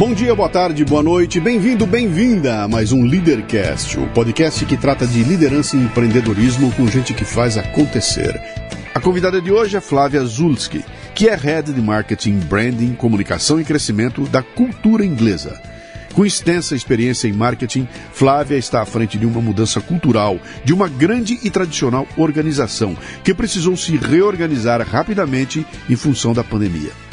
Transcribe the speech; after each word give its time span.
Bom 0.00 0.14
dia, 0.14 0.34
boa 0.34 0.48
tarde, 0.48 0.82
boa 0.82 1.02
noite, 1.02 1.38
bem-vindo, 1.38 1.86
bem-vinda 1.86 2.62
a 2.62 2.66
mais 2.66 2.90
um 2.90 3.04
Leadercast, 3.04 4.00
o 4.00 4.06
podcast 4.14 4.64
que 4.64 4.74
trata 4.74 5.06
de 5.06 5.22
liderança 5.22 5.76
e 5.76 5.80
empreendedorismo 5.80 6.72
com 6.72 6.86
gente 6.86 7.12
que 7.12 7.22
faz 7.22 7.58
acontecer. 7.58 8.40
A 8.94 8.98
convidada 8.98 9.42
de 9.42 9.52
hoje 9.52 9.76
é 9.76 9.80
Flávia 9.82 10.24
Zulski, 10.24 10.82
que 11.14 11.28
é 11.28 11.36
Head 11.36 11.74
de 11.74 11.82
Marketing, 11.82 12.38
Branding, 12.38 12.94
Comunicação 12.94 13.60
e 13.60 13.64
Crescimento 13.64 14.22
da 14.22 14.42
Cultura 14.42 15.04
Inglesa. 15.04 15.60
Com 16.14 16.24
extensa 16.24 16.74
experiência 16.74 17.28
em 17.28 17.34
marketing, 17.34 17.86
Flávia 18.10 18.56
está 18.56 18.80
à 18.80 18.86
frente 18.86 19.18
de 19.18 19.26
uma 19.26 19.42
mudança 19.42 19.82
cultural 19.82 20.40
de 20.64 20.72
uma 20.72 20.88
grande 20.88 21.38
e 21.42 21.50
tradicional 21.50 22.08
organização 22.16 22.96
que 23.22 23.34
precisou 23.34 23.76
se 23.76 23.98
reorganizar 23.98 24.80
rapidamente 24.80 25.66
em 25.90 25.94
função 25.94 26.32
da 26.32 26.42
pandemia. 26.42 27.09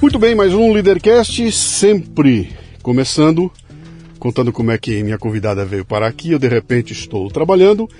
Muito 0.00 0.16
bem, 0.16 0.32
mais 0.32 0.54
um 0.54 0.72
Leadercast, 0.72 1.50
sempre 1.50 2.52
começando, 2.82 3.50
contando 4.20 4.52
como 4.52 4.70
é 4.70 4.78
que 4.78 5.02
minha 5.02 5.18
convidada 5.18 5.64
veio 5.64 5.84
parar 5.84 6.06
aqui. 6.06 6.30
Eu 6.30 6.38
de 6.38 6.46
repente 6.46 6.92
estou 6.92 7.28
trabalhando, 7.28 7.90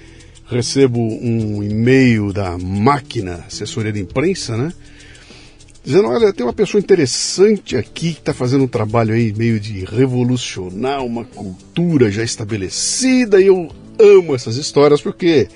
recebo 0.48 1.00
um 1.00 1.60
e-mail 1.60 2.32
da 2.32 2.56
máquina, 2.56 3.44
assessoria 3.48 3.90
de 3.92 3.98
imprensa, 3.98 4.56
né? 4.56 4.72
Dizendo, 5.84 6.06
olha, 6.06 6.32
tem 6.32 6.46
uma 6.46 6.52
pessoa 6.52 6.80
interessante 6.80 7.76
aqui 7.76 8.12
que 8.12 8.20
está 8.20 8.32
fazendo 8.32 8.62
um 8.62 8.68
trabalho 8.68 9.12
aí 9.12 9.34
meio 9.36 9.58
de 9.58 9.84
revolucionar 9.84 11.04
uma 11.04 11.24
cultura 11.24 12.12
já 12.12 12.22
estabelecida 12.22 13.40
e 13.40 13.46
eu 13.48 13.68
amo 13.98 14.36
essas 14.36 14.54
histórias 14.54 15.00
porque 15.00 15.48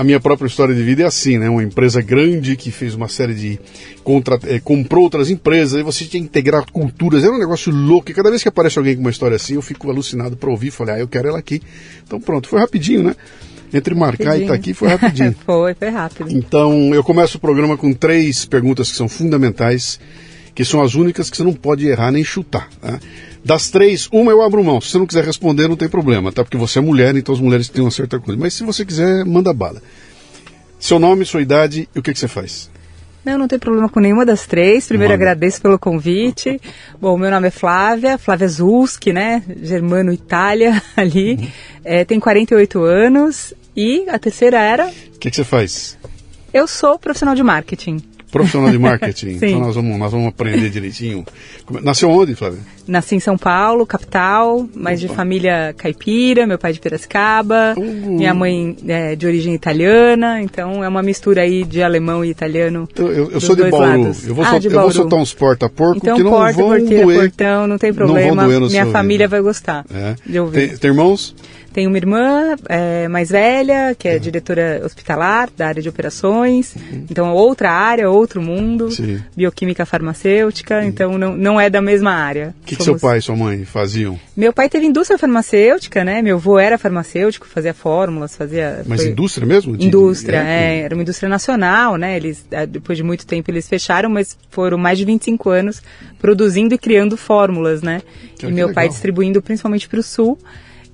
a 0.00 0.04
minha 0.04 0.18
própria 0.18 0.46
história 0.46 0.74
de 0.74 0.82
vida 0.82 1.02
é 1.02 1.04
assim, 1.04 1.36
né? 1.36 1.50
Uma 1.50 1.62
empresa 1.62 2.00
grande 2.00 2.56
que 2.56 2.70
fez 2.70 2.94
uma 2.94 3.06
série 3.06 3.34
de. 3.34 3.60
Contra, 4.02 4.38
é, 4.44 4.58
comprou 4.58 5.04
outras 5.04 5.28
empresas, 5.28 5.74
aí 5.74 5.82
você 5.82 6.06
tinha 6.06 6.22
que 6.22 6.26
integrar 6.26 6.64
culturas, 6.72 7.22
era 7.22 7.30
um 7.30 7.38
negócio 7.38 7.70
louco. 7.70 8.10
E 8.10 8.14
cada 8.14 8.30
vez 8.30 8.42
que 8.42 8.48
aparece 8.48 8.78
alguém 8.78 8.94
com 8.94 9.02
uma 9.02 9.10
história 9.10 9.36
assim, 9.36 9.56
eu 9.56 9.62
fico 9.62 9.90
alucinado 9.90 10.38
para 10.38 10.48
ouvir. 10.48 10.70
Falei, 10.70 10.94
ah, 10.94 10.98
eu 11.00 11.06
quero 11.06 11.28
ela 11.28 11.38
aqui. 11.38 11.60
Então 12.02 12.18
pronto, 12.18 12.48
foi 12.48 12.60
rapidinho, 12.60 13.02
né? 13.02 13.14
Entre 13.74 13.94
marcar 13.94 14.24
rapidinho. 14.24 14.40
e 14.40 14.44
estar 14.44 14.54
tá 14.54 14.58
aqui 14.58 14.72
foi 14.72 14.88
rapidinho. 14.88 15.36
foi, 15.44 15.74
foi 15.74 15.88
rápido. 15.90 16.30
Então 16.30 16.94
eu 16.94 17.04
começo 17.04 17.36
o 17.36 17.40
programa 17.40 17.76
com 17.76 17.92
três 17.92 18.46
perguntas 18.46 18.90
que 18.90 18.96
são 18.96 19.06
fundamentais, 19.06 20.00
que 20.54 20.64
são 20.64 20.80
as 20.80 20.94
únicas 20.94 21.28
que 21.28 21.36
você 21.36 21.44
não 21.44 21.52
pode 21.52 21.86
errar 21.86 22.10
nem 22.10 22.24
chutar. 22.24 22.70
Né? 22.82 22.98
Das 23.44 23.70
três, 23.70 24.08
uma 24.12 24.30
eu 24.30 24.42
abro 24.42 24.62
mão. 24.62 24.80
Se 24.80 24.90
você 24.90 24.98
não 24.98 25.06
quiser 25.06 25.24
responder, 25.24 25.68
não 25.68 25.76
tem 25.76 25.88
problema, 25.88 26.30
tá? 26.30 26.44
Porque 26.44 26.56
você 26.56 26.78
é 26.78 26.82
mulher, 26.82 27.16
então 27.16 27.34
as 27.34 27.40
mulheres 27.40 27.68
têm 27.68 27.82
uma 27.82 27.90
certa 27.90 28.18
coisa. 28.18 28.38
Mas 28.38 28.54
se 28.54 28.62
você 28.62 28.84
quiser, 28.84 29.24
manda 29.24 29.52
bala. 29.52 29.82
Seu 30.78 30.98
nome, 30.98 31.24
sua 31.24 31.42
idade 31.42 31.88
e 31.94 31.98
o 31.98 32.02
que, 32.02 32.12
que 32.12 32.18
você 32.18 32.28
faz? 32.28 32.70
Não, 33.24 33.36
não 33.36 33.48
tem 33.48 33.58
problema 33.58 33.88
com 33.88 34.00
nenhuma 34.00 34.24
das 34.24 34.46
três. 34.46 34.86
Primeiro 34.86 35.12
Mano. 35.12 35.22
agradeço 35.22 35.60
pelo 35.60 35.78
convite. 35.78 36.60
Bom, 37.00 37.18
meu 37.18 37.30
nome 37.30 37.48
é 37.48 37.50
Flávia, 37.50 38.16
Flávia 38.16 38.48
Zulski, 38.48 39.12
né? 39.12 39.42
Germano 39.62 40.12
Itália 40.12 40.82
ali. 40.96 41.34
Uhum. 41.34 41.48
É, 41.84 42.04
tenho 42.04 42.20
48 42.20 42.82
anos. 42.82 43.54
E 43.76 44.08
a 44.08 44.18
terceira 44.18 44.58
era? 44.58 44.86
O 44.86 45.18
que, 45.18 45.30
que 45.30 45.36
você 45.36 45.44
faz? 45.44 45.98
Eu 46.52 46.66
sou 46.66 46.98
profissional 46.98 47.34
de 47.34 47.42
marketing 47.42 48.02
profissional 48.30 48.70
de 48.70 48.78
marketing. 48.78 49.38
Então 49.50 49.60
nós 49.60 49.74
vamos, 49.74 49.98
nós 49.98 50.12
vamos 50.12 50.28
aprender 50.28 50.70
direitinho. 50.70 51.24
Nasceu 51.82 52.10
onde, 52.10 52.34
Flávia? 52.34 52.58
Nasci 52.86 53.16
em 53.16 53.20
São 53.20 53.38
Paulo, 53.38 53.86
capital, 53.86 54.68
mas 54.74 55.02
Opa. 55.02 55.08
de 55.08 55.16
família 55.16 55.74
caipira, 55.76 56.46
meu 56.46 56.58
pai 56.58 56.72
de 56.72 56.80
Piracicaba, 56.80 57.74
uhum. 57.76 58.16
minha 58.16 58.34
mãe 58.34 58.76
é 58.86 59.14
de 59.16 59.26
origem 59.26 59.54
italiana, 59.54 60.42
então 60.42 60.84
é 60.84 60.88
uma 60.88 61.02
mistura 61.02 61.42
aí 61.42 61.64
de 61.64 61.82
alemão 61.82 62.24
e 62.24 62.30
italiano. 62.30 62.88
Eu, 62.96 63.12
eu, 63.12 63.30
eu 63.30 63.40
sou 63.40 63.56
de 63.56 63.64
Bauru. 63.70 64.02
Lados. 64.02 64.26
Eu 64.26 64.34
vou, 64.34 64.44
ah, 64.44 64.58
eu 64.62 64.70
vou 64.70 64.92
soltar 64.92 65.18
uns 65.18 65.32
porta-porco 65.32 65.96
então, 65.96 66.16
que 66.16 66.22
não 66.22 66.30
porta, 66.30 66.52
vão 66.54 66.68
porteira, 66.68 67.04
doer. 67.04 67.20
portão, 67.20 67.66
não 67.66 67.78
tem 67.78 67.94
problema. 67.94 68.46
Não 68.48 68.68
minha 68.68 68.86
família 68.86 69.28
vai 69.28 69.40
gostar 69.40 69.84
é. 69.92 70.14
de 70.26 70.38
ouvir. 70.38 70.68
Tem, 70.68 70.78
tem 70.78 70.90
irmãos? 70.90 71.34
Tenho 71.72 71.88
uma 71.88 71.96
irmã 71.96 72.56
é, 72.68 73.06
mais 73.06 73.30
velha, 73.30 73.94
que 73.96 74.08
é 74.08 74.14
uhum. 74.14 74.18
diretora 74.18 74.82
hospitalar 74.84 75.48
da 75.56 75.68
área 75.68 75.80
de 75.80 75.88
operações. 75.88 76.74
Uhum. 76.74 77.06
Então, 77.08 77.32
outra 77.32 77.70
área, 77.70 78.10
outro 78.10 78.42
mundo. 78.42 78.90
Sim. 78.90 79.22
Bioquímica 79.36 79.86
farmacêutica. 79.86 80.80
Uhum. 80.80 80.84
Então, 80.84 81.18
não, 81.18 81.36
não 81.36 81.60
é 81.60 81.70
da 81.70 81.80
mesma 81.80 82.12
área. 82.12 82.54
O 82.62 82.66
que, 82.66 82.76
que 82.76 82.82
seu 82.82 82.98
pai 82.98 83.18
e 83.18 83.22
sua 83.22 83.36
mãe 83.36 83.64
faziam? 83.64 84.18
Meu 84.36 84.52
pai 84.52 84.68
teve 84.68 84.84
indústria 84.86 85.16
farmacêutica, 85.16 86.04
né? 86.04 86.20
Meu 86.22 86.36
avô 86.36 86.58
era 86.58 86.76
farmacêutico, 86.76 87.46
fazia 87.46 87.72
fórmulas, 87.72 88.34
fazia... 88.34 88.82
Mas 88.86 89.02
foi... 89.02 89.10
indústria 89.10 89.46
mesmo? 89.46 89.76
De... 89.76 89.86
Indústria, 89.86 90.38
é, 90.38 90.78
é, 90.78 90.80
Era 90.80 90.94
uma 90.94 91.02
indústria 91.02 91.28
nacional, 91.28 91.96
né? 91.96 92.16
Eles, 92.16 92.44
é, 92.50 92.66
depois 92.66 92.98
de 92.98 93.04
muito 93.04 93.24
tempo, 93.24 93.48
eles 93.48 93.68
fecharam, 93.68 94.10
mas 94.10 94.36
foram 94.50 94.76
mais 94.76 94.98
de 94.98 95.04
25 95.04 95.50
anos 95.50 95.82
produzindo 96.18 96.74
e 96.74 96.78
criando 96.78 97.16
fórmulas, 97.16 97.80
né? 97.80 98.02
Que 98.36 98.46
e 98.46 98.48
meu 98.48 98.68
legal. 98.68 98.74
pai 98.74 98.88
distribuindo 98.88 99.40
principalmente 99.40 99.88
para 99.88 100.00
o 100.00 100.02
Sul. 100.02 100.36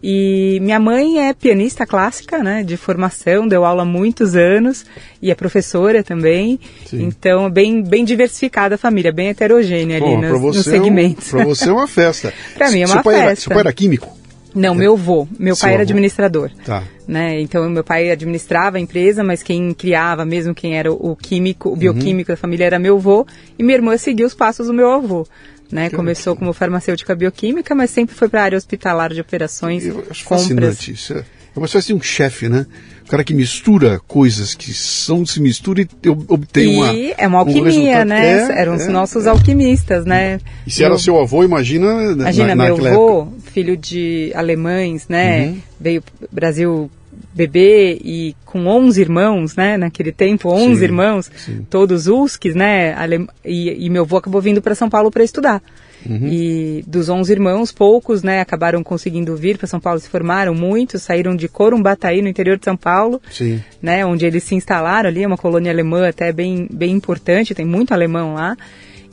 E 0.03 0.59
minha 0.61 0.79
mãe 0.79 1.29
é 1.29 1.33
pianista 1.33 1.87
clássica, 1.87 2.39
né, 2.39 2.63
de 2.63 2.77
formação, 2.77 3.49
deu 3.49 3.65
aula 3.65 3.83
há 3.83 3.87
muitos 3.87 4.37
anos 4.37 4.85
e 5.21 5.31
é 5.31 5.35
professora 5.35 6.03
também. 6.03 6.61
Sim. 6.85 7.05
Então, 7.05 7.51
bem, 7.51 7.83
bem 7.83 8.05
diversificada 8.05 8.75
a 8.75 8.79
família, 8.79 9.13
bem 9.13 9.29
heterogênea 9.29 9.97
ali 9.97 10.17
nos, 10.17 10.57
nos 10.57 10.65
segmentos. 10.65 11.33
É 11.33 11.37
um, 11.37 11.41
para 11.41 11.49
você 11.49 11.69
é 11.69 11.73
uma 11.73 11.89
festa. 11.89 12.33
para 12.55 12.71
mim 12.71 12.83
é 12.83 12.87
uma 12.87 13.03
seu 13.03 13.03
festa. 13.03 13.23
Era, 13.23 13.37
seu 13.37 13.51
pai 13.51 13.61
era 13.61 13.73
químico? 13.73 14.17
Não, 14.57 14.75
meu 14.75 14.95
avô. 14.95 15.29
Meu 15.39 15.55
Seu 15.55 15.67
pai 15.67 15.75
era 15.75 15.83
avô. 15.83 15.91
administrador. 15.91 16.51
Tá. 16.65 16.83
Né? 17.07 17.41
Então, 17.43 17.69
meu 17.69 17.85
pai 17.85 18.11
administrava 18.11 18.79
a 18.79 18.81
empresa, 18.81 19.23
mas 19.23 19.43
quem 19.43 19.75
criava 19.75 20.25
mesmo, 20.25 20.55
quem 20.55 20.79
era 20.79 20.91
o 20.91 21.15
químico, 21.15 21.69
o 21.69 21.77
bioquímico 21.77 22.31
uhum. 22.31 22.35
da 22.35 22.41
família 22.41 22.65
era 22.65 22.79
meu 22.79 22.97
avô. 22.97 23.27
E 23.59 23.63
minha 23.63 23.77
irmã 23.77 23.99
seguiu 23.99 24.27
os 24.27 24.35
passos 24.35 24.69
do 24.69 24.73
meu 24.73 24.91
avô. 24.91 25.27
Né? 25.71 25.91
Começou 25.91 26.37
como 26.37 26.53
farmacêutica 26.53 27.15
bioquímica, 27.15 27.75
mas 27.75 27.91
sempre 27.91 28.15
foi 28.15 28.29
para 28.29 28.41
a 28.41 28.45
área 28.45 28.57
hospitalar 28.57 29.13
de 29.13 29.21
operações. 29.21 29.85
Eu 29.85 30.05
acho 30.11 30.25
compras. 30.25 30.43
fascinante 30.43 30.93
isso. 30.93 31.13
É 31.15 31.59
uma 31.59 31.67
espécie 31.67 31.89
de 31.89 31.95
um 31.95 32.03
chefe, 32.03 32.49
né? 32.49 32.67
O 33.07 33.09
cara 33.09 33.25
que 33.25 33.33
mistura 33.33 34.01
coisas 34.07 34.55
que 34.55 34.75
são 34.75 35.25
se 35.25 35.41
mistura 35.41 35.81
e 35.81 35.89
obtém 36.29 36.75
e 36.75 36.77
uma. 36.77 37.15
é 37.17 37.27
uma 37.27 37.39
alquimia, 37.39 38.03
um 38.03 38.05
né? 38.05 38.49
É, 38.51 38.61
Eram 38.61 38.75
é, 38.75 38.77
os 38.77 38.87
nossos 38.89 39.27
é. 39.27 39.31
alquimistas, 39.31 40.05
né? 40.05 40.39
E 40.67 40.71
se 40.71 40.83
eu, 40.83 40.87
era 40.87 40.99
seu 40.99 41.19
avô, 41.19 41.43
imagina. 41.45 42.13
Imagina, 42.13 42.55
na, 42.55 42.65
meu 42.65 42.75
avô, 42.75 43.21
época. 43.23 43.53
filho 43.53 43.77
de 43.77 44.33
alemães, 44.35 45.07
né? 45.09 45.47
Uhum. 45.47 45.61
Veio 45.81 46.03
Brasil 46.31 46.91
bebê 47.37 47.99
e 48.03 48.35
com 48.47 48.67
11 48.67 48.99
irmãos, 48.99 49.55
né, 49.55 49.77
naquele 49.77 50.11
tempo, 50.11 50.49
11 50.49 50.77
sim, 50.77 50.85
irmãos, 50.85 51.31
sim. 51.37 51.67
todos 51.69 52.07
USCs, 52.07 52.55
né, 52.55 52.97
e, 53.45 53.87
e, 53.87 53.91
meu 53.91 54.05
avô 54.05 54.17
acabou 54.17 54.41
vindo 54.41 54.63
para 54.63 54.75
São 54.75 54.89
Paulo 54.89 55.11
para 55.11 55.23
estudar. 55.23 55.63
Uhum. 56.09 56.29
E 56.29 56.85
dos 56.87 57.09
11 57.09 57.31
irmãos, 57.33 57.73
poucos, 57.73 58.23
né, 58.23 58.41
acabaram 58.41 58.83
conseguindo 58.83 59.37
vir 59.37 59.59
para 59.59 59.67
São 59.67 59.79
Paulo, 59.79 60.01
se 60.01 60.09
formaram, 60.09 60.55
muitos 60.55 61.03
saíram 61.03 61.37
de 61.37 61.47
Corumbataí, 61.47 62.23
no 62.23 62.29
interior 62.29 62.57
de 62.57 62.65
São 62.65 62.77
Paulo, 62.77 63.21
sim. 63.31 63.63
né, 63.83 64.07
onde 64.07 64.25
eles 64.25 64.43
se 64.43 64.55
instalaram 64.55 65.09
ali, 65.09 65.23
é 65.23 65.27
uma 65.27 65.37
colônia 65.37 65.71
alemã 65.71 66.09
até 66.09 66.33
bem, 66.33 66.67
bem 66.73 66.93
importante, 66.93 67.55
tem 67.55 67.67
muito 67.67 67.93
alemão 67.93 68.35
lá 68.35 68.57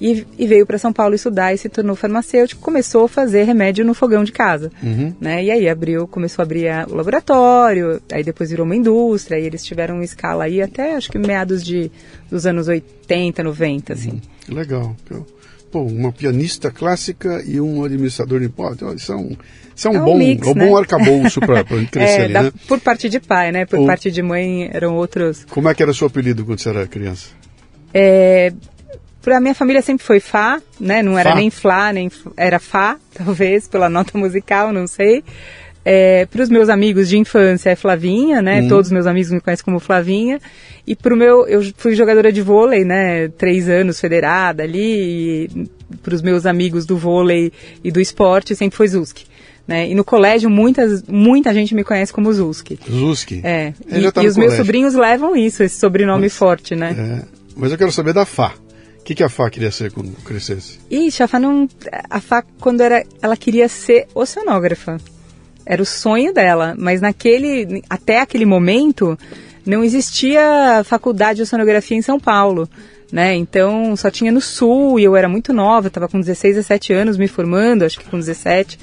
e, 0.06 0.28
e 0.38 0.46
veio 0.46 0.66
para 0.66 0.78
São 0.78 0.92
Paulo 0.92 1.16
estudar 1.16 1.54
e 1.54 1.58
se 1.58 1.70
tornou 1.70 1.96
farmacêutico, 1.96 2.60
começou 2.62 3.06
a 3.06 3.10
fazer 3.10 3.44
remédio 3.44 3.86
no 3.86 3.94
fogão 3.94 4.24
de 4.24 4.32
casa, 4.34 4.70
uhum. 4.84 5.14
né? 5.22 5.44
E 5.44 5.50
aí 5.50 5.70
abriu, 5.70 6.06
começou 6.08 6.42
a 6.42 6.46
abrir 6.46 6.68
o 6.90 6.96
laboratório, 6.96 8.02
aí 8.12 8.24
depois 8.24 8.50
virou 8.50 8.66
uma 8.66 8.76
indústria, 8.76 9.40
e 9.40 9.46
eles 9.46 9.64
tiveram 9.64 9.96
uma 9.96 10.04
escala 10.04 10.44
aí 10.44 10.62
até 10.62 10.96
acho 10.96 11.10
que 11.10 11.18
meados 11.18 11.64
de 11.64 11.90
dos 12.30 12.46
anos 12.46 12.68
80, 12.68 13.42
90, 13.44 13.94
assim. 13.94 14.20
Uhum. 14.50 14.56
Legal. 14.56 14.96
pô, 15.72 15.82
uma 15.84 16.12
pianista 16.12 16.70
clássica 16.70 17.42
e 17.46 17.62
um 17.62 17.84
administrador 17.84 18.40
de 18.42 18.48
impostos. 18.48 19.10
Um, 19.10 19.36
isso 19.76 19.88
é 19.88 19.92
um 19.92 19.96
É 19.96 20.02
um 20.02 20.06
bom, 20.06 20.18
mix, 20.18 20.48
um 20.48 20.54
né? 20.54 20.66
bom 20.68 20.78
arcabouço 20.78 21.40
para 21.40 21.64
crescer 21.90 22.00
É, 22.22 22.24
ali, 22.26 22.34
da- 22.34 22.44
né? 22.44 22.52
por 22.68 22.80
parte 22.80 23.08
de 23.10 23.20
pai, 23.20 23.52
né? 23.52 23.66
Por 23.66 23.80
Ou- 23.80 23.88
parte 23.88 24.12
de 24.12 24.22
mãe 24.22 24.70
eram 24.74 24.96
outros. 24.96 25.46
Como 25.50 25.68
é 25.70 25.74
que 25.74 25.82
era 25.82 25.92
o 25.92 25.96
seu 25.96 26.08
apelido 26.08 26.44
quando 26.46 26.60
você 26.60 26.70
era 26.70 26.86
criança? 26.86 27.30
É, 27.94 28.52
pra 29.24 29.40
minha 29.40 29.56
família 29.56 29.82
sempre 29.82 30.06
foi 30.06 30.20
Fá, 30.20 30.62
né? 30.80 31.02
Não 31.02 31.18
era 31.18 31.32
Fá? 31.32 31.36
nem 31.36 31.50
Flá, 31.50 31.94
nem 31.94 32.12
era 32.38 32.60
Fá, 32.60 32.98
talvez, 33.16 33.68
pela 33.68 33.90
nota 33.90 34.18
musical, 34.18 34.72
não 34.72 34.86
sei. 34.86 35.24
É, 35.86 36.26
para 36.28 36.42
os 36.42 36.50
meus 36.50 36.70
amigos 36.70 37.10
de 37.10 37.18
infância 37.18 37.72
é 37.72 37.76
Flavinha, 37.76 38.42
né? 38.42 38.62
Uhum. 38.62 38.70
Todos 38.70 38.88
os 38.88 38.92
meus 38.92 39.08
amigos 39.08 39.32
me 39.32 39.42
conhecem 39.42 39.66
como 39.66 39.80
Flavinha. 39.80 40.40
E 40.86 40.96
pro 40.96 41.16
meu, 41.16 41.46
eu 41.48 41.62
fui 41.78 41.94
jogadora 41.94 42.32
de 42.32 42.42
vôlei, 42.42 42.86
né? 42.86 43.28
Três 43.30 43.68
anos 43.68 44.00
federada 44.00 44.64
ali. 44.64 45.48
E 45.50 45.68
para 46.02 46.16
os 46.16 46.22
meus 46.22 46.46
amigos 46.46 46.86
do 46.86 46.98
vôlei 46.98 47.52
e 47.84 47.92
do 47.92 48.00
esporte 48.00 48.56
sempre 48.56 48.78
foi 48.78 48.88
Zuski. 48.88 49.26
Né? 49.68 49.90
E 49.90 49.96
no 49.96 50.04
colégio 50.04 50.50
muitas, 50.50 51.04
muita 51.04 51.54
gente 51.54 51.74
me 51.74 51.84
conhece 51.84 52.12
como 52.12 52.32
Zuski. 52.32 52.78
Zuski. 52.90 53.42
É. 53.44 53.74
E, 53.88 54.12
tá 54.12 54.24
e 54.24 54.28
os 54.28 54.36
meus 54.36 54.48
colégio. 54.48 54.58
sobrinhos 54.58 54.94
levam 54.94 55.36
isso, 55.36 55.64
esse 55.64 55.80
sobrenome 55.80 56.30
forte, 56.30 56.76
né? 56.76 56.96
É, 56.98 57.26
mas 57.56 57.72
eu 57.72 57.78
quero 57.78 57.92
saber 57.92 58.14
da 58.14 58.26
Fá. 58.26 58.54
O 59.04 59.06
que, 59.06 59.16
que 59.16 59.24
a 59.24 59.28
Fá 59.28 59.50
queria 59.50 59.70
ser 59.70 59.92
quando 59.92 60.16
crescesse? 60.24 60.80
Ixi, 60.90 61.24
a 61.24 61.28
Fá 61.28 61.38
não. 61.38 61.68
A 62.10 62.22
Fá, 62.22 62.42
quando 62.62 62.80
era. 62.80 63.06
Ela 63.22 63.36
queria 63.36 63.68
ser 63.68 64.08
oceanógrafa. 64.16 64.98
Era 65.66 65.82
o 65.82 65.86
sonho 65.86 66.34
dela. 66.34 66.74
Mas 66.78 67.02
naquele. 67.02 67.84
Até 67.90 68.22
aquele 68.22 68.46
momento, 68.46 69.20
não 69.66 69.84
existia 69.84 70.84
faculdade 70.86 71.36
de 71.38 71.42
oceanografia 71.42 71.98
em 71.98 72.02
São 72.02 72.18
Paulo. 72.18 72.70
Né? 73.14 73.36
Então 73.36 73.96
só 73.96 74.10
tinha 74.10 74.32
no 74.32 74.42
sul 74.42 75.00
e 75.00 75.04
eu 75.04 75.16
era 75.16 75.30
muito 75.30 75.54
nova, 75.54 75.86
estava 75.88 76.08
com 76.08 76.20
16, 76.20 76.56
17 76.56 76.94
anos 76.94 77.16
me 77.16 77.28
formando, 77.28 77.84
acho 77.84 78.00
que 78.00 78.06
com 78.10 78.18
17, 78.18 78.80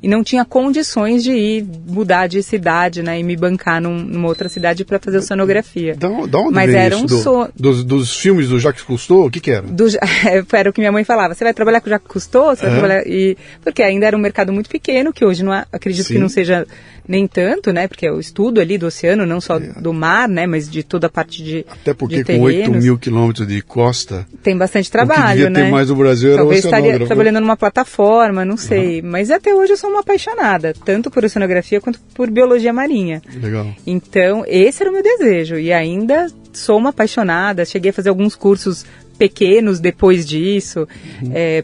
e 0.00 0.06
não 0.06 0.22
tinha 0.22 0.44
condições 0.44 1.24
de 1.24 1.32
ir 1.32 1.66
mudar 1.88 2.28
de 2.28 2.40
cidade, 2.44 3.02
né, 3.02 3.18
e 3.18 3.24
me 3.24 3.36
bancar 3.36 3.80
num- 3.80 3.98
numa 4.04 4.28
outra 4.28 4.48
cidade 4.48 4.84
para 4.84 5.00
fazer 5.00 5.18
oceanografia. 5.18 5.96
Da, 5.96 6.08
da 6.26 6.38
onde 6.38 6.54
Mas 6.54 6.72
era 6.72 6.94
isso? 6.94 7.02
um 7.04 7.06
Do- 7.06 7.52
dos, 7.56 7.82
dos 7.82 8.16
filmes 8.16 8.48
do 8.50 8.60
Jacques 8.60 8.84
Cousteau? 8.84 9.26
O 9.26 9.30
que 9.32 9.40
que 9.40 9.50
era? 9.50 9.66
do, 9.66 9.86
era 10.52 10.70
o 10.70 10.72
que 10.72 10.80
minha 10.80 10.92
mãe 10.92 11.02
falava. 11.02 11.34
Você 11.34 11.42
vai 11.42 11.52
trabalhar 11.52 11.80
com 11.80 11.88
o 11.88 11.90
Jacques 11.90 12.06
Cousteau? 12.08 12.54
Você 12.54 12.62
vai 12.64 12.70
É. 12.70 12.78
trabalhar... 12.78 13.02
E, 13.04 13.36
porque 13.64 13.82
ainda 13.82 14.06
era 14.06 14.16
um 14.16 14.20
mercado 14.20 14.52
muito 14.52 14.70
pequeno, 14.70 15.12
que 15.12 15.24
hoje 15.24 15.42
não 15.42 15.50
há- 15.50 15.66
acredito 15.72 16.06
Sim. 16.06 16.14
que 16.14 16.20
não 16.20 16.28
seja 16.28 16.64
nem 17.08 17.26
tanto, 17.26 17.72
né? 17.72 17.88
Porque 17.88 18.06
é 18.06 18.12
o 18.12 18.20
estudo 18.20 18.60
ali 18.60 18.78
do 18.78 18.86
oceano, 18.86 19.26
não 19.26 19.40
só 19.40 19.58
do 19.58 19.92
mar, 19.92 20.28
né? 20.28 20.46
Mas 20.46 20.70
de 20.70 20.84
toda 20.84 21.08
a 21.08 21.10
parte 21.10 21.42
de 21.42 21.66
Até 21.68 21.92
porque 21.92 22.22
de 22.22 22.24
com 22.36 22.40
8 22.42 22.56
terrenos. 22.58 22.84
mil 22.84 22.96
quilômetros 22.96 23.48
de 23.48 23.60
costa, 23.72 24.26
Tem 24.42 24.54
bastante 24.54 24.84
o 24.84 24.86
que 24.88 24.92
trabalho, 24.92 25.28
devia 25.28 25.50
né? 25.50 25.62
ter 25.62 25.70
mais 25.70 25.88
no 25.88 25.96
Brasil 25.96 26.32
era 26.32 26.40
Talvez 26.40 26.62
estaria 26.62 27.06
trabalhando 27.06 27.40
numa 27.40 27.56
plataforma, 27.56 28.44
não 28.44 28.58
sei. 28.58 29.00
Mas 29.00 29.30
até 29.30 29.54
hoje 29.54 29.72
eu 29.72 29.76
sou 29.78 29.88
uma 29.88 30.00
apaixonada, 30.00 30.74
tanto 30.84 31.10
por 31.10 31.24
oceanografia 31.24 31.80
quanto 31.80 31.98
por 32.14 32.30
biologia 32.30 32.70
marinha. 32.70 33.22
Legal. 33.34 33.66
Então, 33.86 34.44
esse 34.46 34.82
era 34.82 34.90
o 34.90 34.92
meu 34.92 35.02
desejo. 35.02 35.56
E 35.56 35.72
ainda 35.72 36.26
sou 36.52 36.76
uma 36.76 36.90
apaixonada. 36.90 37.64
Cheguei 37.64 37.90
a 37.90 37.94
fazer 37.94 38.10
alguns 38.10 38.36
cursos 38.36 38.84
pequenos 39.22 39.78
depois 39.78 40.26
disso, 40.26 40.88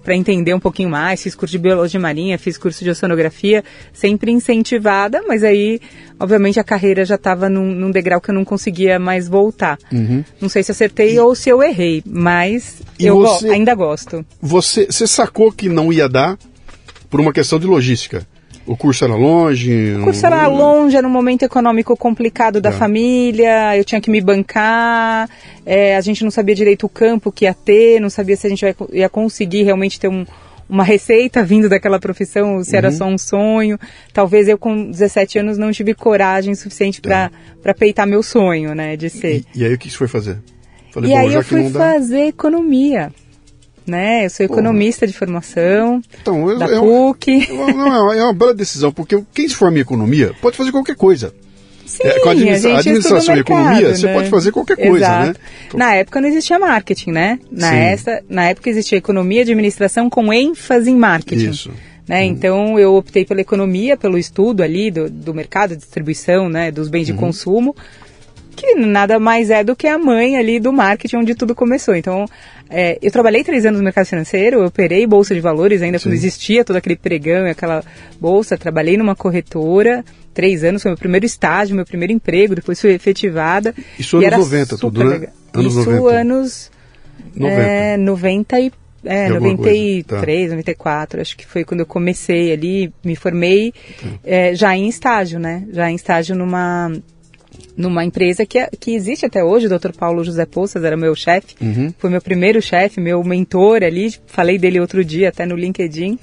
para 0.05 0.15
entender 0.15 0.55
um 0.55 0.61
pouquinho 0.61 0.89
mais. 0.89 1.21
Fiz 1.21 1.35
curso 1.35 1.51
de 1.51 1.59
biologia 1.59 1.99
marinha, 1.99 2.39
fiz 2.39 2.57
curso 2.57 2.85
de 2.85 2.91
oceanografia, 2.91 3.65
sempre 3.93 4.31
incentivada, 4.31 5.21
mas 5.27 5.43
aí, 5.43 5.81
obviamente, 6.21 6.61
a 6.61 6.65
carreira 6.65 7.05
já 7.05 7.17
estava 7.17 7.49
num, 7.49 7.75
num 7.75 7.91
degrau 7.91 8.21
que 8.21 8.31
eu 8.31 8.35
não 8.35 8.45
conseguia 8.45 8.97
mais 9.01 9.27
voltar. 9.27 9.77
Não 10.41 10.49
sei 10.49 10.63
se 10.63 10.71
acertei 10.71 11.19
ou 11.19 11.35
se 11.35 11.49
eu 11.51 11.61
errei, 11.63 12.01
mas 12.07 12.81
E 12.97 13.07
eu 13.07 13.17
go- 13.17 13.27
você- 13.27 13.49
ainda 13.51 13.75
gosto. 13.75 14.25
Você, 14.41 14.87
você 14.87 15.07
sacou 15.09 15.51
que 15.51 15.69
não 15.69 15.93
ia 15.93 16.09
dar 16.09 16.39
por 17.11 17.21
uma 17.21 17.33
questão 17.33 17.59
de 17.59 17.67
logística? 17.67 18.25
O 18.69 18.77
curso 18.77 19.03
era 19.05 19.15
longe? 19.15 19.95
O 19.99 20.05
curso 20.05 20.27
era 20.27 20.47
longe, 20.47 20.95
era 20.97 21.07
um 21.07 21.11
momento 21.11 21.43
econômico 21.43 21.97
complicado 21.97 22.61
da 22.61 22.71
Tá. 22.71 22.77
família, 22.79 23.77
eu 23.77 23.83
tinha 23.85 24.01
que 24.01 24.11
me 24.11 24.21
bancar, 24.21 25.29
é, 25.65 25.97
a 25.97 26.01
gente 26.03 26.23
não 26.23 26.31
sabia 26.31 26.55
direito 26.55 26.85
o 26.85 26.89
campo 26.89 27.33
que 27.33 27.47
ia 27.47 27.55
ter, 27.55 27.99
não 27.99 28.11
sabia 28.11 28.37
se 28.37 28.47
a 28.47 28.51
gente 28.51 28.63
ia, 28.63 28.77
ia 28.93 29.09
conseguir 29.09 29.63
realmente 29.63 29.99
ter 29.99 30.09
um- 30.09 30.27
uma 30.69 30.85
receita 30.85 31.43
vindo 31.43 31.67
daquela 31.67 31.99
profissão, 31.99 32.63
se 32.63 32.77
era 32.77 32.91
só 32.93 33.07
um 33.07 33.17
sonho. 33.17 33.79
Talvez 34.13 34.49
eu 34.49 34.59
com 34.59 34.91
17 34.91 35.39
anos 35.39 35.57
não 35.57 35.73
tive 35.73 35.95
coragem 35.95 36.55
suficiente 36.55 37.01
para 37.01 37.31
para 37.63 37.73
peitar 37.73 38.07
meu 38.07 38.23
sonho, 38.23 38.75
né, 38.75 38.95
de 38.95 39.09
ser. 39.09 39.45
E, 39.55 39.61
e 39.61 39.65
aí 39.65 39.73
o 39.73 39.79
que 39.79 39.89
você 39.91 39.97
foi 39.97 40.09
fazer? 40.09 40.37
Falei, 40.93 41.11
E 41.11 41.17
aí 41.17 41.33
eu 41.33 41.43
fui 41.43 41.71
fazer 41.71 42.27
economia, 42.27 43.11
né? 43.91 44.27
Eu 44.27 44.31
sou 44.31 44.45
economista 44.47 45.07
de 45.07 45.13
formação, 45.13 46.01
Então, 46.21 46.49
eu- 46.51 46.59
da 46.59 46.67
é, 46.67 46.79
PUC. 46.79 47.49
é 47.49 47.53
uma- 47.53 47.73
não, 47.73 48.13
é 48.13 48.23
uma 48.23 48.33
bela 48.33 48.55
decisão, 48.55 48.93
porque 48.93 49.23
quem 49.35 49.49
se 49.49 49.55
forma 49.55 49.79
em 49.79 49.81
economia 49.81 50.33
pode 50.41 50.57
fazer 50.57 50.71
qualquer 50.73 50.97
coisa. 50.97 51.35
Sim, 51.87 52.03
É, 52.07 52.21
com 52.21 52.29
a 52.29 52.33
administra- 52.33 52.69
a 52.71 52.73
gente 52.77 52.81
administração 52.91 53.19
estuda 53.19 53.33
o 53.33 53.37
e 53.37 53.41
economia, 53.41 53.71
mercado, 53.77 53.97
você 53.97 54.07
né? 54.07 54.15
pode 54.15 54.29
fazer 54.29 54.53
qualquer 54.53 54.77
coisa, 54.77 54.97
Exato. 55.07 55.27
né? 55.27 55.35
Na 55.75 55.95
época 55.95 56.21
não 56.21 56.29
existia 56.29 56.59
marketing, 56.59 57.11
né? 57.13 57.39
Na, 57.51 57.75
essa, 57.75 58.23
na 58.29 58.45
época 58.45 58.69
existia 58.69 58.99
economia 58.99 59.39
e 59.39 59.43
administração 59.43 60.11
com 60.11 60.31
ênfase 60.31 60.91
em 60.91 60.97
marketing. 60.97 61.49
Isso. 61.51 61.71
Né? 62.07 62.25
Então 62.25 62.79
eu 62.79 62.95
optei 62.95 63.25
pela 63.25 63.41
economia, 63.41 63.97
pelo 63.97 64.17
estudo 64.19 64.63
ali 64.63 64.91
do, 64.91 65.09
do 65.11 65.33
mercado 65.35 65.71
de 65.71 65.77
distribuição, 65.77 66.49
né, 66.49 66.71
dos 66.71 66.89
bens 66.89 67.07
de 67.07 67.13
Uhum. 67.13 67.19
consumo, 67.19 67.75
que 68.61 68.75
nada 68.75 69.19
mais 69.19 69.51
é 69.51 69.63
do 69.63 69.77
que 69.77 69.87
a 69.87 69.99
mãe 69.99 70.37
ali 70.37 70.59
do 70.59 70.73
marketing 70.73 71.17
onde 71.17 71.35
tudo 71.35 71.55
começou. 71.55 71.95
Então 71.95 72.27
é, 72.69 72.99
eu 73.01 73.11
trabalhei 73.11 73.43
três 73.45 73.65
anos 73.65 73.79
no 73.79 73.85
mercado 73.85 74.07
financeiro, 74.07 74.59
eu 74.61 74.67
operei 74.67 75.07
bolsa 75.07 75.35
de 75.35 75.41
valores 75.41 75.83
ainda 75.83 75.99
quando 75.99 76.13
Sim. 76.13 76.19
existia 76.19 76.65
todo 76.65 76.77
aquele 76.77 76.97
pregão 76.97 77.47
e 77.47 77.51
aquela 77.51 77.83
bolsa. 78.21 78.59
Trabalhei 78.59 78.97
numa 78.97 79.15
corretora 79.15 80.05
três 80.35 80.63
anos, 80.65 80.83
foi 80.83 80.91
meu 80.91 80.99
primeiro 80.99 81.27
estágio, 81.27 81.75
meu 81.75 81.87
primeiro 81.87 82.13
emprego, 82.13 82.55
depois 82.55 82.81
fui 82.81 82.93
efetivada. 82.93 83.75
Isso 83.99 84.17
anos 84.17 84.27
era 84.27 84.39
90 84.39 84.79
tudo, 84.79 85.05
né? 85.05 85.11
legal. 85.11 85.33
Anos 85.55 85.77
Isso 85.77 85.91
90. 85.91 86.15
anos 86.15 86.71
90. 87.35 87.61
é, 87.61 87.97
90 87.97 88.61
e 88.61 88.73
é, 89.05 89.29
E 89.29 89.33
alguma 89.33 89.57
coisa, 89.57 89.71
93, 89.71 90.51
94, 90.51 91.21
acho 91.21 91.37
que 91.37 91.47
foi 91.47 91.65
quando 91.65 91.81
eu 91.81 91.87
comecei 91.87 92.53
ali, 92.53 92.93
me 93.05 93.15
formei 93.15 93.73
é, 94.25 94.55
já 94.55 94.77
em 94.77 94.89
estágio, 94.89 95.39
né? 95.39 95.65
Já 95.73 95.91
em 95.91 95.95
estágio 95.95 96.35
numa 96.35 96.93
numa 97.77 98.05
empresa 98.05 98.45
que, 98.45 98.59
é- 98.59 98.69
que 98.79 98.93
existe 98.95 99.25
até 99.27 99.43
hoje, 99.45 99.67
o 99.67 99.79
Dr. 99.79 99.93
Paulo 99.97 100.25
José 100.25 100.45
Poças 100.47 100.83
era 100.85 100.97
meu 100.97 101.15
chefe, 101.15 101.55
Uhum. 101.61 101.93
foi 101.99 102.11
meu 102.11 102.21
primeiro 102.21 102.61
chefe, 102.61 103.01
meu 103.01 103.23
mentor 103.23 103.83
ali, 103.83 104.13
falei 104.27 104.59
dele 104.59 104.81
outro 104.81 105.05
dia 105.05 105.29
até 105.29 105.47
no 105.47 105.55
LinkedIn, 105.57 106.19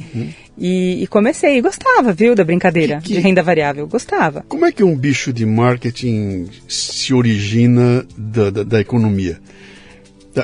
e, 0.57 1.03
e 1.03 1.07
comecei, 1.07 1.57
e 1.57 1.61
gostava, 1.61 2.11
viu, 2.13 2.35
da 2.35 2.43
brincadeira 2.43 2.95
Uhum. 2.95 3.01
Que- 3.01 3.07
que- 3.07 3.13
de 3.15 3.19
renda 3.19 3.41
variável, 3.43 3.87
gostava. 3.87 4.43
Como 4.47 4.65
é 4.65 4.71
que 4.71 4.83
um 4.83 4.95
bicho 4.95 5.31
de 5.33 5.45
marketing 5.45 6.47
se 6.67 7.13
origina 7.13 8.05
da, 8.17 8.49
da, 8.49 8.63
da 8.63 8.81
economia? 8.81 9.39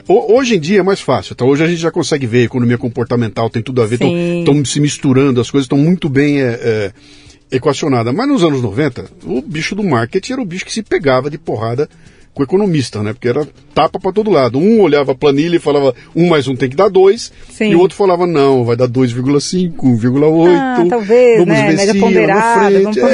Ho- 0.08 0.36
Hoje 0.38 0.56
em 0.56 0.60
dia 0.60 0.80
é 0.80 0.84
mais 0.84 1.02
fácil, 1.02 1.36
tá? 1.36 1.44
Hoje 1.44 1.64
a 1.64 1.68
gente 1.68 1.82
já 1.82 1.92
consegue 1.92 2.26
ver, 2.26 2.44
economia 2.46 2.78
comportamental 2.78 3.50
tem 3.50 3.62
tudo 3.62 3.82
a 3.82 3.86
ver, 3.86 4.00
estão 4.40 4.64
se 4.64 4.80
misturando, 4.80 5.42
as 5.42 5.52
coisas 5.52 5.66
estão 5.66 5.78
muito 5.78 6.08
bem 6.08 6.42
é, 6.42 6.60
é, 6.62 6.92
equacionadas. 7.52 8.14
Mas 8.14 8.28
nos 8.28 8.44
anos 8.44 8.62
90, 8.62 9.06
o 9.26 9.42
bicho 9.42 9.76
do 9.76 9.84
marketing 9.84 10.34
era 10.34 10.42
o 10.42 10.46
bicho 10.46 10.66
que 10.66 10.74
se 10.74 10.82
pegava 10.82 11.30
de 11.30 11.38
porrada 11.38 11.90
com 12.34 12.42
o 12.42 12.46
economista, 12.46 13.04
né? 13.04 13.14
Porque 13.14 13.28
era 13.28 13.46
tapa 13.74 14.00
para 14.00 14.12
todo 14.12 14.32
lado. 14.32 14.58
Um 14.58 14.82
olhava 14.82 15.12
a 15.12 15.16
planilha 15.16 15.58
e 15.58 15.60
falava, 15.60 15.94
um 16.16 16.30
mais 16.30 16.48
um 16.48 16.56
tem 16.56 16.70
que 16.70 16.76
dar 16.76 16.90
dois, 16.90 17.32
Sim. 17.50 17.72
e 17.72 17.76
o 17.76 17.80
outro 17.80 17.98
falava, 17.98 18.26
não, 18.26 18.64
vai 18.64 18.76
dar 18.76 18.88
2,5, 18.88 19.76
1,8. 19.76 20.56
Ah, 20.56 20.86
talvez, 20.90 21.40
vamos 21.40 21.54
né? 21.54 21.68
Média 21.74 21.94
se 21.94 22.00
lá 22.00 22.10
na 22.10 22.70
vamos 22.70 22.98
frente. 22.98 23.02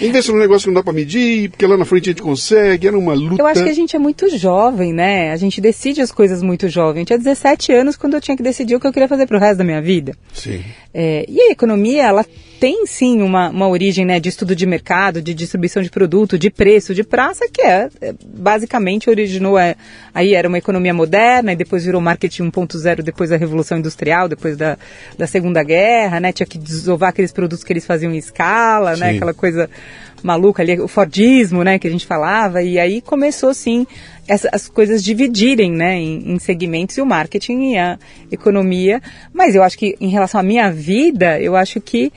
É, 0.00 0.06
investe 0.06 0.32
num 0.32 0.38
negócio 0.38 0.64
que 0.64 0.68
não 0.68 0.74
dá 0.74 0.82
para 0.82 0.92
medir, 0.92 1.50
porque 1.50 1.66
lá 1.66 1.76
na 1.76 1.84
frente 1.84 2.10
a 2.10 2.12
gente 2.12 2.22
consegue, 2.22 2.86
era 2.86 2.98
uma 2.98 3.12
luta. 3.12 3.42
Eu 3.42 3.46
acho 3.46 3.62
que 3.62 3.68
a 3.68 3.74
gente 3.74 3.94
é 3.94 3.98
muito 3.98 4.28
jovem, 4.36 4.92
né? 4.92 5.30
A 5.32 5.36
gente 5.36 5.60
decide 5.60 6.00
as 6.00 6.10
coisas 6.10 6.42
muito 6.42 6.68
jovem. 6.68 7.02
Eu 7.02 7.06
tinha 7.06 7.18
17 7.18 7.72
anos 7.72 7.96
quando 7.96 8.14
eu 8.14 8.20
tinha 8.20 8.36
que 8.36 8.42
decidir 8.42 8.76
o 8.76 8.80
que 8.80 8.86
eu 8.86 8.92
queria 8.92 9.08
fazer 9.08 9.26
pro 9.26 9.38
resto 9.38 9.58
da 9.58 9.64
minha 9.64 9.82
vida. 9.82 10.16
Sim. 10.32 10.62
É, 10.92 11.26
e 11.28 11.40
a 11.40 11.50
economia, 11.50 12.04
ela 12.04 12.24
tem 12.60 12.86
sim 12.86 13.20
uma, 13.20 13.48
uma 13.48 13.68
origem 13.68 14.04
né, 14.04 14.18
de 14.18 14.28
estudo 14.28 14.54
de 14.54 14.66
mercado, 14.66 15.20
de 15.20 15.34
distribuição 15.34 15.82
de 15.82 15.90
produto, 15.90 16.38
de 16.38 16.50
preço, 16.50 16.94
de 16.94 17.04
praça, 17.04 17.46
que 17.52 17.60
é, 17.60 17.88
é, 18.00 18.14
basicamente 18.24 19.10
originou, 19.10 19.58
é, 19.58 19.76
aí 20.14 20.34
era 20.34 20.48
uma 20.48 20.58
economia 20.58 20.94
moderna, 20.94 21.52
e 21.52 21.56
depois 21.56 21.84
virou 21.84 22.00
marketing 22.00 22.50
1.0 22.50 23.02
depois 23.02 23.30
da 23.30 23.36
Revolução 23.36 23.78
Industrial, 23.78 24.28
depois 24.28 24.56
da, 24.56 24.78
da 25.18 25.26
Segunda 25.26 25.62
Guerra, 25.62 26.20
né? 26.20 26.32
Tinha 26.32 26.46
que 26.46 26.58
desovar 26.58 27.10
aqueles 27.10 27.32
produtos 27.32 27.64
que 27.64 27.72
eles 27.72 27.86
faziam 27.86 28.12
em 28.12 28.18
escala, 28.18 28.96
né? 28.96 29.10
Aquela 29.10 29.34
coisa 29.34 29.68
maluca 30.22 30.62
ali, 30.62 30.80
o 30.80 30.88
Fordismo, 30.88 31.62
né? 31.62 31.78
Que 31.78 31.86
a 31.86 31.90
gente 31.90 32.06
falava, 32.06 32.62
e 32.62 32.78
aí 32.78 33.00
começou 33.00 33.52
sim 33.52 33.86
as 34.26 34.68
coisas 34.68 35.04
dividirem, 35.04 35.70
né? 35.70 35.96
Em, 35.96 36.32
em 36.32 36.38
segmentos 36.38 36.96
e 36.96 37.02
o 37.02 37.06
marketing 37.06 37.72
e 37.72 37.78
a 37.78 37.98
economia. 38.32 39.02
Mas 39.32 39.54
eu 39.54 39.62
acho 39.62 39.76
que 39.76 39.96
em 40.00 40.08
relação 40.08 40.40
à 40.40 40.42
minha 40.42 40.70
vida, 40.72 41.40
eu 41.40 41.54
acho 41.56 41.80
que 41.80 42.12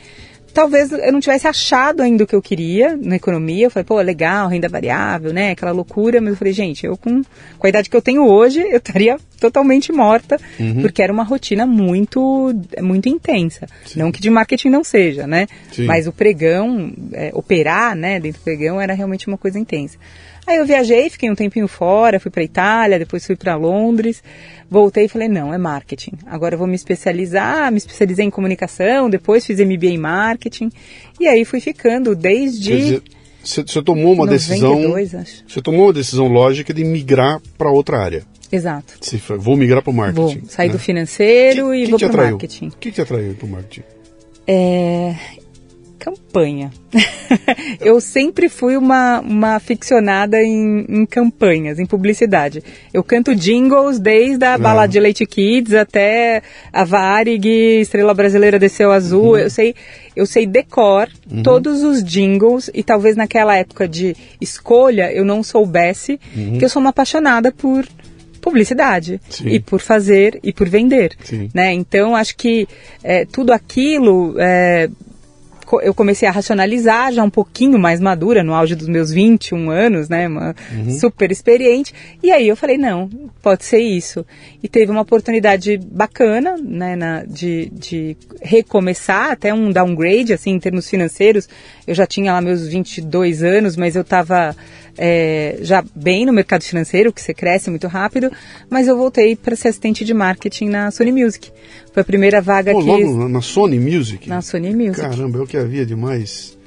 talvez 0.58 0.92
eu 0.92 1.14
não 1.14 1.20
tivesse 1.20 1.48
achado 1.48 2.02
ainda 2.02 2.24
o 2.24 2.28
que 2.28 2.36
eu 2.36 2.42
queria 2.42 2.98
na 2.98 3.16
economia. 3.16 3.68
Eu 3.68 3.70
falei, 3.70 3.84
pô, 3.84 4.02
legal, 4.02 4.48
renda 4.48 4.68
variável, 4.68 5.32
né? 5.32 5.52
Aquela 5.52 5.72
loucura. 5.72 6.20
Mas 6.20 6.32
eu 6.32 6.36
falei, 6.36 6.52
gente, 6.52 6.84
eu 6.84 6.98
com, 6.98 7.22
com 7.60 7.68
a 7.68 7.70
idade 7.70 7.92
que 7.92 7.96
eu 7.96 8.02
tenho 8.02 8.26
hoje, 8.26 8.60
eu 8.62 8.78
estaria 8.78 9.20
totalmente 9.40 9.92
morta, 9.92 10.36
uhum. 10.60 10.82
porque 10.82 11.04
era 11.04 11.14
uma 11.14 11.22
rotina 11.22 11.68
muito, 11.68 12.52
muito 12.82 13.08
intensa. 13.08 13.68
Sim. 13.86 14.00
Não 14.00 14.12
que 14.12 14.20
de 14.20 14.32
marketing 14.32 14.70
não 14.70 14.84
seja, 14.84 15.28
né? 15.28 15.46
Sim. 15.72 15.86
Mas 15.86 16.08
o 16.08 16.12
pregão, 16.12 16.92
é, 17.14 17.30
operar, 17.36 17.96
né, 17.96 18.20
dentro 18.20 18.42
do 18.42 18.44
pregão 18.44 18.82
era 18.82 18.96
realmente 18.96 19.28
uma 19.28 19.38
coisa 19.38 19.60
intensa. 19.60 20.00
Aí 20.48 20.56
eu 20.56 20.66
viajei, 20.66 21.10
fiquei 21.10 21.30
um 21.30 21.36
tempinho 21.36 21.68
fora, 21.68 22.22
fui 22.22 22.32
para 22.32 22.42
Itália, 22.42 22.98
depois 22.98 23.28
fui 23.28 23.36
para 23.36 23.58
Londres, 23.58 24.24
voltei 24.70 25.04
e 25.04 25.10
falei, 25.10 25.28
não, 25.28 25.54
é 25.54 25.58
marketing. 25.58 26.14
Agora 26.26 26.56
eu 26.56 26.58
vou 26.58 26.68
me 26.68 26.76
especializar, 26.76 27.70
me 27.70 27.78
especializei 27.78 28.26
em 28.26 28.30
comunicação, 28.30 29.10
depois 29.10 29.46
fiz 29.46 29.60
MBA 29.60 29.88
em 29.88 29.98
marketing, 29.98 30.72
e 31.20 31.28
aí 31.28 31.44
fui 31.44 31.60
ficando 31.60 32.16
desde... 32.16 33.02
Você 33.44 33.82
tomou 33.82 34.14
uma 34.14 34.26
92, 34.26 35.12
decisão. 35.12 35.22
Acho. 35.22 35.44
Você 35.48 35.62
tomou 35.62 35.88
uma 35.88 35.94
decisão 35.94 36.28
lógica 36.28 36.74
de 36.74 36.84
migrar 36.84 37.42
para 37.58 37.70
outra 37.70 38.00
área. 38.00 38.24
Exato. 38.50 38.94
Vou 39.38 39.58
migrar 39.58 39.82
para 39.82 39.92
o 39.92 39.94
marketing. 39.94 40.40
Vou 40.40 40.50
sair 40.50 40.68
né? 40.68 40.74
do 40.74 40.80
financeiro 40.80 41.72
que, 41.72 41.76
e 41.76 41.86
que 41.86 41.92
vou 41.92 42.00
para 42.00 42.12
o 42.12 42.32
marketing. 42.32 42.68
O 42.68 42.78
que 42.78 42.92
te 42.92 43.02
atraiu 43.02 43.34
para 43.36 43.46
o 43.46 43.50
marketing? 43.50 43.84
É, 44.48 45.16
campanha. 45.98 46.72
eu 47.82 48.00
sempre 48.00 48.48
fui 48.48 48.78
uma, 48.78 49.20
uma 49.20 49.60
ficcionada 49.60 50.42
em, 50.42 50.86
em, 50.88 51.06
campanhas, 51.06 51.80
em 51.80 51.86
publicidade. 51.86 52.64
Eu 52.94 53.04
canto 53.04 53.36
jingles 53.36 54.00
desde 54.00 54.46
a 54.46 54.58
Balada 54.58 54.92
de 54.92 55.00
Leite 55.00 55.26
Kids 55.26 55.74
até 55.74 56.42
a 56.72 56.84
Varig, 56.84 57.48
Estrela 57.82 58.14
Brasileira 58.14 58.60
Desceu 58.60 58.92
Azul. 58.92 59.32
Uhum. 59.32 59.38
Eu 59.38 59.50
sei 59.50 59.76
eu 60.16 60.26
sei 60.26 60.48
decor 60.48 61.08
uhum. 61.32 61.44
todos 61.44 61.84
os 61.84 62.04
jingles 62.04 62.72
e 62.74 62.82
talvez 62.82 63.16
naquela 63.16 63.56
época 63.56 63.88
de 63.88 64.16
escolha 64.42 65.14
eu 65.14 65.24
não 65.24 65.44
soubesse 65.44 66.20
uhum. 66.36 66.58
que 66.58 66.66
eu 66.66 66.70
sou 66.70 66.80
uma 66.80 66.90
apaixonada 66.90 67.52
por 67.52 67.88
publicidade 68.42 69.20
Sim. 69.30 69.50
e 69.50 69.60
por 69.60 69.80
fazer 69.82 70.40
e 70.42 70.54
por 70.54 70.70
vender, 70.70 71.16
né? 71.54 71.74
Então 71.74 72.16
acho 72.16 72.36
que 72.38 72.68
é, 73.04 73.26
tudo 73.26 73.52
aquilo 73.52 74.36
é, 74.40 74.90
eu 75.82 75.94
comecei 75.94 76.28
a 76.28 76.32
racionalizar 76.32 77.12
já 77.12 77.24
um 77.24 77.30
pouquinho 77.30 77.78
mais 77.78 78.00
madura, 78.00 78.44
no 78.44 78.54
auge 78.54 78.76
dos 78.76 78.88
meus 78.88 79.12
21 79.12 79.70
anos, 79.70 80.10
né? 80.10 80.28
Uma 80.28 80.56
uhum. 80.72 80.92
super 80.92 81.32
experiente. 81.32 81.94
E 82.22 82.32
aí 82.32 82.48
eu 82.48 82.56
falei, 82.56 82.78
não, 82.78 83.10
pode 83.42 83.66
ser 83.66 83.80
isso. 83.80 84.26
E 84.62 84.68
teve 84.68 84.92
uma 84.92 85.02
oportunidade 85.02 85.78
bacana, 85.78 86.56
né, 86.62 86.96
na, 86.96 87.24
de, 87.24 87.70
de 87.74 88.18
recomeçar, 88.42 89.32
até 89.32 89.54
um 89.54 89.72
downgrade, 89.72 90.34
assim, 90.34 90.52
em 90.52 90.60
termos 90.60 90.90
financeiros. 90.90 91.48
Eu 91.86 91.94
já 91.96 92.06
tinha 92.06 92.34
lá 92.34 92.42
meus 92.42 92.68
22 92.68 93.44
anos, 93.44 93.76
mas 93.76 93.96
eu 93.96 94.02
estava 94.02 94.56
é, 94.98 95.58
já 95.62 95.84
bem 95.96 96.26
no 96.26 96.34
mercado 96.34 96.64
financeiro, 96.64 97.14
que 97.14 97.22
você 97.22 97.34
cresce 97.34 97.70
muito 97.70 97.88
rápido, 97.88 98.32
mas 98.70 98.88
eu 98.88 98.98
voltei 98.98 99.36
para 99.36 99.56
ser 99.56 99.70
assistente 99.70 100.04
de 100.04 100.14
marketing 100.14 100.70
na 100.70 100.92
Sony 100.92 101.12
Music. 101.12 101.52
Foi 101.94 102.02
a 102.02 102.06
primeira 102.06 102.42
vaga 102.42 102.72
Pô, 102.72 102.82
que... 102.82 102.86
Logo 102.86 103.28
na 103.28 103.42
Sony 103.42 103.80
Music? 103.80 104.28
Na 104.28 104.42
Sony 104.42 104.76
Music. 104.76 105.02
Caramba, 105.02 105.40
é 105.40 105.42
o 105.42 105.48
que 105.48 105.58
havia 105.58 105.86
de 105.86 105.96
mais 105.96 106.58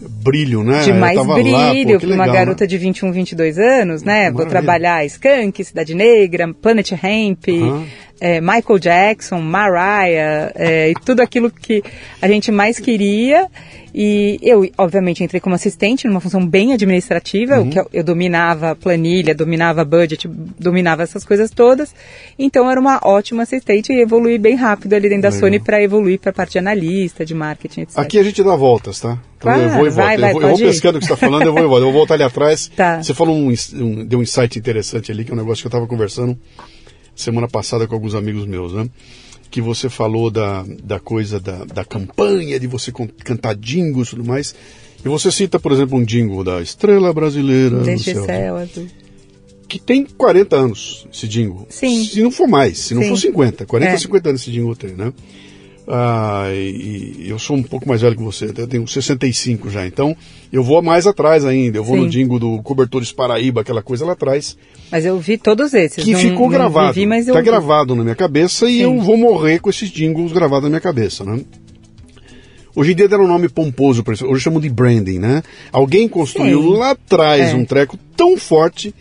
brilho, 0.00 0.62
né? 0.62 0.82
De 0.82 0.92
mais 0.92 1.18
brilho 1.26 1.98
para 1.98 2.14
uma 2.14 2.26
né? 2.26 2.32
garota 2.32 2.66
de 2.66 2.78
21, 2.78 3.10
22 3.12 3.58
anos, 3.58 4.02
né? 4.02 4.30
Maravilha. 4.30 4.32
Vou 4.32 4.46
trabalhar 4.46 5.04
Skank, 5.06 5.64
Cidade 5.64 5.94
Negra, 5.94 6.52
Planet 6.54 6.92
Hemp, 6.92 7.48
uhum. 7.48 7.86
É, 8.20 8.40
Michael 8.40 8.78
Jackson, 8.78 9.40
Mariah, 9.40 10.52
é, 10.54 10.90
e 10.90 10.94
tudo 10.94 11.20
aquilo 11.20 11.50
que 11.50 11.82
a 12.20 12.28
gente 12.28 12.50
mais 12.50 12.78
queria. 12.78 13.48
E 13.94 14.38
eu, 14.42 14.68
obviamente, 14.76 15.24
entrei 15.24 15.40
como 15.40 15.54
assistente 15.54 16.06
numa 16.06 16.20
função 16.20 16.46
bem 16.46 16.72
administrativa, 16.72 17.58
uhum. 17.58 17.70
que 17.70 17.80
eu, 17.80 17.88
eu, 17.92 18.04
dominava 18.04 18.76
planilha, 18.76 19.34
dominava 19.34 19.84
budget, 19.84 20.28
dominava 20.28 21.02
essas 21.02 21.24
coisas 21.24 21.50
todas. 21.50 21.94
Então 22.38 22.70
era 22.70 22.78
uma 22.78 23.00
ótima 23.02 23.42
assistente 23.42 23.92
e 23.92 24.00
evolui 24.00 24.38
bem 24.38 24.54
rápido 24.54 24.92
ali 24.92 25.08
dentro 25.08 25.22
da 25.22 25.28
Legal. 25.30 25.40
Sony 25.40 25.58
para 25.58 25.82
evoluir 25.82 26.20
para 26.20 26.30
a 26.30 26.32
parte 26.32 26.52
de 26.52 26.58
analista, 26.58 27.24
de 27.24 27.34
marketing, 27.34 27.82
etc. 27.82 27.98
Aqui 27.98 28.18
a 28.18 28.22
gente 28.22 28.42
dá 28.42 28.54
voltas, 28.54 29.00
tá? 29.00 29.18
Então 29.38 29.52
claro, 29.52 29.62
eu 29.62 29.70
vou 29.70 29.86
e 29.86 29.90
volto. 29.90 29.94
Vai, 29.94 30.16
vai, 30.18 30.30
eu 30.30 30.34
vou, 30.34 30.42
eu 30.42 30.48
vou 30.48 30.58
pescando 30.58 30.98
o 30.98 31.00
que 31.00 31.06
você 31.06 31.12
está 31.14 31.26
falando, 31.26 31.46
eu 31.46 31.52
vou 31.52 31.62
e 31.62 31.66
volto. 31.66 31.80
Eu 31.80 31.84
vou 31.86 31.92
voltar 31.92 32.14
ali 32.14 32.22
atrás. 32.22 32.70
Tá. 32.78 33.02
Você 33.02 33.12
falou 33.12 33.34
um, 33.34 33.52
um, 33.74 34.04
deu 34.04 34.20
um 34.20 34.22
insight 34.22 34.56
interessante 34.56 35.10
ali, 35.10 35.24
que 35.24 35.32
é 35.32 35.34
um 35.34 35.36
negócio 35.36 35.62
que 35.62 35.66
eu 35.66 35.70
estava 35.70 35.86
conversando 35.86 36.38
semana 37.22 37.48
passada 37.48 37.86
com 37.86 37.94
alguns 37.94 38.14
amigos 38.14 38.46
meus, 38.46 38.72
né? 38.72 38.88
que 39.50 39.60
você 39.60 39.88
falou 39.88 40.30
da, 40.30 40.64
da 40.82 41.00
coisa 41.00 41.40
da, 41.40 41.64
da 41.64 41.84
campanha, 41.84 42.60
de 42.60 42.66
você 42.66 42.92
cantar 43.24 43.56
jingles 43.56 44.08
e 44.08 44.10
tudo 44.10 44.24
mais. 44.24 44.54
E 45.04 45.08
você 45.08 45.30
cita, 45.30 45.58
por 45.58 45.72
exemplo, 45.72 45.98
um 45.98 46.04
jingle 46.04 46.44
da 46.44 46.60
Estrela 46.60 47.12
Brasileira. 47.12 47.80
Deixa 47.80 48.14
céu, 48.14 48.24
céu 48.24 48.56
azul. 48.56 48.86
Que 49.66 49.78
tem 49.78 50.04
40 50.04 50.56
anos, 50.56 51.06
esse 51.12 51.28
jingle. 51.28 51.66
Sim. 51.68 52.04
Se 52.04 52.22
não 52.22 52.30
for 52.30 52.48
mais, 52.48 52.78
se 52.78 52.94
não 52.94 53.02
Sim. 53.02 53.08
for 53.10 53.16
50. 53.18 53.66
40, 53.66 53.92
é. 53.92 53.98
50 53.98 54.28
anos 54.28 54.40
esse 54.40 54.50
jingle 54.50 54.74
tem, 54.74 54.92
né? 54.92 55.12
Ah, 55.90 56.50
e, 56.52 57.24
e, 57.24 57.30
eu 57.30 57.38
sou 57.38 57.56
um 57.56 57.62
pouco 57.62 57.88
mais 57.88 58.02
velho 58.02 58.14
que 58.14 58.22
você, 58.22 58.52
eu 58.54 58.66
tenho 58.66 58.86
65 58.86 59.70
já, 59.70 59.86
então 59.86 60.14
eu 60.52 60.62
vou 60.62 60.82
mais 60.82 61.06
atrás 61.06 61.46
ainda, 61.46 61.78
eu 61.78 61.84
vou 61.84 61.96
Sim. 61.96 62.02
no 62.02 62.10
jingle 62.10 62.38
do 62.38 62.62
Cobertores 62.62 63.10
Paraíba, 63.10 63.62
aquela 63.62 63.82
coisa 63.82 64.04
lá 64.04 64.12
atrás. 64.12 64.54
Mas 64.92 65.06
eu 65.06 65.18
vi 65.18 65.38
todos 65.38 65.72
esses. 65.72 66.04
Que 66.04 66.12
não, 66.12 66.20
ficou 66.20 66.42
não 66.42 66.48
gravado, 66.50 67.06
mas 67.06 67.24
tá 67.24 67.40
vi. 67.40 67.42
gravado 67.42 67.94
na 67.94 68.02
minha 68.02 68.14
cabeça 68.14 68.66
Sim. 68.66 68.72
e 68.72 68.80
eu 68.82 69.00
vou 69.00 69.16
morrer 69.16 69.60
com 69.60 69.70
esses 69.70 69.88
jingles 69.88 70.30
gravados 70.30 70.64
na 70.64 70.68
minha 70.68 70.80
cabeça, 70.80 71.24
né? 71.24 71.40
Hoje 72.76 72.92
em 72.92 72.94
dia 72.94 73.08
deram 73.08 73.24
um 73.24 73.28
nome 73.28 73.48
pomposo 73.48 74.04
para 74.04 74.12
isso, 74.12 74.26
hoje 74.26 74.42
chamam 74.42 74.60
de 74.60 74.68
branding, 74.68 75.18
né? 75.18 75.42
Alguém 75.72 76.06
construiu 76.06 76.62
Sim. 76.62 76.76
lá 76.76 76.90
atrás 76.90 77.50
é. 77.50 77.54
um 77.54 77.64
treco 77.64 77.98
tão 78.14 78.36
forte 78.36 78.94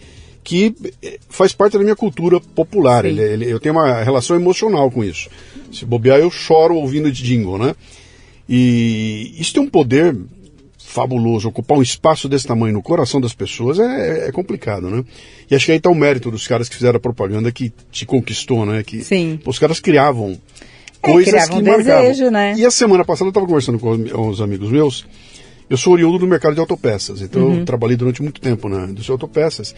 que 0.47 0.73
eh, 1.03 1.19
faz 1.27 1.51
parte 1.51 1.73
da 1.77 1.83
minha 1.83 1.95
cultura 1.95 2.39
popular. 2.39 3.03
Ele, 3.03 3.21
ele, 3.21 3.51
eu 3.51 3.59
tenho 3.59 3.75
uma 3.75 4.01
relação 4.01 4.33
emocional 4.33 4.89
com 4.89 5.03
isso. 5.03 5.29
Se 5.73 5.83
bobear, 5.83 6.19
eu 6.19 6.31
choro 6.31 6.75
ouvindo 6.75 7.11
de 7.11 7.21
jingle, 7.21 7.57
né? 7.57 7.75
E 8.47 9.35
isso 9.37 9.53
tem 9.53 9.61
um 9.61 9.69
poder 9.69 10.15
fabuloso. 10.79 11.49
Ocupar 11.49 11.77
um 11.77 11.81
espaço 11.81 12.29
desse 12.29 12.47
tamanho 12.47 12.75
no 12.75 12.81
coração 12.81 13.19
das 13.19 13.33
pessoas 13.33 13.77
é, 13.77 14.29
é 14.29 14.31
complicado, 14.31 14.89
né? 14.89 15.03
E 15.51 15.53
acho 15.53 15.65
que 15.65 15.73
aí 15.73 15.79
está 15.79 15.89
o 15.89 15.95
mérito 15.95 16.31
dos 16.31 16.47
caras 16.47 16.69
que 16.69 16.75
fizeram 16.77 16.95
a 16.95 17.01
propaganda 17.01 17.51
que 17.51 17.69
te 17.91 18.05
conquistou, 18.05 18.65
né? 18.65 18.83
Que 18.83 19.03
Sim. 19.03 19.41
os 19.45 19.59
caras 19.59 19.81
criavam 19.81 20.39
é, 21.03 21.11
coisas 21.11 21.29
criavam 21.29 21.57
que 21.57 21.69
um 21.69 21.73
marcavam. 21.73 22.01
Desejo, 22.03 22.31
né? 22.31 22.55
E 22.57 22.65
a 22.65 22.71
semana 22.71 23.03
passada 23.03 23.27
eu 23.27 23.31
estava 23.31 23.45
conversando 23.45 23.79
com 23.79 24.29
os 24.29 24.39
amigos 24.39 24.71
meus. 24.71 25.05
Eu 25.69 25.75
sou 25.75 25.91
oriundo 25.91 26.17
do 26.17 26.25
mercado 26.25 26.53
de 26.53 26.61
autopeças, 26.61 27.21
então 27.21 27.41
uhum. 27.41 27.59
eu 27.59 27.65
trabalhei 27.65 27.97
durante 27.97 28.23
muito 28.23 28.39
tempo 28.39 28.69
na 28.69 28.85
indústria 28.85 29.03
de 29.03 29.11
autopeças. 29.11 29.75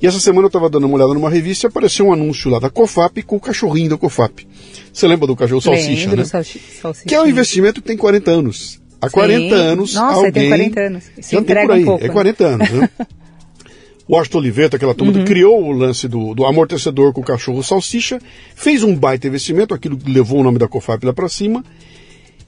E 0.00 0.06
essa 0.06 0.20
semana 0.20 0.44
eu 0.44 0.48
estava 0.48 0.68
dando 0.68 0.86
uma 0.86 0.96
olhada 0.96 1.14
numa 1.14 1.30
revista 1.30 1.66
e 1.66 1.68
apareceu 1.68 2.06
um 2.06 2.12
anúncio 2.12 2.50
lá 2.50 2.58
da 2.58 2.70
COFAP 2.70 3.22
com 3.22 3.36
o 3.36 3.40
cachorrinho 3.40 3.90
da 3.90 3.96
COFAP. 3.96 4.46
Você 4.92 5.06
lembra 5.06 5.26
do 5.26 5.36
cachorro 5.36 5.60
Salsicha, 5.60 6.10
Lembro, 6.10 6.16
né? 6.18 6.24
Salsicha. 6.24 6.92
Que 7.06 7.14
é 7.14 7.20
um 7.20 7.26
investimento 7.26 7.80
que 7.80 7.86
tem 7.86 7.96
40 7.96 8.30
anos. 8.30 8.80
Há 9.00 9.10
40 9.10 9.40
Sim. 9.40 9.62
anos 9.62 9.94
Nossa, 9.94 10.16
alguém... 10.16 10.32
tem 10.32 10.48
40 10.48 10.80
anos. 10.80 11.04
Se 11.20 11.36
entrega 11.36 11.66
por 11.66 11.74
aí. 11.74 11.82
um 11.82 11.86
pouco. 11.86 12.04
É 12.04 12.08
40 12.08 12.44
anos, 12.44 12.70
né? 12.70 12.90
O 14.06 14.16
Washington 14.16 14.38
Oliveto, 14.38 14.76
aquela 14.76 14.94
turma, 14.94 15.12
uhum. 15.12 15.24
criou 15.24 15.62
o 15.62 15.72
lance 15.72 16.08
do, 16.08 16.34
do, 16.34 16.44
amortecedor 16.44 17.12
com 17.12 17.20
o 17.20 17.24
cachorro 17.24 17.62
salsicha, 17.62 18.20
fez 18.54 18.82
um 18.82 18.94
baita 18.94 19.26
investimento, 19.26 19.74
aquilo 19.74 19.98
levou 20.06 20.40
o 20.40 20.42
nome 20.42 20.58
da 20.58 20.68
COFAP 20.68 21.04
lá 21.04 21.12
para 21.12 21.28
cima, 21.28 21.64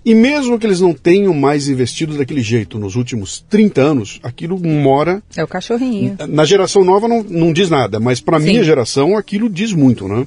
e 0.07 0.15
mesmo 0.15 0.57
que 0.57 0.65
eles 0.65 0.81
não 0.81 0.95
tenham 0.95 1.35
mais 1.35 1.69
investido 1.69 2.17
daquele 2.17 2.41
jeito 2.41 2.79
nos 2.79 2.95
últimos 2.95 3.45
30 3.51 3.81
anos, 3.83 4.21
aquilo 4.23 4.57
mora. 4.57 5.21
É 5.37 5.43
o 5.43 5.49
cachorrinho. 5.49 6.17
Na 6.29 6.45
geração 6.45 6.85
nova 6.85 7.09
não, 7.09 7.25
não 7.25 7.53
diz 7.53 7.69
nada, 7.69 7.99
mas 7.99 8.21
para 8.21 8.39
minha 8.39 8.63
geração 8.63 9.19
aquilo 9.19 9.51
diz 9.51 9.73
muito, 9.73 10.07
né? 10.07 10.25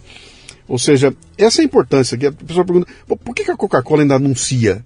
Ou 0.67 0.77
seja, 0.77 1.15
essa 1.37 1.61
é 1.61 1.63
a 1.63 1.65
importância. 1.65 2.17
Que 2.17 2.25
a 2.25 2.31
pessoa 2.33 2.65
pergunta: 2.65 2.87
por 3.23 3.33
que 3.33 3.49
a 3.49 3.55
Coca-Cola 3.55 4.01
ainda 4.01 4.15
anuncia? 4.15 4.83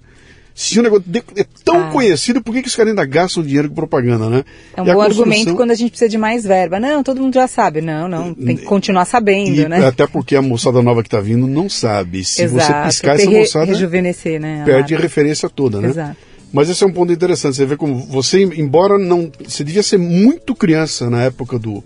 Se 0.55 0.79
o 0.79 0.83
negócio 0.83 1.03
é 1.35 1.45
tão 1.63 1.87
ah. 1.87 1.91
conhecido, 1.91 2.41
por 2.41 2.53
que, 2.53 2.61
que 2.61 2.67
os 2.67 2.75
caras 2.75 2.91
ainda 2.91 3.05
gastam 3.05 3.41
dinheiro 3.41 3.69
com 3.69 3.75
propaganda, 3.75 4.29
né? 4.29 4.43
É 4.75 4.81
um 4.81 4.87
e 4.87 4.93
bom 4.93 5.01
argumento 5.01 5.55
quando 5.55 5.71
a 5.71 5.75
gente 5.75 5.89
precisa 5.89 6.09
de 6.09 6.17
mais 6.17 6.43
verba. 6.43 6.79
Não, 6.79 7.01
todo 7.01 7.21
mundo 7.21 7.33
já 7.33 7.47
sabe. 7.47 7.81
Não, 7.81 8.07
não, 8.07 8.33
tem 8.33 8.55
que 8.55 8.63
continuar 8.63 9.05
sabendo, 9.05 9.61
e, 9.61 9.67
né? 9.67 9.85
Até 9.85 10.05
porque 10.05 10.35
a 10.35 10.41
moçada 10.41 10.81
nova 10.81 11.01
que 11.01 11.07
está 11.07 11.19
vindo 11.19 11.47
não 11.47 11.67
sabe. 11.67 12.23
Se 12.23 12.43
Exato. 12.43 12.65
você 12.65 12.87
piscar 12.87 13.15
essa 13.15 13.29
moçada, 13.29 13.65
rejuvenescer, 13.65 14.39
né, 14.39 14.63
perde 14.65 14.93
a 14.93 14.99
referência 14.99 15.49
toda, 15.49 15.81
né? 15.81 15.89
Exato. 15.89 16.17
Mas 16.51 16.69
esse 16.69 16.83
é 16.83 16.87
um 16.87 16.93
ponto 16.93 17.11
interessante. 17.11 17.55
Você 17.55 17.65
vê 17.65 17.75
como 17.75 17.97
você, 17.97 18.43
embora 18.43 18.99
não... 18.99 19.31
Você 19.43 19.63
devia 19.63 19.81
ser 19.81 19.97
muito 19.97 20.53
criança 20.53 21.09
na 21.09 21.23
época 21.23 21.57
do 21.57 21.83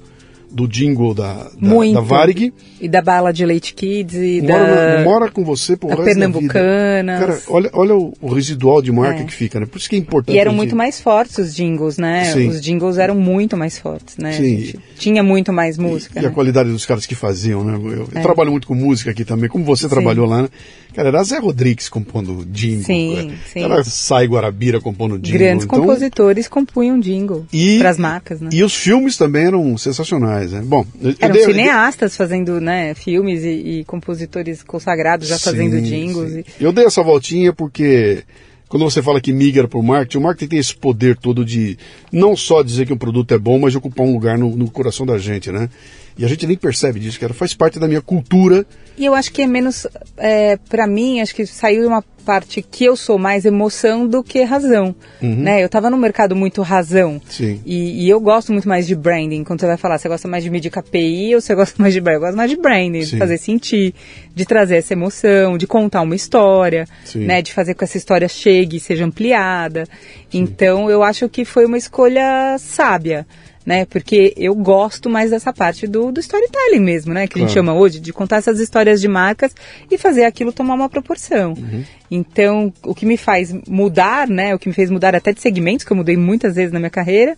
do 0.50 0.68
jingle 0.68 1.14
da, 1.14 1.50
da, 1.60 1.92
da 1.94 2.02
Varig. 2.02 2.54
E 2.80 2.88
da 2.88 3.02
bala 3.02 3.32
de 3.32 3.46
Leite 3.46 3.74
Kids 3.74 4.16
e 4.16 4.42
mora, 4.42 4.98
da... 4.98 5.04
Mora 5.04 5.32
com 5.32 5.44
você 5.44 5.76
por 5.76 5.90
resto 5.90 6.04
Pernambucana. 6.04 7.20
Cara, 7.20 7.40
olha, 7.48 7.70
olha 7.74 7.96
o, 7.96 8.14
o 8.22 8.34
residual 8.34 8.82
de 8.82 8.92
marca 8.92 9.22
é. 9.22 9.24
que 9.24 9.34
fica, 9.34 9.60
né? 9.60 9.66
Por 9.66 9.78
isso 9.78 9.90
que 9.90 9.96
é 9.96 10.00
importante. 10.00 10.36
E 10.36 10.40
eram 10.40 10.54
muito 10.54 10.76
mais 10.76 11.02
fortes 11.02 11.38
os 11.38 11.56
jingles, 11.56 11.98
né? 11.98 12.26
Sim. 12.26 12.50
Os 12.50 12.62
jingles 12.62 12.98
eram 12.98 13.16
muito 13.16 13.58
mais 13.58 13.78
fortes, 13.78 14.18
né? 14.18 14.32
Sim. 14.34 14.74
tinha 14.98 15.24
muito 15.24 15.52
mais 15.52 15.78
música. 15.78 16.20
E, 16.20 16.22
né? 16.22 16.28
e, 16.28 16.32
a 16.32 16.34
qualidade 16.34 16.70
dos 16.70 16.86
caras 16.86 17.06
que 17.06 17.16
faziam, 17.16 17.64
né? 17.64 17.76
Eu, 17.76 18.08
é. 18.14 18.22
trabalho 18.22 18.52
muito 18.52 18.68
com 18.68 18.76
música 18.76 19.12
aqui 19.12 19.26
também, 19.26 19.50
como 19.50 19.64
você 19.64 19.84
Sim. 19.84 19.90
trabalhou 19.90 20.26
lá, 20.26 20.44
né? 20.44 20.50
Cara, 20.98 21.10
era 21.10 21.24
Zé 21.24 21.38
Rodrigues 21.38 21.90
compondo 21.90 22.44
jingle. 22.46 22.84
Sim, 22.84 23.32
sim. 23.54 23.64
Era 23.64 23.84
Sai 23.84 24.26
Guarabira 24.26 24.82
compondo 24.82 25.20
jingle. 25.20 25.40
Grandes 25.40 25.66
então... 25.66 25.80
compositores 25.80 26.48
compunham 26.48 27.00
jingle 27.00 27.46
para 27.78 27.90
as 27.90 28.00
marcas, 28.00 28.42
né? 28.42 28.50
E 28.52 28.64
os 28.64 28.74
filmes 28.74 29.16
também 29.16 29.46
eram 29.46 29.78
sensacionais. 29.78 30.37
Demais, 30.38 30.52
né? 30.52 30.62
Bom, 30.64 30.86
eram 31.20 31.34
dei, 31.34 31.46
cineastas 31.46 32.12
dei... 32.12 32.18
fazendo, 32.18 32.62
né, 32.62 32.94
filmes 32.94 33.44
e, 33.44 33.80
e, 33.80 33.86
compositores 33.86 34.62
consagrados 34.64 35.28
já 35.28 35.38
sim, 35.38 35.44
fazendo 35.44 35.82
jingles. 35.82 36.34
E... 36.34 36.46
Eu 36.60 36.72
dei 36.72 36.86
essa 36.86 37.02
voltinha 37.02 37.52
porque 37.52 38.24
quando 38.68 38.84
você 38.84 39.02
fala 39.02 39.22
que 39.22 39.34
migra 39.34 39.68
para 39.68 39.80
o 39.80 39.84
marketing, 39.84 40.18
o 40.18 40.22
marketing 40.22 40.50
tem 40.50 40.60
esse 40.60 40.76
poder 40.76 41.18
todo 41.18 41.44
de 41.44 41.78
não 42.12 42.36
só 42.36 42.62
dizer 42.62 42.86
que 42.86 42.94
um 42.94 42.98
produto 42.98 43.34
é 43.34 43.38
bom, 43.38 43.58
mas 43.60 43.76
ocupar 43.76 44.06
um 44.06 44.14
lugar 44.14 44.38
no, 44.38 44.56
no 44.56 44.70
coração 44.70 45.06
da 45.06 45.18
gente, 45.18 45.52
né? 45.52 45.70
E 46.18 46.26
a 46.26 46.28
gente 46.28 46.48
nem 46.48 46.58
percebe 46.58 47.00
disso, 47.00 47.20
cara. 47.20 47.34
Faz 47.34 47.54
parte 47.54 47.80
da 47.80 47.88
minha 47.88 48.02
cultura. 48.02 48.66
E 48.98 49.06
eu 49.06 49.14
acho 49.14 49.32
que 49.32 49.42
é 49.44 49.48
menos, 49.48 49.86
é, 50.18 50.58
para 50.58 50.88
mim, 50.88 51.22
acho 51.22 51.36
que 51.36 51.46
saiu 51.46 51.88
uma 51.88 52.04
parte 52.28 52.62
que 52.62 52.84
eu 52.84 52.98
sou 52.98 53.18
mais 53.18 53.46
emoção 53.46 54.06
do 54.06 54.22
que 54.22 54.44
razão, 54.44 54.94
uhum. 55.22 55.36
né? 55.36 55.64
Eu 55.64 55.70
tava 55.70 55.90
no 55.90 55.98
mercado 55.98 56.36
muito 56.36 56.62
razão. 56.62 57.22
Sim. 57.30 57.62
E, 57.66 58.04
e, 58.04 58.10
eu 58.10 58.20
gosto 58.20 58.52
muito 58.52 58.68
mais 58.68 58.86
de 58.86 58.96
branding. 58.96 59.46
Quando 59.46 59.62
você 59.62 59.68
vai 59.68 59.78
falar, 59.78 59.98
você 59.98 60.10
gosta 60.10 60.28
mais 60.28 60.44
de 60.44 60.50
medir 60.50 60.70
KPI 60.70 61.36
ou 61.36 61.40
você 61.40 61.56
gosta 61.56 61.82
mais 61.82 61.94
de 61.94 62.02
branding? 62.02 62.18
Eu 62.18 62.22
gosto 62.22 62.36
mais 62.36 62.52
de 62.52 62.58
branding, 62.58 63.02
Sim. 63.04 63.12
de 63.12 63.18
fazer 63.18 63.38
sentir, 63.38 63.96
de 64.36 64.46
trazer 64.46 64.76
essa 64.76 64.92
emoção, 64.92 65.58
de 65.58 65.66
contar 65.66 66.02
uma 66.02 66.16
história, 66.16 66.86
Sim. 67.06 67.20
né? 67.20 67.42
De 67.42 67.54
fazer 67.54 67.76
com 67.76 67.78
que 67.78 67.84
essa 67.86 67.98
história 67.98 68.28
chegue, 68.28 68.78
seja 68.78 69.06
ampliada. 69.06 69.86
Sim. 69.86 70.40
Então, 70.40 70.90
eu 70.90 71.04
acho 71.04 71.30
que 71.30 71.46
foi 71.46 71.66
uma 71.66 71.78
escolha 71.78 72.58
sábia 72.60 73.26
né? 73.68 73.84
Porque 73.84 74.34
eu 74.38 74.56
gosto 74.56 75.10
mais 75.10 75.32
dessa 75.32 75.52
parte 75.52 75.86
do, 75.86 76.10
do 76.10 76.22
storytelling 76.22 76.80
mesmo, 76.80 77.14
né? 77.14 77.28
Que 77.28 77.34
claro. 77.34 77.44
a 77.44 77.48
gente 77.48 77.54
chama 77.54 77.74
hoje, 77.74 78.00
de 78.00 78.14
contar 78.14 78.38
essas 78.38 78.62
histórias 78.62 79.02
de 79.02 79.10
marcas 79.10 79.54
e 79.92 79.98
fazer 79.98 80.24
aquilo 80.24 80.54
tomar 80.54 80.76
uma 80.76 80.88
proporção. 80.88 81.50
Uhum. 81.52 81.84
Então, 82.10 82.74
o 82.82 82.96
que 82.96 83.06
me 83.06 83.18
faz 83.18 83.54
mudar, 83.68 84.26
né? 84.26 84.56
O 84.56 84.60
que 84.60 84.70
me 84.70 84.74
fez 84.74 84.90
mudar 84.90 85.14
até 85.14 85.34
de 85.34 85.42
segmentos, 85.42 85.86
que 85.86 85.92
eu 85.92 85.98
mudei 85.98 86.16
muitas 86.16 86.56
vezes 86.56 86.72
na 86.72 86.80
minha 86.80 86.90
carreira, 86.90 87.36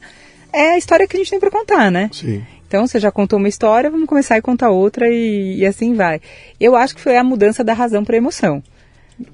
é 0.53 0.73
a 0.73 0.77
história 0.77 1.07
que 1.07 1.17
a 1.17 1.19
gente 1.19 1.31
tem 1.31 1.39
para 1.39 1.49
contar, 1.49 1.89
né? 1.89 2.11
Sim. 2.13 2.43
Então, 2.67 2.85
você 2.85 2.99
já 2.99 3.11
contou 3.11 3.39
uma 3.39 3.49
história, 3.49 3.89
vamos 3.89 4.07
começar 4.07 4.35
a 4.35 4.41
contar 4.41 4.69
outra 4.69 5.09
e, 5.09 5.57
e 5.57 5.65
assim 5.65 5.95
vai. 5.95 6.21
Eu 6.59 6.75
acho 6.75 6.93
que 6.93 7.01
foi 7.01 7.17
a 7.17 7.23
mudança 7.23 7.63
da 7.63 7.73
razão 7.73 8.05
para 8.05 8.15
emoção. 8.15 8.61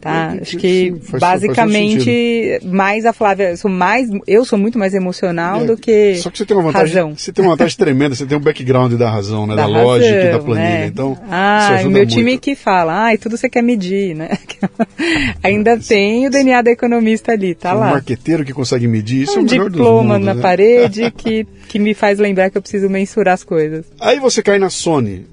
Tá? 0.01 0.35
Acho 0.41 0.57
que 0.57 0.95
faz, 1.01 1.21
basicamente 1.21 2.59
faz 2.59 2.71
mais 2.71 3.05
a 3.05 3.13
Flávia, 3.13 3.51
eu 3.51 3.57
sou 3.57 3.69
mais, 3.69 4.09
eu 4.27 4.43
sou 4.43 4.57
muito 4.57 4.79
mais 4.79 4.93
emocional 4.93 5.61
é, 5.61 5.65
do 5.65 5.77
que 5.77 6.15
Só 6.15 6.29
que 6.29 6.37
você 6.37 6.45
tem 6.45 6.57
uma 6.57 6.63
vantagem, 6.63 6.95
razão. 6.95 7.15
você 7.15 7.31
tem 7.31 7.45
uma 7.45 7.51
vantagem 7.51 7.77
tremenda, 7.77 8.15
você 8.15 8.25
tem 8.25 8.37
um 8.37 8.41
background 8.41 8.93
da 8.93 9.09
razão, 9.09 9.45
né, 9.45 9.55
da, 9.55 9.67
da 9.67 9.67
razão, 9.67 9.83
lógica 9.83 10.23
e 10.23 10.31
da 10.31 10.39
planilha. 10.39 10.69
Né? 10.69 10.85
Então, 10.87 11.17
ah, 11.29 11.79
meu 11.83 11.91
muito. 11.91 12.09
time 12.09 12.37
que 12.37 12.55
fala, 12.55 13.05
ai, 13.05 13.17
tudo 13.17 13.37
você 13.37 13.47
quer 13.47 13.61
medir, 13.61 14.15
né? 14.15 14.29
Ainda 15.43 15.77
tem 15.77 16.25
o 16.27 16.29
DNA 16.29 16.61
da 16.61 16.71
economista 16.71 17.31
ali, 17.31 17.53
tá 17.53 17.73
lá. 17.73 17.87
Um 17.87 17.91
marqueteiro 17.91 18.43
que 18.43 18.53
consegue 18.53 18.87
medir, 18.87 19.23
isso 19.23 19.39
um 19.39 19.41
é 19.41 19.45
o 19.45 19.45
melhor 19.45 19.69
diploma 19.69 20.13
mundos, 20.13 20.25
na 20.25 20.33
né? 20.33 20.41
parede 20.41 21.11
que 21.15 21.45
que 21.67 21.79
me 21.79 21.93
faz 21.93 22.19
lembrar 22.19 22.49
que 22.49 22.57
eu 22.57 22.61
preciso 22.61 22.89
mensurar 22.89 23.33
as 23.33 23.43
coisas. 23.43 23.85
Aí 23.99 24.19
você 24.19 24.41
cai 24.41 24.57
na 24.57 24.69
Sony 24.69 25.25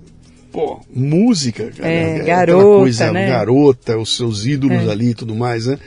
pô, 0.53 0.81
música, 0.95 1.71
cara. 1.77 1.91
É, 1.91 2.19
é 2.19 2.25
garota, 2.25 2.65
coisa, 2.65 3.13
né? 3.13 3.29
garota, 3.29 3.99
os 3.99 4.17
seus 4.17 4.45
ídolos 4.45 4.87
é. 4.87 4.91
ali 4.91 5.11
e 5.11 5.15
tudo 5.15 5.35
mais, 5.35 5.67
né? 5.67 5.79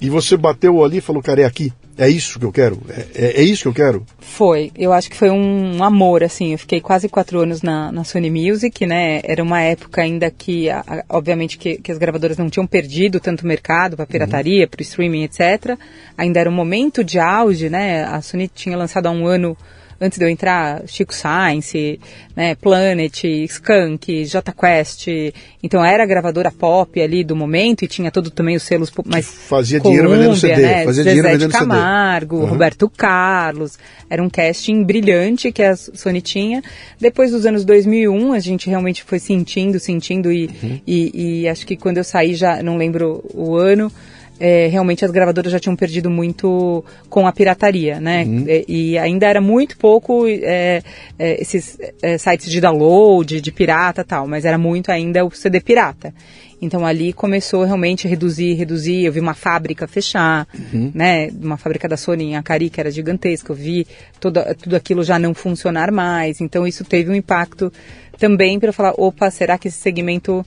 E 0.00 0.10
você 0.10 0.36
bateu 0.36 0.84
ali 0.84 0.98
e 0.98 1.00
falou, 1.00 1.22
cara, 1.22 1.42
é 1.42 1.44
aqui. 1.44 1.72
É 1.96 2.08
isso 2.08 2.38
que 2.38 2.44
eu 2.44 2.52
quero? 2.52 2.80
É, 2.88 3.06
é, 3.14 3.40
é, 3.40 3.42
isso 3.42 3.62
que 3.62 3.68
eu 3.68 3.74
quero? 3.74 4.06
Foi. 4.20 4.70
Eu 4.78 4.92
acho 4.92 5.10
que 5.10 5.16
foi 5.16 5.30
um 5.30 5.82
amor, 5.82 6.22
assim. 6.22 6.52
Eu 6.52 6.58
fiquei 6.58 6.80
quase 6.80 7.08
quatro 7.08 7.40
anos 7.40 7.60
na, 7.60 7.90
na 7.90 8.04
Sony 8.04 8.30
Music, 8.30 8.86
né? 8.86 9.20
Era 9.24 9.42
uma 9.42 9.60
época 9.60 10.02
ainda 10.02 10.30
que, 10.30 10.70
a, 10.70 11.04
obviamente, 11.08 11.58
que, 11.58 11.78
que, 11.78 11.90
as 11.90 11.98
gravadoras 11.98 12.38
não 12.38 12.48
tinham 12.48 12.68
perdido 12.68 13.18
tanto 13.18 13.44
mercado 13.44 13.96
para 13.96 14.06
pirataria, 14.06 14.62
uhum. 14.62 14.68
para 14.68 14.82
streaming, 14.82 15.24
etc. 15.24 15.76
Ainda 16.16 16.38
era 16.38 16.48
um 16.48 16.54
momento 16.54 17.02
de 17.02 17.18
auge, 17.18 17.68
né? 17.68 18.04
A 18.04 18.22
Sony 18.22 18.46
tinha 18.46 18.76
lançado 18.76 19.06
há 19.06 19.10
um 19.10 19.26
ano 19.26 19.56
antes 20.00 20.18
de 20.18 20.24
eu 20.24 20.28
entrar, 20.28 20.82
Chico 20.86 21.14
Science, 21.14 22.00
né, 22.36 22.54
Planet, 22.54 23.24
Skunk, 23.24 24.24
J 24.24 24.52
Quest. 24.52 25.08
Então 25.62 25.84
era 25.84 26.04
a 26.04 26.06
gravadora 26.06 26.50
pop 26.52 27.00
ali 27.00 27.24
do 27.24 27.34
momento 27.34 27.84
e 27.84 27.88
tinha 27.88 28.10
todo 28.10 28.30
também 28.30 28.56
os 28.56 28.62
selos 28.62 28.92
mais 29.04 29.26
fazia 29.26 29.80
Colômbia, 29.80 30.02
dinheiro 30.02 30.22
vendendo 30.22 30.40
CD, 30.40 30.62
né, 30.62 30.84
fazia 30.84 31.02
Zezé 31.04 31.10
dinheiro 31.10 31.28
vendendo 31.28 31.52
de 31.52 31.58
Camargo, 31.58 32.36
CD. 32.36 32.46
Uhum. 32.46 32.52
Roberto 32.52 32.88
Carlos. 32.88 33.78
Era 34.08 34.22
um 34.22 34.30
casting 34.30 34.84
brilhante 34.84 35.50
que 35.52 35.62
a 35.62 35.76
Sony 35.76 36.20
tinha. 36.20 36.62
Depois 37.00 37.30
dos 37.30 37.44
anos 37.44 37.64
2001, 37.64 38.32
a 38.32 38.38
gente 38.38 38.70
realmente 38.70 39.02
foi 39.02 39.18
sentindo, 39.18 39.78
sentindo 39.78 40.32
e, 40.32 40.46
uhum. 40.46 40.80
e, 40.86 41.42
e 41.42 41.48
acho 41.48 41.66
que 41.66 41.76
quando 41.76 41.98
eu 41.98 42.04
saí 42.04 42.34
já 42.34 42.62
não 42.62 42.76
lembro 42.76 43.24
o 43.34 43.56
ano 43.56 43.92
é, 44.40 44.68
realmente 44.68 45.04
as 45.04 45.10
gravadoras 45.10 45.50
já 45.50 45.58
tinham 45.58 45.74
perdido 45.74 46.08
muito 46.08 46.84
com 47.08 47.26
a 47.26 47.32
pirataria, 47.32 48.00
né? 48.00 48.24
Uhum. 48.24 48.44
E, 48.46 48.64
e, 48.68 48.98
ainda 48.98 49.26
era 49.26 49.40
muito 49.40 49.76
pouco 49.76 50.26
é, 50.26 50.82
é, 51.18 51.40
esses 51.40 51.78
é, 52.02 52.16
sites 52.18 52.50
de 52.50 52.60
download, 52.60 53.40
de 53.40 53.52
pirata 53.52 54.04
tal, 54.04 54.26
mas 54.28 54.44
era 54.44 54.58
muito 54.58 54.90
ainda 54.90 55.24
o 55.24 55.30
CD 55.30 55.60
pirata. 55.60 56.14
Então 56.60 56.84
ali 56.84 57.12
começou 57.12 57.64
realmente 57.64 58.06
a 58.06 58.10
reduzir, 58.10 58.54
reduzir. 58.54 59.04
Eu 59.04 59.12
vi 59.12 59.20
uma 59.20 59.34
fábrica 59.34 59.86
fechar, 59.86 60.46
uhum. 60.54 60.90
né? 60.94 61.30
Uma 61.40 61.56
fábrica 61.56 61.88
da 61.88 61.96
Sony 61.96 62.24
em 62.24 62.36
Acari, 62.36 62.68
que 62.68 62.80
era 62.80 62.90
gigantesca. 62.90 63.52
Eu 63.52 63.56
vi 63.56 63.86
toda, 64.18 64.54
tudo 64.54 64.74
aquilo 64.74 65.04
já 65.04 65.18
não 65.18 65.34
funcionar 65.34 65.92
mais. 65.92 66.40
Então 66.40 66.66
isso 66.66 66.84
teve 66.84 67.10
um 67.10 67.14
impacto 67.14 67.72
também 68.18 68.58
para 68.58 68.72
falar, 68.72 68.94
opa, 68.96 69.30
será 69.30 69.56
que 69.56 69.68
esse 69.68 69.78
segmento 69.78 70.44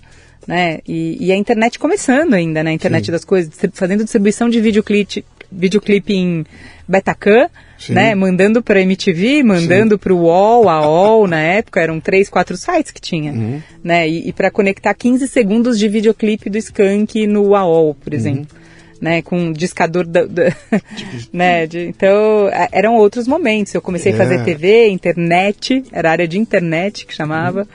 né? 0.47 0.79
E, 0.87 1.17
e 1.19 1.31
a 1.31 1.35
internet 1.35 1.77
começando 1.77 2.33
ainda, 2.33 2.63
né? 2.63 2.71
A 2.71 2.73
internet 2.73 3.05
Sim. 3.05 3.11
das 3.11 3.23
coisas, 3.23 3.53
fazendo 3.73 4.03
distribuição 4.03 4.49
de 4.49 4.59
videoclipe, 4.59 5.23
videoclipe 5.51 6.13
em 6.13 6.45
Betacam, 6.87 7.49
né? 7.89 8.13
Mandando 8.13 8.61
para 8.61 8.81
MTV, 8.81 9.43
mandando 9.43 9.97
para 9.97 10.13
o 10.13 10.23
UOL, 10.23 10.69
a 10.69 10.87
UOL 10.87 11.27
na 11.27 11.39
época, 11.39 11.81
eram 11.81 11.99
três, 11.99 12.29
quatro 12.29 12.55
sites 12.57 12.91
que 12.91 13.01
tinha, 13.01 13.31
uhum. 13.31 13.61
né? 13.83 14.07
E, 14.07 14.29
e 14.29 14.33
para 14.33 14.51
conectar 14.51 14.93
15 14.93 15.27
segundos 15.27 15.79
de 15.79 15.87
videoclipe 15.87 16.49
do 16.49 16.57
Skank 16.57 17.25
no 17.27 17.55
AOL, 17.55 17.95
por 17.95 18.11
uhum. 18.13 18.19
exemplo. 18.19 18.47
Uhum. 18.51 18.61
Né, 19.01 19.23
com 19.23 19.35
um 19.35 19.51
discador 19.51 20.05
da, 20.05 20.27
da 20.27 20.55
né, 21.33 21.65
de, 21.65 21.87
então 21.87 22.47
eram 22.71 22.97
outros 22.97 23.27
momentos. 23.27 23.73
Eu 23.73 23.81
comecei 23.81 24.11
é. 24.11 24.15
a 24.15 24.17
fazer 24.19 24.35
é. 24.35 24.43
TV, 24.43 24.89
internet, 24.89 25.83
era 25.91 26.11
área 26.11 26.27
de 26.27 26.37
internet 26.37 27.07
que 27.07 27.15
chamava. 27.15 27.61
Uhum. 27.61 27.67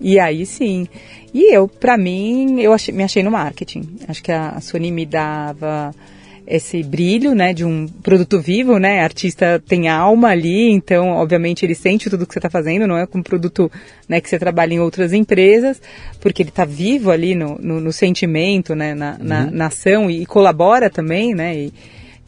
E 0.00 0.18
aí 0.20 0.46
sim. 0.46 0.88
E 1.32 1.54
eu, 1.54 1.68
para 1.68 1.96
mim, 1.96 2.60
eu 2.60 2.72
achei, 2.72 2.92
me 2.92 3.02
achei 3.02 3.22
no 3.22 3.30
marketing. 3.30 3.82
Acho 4.08 4.22
que 4.22 4.32
a 4.32 4.60
Sony 4.60 4.90
me 4.90 5.06
dava 5.06 5.94
esse 6.50 6.82
brilho, 6.82 7.32
né, 7.32 7.54
de 7.54 7.64
um 7.64 7.86
produto 7.86 8.40
vivo, 8.40 8.76
né, 8.76 9.04
artista 9.04 9.62
tem 9.64 9.88
alma 9.88 10.30
ali, 10.30 10.68
então, 10.72 11.10
obviamente, 11.10 11.64
ele 11.64 11.76
sente 11.76 12.10
tudo 12.10 12.26
que 12.26 12.32
você 12.32 12.40
está 12.40 12.50
fazendo, 12.50 12.88
não 12.88 12.98
é 12.98 13.06
como 13.06 13.20
um 13.20 13.22
produto, 13.22 13.70
né, 14.08 14.20
que 14.20 14.28
você 14.28 14.36
trabalha 14.36 14.74
em 14.74 14.80
outras 14.80 15.12
empresas, 15.12 15.80
porque 16.18 16.42
ele 16.42 16.48
está 16.48 16.64
vivo 16.64 17.12
ali 17.12 17.36
no, 17.36 17.56
no, 17.60 17.80
no, 17.80 17.92
sentimento, 17.92 18.74
né, 18.74 18.94
na, 18.96 19.12
uhum. 19.12 19.18
na, 19.20 19.50
na, 19.50 19.66
ação 19.66 20.10
e, 20.10 20.22
e 20.22 20.26
colabora 20.26 20.90
também, 20.90 21.36
né, 21.36 21.56
e, 21.56 21.72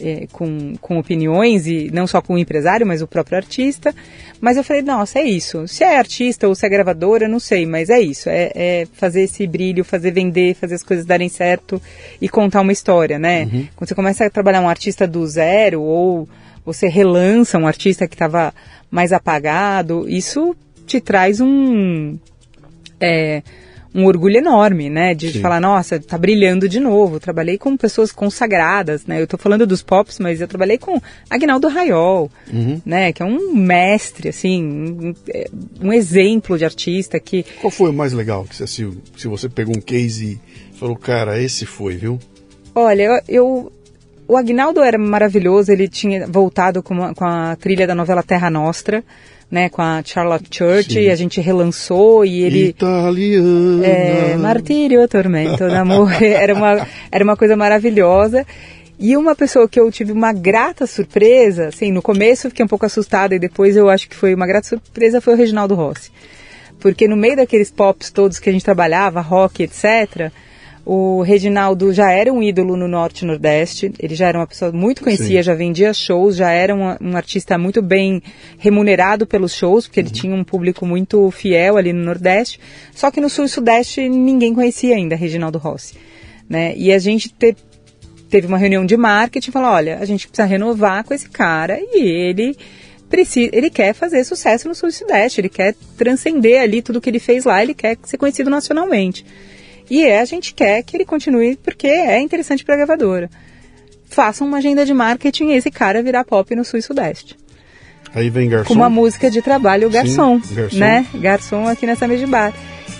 é, 0.03 0.27
com, 0.33 0.75
com 0.81 0.99
opiniões, 0.99 1.67
e 1.67 1.91
não 1.93 2.07
só 2.07 2.21
com 2.21 2.35
o 2.35 2.39
empresário, 2.39 2.87
mas 2.87 3.01
o 3.01 3.07
próprio 3.07 3.37
artista. 3.37 3.95
Mas 4.41 4.57
eu 4.57 4.65
falei, 4.65 4.83
nossa, 4.83 5.21
é 5.21 5.23
isso. 5.23 5.67
Se 5.69 5.85
é 5.85 5.97
artista 5.97 6.49
ou 6.49 6.55
se 6.55 6.67
é 6.67 6.69
gravadora, 6.69 7.29
não 7.29 7.39
sei, 7.39 7.65
mas 7.65 7.89
é 7.89 8.01
isso. 8.01 8.29
É, 8.29 8.51
é 8.55 8.87
fazer 8.93 9.23
esse 9.23 9.47
brilho, 9.47 9.85
fazer 9.85 10.11
vender, 10.11 10.55
fazer 10.55 10.75
as 10.75 10.83
coisas 10.83 11.07
darem 11.07 11.29
certo 11.29 11.81
e 12.21 12.29
contar 12.29 12.61
uma 12.61 12.73
história, 12.73 13.19
né? 13.19 13.45
Uhum. 13.45 13.69
Quando 13.77 13.89
você 13.89 13.95
começa 13.95 14.27
a 14.27 14.31
trabalhar 14.31 14.61
um 14.61 14.69
artista 14.69 15.07
do 15.07 15.27
zero 15.27 15.81
ou 15.81 16.29
você 16.65 16.89
relança 16.89 17.59
um 17.59 17.67
artista 17.67 18.07
que 18.09 18.15
estava 18.15 18.53
mais 18.91 19.13
apagado, 19.13 20.09
isso 20.09 20.57
te 20.87 21.01
traz 21.01 21.41
um. 21.41 22.19
É, 23.01 23.43
um 23.95 24.07
orgulho 24.07 24.39
enorme, 24.39 24.89
né? 24.89 25.15
De 25.15 25.41
falar, 25.41 25.61
nossa, 25.61 26.01
tá 26.01 26.17
brilhando 26.17 26.69
de 26.69 26.81
novo. 26.81 27.21
trabalhei 27.21 27.59
com 27.59 27.77
pessoas 27.77 28.11
consagradas, 28.11 29.07
né? 29.07 29.21
Eu 29.21 29.27
tô 29.27 29.37
falando 29.37 29.67
dos 29.67 29.83
pops, 29.83 30.19
mas 30.19 30.41
eu 30.41 30.49
trabalhei 30.49 30.79
com 30.79 31.01
Agnaldo 31.29 31.69
Raiol, 31.69 32.31
uhum. 32.53 32.81
né? 32.85 33.13
Que 33.13 33.23
é 33.23 33.27
um 33.27 33.55
mestre, 33.55 34.29
assim, 34.29 34.65
um, 34.65 35.15
um, 35.83 35.93
exemplo 35.93 36.57
de 36.57 36.65
artista 36.65 37.21
que... 37.21 37.45
Qual 37.61 37.71
foi 37.71 37.91
o 37.91 37.93
mais 37.93 38.13
legal? 38.13 38.45
Que 38.45 38.57
se, 38.57 38.67
se 39.17 39.29
você 39.29 39.49
pegou 39.49 39.77
um 39.77 39.81
case 39.81 40.41
e 40.73 40.79
falou, 40.79 40.97
cara, 40.97 41.41
esse 41.41 41.67
foi, 41.67 41.97
viu? 41.97 42.19
Olha, 42.75 43.23
eu, 43.29 43.71
o 44.27 44.37
Agnaldo 44.37 44.81
era 44.81 44.97
maravilhoso, 44.97 45.71
ele 45.71 45.89
tinha 45.89 46.27
voltado 46.27 46.83
com, 46.83 47.03
a, 47.03 47.15
com 47.15 47.25
a 47.25 47.55
trilha 47.57 47.87
da 47.87 47.95
novela 47.95 48.23
Terra 48.23 48.49
Nostra, 48.49 49.05
né, 49.53 49.69
com 49.69 49.83
a 49.83 50.03
Charlotte 50.03 50.49
Church, 50.51 50.95
Sim. 50.95 51.01
e 51.01 51.11
a 51.11 51.15
gente 51.15 51.39
relançou 51.39 52.25
e 52.25 52.43
ele... 52.43 52.69
Italiana. 52.69 53.87
É, 53.87 54.35
Martírio, 54.39 55.07
Tormento, 55.07 55.65
Amor, 55.65 56.11
era 56.25 56.55
uma, 56.55 56.89
era 57.11 57.23
uma 57.23 57.37
coisa 57.37 57.55
maravilhosa. 57.55 58.47
E 58.99 59.15
uma 59.15 59.35
pessoa 59.35 59.69
que 59.69 59.79
eu 59.79 59.93
tive 59.93 60.11
uma 60.11 60.33
grata 60.33 60.87
surpresa, 60.87 61.67
assim, 61.69 61.93
no 61.93 62.01
começo 62.01 62.47
eu 62.47 62.51
fiquei 62.51 62.65
um 62.65 62.69
pouco 62.69 62.87
assustada 62.87 63.35
e 63.35 63.39
depois 63.39 63.77
eu 63.77 63.91
acho 63.91 64.09
que 64.09 64.17
foi 64.17 64.35
uma 64.35 64.47
grata 64.47 64.69
surpresa, 64.69 65.21
foi 65.21 65.35
o 65.35 65.37
Reginaldo 65.37 65.75
Rossi. 65.75 66.11
Porque 66.81 67.07
no 67.07 67.17
meio 67.17 67.37
daqueles 67.37 67.71
pops 67.71 68.11
todos 68.11 68.39
que 68.39 68.49
a 68.49 68.53
gente 68.53 68.65
trabalhava, 68.65 69.21
rock, 69.21 69.65
etc., 69.65 70.33
O 70.85 71.23
Reginaldo 71.23 71.93
já 71.93 72.11
era 72.11 72.33
um 72.33 72.43
ídolo 72.43 72.77
no 72.77 72.89
Norte 72.89 73.23
e 73.23 73.25
Nordeste, 73.25 73.93
ele 74.01 74.17
já 74.17 74.27
era 74.27 74.39
uma 74.39 74.47
pessoa 74.47 74.73
muito 74.73 75.03
conhecida, 75.03 75.29
Sim. 75.29 75.43
já 75.43 75.55
vendia 75.55 75.95
shows, 75.95 76.35
já 76.35 76.51
era 76.51 76.75
um, 76.75 76.97
um, 77.01 77.17
artista 77.17 77.57
muito 77.57 77.81
bem 77.81 78.21
remunerado 78.59 79.25
pelos 79.25 79.55
shows, 79.55 79.87
porque 79.87 80.01
ele 80.01 80.09
uhum. 80.09 80.15
tinha 80.15 80.35
um 80.35 80.43
público 80.43 80.85
muito 80.85 81.31
fiel 81.31 81.77
ali 81.77 81.93
no 81.93 82.05
Nordeste. 82.05 82.59
Só 82.93 83.13
que 83.13 83.21
no 83.21 83.31
Sul 83.31 83.45
e 83.45 83.49
Sudeste 83.49 84.09
ninguém 84.09 84.53
conhecia 84.53 84.97
ainda 84.97 85.15
Reginaldo 85.15 85.57
Rossi. 85.57 85.95
Né? 86.51 86.75
E 86.77 86.93
a 86.93 86.99
gente 86.99 87.29
te, 87.29 87.55
teve 88.29 88.49
uma 88.49 88.59
reunião 88.59 88.85
de 88.85 88.97
marketing 88.97 89.51
e 89.51 89.53
falou: 89.53 89.71
olha, 89.71 89.99
a 90.01 90.05
gente 90.05 90.27
precisa 90.27 90.49
renovar 90.49 91.05
com 91.05 91.15
esse 91.15 91.29
cara 91.29 91.79
e 91.81 92.03
ele 92.03 92.57
precisa, 93.09 93.51
ele 93.53 93.71
quer 93.71 93.95
fazer 93.95 94.25
sucesso 94.25 94.67
no 94.67 94.75
Sul 94.75 94.89
e 94.89 94.93
Sudeste, 94.93 95.41
ele 95.41 95.49
quer 95.49 95.77
transcender 95.97 96.61
ali 96.61 96.83
tudo 96.83 97.01
que 97.01 97.09
ele 97.09 97.21
fez 97.21 97.45
lá, 97.45 97.63
ele 97.63 97.75
quer 97.75 97.97
ser 98.03 98.17
conhecido 98.17 98.51
nacionalmente. 98.51 99.25
E 99.91 100.05
é, 100.05 100.21
a 100.21 100.25
gente 100.25 100.55
quer 100.55 100.83
que 100.83 100.97
ele 100.97 101.05
continue 101.05 101.57
porque 101.57 101.87
é 101.87 102.21
interessante 102.21 102.65
para 102.65 102.75
a 102.75 102.79
gravadora. 102.79 103.31
Façam 104.07 104.47
uma 104.47 104.59
agenda 104.59 104.85
de 104.85 104.93
marketing 104.93 105.49
e 105.49 105.53
esse 105.55 105.71
cara 105.71 106.03
virar 106.03 106.25
pop 106.25 106.55
no 106.55 106.65
Sul 106.65 106.79
e 106.79 106.83
Sudeste. 106.83 107.37
Aí 108.15 108.29
vem 108.29 108.49
garçom. 108.49 108.69
Com 108.69 108.75
uma 108.75 108.91
música 108.91 109.31
de 109.31 109.41
trabalho, 109.41 109.89
garçom, 109.89 110.41
Sim, 110.43 110.55
garçom. 110.55 110.79
né? 110.79 111.07
Garçom 111.15 111.67
aqui 111.67 111.87
nessa 111.87 112.07
mesa 112.07 112.27
de 112.27 112.31
bar. 112.31 112.53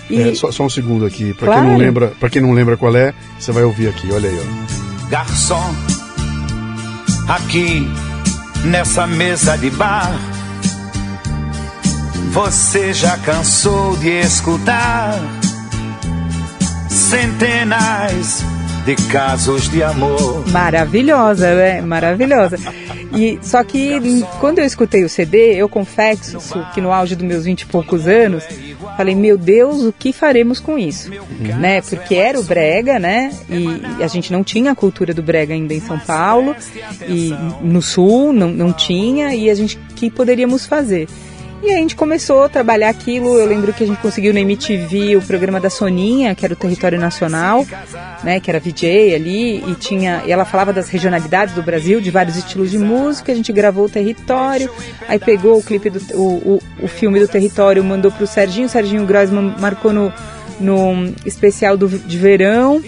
E... 0.09 0.21
É, 0.21 0.35
só, 0.35 0.51
só, 0.51 0.63
um 0.63 0.69
segundo 0.69 1.05
aqui, 1.05 1.33
para 1.33 1.47
claro. 1.47 1.61
quem 1.61 1.71
não 1.71 1.77
lembra, 1.77 2.07
para 2.19 2.29
quem 2.29 2.41
não 2.41 2.51
lembra 2.51 2.77
qual 2.77 2.95
é, 2.95 3.13
você 3.39 3.51
vai 3.51 3.63
ouvir 3.63 3.87
aqui, 3.87 4.11
olha 4.11 4.29
aí, 4.29 4.37
ó. 4.37 5.09
Garçom, 5.09 5.63
aqui 7.27 7.87
nessa 8.65 9.05
mesa 9.05 9.55
de 9.55 9.69
bar, 9.69 10.11
você 12.31 12.91
já 12.93 13.17
cansou 13.19 13.95
de 13.97 14.09
escutar 14.09 15.19
centenas 16.93 18.43
de 18.85 18.95
casos 19.11 19.67
de 19.69 19.81
amor. 19.81 20.47
Maravilhosa, 20.49 21.55
né? 21.55 21.81
Maravilhosa. 21.81 22.57
E 23.15 23.39
só 23.41 23.63
que 23.63 24.23
quando 24.39 24.59
eu 24.59 24.65
escutei 24.65 25.03
o 25.03 25.09
CD, 25.09 25.55
eu 25.55 25.67
confesso 25.67 26.37
que 26.73 26.81
no 26.81 26.91
auge 26.91 27.15
dos 27.15 27.25
meus 27.25 27.45
vinte 27.45 27.61
e 27.61 27.65
poucos 27.65 28.07
anos, 28.07 28.43
falei, 28.95 29.15
meu 29.15 29.37
Deus, 29.37 29.83
o 29.83 29.91
que 29.91 30.13
faremos 30.13 30.59
com 30.59 30.77
isso? 30.77 31.11
Uhum. 31.11 31.57
Né? 31.59 31.81
Porque 31.81 32.13
era 32.13 32.39
o 32.39 32.43
brega, 32.43 32.99
né? 32.99 33.31
E 33.49 34.03
a 34.03 34.07
gente 34.07 34.31
não 34.31 34.43
tinha 34.43 34.71
a 34.71 34.75
cultura 34.75 35.13
do 35.13 35.23
brega 35.23 35.53
ainda 35.53 35.73
em 35.73 35.81
São 35.81 35.97
Paulo 35.97 36.55
e 37.07 37.33
no 37.61 37.81
sul 37.81 38.31
não, 38.31 38.49
não 38.49 38.71
tinha 38.71 39.33
e 39.33 39.49
a 39.49 39.55
gente 39.55 39.77
que 39.95 40.11
poderíamos 40.11 40.65
fazer? 40.65 41.07
E 41.63 41.71
a 41.71 41.77
gente 41.77 41.95
começou 41.95 42.43
a 42.43 42.49
trabalhar 42.49 42.89
aquilo. 42.89 43.39
Eu 43.39 43.45
lembro 43.45 43.71
que 43.71 43.85
a 43.85 43.87
gente 43.87 44.01
conseguiu 44.01 44.33
na 44.33 44.41
MTV 44.41 45.15
o 45.15 45.21
programa 45.21 45.61
da 45.61 45.69
Soninha, 45.69 46.35
que 46.35 46.43
era 46.43 46.53
o 46.53 46.57
Território 46.57 46.99
Nacional, 46.99 47.65
né, 48.21 48.41
que 48.41 48.51
era 48.51 48.59
VJ 48.59 49.15
ali, 49.15 49.63
e 49.65 49.73
tinha, 49.75 50.23
e 50.25 50.31
ela 50.31 50.43
falava 50.43 50.73
das 50.73 50.89
regionalidades 50.89 51.55
do 51.55 51.63
Brasil, 51.63 52.01
de 52.01 52.11
vários 52.11 52.35
estilos 52.35 52.69
de 52.69 52.77
música. 52.77 53.31
A 53.31 53.35
gente 53.35 53.53
gravou 53.53 53.85
o 53.85 53.89
Território, 53.89 54.69
aí 55.07 55.17
pegou 55.17 55.57
o 55.57 55.63
clipe 55.63 55.89
do 55.89 56.01
o, 56.17 56.55
o, 56.55 56.61
o 56.81 56.87
filme 56.89 57.17
do 57.17 57.29
Território, 57.29 57.81
mandou 57.81 58.11
para 58.11 58.25
o 58.25 58.27
Serginho. 58.27 58.67
Serginho 58.67 59.05
Grossman 59.05 59.55
marcou 59.57 59.93
no, 59.93 60.11
no 60.59 61.13
especial 61.25 61.77
do, 61.77 61.87
de 61.87 62.17
verão. 62.17 62.83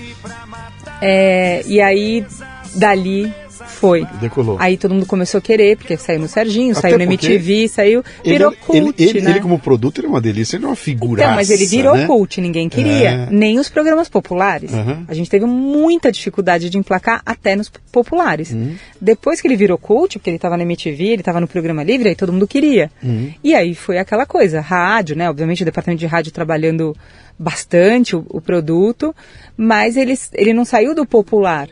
É, 1.02 1.64
e 1.66 1.80
aí 1.80 2.26
dali 2.74 3.34
foi. 3.66 4.06
Decolou. 4.20 4.58
Aí 4.60 4.78
todo 4.78 4.94
mundo 4.94 5.06
começou 5.06 5.40
a 5.40 5.42
querer, 5.42 5.78
porque 5.78 5.98
saiu 5.98 6.20
no 6.20 6.28
Serginho, 6.28 6.72
Até 6.72 6.82
saiu 6.82 6.98
no 6.98 7.04
MTV, 7.04 7.68
saiu. 7.68 8.04
Virou 8.24 8.52
ele, 8.52 8.62
cult, 8.62 9.04
ele, 9.04 9.22
né? 9.22 9.32
ele, 9.32 9.40
como 9.42 9.60
produto, 9.60 10.00
ele 10.00 10.08
é 10.08 10.10
uma 10.10 10.22
delícia, 10.22 10.56
ele 10.56 10.66
é 10.66 10.68
uma 10.68 10.76
figura. 10.76 11.24
Então, 11.24 11.36
mas 11.36 11.50
ele 11.50 11.66
virou 11.66 11.96
né? 11.96 12.06
cult, 12.06 12.40
ninguém 12.40 12.70
queria. 12.70 13.10
É. 13.10 13.28
Nem 13.30 13.60
os 13.60 13.70
programas 13.70 14.08
populares. 14.08 14.72
Uhum. 14.72 15.04
A 15.08 15.14
gente 15.14 15.30
teve 15.30 15.46
muita 15.46 16.12
dificuldade 16.12 16.70
de 16.70 16.78
emplacar 16.78 17.22
até 17.26 17.56
nos 17.56 17.70
populares. 17.92 18.52
Uhum. 18.52 18.76
Depois 19.00 19.42
que 19.42 19.48
ele 19.48 19.56
virou 19.56 19.78
cult, 19.78 20.18
porque 20.18 20.30
ele 20.30 20.38
estava 20.38 20.58
na 20.58 20.64
MTV, 20.64 21.04
ele 21.04 21.22
estava 21.22 21.40
no 21.40 21.48
programa 21.48 21.84
livre, 21.84 22.10
aí 22.10 22.16
todo 22.16 22.32
mundo 22.32 22.48
queria. 22.48 22.92
Uhum. 23.04 23.34
E 23.44 23.54
aí 23.54 23.76
foi 23.76 23.98
aquela 23.98 24.26
coisa, 24.26 24.62
rádio, 24.62 25.16
né? 25.16 25.30
Obviamente 25.30 25.64
o 25.64 25.66
departamento 25.66 26.00
de 26.00 26.06
rádio 26.06 26.32
trabalhando 26.32 26.96
bastante 27.38 28.16
o, 28.16 28.26
o 28.30 28.40
produto, 28.40 29.14
mas 29.58 29.98
ele, 29.98 30.14
ele 30.34 30.54
não 30.54 30.64
saiu 30.64 30.96
do 30.96 31.06
popular 31.06 31.68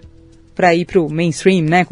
para 0.55 0.73
ir 0.75 0.85
pro 0.85 1.09
mainstream, 1.09 1.63
né? 1.63 1.85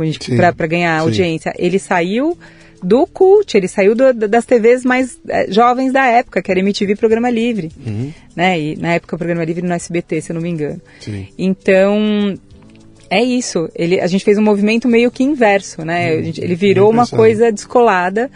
Para 0.55 0.67
ganhar 0.67 0.99
sim. 0.99 1.01
audiência. 1.01 1.53
Ele 1.57 1.79
saiu 1.79 2.37
do 2.83 3.05
cult, 3.05 3.55
ele 3.55 3.67
saiu 3.67 3.93
do, 3.93 4.11
das 4.13 4.45
TVs 4.45 4.83
mais 4.83 5.19
é, 5.27 5.51
jovens 5.51 5.93
da 5.93 6.05
época, 6.07 6.41
que 6.41 6.49
era 6.49 6.59
MTV 6.59 6.95
Programa 6.95 7.29
Livre, 7.29 7.71
uhum. 7.85 8.11
né? 8.35 8.59
E 8.59 8.75
na 8.75 8.93
época 8.93 9.15
o 9.15 9.19
Programa 9.19 9.43
Livre 9.43 9.61
no 9.61 9.73
SBT, 9.73 10.21
se 10.21 10.31
eu 10.31 10.33
não 10.35 10.41
me 10.41 10.49
engano. 10.49 10.81
Sim. 10.99 11.27
Então, 11.37 12.35
é 13.09 13.23
isso. 13.23 13.69
Ele, 13.75 13.99
a 13.99 14.07
gente 14.07 14.25
fez 14.25 14.37
um 14.37 14.41
movimento 14.41 14.87
meio 14.87 15.11
que 15.11 15.23
inverso, 15.23 15.85
né? 15.85 16.15
Uhum. 16.15 16.33
Ele 16.37 16.55
virou 16.55 16.89
uma 16.89 17.07
coisa 17.07 17.51
descolada 17.51 18.31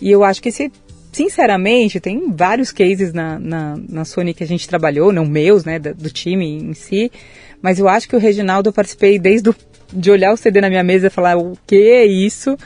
e 0.00 0.10
eu 0.10 0.24
acho 0.24 0.40
que 0.40 0.48
esse 0.48 0.70
sinceramente, 1.12 1.98
tem 1.98 2.30
vários 2.32 2.70
cases 2.70 3.12
na, 3.12 3.38
na, 3.38 3.76
na, 3.88 4.04
Sony 4.04 4.32
que 4.32 4.44
a 4.44 4.46
gente 4.46 4.68
trabalhou, 4.68 5.12
não 5.12 5.26
meus, 5.26 5.64
né, 5.64 5.76
do, 5.76 5.92
do 5.92 6.08
time 6.08 6.46
em 6.46 6.72
si, 6.72 7.10
mas 7.60 7.78
eu 7.78 7.88
acho 7.88 8.08
que 8.08 8.14
o 8.14 8.18
Reginaldo 8.18 8.68
eu 8.68 8.72
participei 8.72 9.18
desde 9.18 9.50
o 9.50 9.54
de 9.92 10.10
olhar 10.10 10.32
o 10.32 10.36
CD 10.36 10.60
na 10.60 10.68
minha 10.68 10.82
mesa 10.82 11.08
e 11.08 11.10
falar 11.10 11.36
o 11.36 11.56
que 11.66 11.76
é 11.76 12.04
isso, 12.04 12.56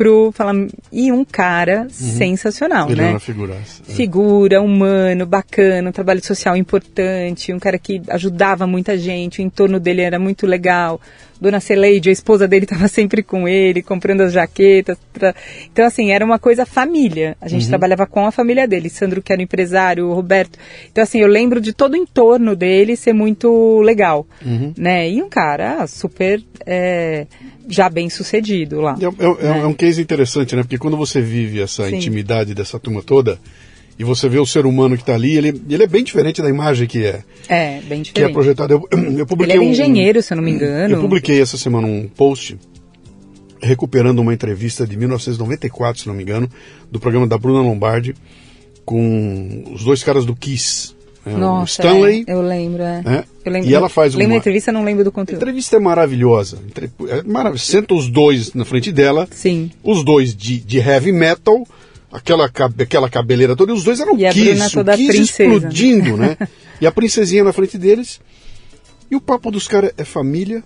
pro 0.00 0.32
falar 0.32 0.54
e 0.90 1.12
um 1.12 1.26
cara 1.26 1.82
uhum. 1.82 1.88
sensacional, 1.90 2.90
Ele 2.90 3.02
né? 3.02 3.08
É 3.08 3.10
uma 3.10 3.20
figuraça. 3.20 3.82
É. 3.86 3.92
Figura, 3.92 4.62
humano, 4.62 5.26
bacana, 5.26 5.90
um 5.90 5.92
trabalho 5.92 6.24
social 6.24 6.56
importante, 6.56 7.52
um 7.52 7.58
cara 7.58 7.78
que 7.78 8.00
ajudava 8.08 8.66
muita 8.66 8.96
gente, 8.96 9.40
o 9.40 9.42
entorno 9.42 9.78
dele 9.78 10.00
era 10.00 10.18
muito 10.18 10.46
legal. 10.46 10.98
Dona 11.40 11.60
Celeide, 11.60 12.10
a 12.10 12.12
esposa 12.12 12.46
dele, 12.46 12.64
estava 12.70 12.88
sempre 12.88 13.22
com 13.22 13.48
ele, 13.48 13.82
comprando 13.82 14.22
as 14.22 14.32
jaquetas. 14.32 14.98
Tra... 15.12 15.34
Então, 15.72 15.86
assim, 15.86 16.10
era 16.10 16.24
uma 16.24 16.38
coisa 16.38 16.66
família. 16.66 17.36
A 17.40 17.48
gente 17.48 17.64
uhum. 17.64 17.68
trabalhava 17.68 18.06
com 18.06 18.26
a 18.26 18.30
família 18.32 18.66
dele. 18.68 18.90
Sandro, 18.90 19.22
que 19.22 19.32
era 19.32 19.40
o 19.40 19.42
empresário, 19.42 20.08
o 20.08 20.14
Roberto. 20.14 20.58
Então, 20.90 21.02
assim, 21.02 21.20
eu 21.20 21.28
lembro 21.28 21.60
de 21.60 21.72
todo 21.72 21.94
o 21.94 21.96
entorno 21.96 22.54
dele 22.54 22.96
ser 22.96 23.12
muito 23.12 23.80
legal. 23.80 24.26
Uhum. 24.44 24.74
Né? 24.76 25.10
E 25.10 25.22
um 25.22 25.28
cara 25.28 25.86
super. 25.86 26.42
É, 26.66 27.26
já 27.68 27.88
bem 27.88 28.10
sucedido 28.10 28.80
lá. 28.80 28.96
É, 29.00 29.04
é, 29.04 29.28
é, 29.28 29.52
né? 29.52 29.60
é, 29.60 29.66
um 29.66 29.72
case 29.72 30.02
interessante, 30.02 30.56
né? 30.56 30.62
Porque 30.62 30.76
quando 30.76 30.96
você 30.96 31.20
vive 31.20 31.60
essa 31.60 31.88
Sim. 31.88 31.96
intimidade 31.96 32.52
dessa 32.52 32.78
turma 32.78 33.02
toda, 33.02 33.38
e 34.00 34.04
você 34.04 34.30
vê 34.30 34.38
o 34.38 34.46
ser 34.46 34.64
humano 34.64 34.96
que 34.96 35.02
está 35.02 35.14
ali, 35.14 35.36
ele, 35.36 35.60
ele 35.68 35.82
é 35.82 35.86
bem 35.86 36.02
diferente 36.02 36.40
da 36.40 36.48
imagem 36.48 36.88
que 36.88 37.04
é. 37.04 37.22
É, 37.46 37.82
bem 37.82 38.00
diferente. 38.00 38.12
Que 38.14 38.22
é 38.22 38.28
projetado. 38.30 38.72
Eu, 38.72 38.88
eu 39.18 39.26
publiquei 39.26 39.56
ele 39.56 39.66
é 39.66 39.68
engenheiro, 39.68 40.20
um, 40.20 40.22
se 40.22 40.32
eu 40.32 40.36
não 40.36 40.42
me 40.42 40.52
engano. 40.52 40.94
Eu 40.94 41.02
publiquei 41.02 41.38
essa 41.38 41.58
semana 41.58 41.86
um 41.86 42.08
post 42.08 42.58
recuperando 43.62 44.20
uma 44.20 44.32
entrevista 44.32 44.86
de 44.86 44.96
1994, 44.96 46.00
se 46.00 46.08
não 46.08 46.14
me 46.14 46.22
engano, 46.22 46.48
do 46.90 46.98
programa 46.98 47.26
da 47.26 47.36
Bruna 47.36 47.60
Lombardi 47.60 48.14
com 48.86 49.64
os 49.70 49.84
dois 49.84 50.02
caras 50.02 50.24
do 50.24 50.34
Kiss. 50.34 50.94
É, 51.26 51.32
Nossa, 51.32 51.82
Stanley. 51.82 52.24
É, 52.26 52.32
eu 52.32 52.40
lembro, 52.40 52.82
é. 52.82 53.02
é. 53.04 53.24
Eu 53.44 53.52
lembro, 53.52 53.68
e 53.68 53.74
ela 53.74 53.90
faz 53.90 54.14
lembro 54.14 54.32
uma. 54.32 54.38
entrevista, 54.38 54.72
não 54.72 54.82
lembro 54.82 55.04
do 55.04 55.12
conteúdo. 55.12 55.36
A 55.36 55.42
entrevista 55.42 55.76
é 55.76 55.78
maravilhosa. 55.78 56.58
É 57.06 57.22
marav 57.22 57.58
Senta 57.58 57.92
os 57.92 58.08
dois 58.08 58.54
na 58.54 58.64
frente 58.64 58.90
dela. 58.90 59.28
Sim. 59.30 59.70
Os 59.84 60.02
dois 60.02 60.34
de, 60.34 60.58
de 60.58 60.78
heavy 60.78 61.12
metal 61.12 61.66
aquela, 62.12 62.46
aquela 62.46 63.08
cabeleira 63.08 63.54
toda, 63.54 63.72
e 63.72 63.74
os 63.74 63.84
dois 63.84 64.00
eram 64.00 64.18
e 64.18 64.28
Kiss, 64.30 64.78
o 64.78 64.84
Kiss 64.84 65.20
explodindo, 65.20 66.16
né? 66.16 66.36
e 66.80 66.86
a 66.86 66.92
princesinha 66.92 67.44
na 67.44 67.52
frente 67.52 67.78
deles. 67.78 68.20
E 69.10 69.16
o 69.16 69.20
papo 69.20 69.50
dos 69.50 69.66
caras 69.66 69.92
é 69.96 70.04
família, 70.04 70.62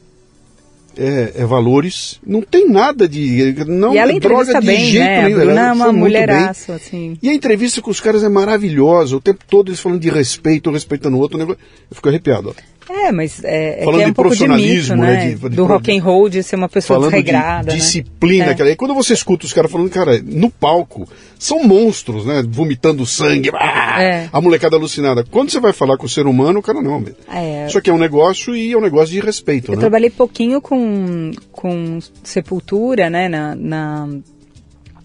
é, 0.96 1.32
é, 1.36 1.44
valores, 1.44 2.20
não 2.24 2.42
tem 2.42 2.68
nada 2.68 3.08
de. 3.08 3.54
Não 3.66 3.94
e 3.94 3.98
ela 3.98 4.12
é 4.12 4.20
droga 4.20 4.60
de 4.60 4.66
bem, 4.66 4.90
jeito 4.90 5.04
né? 5.04 5.24
nenhum. 5.24 5.40
Ela 5.40 5.68
é 5.68 5.72
uma 5.72 5.92
mulheraço, 5.92 6.72
assim. 6.72 7.18
E 7.22 7.28
a 7.28 7.34
entrevista 7.34 7.80
com 7.80 7.90
os 7.90 8.00
caras 8.00 8.22
é 8.22 8.28
maravilhosa, 8.28 9.16
o 9.16 9.20
tempo 9.20 9.44
todo 9.48 9.70
eles 9.70 9.80
falando 9.80 10.00
de 10.00 10.10
respeito, 10.10 10.70
respeitando 10.70 11.16
o 11.16 11.20
outro. 11.20 11.40
Eu 11.40 11.56
fico 11.90 12.08
arrepiado. 12.08 12.50
Ó. 12.50 12.73
É, 12.88 13.10
mas 13.10 13.42
é, 13.42 13.80
é, 13.80 13.84
é 13.84 14.06
um 14.06 14.12
pouco 14.12 14.36
de 14.36 14.46
mito, 14.46 14.94
né? 14.94 15.14
né? 15.14 15.28
De, 15.28 15.48
de, 15.48 15.56
do 15.56 15.64
rock 15.64 15.96
and 15.96 16.02
roll, 16.02 16.28
de 16.28 16.42
ser 16.42 16.56
uma 16.56 16.68
pessoa 16.68 16.98
falando 16.98 17.12
desregrada, 17.12 17.70
de 17.70 17.78
disciplina, 17.78 18.54
né? 18.54 18.70
é. 18.70 18.76
quando 18.76 18.94
você 18.94 19.14
escuta 19.14 19.46
os 19.46 19.52
caras 19.52 19.70
falando, 19.70 19.88
cara, 19.90 20.20
no 20.22 20.50
palco, 20.50 21.08
são 21.38 21.64
monstros, 21.64 22.26
né? 22.26 22.42
Vomitando 22.46 23.06
sangue, 23.06 23.50
ah, 23.54 24.02
é. 24.02 24.28
a 24.32 24.40
molecada 24.40 24.76
alucinada. 24.76 25.24
Quando 25.30 25.50
você 25.50 25.60
vai 25.60 25.72
falar 25.72 25.96
com 25.96 26.06
o 26.06 26.08
ser 26.08 26.26
humano, 26.26 26.58
o 26.58 26.62
cara 26.62 26.82
não. 26.82 27.04
É. 27.32 27.66
Isso 27.66 27.78
aqui 27.78 27.88
é 27.88 27.92
um 27.92 27.98
negócio 27.98 28.54
e 28.54 28.72
é 28.72 28.76
um 28.76 28.82
negócio 28.82 29.14
de 29.14 29.20
respeito, 29.20 29.72
Eu 29.72 29.76
né? 29.76 29.80
trabalhei 29.80 30.10
pouquinho 30.10 30.60
com, 30.60 31.30
com 31.52 31.98
Sepultura, 32.22 33.08
né? 33.08 33.28
Na, 33.28 33.54
na, 33.54 34.08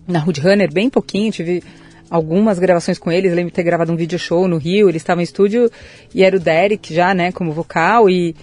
na 0.08 0.24
Hood 0.24 0.42
Runner, 0.42 0.72
bem 0.72 0.89
pouquinho, 0.89 1.32
tive 1.32 1.63
algumas 2.10 2.60
gravações 2.60 2.98
com 2.98 3.12
eles. 3.12 3.32
Eu 3.32 3.36
lembro 3.36 3.52
de 3.52 3.56
ter 3.56 3.63
gravado 3.63 3.91
um 3.91 3.95
vídeo 3.95 4.17
show 4.17 4.48
no 4.48 4.58
Rio. 4.58 4.89
Eles 4.89 5.02
estavam 5.02 5.22
em 5.22 5.24
estúdio 5.24 5.69
e 6.13 6.24
era 6.24 6.36
o 6.36 6.39
Derek 6.39 6.93
já, 6.93 7.13
né, 7.13 7.32
como 7.32 7.52
vocal. 7.52 8.10
E, 8.10 8.36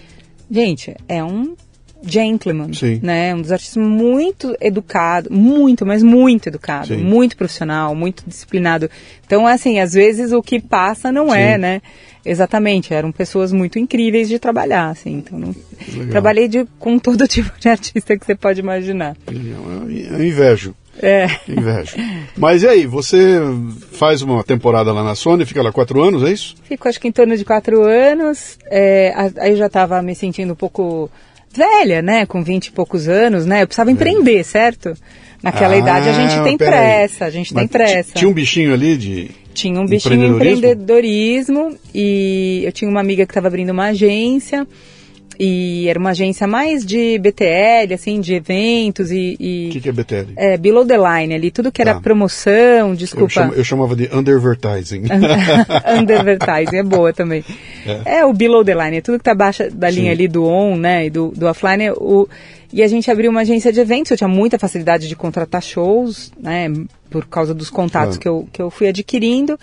gente, 0.49 0.95
é 1.07 1.23
um 1.23 1.55
gentleman, 2.03 2.73
Sim. 2.73 2.99
né? 3.01 3.33
Um 3.33 3.41
dos 3.41 3.51
artistas 3.51 3.83
muito 3.83 4.55
educado, 4.61 5.31
muito, 5.31 5.85
mas 5.85 6.03
muito 6.03 6.47
educado, 6.47 6.87
Sim. 6.87 6.97
muito 6.97 7.35
profissional, 7.35 7.95
muito 7.95 8.23
disciplinado. 8.27 8.89
Então, 9.25 9.47
assim, 9.47 9.79
às 9.79 9.93
vezes 9.93 10.31
o 10.31 10.41
que 10.41 10.59
passa 10.59 11.11
não 11.11 11.33
é, 11.33 11.37
Sim. 11.37 11.53
é, 11.53 11.57
né? 11.57 11.81
Exatamente, 12.25 12.93
eram 12.93 13.11
pessoas 13.11 13.53
muito 13.53 13.79
incríveis 13.79 14.27
de 14.27 14.37
trabalhar, 14.37 14.89
assim. 14.89 15.13
Então, 15.15 15.39
não... 15.39 15.55
trabalhei 16.09 16.47
de, 16.47 16.65
com 16.77 16.99
todo 16.99 17.25
tipo 17.27 17.57
de 17.59 17.69
artista 17.69 18.17
que 18.17 18.25
você 18.25 18.35
pode 18.35 18.59
imaginar. 18.59 19.15
Eu 19.27 20.23
invejo. 20.23 20.75
É. 21.01 21.27
Invejo. 21.47 21.95
Mas 22.35 22.63
e 22.63 22.67
aí, 22.67 22.85
você 22.85 23.39
faz 23.91 24.21
uma 24.21 24.43
temporada 24.43 24.91
lá 24.91 25.03
na 25.03 25.15
Sony, 25.15 25.45
fica 25.45 25.61
lá 25.61 25.71
quatro 25.71 26.01
anos, 26.01 26.23
é 26.23 26.31
isso? 26.31 26.55
Fico 26.63 26.87
acho 26.87 26.99
que 26.99 27.07
em 27.07 27.11
torno 27.11 27.35
de 27.35 27.45
quatro 27.45 27.83
anos. 27.83 28.57
É, 28.65 29.13
aí 29.37 29.51
eu 29.51 29.57
já 29.57 29.67
estava 29.67 30.01
me 30.01 30.15
sentindo 30.15 30.53
um 30.53 30.55
pouco 30.55 31.09
velha, 31.53 32.01
né? 32.01 32.25
Com 32.25 32.43
vinte 32.43 32.67
e 32.67 32.71
poucos 32.71 33.07
anos, 33.07 33.45
né? 33.45 33.63
Eu 33.63 33.67
precisava 33.67 33.91
empreender, 33.91 34.43
certo? 34.43 34.93
Naquela 35.41 35.75
ah, 35.75 35.77
idade 35.77 36.09
a 36.09 36.13
gente 36.13 36.43
tem 36.43 36.57
pressa, 36.57 37.25
a 37.25 37.29
gente 37.29 37.53
Mas 37.53 37.61
tem 37.61 37.67
pressa. 37.67 38.13
Tinha 38.13 38.29
um 38.29 38.33
bichinho 38.33 38.73
ali 38.73 38.97
de. 38.97 39.31
Tinha 39.53 39.79
um 39.79 39.85
bichinho 39.85 40.19
de 40.19 40.25
empreendedorismo 40.25 41.75
e 41.93 42.61
eu 42.63 42.71
tinha 42.71 42.89
uma 42.89 42.99
amiga 42.99 43.25
que 43.25 43.31
estava 43.31 43.47
abrindo 43.47 43.71
uma 43.71 43.85
agência 43.85 44.67
e 45.39 45.87
era 45.87 45.99
uma 45.99 46.09
agência 46.09 46.47
mais 46.47 46.83
de 46.85 47.19
BTL, 47.19 47.93
assim, 47.93 48.19
de 48.19 48.33
eventos 48.33 49.11
e... 49.11 49.67
O 49.69 49.71
que, 49.73 49.81
que, 49.81 49.89
é 49.89 49.91
BTL? 49.91 50.33
É, 50.35 50.57
below 50.57 50.85
the 50.85 50.97
line 50.97 51.33
ali, 51.33 51.51
tudo 51.51 51.71
que 51.71 51.81
era 51.81 51.95
tá. 51.95 52.01
promoção, 52.01 52.95
desculpa. 52.95 53.41
Eu, 53.41 53.53
eu, 53.53 53.63
chamava 53.63 53.95
de 53.95 54.09
undervertising. 54.11 55.03
undervertising, 55.99 56.77
é 56.77 56.83
boa 56.83 57.13
também. 57.13 57.45
É. 57.85 58.19
é. 58.19 58.25
o 58.25 58.33
below 58.33 58.65
the 58.65 58.73
line, 58.73 58.97
é 58.97 59.01
tudo 59.01 59.19
que 59.19 59.23
tá 59.23 59.33
abaixo 59.33 59.69
da 59.71 59.89
linha 59.89 60.05
Sim. 60.05 60.11
ali 60.11 60.27
do 60.27 60.43
on, 60.43 60.75
né, 60.75 61.05
e 61.05 61.09
do, 61.11 61.29
do 61.29 61.45
offline. 61.45 61.91
O, 61.91 62.27
e 62.73 62.81
a 62.81 62.87
gente 62.87 63.09
abriu 63.11 63.29
uma 63.29 63.41
agência 63.41 63.71
de 63.71 63.79
eventos, 63.79 64.11
eu 64.11 64.17
tinha 64.17 64.27
muita 64.27 64.57
facilidade 64.57 65.07
de 65.07 65.15
contratar 65.15 65.61
shows, 65.61 66.31
né, 66.39 66.71
por 67.09 67.25
causa 67.27 67.53
dos 67.53 67.69
contatos 67.69 68.17
que, 68.17 68.27
eu, 68.27 68.47
que 68.51 68.61
eu 68.61 68.71
fui 68.71 68.87
adquirindo. 68.87 69.57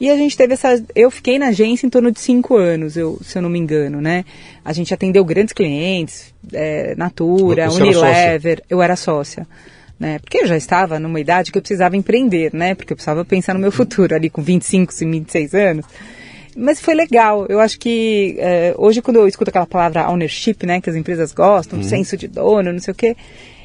E 0.00 0.10
a 0.10 0.16
gente 0.16 0.36
teve 0.36 0.54
essa. 0.54 0.82
Eu 0.94 1.10
fiquei 1.10 1.38
na 1.38 1.48
agência 1.48 1.86
em 1.86 1.90
torno 1.90 2.10
de 2.10 2.20
cinco 2.20 2.56
anos, 2.56 2.96
eu, 2.96 3.18
se 3.22 3.38
eu 3.38 3.42
não 3.42 3.48
me 3.48 3.58
engano, 3.58 4.00
né? 4.00 4.24
A 4.64 4.72
gente 4.72 4.92
atendeu 4.92 5.24
grandes 5.24 5.52
clientes, 5.52 6.34
é, 6.52 6.94
Natura, 6.96 7.70
Você 7.70 7.82
Unilever. 7.82 8.52
Era 8.52 8.62
eu 8.68 8.82
era 8.82 8.96
sócia. 8.96 9.46
Né? 9.98 10.18
Porque 10.18 10.38
eu 10.38 10.46
já 10.46 10.56
estava 10.56 10.98
numa 10.98 11.20
idade 11.20 11.52
que 11.52 11.58
eu 11.58 11.62
precisava 11.62 11.96
empreender, 11.96 12.52
né? 12.52 12.74
Porque 12.74 12.92
eu 12.92 12.96
precisava 12.96 13.24
pensar 13.24 13.54
no 13.54 13.60
meu 13.60 13.70
futuro 13.70 14.14
ali 14.14 14.28
com 14.28 14.42
25, 14.42 14.92
26 14.92 15.54
anos. 15.54 15.86
Mas 16.56 16.80
foi 16.80 16.94
legal. 16.94 17.46
Eu 17.48 17.60
acho 17.60 17.78
que 17.78 18.36
é, 18.38 18.74
hoje 18.76 19.00
quando 19.00 19.18
eu 19.18 19.28
escuto 19.28 19.50
aquela 19.50 19.66
palavra 19.66 20.08
ownership, 20.10 20.66
né, 20.66 20.80
que 20.80 20.90
as 20.90 20.96
empresas 20.96 21.32
gostam, 21.32 21.78
uhum. 21.78 21.84
senso 21.84 22.16
de 22.16 22.28
dono, 22.28 22.72
não 22.72 22.78
sei 22.78 22.92
o 22.92 22.94
quê, 22.94 23.16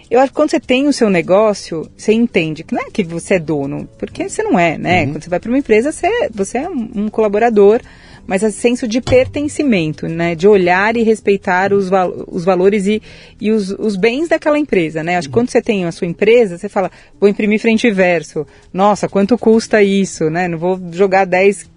eu 0.10 0.20
acho 0.20 0.32
que 0.32 0.36
quando 0.36 0.50
você 0.52 0.60
tem 0.60 0.88
o 0.88 0.94
seu 0.94 1.10
negócio, 1.10 1.90
você 1.96 2.12
entende 2.12 2.64
que 2.64 2.74
não 2.74 2.82
é 2.82 2.90
que 2.90 3.04
você 3.04 3.36
é 3.36 3.40
dono, 3.40 3.88
porque 3.98 4.28
você 4.28 4.42
não 4.42 4.58
é, 4.58 4.78
né? 4.78 5.04
Uhum. 5.04 5.14
Quando 5.14 5.24
você 5.24 5.30
vai 5.30 5.40
para 5.40 5.50
uma 5.50 5.58
empresa, 5.58 5.92
você, 5.92 6.30
você 6.34 6.58
é 6.60 6.70
um 6.70 7.10
colaborador, 7.10 7.80
mas 8.26 8.44
é 8.44 8.52
senso 8.52 8.88
de 8.88 9.02
pertencimento, 9.02 10.08
né? 10.08 10.36
De 10.36 10.48
olhar 10.48 10.96
e 10.96 11.04
respeitar 11.04 11.74
os, 11.74 11.90
val 11.90 12.14
os 12.28 12.44
valores 12.44 12.88
e, 12.88 13.02
e 13.40 13.52
os, 13.52 13.72
os 13.72 13.96
bens 13.96 14.28
daquela 14.30 14.58
empresa, 14.58 15.04
né? 15.04 15.18
Acho 15.18 15.28
que 15.28 15.34
quando 15.34 15.50
você 15.50 15.62
tem 15.62 15.86
a 15.86 15.92
sua 15.92 16.08
empresa, 16.08 16.58
você 16.58 16.70
fala, 16.70 16.92
vou 17.20 17.30
imprimir 17.30 17.60
frente 17.60 17.88
e 17.88 17.92
verso. 17.92 18.46
Nossa, 18.74 19.08
quanto 19.08 19.38
custa 19.38 19.82
isso, 19.82 20.30
né? 20.30 20.48
Não 20.48 20.58
vou 20.58 20.80
jogar 20.92 21.26
10 21.26 21.70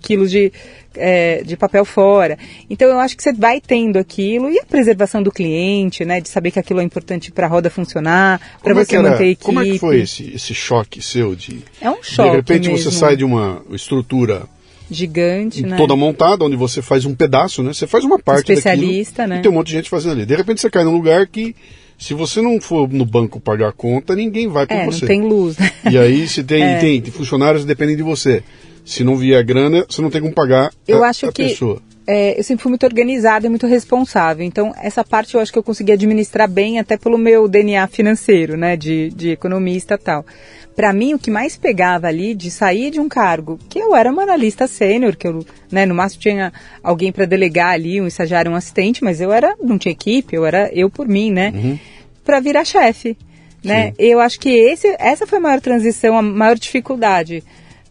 quilos 0.00 0.30
de 0.30 0.52
é, 0.94 1.42
de 1.44 1.56
papel 1.56 1.84
fora. 1.84 2.38
Então 2.68 2.88
eu 2.88 2.98
acho 2.98 3.16
que 3.16 3.22
você 3.22 3.32
vai 3.32 3.60
tendo 3.60 3.98
aquilo 3.98 4.50
e 4.50 4.58
a 4.58 4.64
preservação 4.64 5.22
do 5.22 5.30
cliente, 5.30 6.04
né, 6.04 6.20
de 6.20 6.28
saber 6.28 6.50
que 6.50 6.58
aquilo 6.58 6.80
é 6.80 6.82
importante 6.82 7.30
para 7.30 7.46
a 7.46 7.48
roda 7.48 7.70
funcionar, 7.70 8.40
para 8.62 8.72
é 8.72 8.74
você 8.74 8.96
era, 8.96 9.10
manter 9.10 9.24
a 9.24 9.28
equipe. 9.28 9.44
Como 9.44 9.60
é 9.60 9.64
que 9.64 9.78
foi 9.78 10.00
esse, 10.00 10.32
esse 10.34 10.54
choque 10.54 11.02
seu 11.02 11.34
de 11.34 11.62
É 11.80 11.90
um 11.90 12.02
choque. 12.02 12.30
De 12.30 12.36
repente 12.36 12.68
mesmo. 12.68 12.90
você 12.90 12.96
sai 12.96 13.16
de 13.16 13.24
uma 13.24 13.62
estrutura 13.70 14.42
gigante, 14.90 15.64
né? 15.64 15.76
Toda 15.76 15.94
montada, 15.94 16.44
onde 16.44 16.56
você 16.56 16.82
faz 16.82 17.04
um 17.04 17.14
pedaço, 17.14 17.62
né? 17.62 17.72
Você 17.72 17.86
faz 17.86 18.04
uma 18.04 18.18
parte 18.18 18.52
Especialista, 18.52 19.22
daquilo, 19.22 19.34
né? 19.34 19.38
E 19.38 19.42
tem 19.42 19.50
um 19.50 19.54
monte 19.54 19.68
de 19.68 19.74
gente 19.74 19.88
fazendo 19.88 20.12
ali. 20.12 20.26
De 20.26 20.34
repente 20.34 20.60
você 20.60 20.68
cai 20.68 20.82
num 20.82 20.92
lugar 20.92 21.26
que 21.28 21.54
se 21.96 22.14
você 22.14 22.40
não 22.40 22.60
for 22.60 22.88
no 22.88 23.04
banco 23.04 23.38
pagar 23.38 23.68
a 23.68 23.72
conta, 23.72 24.16
ninguém 24.16 24.48
vai 24.48 24.66
com 24.66 24.74
é, 24.74 24.86
você. 24.86 25.02
Não 25.02 25.08
tem 25.08 25.22
luz. 25.22 25.56
E 25.88 25.96
aí 25.96 26.26
se 26.26 26.42
tem, 26.42 26.62
é. 26.64 26.78
tem 26.78 27.02
funcionários 27.04 27.62
que 27.62 27.68
dependem 27.68 27.94
de 27.94 28.02
você. 28.02 28.42
Se 28.90 29.04
não 29.04 29.16
vier 29.16 29.44
grana, 29.44 29.86
você 29.88 30.02
não 30.02 30.10
tem 30.10 30.20
como 30.20 30.34
pagar 30.34 30.72
eu 30.88 31.04
a, 31.04 31.10
acho 31.10 31.26
a 31.26 31.32
que, 31.32 31.44
pessoa. 31.44 31.80
É, 32.04 32.36
eu 32.36 32.42
sempre 32.42 32.64
fui 32.64 32.70
muito 32.70 32.84
organizada 32.84 33.46
e 33.46 33.48
muito 33.48 33.68
responsável. 33.68 34.44
Então, 34.44 34.74
essa 34.82 35.04
parte 35.04 35.36
eu 35.36 35.40
acho 35.40 35.52
que 35.52 35.58
eu 35.60 35.62
consegui 35.62 35.92
administrar 35.92 36.50
bem, 36.50 36.80
até 36.80 36.96
pelo 36.96 37.16
meu 37.16 37.46
DNA 37.46 37.86
financeiro, 37.86 38.56
né, 38.56 38.76
de, 38.76 39.10
de 39.10 39.30
economista 39.30 39.94
e 39.94 39.98
tal. 39.98 40.26
Para 40.74 40.92
mim, 40.92 41.14
o 41.14 41.20
que 41.20 41.30
mais 41.30 41.56
pegava 41.56 42.08
ali 42.08 42.34
de 42.34 42.50
sair 42.50 42.90
de 42.90 42.98
um 42.98 43.08
cargo, 43.08 43.60
que 43.68 43.78
eu 43.78 43.94
era 43.94 44.10
uma 44.10 44.24
analista 44.24 44.66
sênior, 44.66 45.14
que 45.14 45.28
eu, 45.28 45.46
né, 45.70 45.86
no 45.86 45.94
máximo 45.94 46.22
tinha 46.22 46.52
alguém 46.82 47.12
para 47.12 47.26
delegar 47.26 47.74
ali, 47.74 48.00
um 48.00 48.08
estagiário, 48.08 48.50
um 48.50 48.56
assistente, 48.56 49.04
mas 49.04 49.20
eu 49.20 49.32
era, 49.32 49.54
não 49.62 49.78
tinha 49.78 49.92
equipe, 49.92 50.34
eu 50.34 50.44
era 50.44 50.68
eu 50.74 50.90
por 50.90 51.06
mim, 51.06 51.30
né, 51.30 51.52
uhum. 51.54 51.78
para 52.24 52.40
virar 52.40 52.64
chefe. 52.64 53.16
Né? 53.62 53.92
Eu 53.96 54.18
acho 54.18 54.40
que 54.40 54.48
esse, 54.48 54.96
essa 54.98 55.28
foi 55.28 55.38
a 55.38 55.42
maior 55.42 55.60
transição, 55.60 56.18
a 56.18 56.22
maior 56.22 56.58
dificuldade 56.58 57.44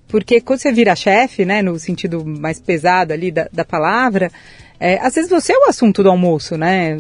porque 0.10 0.42
quando 0.42 0.60
você 0.60 0.72
vira 0.72 0.96
chefe, 0.96 1.46
né, 1.46 1.62
no 1.62 1.80
sentido 1.80 2.26
mais 2.26 2.60
pesado 2.60 3.14
ali 3.14 3.32
da, 3.32 3.48
da 3.54 3.64
palavra, 3.64 4.32
é, 4.80 4.98
às 5.02 5.14
vezes 5.14 5.30
você 5.30 5.54
é 5.54 5.58
o 5.58 5.70
assunto 5.70 6.02
do 6.02 6.10
almoço, 6.10 6.58
né? 6.58 6.98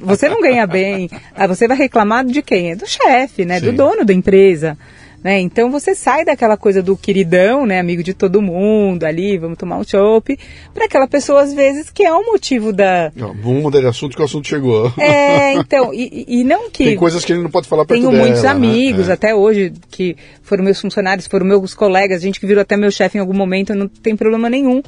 Você 0.00 0.28
não 0.28 0.40
ganha 0.40 0.66
bem. 0.66 1.10
Ah, 1.34 1.46
você 1.46 1.66
vai 1.66 1.76
reclamar 1.76 2.24
de 2.24 2.42
quem? 2.42 2.72
É 2.72 2.76
do 2.76 2.86
chefe, 2.86 3.44
né? 3.44 3.58
Sim. 3.58 3.66
Do 3.66 3.72
dono 3.72 4.04
da 4.04 4.12
empresa. 4.12 4.78
Né? 5.22 5.40
Então 5.40 5.70
você 5.70 5.96
sai 5.96 6.24
daquela 6.24 6.56
coisa 6.56 6.80
do 6.80 6.96
queridão, 6.96 7.66
né, 7.66 7.80
amigo 7.80 8.04
de 8.04 8.14
todo 8.14 8.40
mundo 8.40 9.04
ali, 9.04 9.36
vamos 9.36 9.58
tomar 9.58 9.76
um 9.76 9.84
chopp, 9.84 10.38
para 10.72 10.84
aquela 10.84 11.08
pessoa 11.08 11.42
às 11.42 11.52
vezes 11.52 11.90
que 11.90 12.04
é 12.04 12.12
o 12.12 12.24
motivo 12.24 12.72
da. 12.72 13.10
Não, 13.16 13.34
vamos 13.34 13.62
mudar 13.62 13.80
de 13.80 13.86
assunto 13.86 14.14
que 14.14 14.22
o 14.22 14.24
assunto 14.24 14.46
chegou. 14.46 14.92
É, 14.96 15.54
então, 15.58 15.92
e, 15.92 16.24
e 16.28 16.44
não 16.44 16.70
que. 16.70 16.84
Tem 16.84 16.96
coisas 16.96 17.24
que 17.24 17.32
ele 17.32 17.42
não 17.42 17.50
pode 17.50 17.66
falar 17.66 17.84
perto 17.84 18.00
Tenho 18.00 18.12
dela, 18.12 18.22
muitos 18.22 18.44
né? 18.44 18.48
amigos 18.48 19.08
é. 19.08 19.12
até 19.12 19.34
hoje 19.34 19.72
que 19.90 20.16
foram 20.42 20.62
meus 20.62 20.80
funcionários, 20.80 21.26
foram 21.26 21.44
meus 21.44 21.74
colegas, 21.74 22.22
gente 22.22 22.38
que 22.38 22.46
virou 22.46 22.62
até 22.62 22.76
meu 22.76 22.90
chefe 22.90 23.18
em 23.18 23.20
algum 23.20 23.34
momento, 23.34 23.74
não 23.74 23.88
tem 23.88 24.14
problema 24.14 24.48
nenhum. 24.48 24.82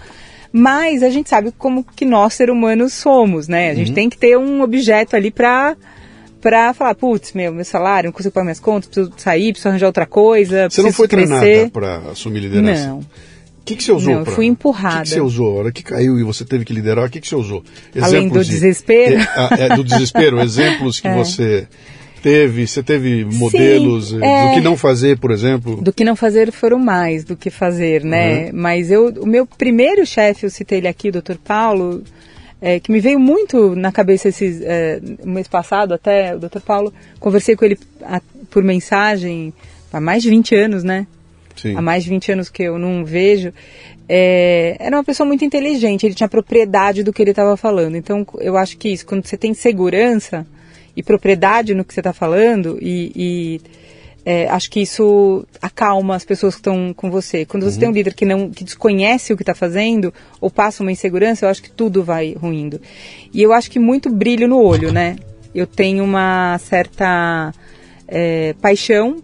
Mas 0.52 1.02
a 1.02 1.10
gente 1.10 1.28
sabe 1.28 1.52
como 1.56 1.84
que 1.84 2.04
nós, 2.04 2.34
seres 2.34 2.52
humanos, 2.52 2.92
somos, 2.92 3.46
né? 3.46 3.70
A 3.70 3.74
gente 3.74 3.88
uhum. 3.88 3.94
tem 3.94 4.08
que 4.08 4.18
ter 4.18 4.36
um 4.36 4.62
objeto 4.62 5.14
ali 5.14 5.30
para 5.30 5.76
para 6.40 6.72
falar, 6.72 6.94
putz, 6.94 7.32
meu, 7.32 7.52
meu 7.52 7.64
salário, 7.64 8.08
não 8.08 8.12
consigo 8.12 8.32
pagar 8.32 8.44
minhas 8.44 8.60
contas, 8.60 8.88
preciso 8.88 9.12
sair, 9.16 9.52
preciso 9.52 9.68
arranjar 9.68 9.86
outra 9.86 10.06
coisa, 10.06 10.68
Você 10.68 10.82
não 10.82 10.92
foi 10.92 11.06
crescer. 11.06 11.38
treinada 11.38 11.70
para 11.70 11.96
assumir 12.10 12.40
liderança? 12.40 12.86
Não. 12.86 12.98
O 12.98 13.04
que, 13.64 13.76
que 13.76 13.84
você 13.84 13.92
usou? 13.92 14.14
Não, 14.14 14.24
pra... 14.24 14.32
fui 14.32 14.46
empurrada. 14.46 14.96
O 14.96 15.02
que, 15.02 15.08
que, 15.10 15.14
você 15.14 15.20
usou? 15.20 15.56
A 15.56 15.60
hora 15.60 15.72
que 15.72 15.82
caiu 15.82 16.18
e 16.18 16.24
você 16.24 16.44
teve 16.44 16.64
que 16.64 16.72
liderar, 16.72 17.06
o 17.06 17.10
que, 17.10 17.20
que 17.20 17.28
você 17.28 17.36
usou? 17.36 17.62
Exemplos 17.94 18.14
Além 18.14 18.28
do 18.28 18.42
de... 18.42 18.50
desespero? 18.50 19.20
É, 19.20 19.62
é, 19.64 19.76
do 19.76 19.84
desespero, 19.84 20.40
exemplos 20.42 20.98
que 20.98 21.08
é. 21.08 21.14
você 21.14 21.68
teve, 22.22 22.66
você 22.66 22.82
teve 22.82 23.24
modelos 23.24 24.10
Sim, 24.10 24.24
é... 24.24 24.48
do 24.48 24.54
que 24.54 24.60
não 24.60 24.76
fazer, 24.76 25.18
por 25.18 25.30
exemplo? 25.30 25.76
Do 25.76 25.92
que 25.92 26.04
não 26.04 26.16
fazer 26.16 26.50
foram 26.52 26.78
mais 26.78 27.24
do 27.24 27.36
que 27.36 27.50
fazer, 27.50 28.04
né? 28.04 28.46
Uhum. 28.46 28.50
Mas 28.54 28.90
eu, 28.90 29.08
o 29.20 29.26
meu 29.26 29.46
primeiro 29.46 30.04
chefe, 30.06 30.46
eu 30.46 30.50
citei 30.50 30.78
ele 30.78 30.88
aqui, 30.88 31.08
o 31.08 31.12
Dr. 31.12 31.36
Paulo, 31.42 32.02
é, 32.60 32.78
que 32.78 32.92
me 32.92 33.00
veio 33.00 33.18
muito 33.18 33.74
na 33.74 33.90
cabeça 33.90 34.28
esse 34.28 34.60
é, 34.64 35.00
mês 35.24 35.48
passado, 35.48 35.94
até 35.94 36.34
o 36.34 36.38
Dr. 36.38 36.60
Paulo, 36.60 36.92
conversei 37.18 37.56
com 37.56 37.64
ele 37.64 37.78
a, 38.02 38.20
por 38.50 38.62
mensagem 38.62 39.52
há 39.92 40.00
mais 40.00 40.22
de 40.22 40.30
20 40.30 40.54
anos, 40.54 40.84
né? 40.84 41.06
Sim. 41.56 41.76
Há 41.76 41.82
mais 41.82 42.04
de 42.04 42.10
20 42.10 42.32
anos 42.32 42.48
que 42.48 42.62
eu 42.62 42.78
não 42.78 43.04
vejo. 43.04 43.52
É, 44.08 44.76
era 44.78 44.96
uma 44.96 45.04
pessoa 45.04 45.26
muito 45.26 45.44
inteligente, 45.44 46.04
ele 46.04 46.14
tinha 46.14 46.28
propriedade 46.28 47.02
do 47.02 47.12
que 47.12 47.22
ele 47.22 47.30
estava 47.30 47.56
falando. 47.56 47.96
Então, 47.96 48.26
eu 48.38 48.56
acho 48.56 48.76
que 48.76 48.88
isso, 48.88 49.06
quando 49.06 49.24
você 49.24 49.36
tem 49.36 49.54
segurança 49.54 50.46
e 50.96 51.02
propriedade 51.02 51.74
no 51.74 51.84
que 51.84 51.94
você 51.94 52.00
está 52.00 52.12
falando 52.12 52.78
e, 52.80 53.12
e 53.14 53.60
é, 54.24 54.48
acho 54.48 54.70
que 54.70 54.80
isso 54.80 55.46
acalma 55.62 56.14
as 56.14 56.24
pessoas 56.24 56.54
que 56.54 56.60
estão 56.60 56.92
com 56.94 57.10
você. 57.10 57.44
Quando 57.44 57.64
você 57.64 57.74
uhum. 57.74 57.80
tem 57.80 57.88
um 57.88 57.92
líder 57.92 58.14
que 58.14 58.24
não 58.24 58.50
que 58.50 58.64
desconhece 58.64 59.32
o 59.32 59.36
que 59.36 59.42
está 59.42 59.54
fazendo 59.54 60.12
ou 60.40 60.50
passa 60.50 60.82
uma 60.82 60.92
insegurança, 60.92 61.46
eu 61.46 61.48
acho 61.48 61.62
que 61.62 61.70
tudo 61.70 62.04
vai 62.04 62.34
ruindo. 62.34 62.80
E 63.32 63.42
eu 63.42 63.52
acho 63.52 63.70
que 63.70 63.78
muito 63.78 64.10
brilho 64.10 64.46
no 64.46 64.62
olho, 64.62 64.92
né? 64.92 65.16
Eu 65.54 65.66
tenho 65.66 66.04
uma 66.04 66.58
certa 66.58 67.52
é, 68.06 68.54
paixão 68.60 69.22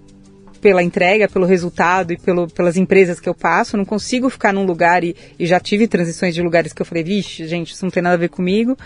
pela 0.61 0.82
entrega, 0.82 1.28
pelo 1.28 1.46
resultado 1.46 2.12
e 2.12 2.16
pelo, 2.16 2.48
pelas 2.48 2.76
empresas 2.76 3.20
que 3.20 3.28
eu 3.28 3.35
passo. 3.35 3.76
Não 3.76 3.85
consigo 3.85 4.28
ficar 4.30 4.52
num 4.52 4.64
lugar 4.64 5.04
e, 5.04 5.14
e 5.38 5.46
já 5.46 5.61
tive 5.61 5.87
transições 5.87 6.35
de 6.35 6.42
lugares 6.42 6.72
que 6.72 6.82
eu 6.82 6.87
falei, 6.87 7.04
vixe, 7.04 7.46
gente, 7.46 7.72
isso 7.72 7.85
não 7.85 7.90
tem 7.90 8.02
nada 8.02 8.14
a 8.14 8.18
ver 8.18 8.30
comigo. 8.30 8.76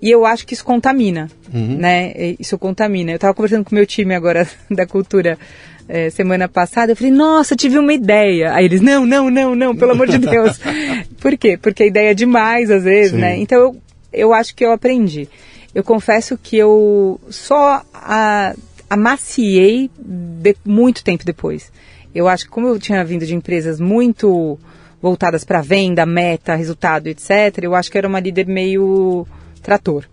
E 0.00 0.10
eu 0.10 0.26
acho 0.26 0.46
que 0.46 0.54
isso 0.54 0.64
contamina, 0.64 1.28
uhum. 1.52 1.78
né? 1.78 2.12
Isso 2.38 2.58
contamina. 2.58 3.12
Eu 3.12 3.16
estava 3.16 3.34
conversando 3.34 3.64
com 3.64 3.72
o 3.72 3.74
meu 3.74 3.86
time 3.86 4.14
agora 4.14 4.46
da 4.70 4.86
cultura 4.86 5.38
é, 5.88 6.10
semana 6.10 6.48
passada, 6.48 6.92
eu 6.92 6.96
falei, 6.96 7.12
nossa, 7.12 7.54
tive 7.54 7.78
uma 7.78 7.92
ideia. 7.92 8.52
Aí 8.52 8.64
eles, 8.64 8.80
não, 8.80 9.06
não, 9.06 9.30
não, 9.30 9.54
não, 9.54 9.76
pelo 9.76 9.92
amor 9.92 10.08
de 10.08 10.18
Deus. 10.18 10.58
Por 11.20 11.36
quê? 11.36 11.56
Porque 11.56 11.84
a 11.84 11.86
ideia 11.86 12.10
é 12.10 12.14
demais 12.14 12.70
às 12.70 12.84
vezes, 12.84 13.12
Sim. 13.12 13.18
né? 13.18 13.38
Então 13.38 13.58
eu, 13.58 13.76
eu 14.12 14.34
acho 14.34 14.54
que 14.54 14.64
eu 14.64 14.72
aprendi. 14.72 15.28
eu 15.74 15.84
confesso 15.84 16.36
que 16.36 16.56
eu 16.56 17.20
só 17.30 17.82
a, 17.94 18.54
amaciei 18.90 19.90
de, 19.98 20.56
muito 20.64 21.04
tempo 21.04 21.24
depois. 21.24 21.70
Eu 22.14 22.28
acho 22.28 22.44
que 22.44 22.50
como 22.50 22.68
eu 22.68 22.78
tinha 22.78 23.04
vindo 23.04 23.26
de 23.26 23.34
empresas 23.34 23.78
muito 23.78 24.58
voltadas 25.00 25.44
para 25.44 25.60
venda, 25.60 26.06
meta, 26.06 26.54
resultado, 26.54 27.06
etc., 27.06 27.58
eu 27.62 27.74
acho 27.74 27.90
que 27.90 27.98
era 27.98 28.08
uma 28.08 28.18
líder 28.18 28.46
meio 28.46 29.26
trator. 29.66 30.04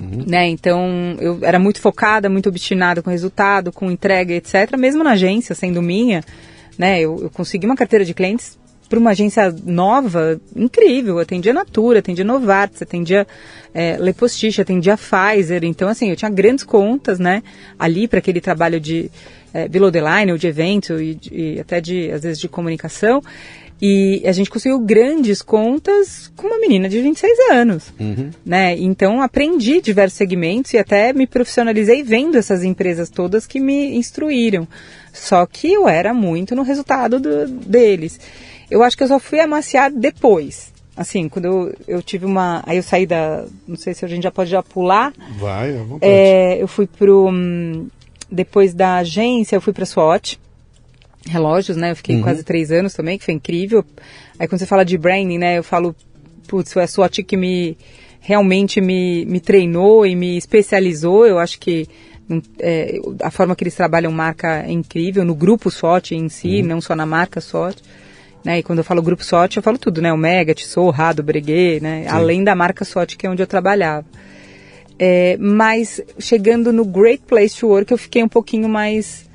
Uhum. 0.00 0.24
Né? 0.26 0.48
Então, 0.48 1.16
eu 1.20 1.40
era 1.42 1.58
muito 1.58 1.80
focada, 1.80 2.28
muito 2.28 2.48
obstinada 2.48 3.02
com 3.02 3.10
resultado, 3.10 3.70
com 3.70 3.90
entrega, 3.90 4.32
etc. 4.32 4.76
Mesmo 4.78 5.04
na 5.04 5.10
agência, 5.12 5.54
sendo 5.54 5.82
minha, 5.82 6.24
né? 6.78 7.00
Eu, 7.00 7.18
eu 7.22 7.30
consegui 7.30 7.66
uma 7.66 7.76
carteira 7.76 8.04
de 8.04 8.14
clientes 8.14 8.58
para 8.88 8.98
uma 8.98 9.10
agência 9.10 9.54
nova, 9.64 10.40
incrível. 10.56 11.16
Eu 11.16 11.20
atendia 11.20 11.52
Natura, 11.52 11.98
atendia 11.98 12.24
Novartis, 12.24 12.80
atendia 12.80 13.26
é, 13.74 13.98
Lepostiche, 13.98 14.62
atendia 14.62 14.96
Pfizer. 14.96 15.62
Então, 15.64 15.88
assim, 15.88 16.08
eu 16.08 16.16
tinha 16.16 16.30
grandes 16.30 16.64
contas, 16.64 17.18
né? 17.18 17.42
Ali 17.78 18.08
para 18.08 18.20
aquele 18.20 18.40
trabalho 18.40 18.80
de 18.80 19.10
é, 19.52 19.68
below 19.68 19.90
the 19.90 20.00
line, 20.00 20.32
ou 20.32 20.38
de 20.38 20.46
evento 20.46 21.00
e, 21.00 21.18
e 21.30 21.60
até 21.60 21.80
de, 21.80 22.10
às 22.10 22.22
vezes, 22.22 22.38
de 22.38 22.48
comunicação. 22.48 23.20
E 23.80 24.22
a 24.26 24.32
gente 24.32 24.50
conseguiu 24.50 24.80
grandes 24.80 25.40
contas 25.40 26.32
com 26.36 26.48
uma 26.48 26.58
menina 26.58 26.88
de 26.88 27.00
26 27.00 27.38
anos, 27.52 27.92
uhum. 27.98 28.30
né? 28.44 28.76
Então 28.76 29.22
aprendi 29.22 29.80
diversos 29.80 30.18
segmentos 30.18 30.72
e 30.72 30.78
até 30.78 31.12
me 31.12 31.28
profissionalizei 31.28 32.02
vendo 32.02 32.36
essas 32.36 32.64
empresas 32.64 33.08
todas 33.08 33.46
que 33.46 33.60
me 33.60 33.96
instruíram. 33.96 34.66
Só 35.12 35.46
que 35.46 35.72
eu 35.72 35.88
era 35.88 36.12
muito 36.12 36.56
no 36.56 36.62
resultado 36.62 37.20
do, 37.20 37.46
deles. 37.46 38.18
Eu 38.68 38.82
acho 38.82 38.96
que 38.96 39.04
eu 39.04 39.08
só 39.08 39.20
fui 39.20 39.38
amaciar 39.38 39.92
depois. 39.92 40.72
Assim, 40.96 41.28
quando 41.28 41.44
eu, 41.44 41.74
eu 41.86 42.02
tive 42.02 42.26
uma. 42.26 42.60
Aí 42.66 42.76
eu 42.76 42.82
saí 42.82 43.06
da. 43.06 43.44
Não 43.66 43.76
sei 43.76 43.94
se 43.94 44.04
a 44.04 44.08
gente 44.08 44.24
já 44.24 44.32
pode 44.32 44.50
já 44.50 44.62
pular. 44.64 45.12
Vai, 45.38 45.76
à 45.76 45.82
vontade. 45.84 46.12
É, 46.12 46.60
eu 46.60 46.66
fui 46.66 46.88
pro. 46.88 47.28
Hum, 47.28 47.86
depois 48.30 48.74
da 48.74 48.96
agência, 48.96 49.54
eu 49.54 49.60
fui 49.60 49.72
pra 49.72 49.86
SWOT 49.86 50.38
relógios, 51.28 51.76
né? 51.76 51.92
Eu 51.92 51.96
fiquei 51.96 52.16
uhum. 52.16 52.22
quase 52.22 52.42
três 52.42 52.70
anos 52.70 52.94
também, 52.94 53.18
que 53.18 53.24
foi 53.24 53.34
incrível. 53.34 53.84
Aí 54.38 54.46
quando 54.46 54.60
você 54.60 54.66
fala 54.66 54.84
de 54.84 54.96
branding, 54.96 55.38
né? 55.38 55.58
Eu 55.58 55.62
falo, 55.62 55.94
putz, 56.46 56.72
foi 56.72 56.82
a 56.82 56.86
SWOT 56.86 57.22
que 57.22 57.36
me 57.36 57.76
realmente 58.20 58.80
me, 58.80 59.24
me 59.26 59.40
treinou 59.40 60.06
e 60.06 60.14
me 60.14 60.36
especializou. 60.36 61.26
Eu 61.26 61.38
acho 61.38 61.58
que 61.58 61.88
hum, 62.28 62.42
é, 62.58 62.98
a 63.22 63.30
forma 63.30 63.54
que 63.54 63.64
eles 63.64 63.74
trabalham 63.74 64.12
marca 64.12 64.64
é 64.66 64.72
incrível, 64.72 65.24
no 65.24 65.34
grupo 65.34 65.70
SWOT 65.70 66.14
em 66.14 66.28
si, 66.28 66.60
uhum. 66.60 66.66
não 66.66 66.80
só 66.80 66.94
na 66.94 67.06
marca 67.06 67.40
SWOT. 67.40 67.82
Né? 68.44 68.60
E 68.60 68.62
quando 68.62 68.78
eu 68.78 68.84
falo 68.84 69.02
grupo 69.02 69.24
SWOT, 69.24 69.56
eu 69.56 69.62
falo 69.62 69.78
tudo, 69.78 70.00
né? 70.00 70.12
Omega, 70.12 70.54
Tissot, 70.54 70.90
Rado, 70.90 71.22
Breguet, 71.22 71.82
né? 71.82 72.02
Sim. 72.02 72.08
Além 72.08 72.44
da 72.44 72.54
marca 72.54 72.84
SWOT, 72.84 73.16
que 73.16 73.26
é 73.26 73.30
onde 73.30 73.42
eu 73.42 73.46
trabalhava. 73.46 74.06
É, 74.98 75.36
mas 75.38 76.00
chegando 76.18 76.72
no 76.72 76.84
Great 76.84 77.22
Place 77.26 77.56
to 77.58 77.68
Work, 77.68 77.92
eu 77.92 77.98
fiquei 77.98 78.22
um 78.22 78.28
pouquinho 78.28 78.68
mais 78.68 79.27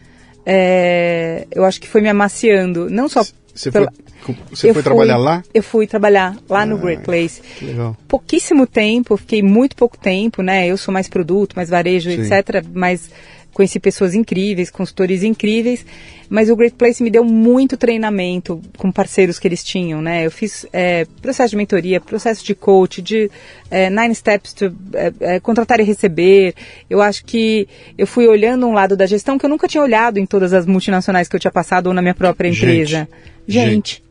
é, 0.46 1.48
eu 1.52 1.64
acho 1.66 1.80
que 1.80 1.88
foi 1.88 2.02
me 2.02 2.10
amaciando. 2.10 2.90
Não 2.90 3.08
só. 3.08 3.24
Você 3.54 3.72
pela... 3.72 3.92
foi, 4.22 4.36
você 4.50 4.74
foi 4.74 4.84
trabalhar 4.84 5.18
lá? 5.18 5.44
Eu 5.54 5.62
fui 5.62 5.86
trabalhar 5.86 6.36
lá 6.50 6.62
ah, 6.62 6.66
no 6.66 6.78
Great 6.78 7.04
Place. 7.04 7.42
Legal. 7.62 7.96
Pouquíssimo 8.08 8.66
tempo, 8.66 9.16
fiquei 9.16 9.44
muito 9.44 9.76
pouco 9.76 9.98
tempo, 9.98 10.42
né? 10.42 10.68
Eu 10.68 10.78
sou 10.78 10.94
mais 10.94 11.08
produto, 11.08 11.54
mais 11.56 11.70
varejo, 11.70 12.10
Sim. 12.10 12.22
etc. 12.22 12.66
Mas 12.74 13.12
conheci 13.54 13.80
pessoas 13.80 14.16
incríveis, 14.16 14.72
consultores 14.72 15.24
incríveis, 15.24 15.86
mas 16.30 16.50
o 16.50 16.56
Great 16.56 16.76
Place 16.76 17.04
me 17.04 17.12
deu 17.12 17.24
muito 17.24 17.78
treinamento 17.78 18.60
com 18.78 18.92
parceiros 18.92 19.38
que 19.38 19.48
eles 19.48 19.64
tinham, 19.64 20.02
né? 20.02 20.26
Eu 20.26 20.32
fiz 20.32 20.66
é, 20.74 21.06
processo 21.22 21.52
de 21.52 21.58
mentoria, 21.58 22.02
processo 22.02 22.44
de 22.44 22.56
coach, 22.56 23.02
de 23.02 23.30
é, 23.70 23.90
nine 23.90 24.16
steps 24.16 24.54
to 24.54 24.76
é, 24.94 25.14
é, 25.20 25.40
contratar 25.40 25.80
e 25.80 25.84
receber. 25.84 26.56
Eu 26.90 27.02
acho 27.02 27.24
que 27.24 27.68
eu 27.98 28.08
fui 28.08 28.28
olhando 28.28 28.66
um 28.66 28.74
lado 28.74 28.98
da 28.98 29.06
gestão 29.06 29.38
que 29.38 29.46
eu 29.46 29.50
nunca 29.50 29.68
tinha 29.68 29.84
olhado 29.84 30.18
em 30.18 30.26
todas 30.26 30.54
as 30.54 30.66
multinacionais 30.66 31.28
que 31.28 31.36
eu 31.36 31.40
tinha 31.40 31.52
passado 31.52 31.88
ou 31.88 31.94
na 31.94 32.02
minha 32.02 32.16
própria 32.16 32.50
empresa. 32.50 33.08
Gente, 33.48 33.64
gente, 33.70 34.04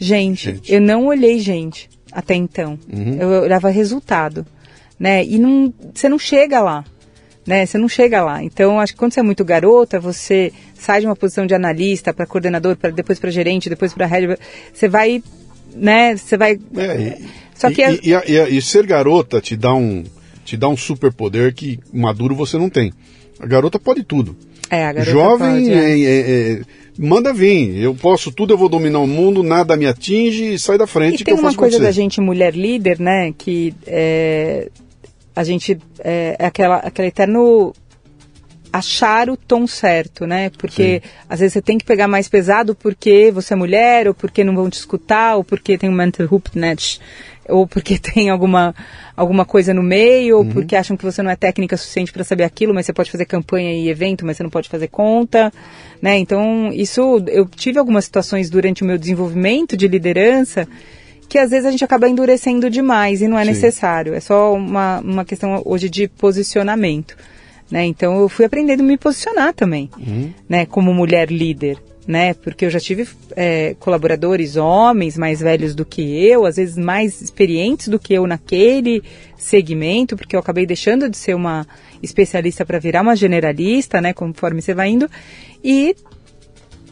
gente, 0.00 0.44
gente. 0.54 0.72
eu 0.72 0.80
não 0.80 1.06
olhei 1.06 1.38
gente 1.38 1.88
até 2.10 2.34
então. 2.34 2.78
Uhum. 2.92 3.16
Eu 3.20 3.28
olhava 3.42 3.68
resultado, 3.70 4.44
né? 4.98 5.24
E 5.24 5.38
não, 5.38 5.72
você 5.94 6.08
não 6.08 6.18
chega 6.18 6.60
lá 6.60 6.84
né? 7.46 7.66
Você 7.66 7.78
não 7.78 7.88
chega 7.88 8.22
lá. 8.22 8.42
Então, 8.42 8.80
acho 8.80 8.92
que 8.92 8.98
quando 8.98 9.12
você 9.12 9.20
é 9.20 9.22
muito 9.22 9.44
garota, 9.44 10.00
você 10.00 10.52
sai 10.74 11.00
de 11.00 11.06
uma 11.06 11.16
posição 11.16 11.46
de 11.46 11.54
analista 11.54 12.12
para 12.12 12.26
coordenador, 12.26 12.76
para 12.76 12.90
depois 12.90 13.18
para 13.18 13.30
gerente, 13.30 13.68
depois 13.68 13.92
para 13.92 14.06
head, 14.06 14.38
você 14.72 14.88
vai, 14.88 15.22
né? 15.74 16.16
Você 16.16 16.36
vai. 16.36 16.58
É, 16.76 17.18
e, 17.20 17.28
Só 17.54 17.70
que 17.70 17.82
e, 17.82 18.00
e, 18.02 18.32
e, 18.32 18.56
e, 18.58 18.62
ser 18.62 18.86
garota 18.86 19.40
te 19.40 19.56
dá 19.56 19.74
um 19.74 20.04
te 20.44 20.56
dá 20.56 20.68
um 20.68 20.76
superpoder 20.76 21.54
que 21.54 21.78
maduro 21.92 22.34
você 22.34 22.58
não 22.58 22.68
tem. 22.68 22.92
A 23.38 23.46
garota 23.46 23.78
pode 23.78 24.02
tudo. 24.04 24.36
É, 24.70 24.86
a 24.86 24.92
garota 24.92 25.10
Jovem 25.10 25.64
pode, 25.64 25.72
é. 25.72 26.00
É, 26.00 26.52
é 26.52 26.60
manda 26.98 27.32
vir. 27.32 27.76
Eu 27.76 27.94
posso 27.94 28.30
tudo, 28.30 28.52
eu 28.52 28.58
vou 28.58 28.68
dominar 28.68 29.00
o 29.00 29.06
mundo, 29.06 29.42
nada 29.42 29.76
me 29.76 29.86
atinge 29.86 30.54
e 30.54 30.58
sai 30.58 30.78
da 30.78 30.86
frente. 30.86 31.22
E 31.22 31.24
tem 31.24 31.34
uma 31.34 31.54
coisa 31.54 31.78
da 31.78 31.90
gente 31.90 32.20
mulher 32.20 32.54
líder, 32.54 33.00
né? 33.00 33.32
Que 33.36 33.74
é, 33.86 34.68
a 35.34 35.44
gente 35.44 35.78
é, 36.00 36.36
é 36.38 36.46
aquela, 36.46 36.76
aquele 36.76 37.08
eterno 37.08 37.74
achar 38.74 39.30
o 39.30 39.36
tom 39.36 39.68
certo, 39.68 40.26
né? 40.26 40.50
Porque 40.58 41.00
Sim. 41.00 41.08
às 41.28 41.38
vezes 41.38 41.52
você 41.52 41.62
tem 41.62 41.78
que 41.78 41.84
pegar 41.84 42.08
mais 42.08 42.28
pesado 42.28 42.74
porque 42.74 43.30
você 43.30 43.54
é 43.54 43.56
mulher, 43.56 44.08
ou 44.08 44.14
porque 44.14 44.42
não 44.42 44.52
vão 44.52 44.68
te 44.68 44.74
escutar, 44.74 45.36
ou 45.36 45.44
porque 45.44 45.78
tem 45.78 45.88
um 45.88 45.94
mental 45.94 46.26
hoopnet, 46.28 47.00
ou 47.48 47.68
porque 47.68 47.98
tem 48.02 48.30
alguma, 48.30 48.74
alguma 49.16 49.44
coisa 49.44 49.72
no 49.72 49.82
meio, 49.82 50.38
ou 50.38 50.42
uhum. 50.42 50.50
porque 50.50 50.74
acham 50.74 50.96
que 50.96 51.04
você 51.04 51.22
não 51.22 51.30
é 51.30 51.36
técnica 51.36 51.76
suficiente 51.76 52.12
para 52.12 52.24
saber 52.24 52.42
aquilo, 52.42 52.74
mas 52.74 52.84
você 52.86 52.92
pode 52.92 53.12
fazer 53.12 53.26
campanha 53.26 53.72
e 53.72 53.88
evento, 53.88 54.26
mas 54.26 54.36
você 54.36 54.42
não 54.42 54.50
pode 54.50 54.68
fazer 54.68 54.88
conta, 54.88 55.52
né? 56.02 56.18
Então, 56.18 56.72
isso 56.72 57.22
eu 57.28 57.46
tive 57.46 57.78
algumas 57.78 58.04
situações 58.04 58.50
durante 58.50 58.82
o 58.82 58.86
meu 58.86 58.98
desenvolvimento 58.98 59.76
de 59.76 59.86
liderança 59.86 60.66
que 61.34 61.38
às 61.40 61.50
vezes 61.50 61.66
a 61.66 61.70
gente 61.72 61.82
acaba 61.82 62.08
endurecendo 62.08 62.70
demais 62.70 63.20
e 63.20 63.26
não 63.26 63.36
é 63.36 63.42
Sim. 63.44 63.50
necessário. 63.50 64.14
É 64.14 64.20
só 64.20 64.54
uma, 64.54 65.00
uma 65.00 65.24
questão 65.24 65.60
hoje 65.64 65.90
de 65.90 66.06
posicionamento. 66.06 67.16
Né? 67.68 67.86
Então 67.86 68.20
eu 68.20 68.28
fui 68.28 68.44
aprendendo 68.44 68.82
a 68.82 68.84
me 68.84 68.96
posicionar 68.96 69.52
também, 69.52 69.90
uhum. 69.98 70.32
né? 70.48 70.64
Como 70.64 70.94
mulher 70.94 71.32
líder, 71.32 71.76
né? 72.06 72.34
Porque 72.34 72.64
eu 72.64 72.70
já 72.70 72.78
tive 72.78 73.08
é, 73.34 73.74
colaboradores 73.80 74.54
homens 74.54 75.18
mais 75.18 75.40
velhos 75.40 75.74
do 75.74 75.84
que 75.84 76.24
eu, 76.24 76.46
às 76.46 76.54
vezes 76.54 76.78
mais 76.78 77.20
experientes 77.20 77.88
do 77.88 77.98
que 77.98 78.14
eu 78.14 78.28
naquele 78.28 79.02
segmento, 79.36 80.16
porque 80.16 80.36
eu 80.36 80.40
acabei 80.40 80.64
deixando 80.64 81.10
de 81.10 81.16
ser 81.16 81.34
uma 81.34 81.66
especialista 82.00 82.64
para 82.64 82.78
virar 82.78 83.02
uma 83.02 83.16
generalista, 83.16 84.00
né? 84.00 84.12
Conforme 84.12 84.62
você 84.62 84.72
vai 84.72 84.90
indo 84.90 85.10
e 85.64 85.96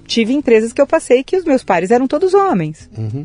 tive 0.04 0.32
empresas 0.32 0.72
que 0.72 0.80
eu 0.80 0.86
passei 0.86 1.22
que 1.22 1.36
os 1.36 1.44
meus 1.44 1.62
pares 1.62 1.92
eram 1.92 2.08
todos 2.08 2.34
homens. 2.34 2.90
Uhum. 2.98 3.24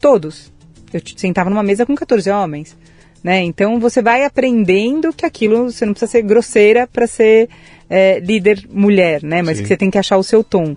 Todos. 0.00 0.52
Eu 0.92 1.00
sentava 1.16 1.50
numa 1.50 1.62
mesa 1.62 1.84
com 1.84 1.94
14 1.94 2.30
homens. 2.30 2.76
Né? 3.22 3.42
Então 3.42 3.80
você 3.80 4.00
vai 4.00 4.24
aprendendo 4.24 5.12
que 5.12 5.26
aquilo 5.26 5.70
você 5.70 5.84
não 5.84 5.92
precisa 5.92 6.12
ser 6.12 6.22
grosseira 6.22 6.86
para 6.86 7.06
ser 7.06 7.48
é, 7.90 8.20
líder 8.20 8.64
mulher, 8.70 9.22
né? 9.22 9.42
Mas 9.42 9.56
Sim. 9.56 9.62
que 9.64 9.68
você 9.68 9.76
tem 9.76 9.90
que 9.90 9.98
achar 9.98 10.16
o 10.16 10.22
seu 10.22 10.44
tom. 10.44 10.76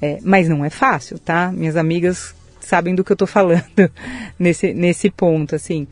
É, 0.00 0.18
mas 0.22 0.48
não 0.48 0.64
é 0.64 0.70
fácil, 0.70 1.18
tá? 1.18 1.50
Minhas 1.52 1.76
amigas 1.76 2.34
sabem 2.60 2.94
do 2.94 3.04
que 3.04 3.12
eu 3.12 3.14
estou 3.14 3.26
falando 3.26 3.64
nesse, 4.38 4.72
nesse 4.72 5.10
ponto, 5.10 5.54
assim. 5.54 5.86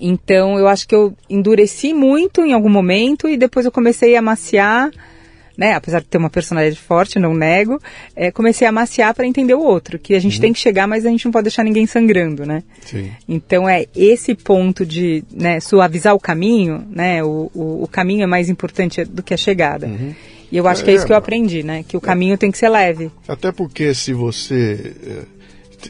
Então 0.00 0.58
eu 0.58 0.68
acho 0.68 0.86
que 0.86 0.94
eu 0.94 1.14
endureci 1.28 1.92
muito 1.92 2.44
em 2.44 2.52
algum 2.52 2.68
momento 2.68 3.28
e 3.28 3.36
depois 3.36 3.66
eu 3.66 3.72
comecei 3.72 4.14
a 4.16 4.22
maciar 4.22 4.90
né, 5.60 5.74
apesar 5.74 6.00
de 6.00 6.06
ter 6.06 6.16
uma 6.16 6.30
personalidade 6.30 6.80
forte, 6.80 7.18
não 7.18 7.34
nego, 7.34 7.78
é, 8.16 8.30
comecei 8.30 8.66
a 8.66 8.72
maciar 8.72 9.12
para 9.12 9.26
entender 9.26 9.52
o 9.52 9.60
outro, 9.60 9.98
que 9.98 10.14
a 10.14 10.18
gente 10.18 10.36
uhum. 10.36 10.40
tem 10.40 10.52
que 10.54 10.58
chegar, 10.58 10.86
mas 10.88 11.04
a 11.04 11.10
gente 11.10 11.26
não 11.26 11.32
pode 11.32 11.44
deixar 11.44 11.62
ninguém 11.62 11.84
sangrando, 11.86 12.46
né? 12.46 12.62
Sim. 12.80 13.10
Então 13.28 13.68
é 13.68 13.84
esse 13.94 14.34
ponto 14.34 14.86
de 14.86 15.22
né, 15.30 15.60
suavizar 15.60 16.14
o 16.14 16.18
caminho, 16.18 16.82
né? 16.90 17.22
O, 17.22 17.50
o, 17.54 17.82
o, 17.82 17.86
caminho 17.86 18.22
é 18.22 18.26
mais 18.26 18.48
importante 18.48 19.04
do 19.04 19.22
que 19.22 19.34
a 19.34 19.36
chegada. 19.36 19.86
Uhum. 19.86 20.14
E 20.50 20.56
eu 20.56 20.66
acho 20.66 20.80
é, 20.80 20.84
que 20.86 20.90
é 20.92 20.94
isso 20.94 21.04
que 21.04 21.12
eu 21.12 21.16
aprendi, 21.16 21.62
né? 21.62 21.84
Que 21.86 21.94
o 21.94 22.00
caminho 22.00 22.38
tem 22.38 22.50
que 22.50 22.56
ser 22.56 22.70
leve. 22.70 23.10
Até 23.28 23.52
porque 23.52 23.94
se 23.94 24.14
você 24.14 24.94
é, 25.06 25.39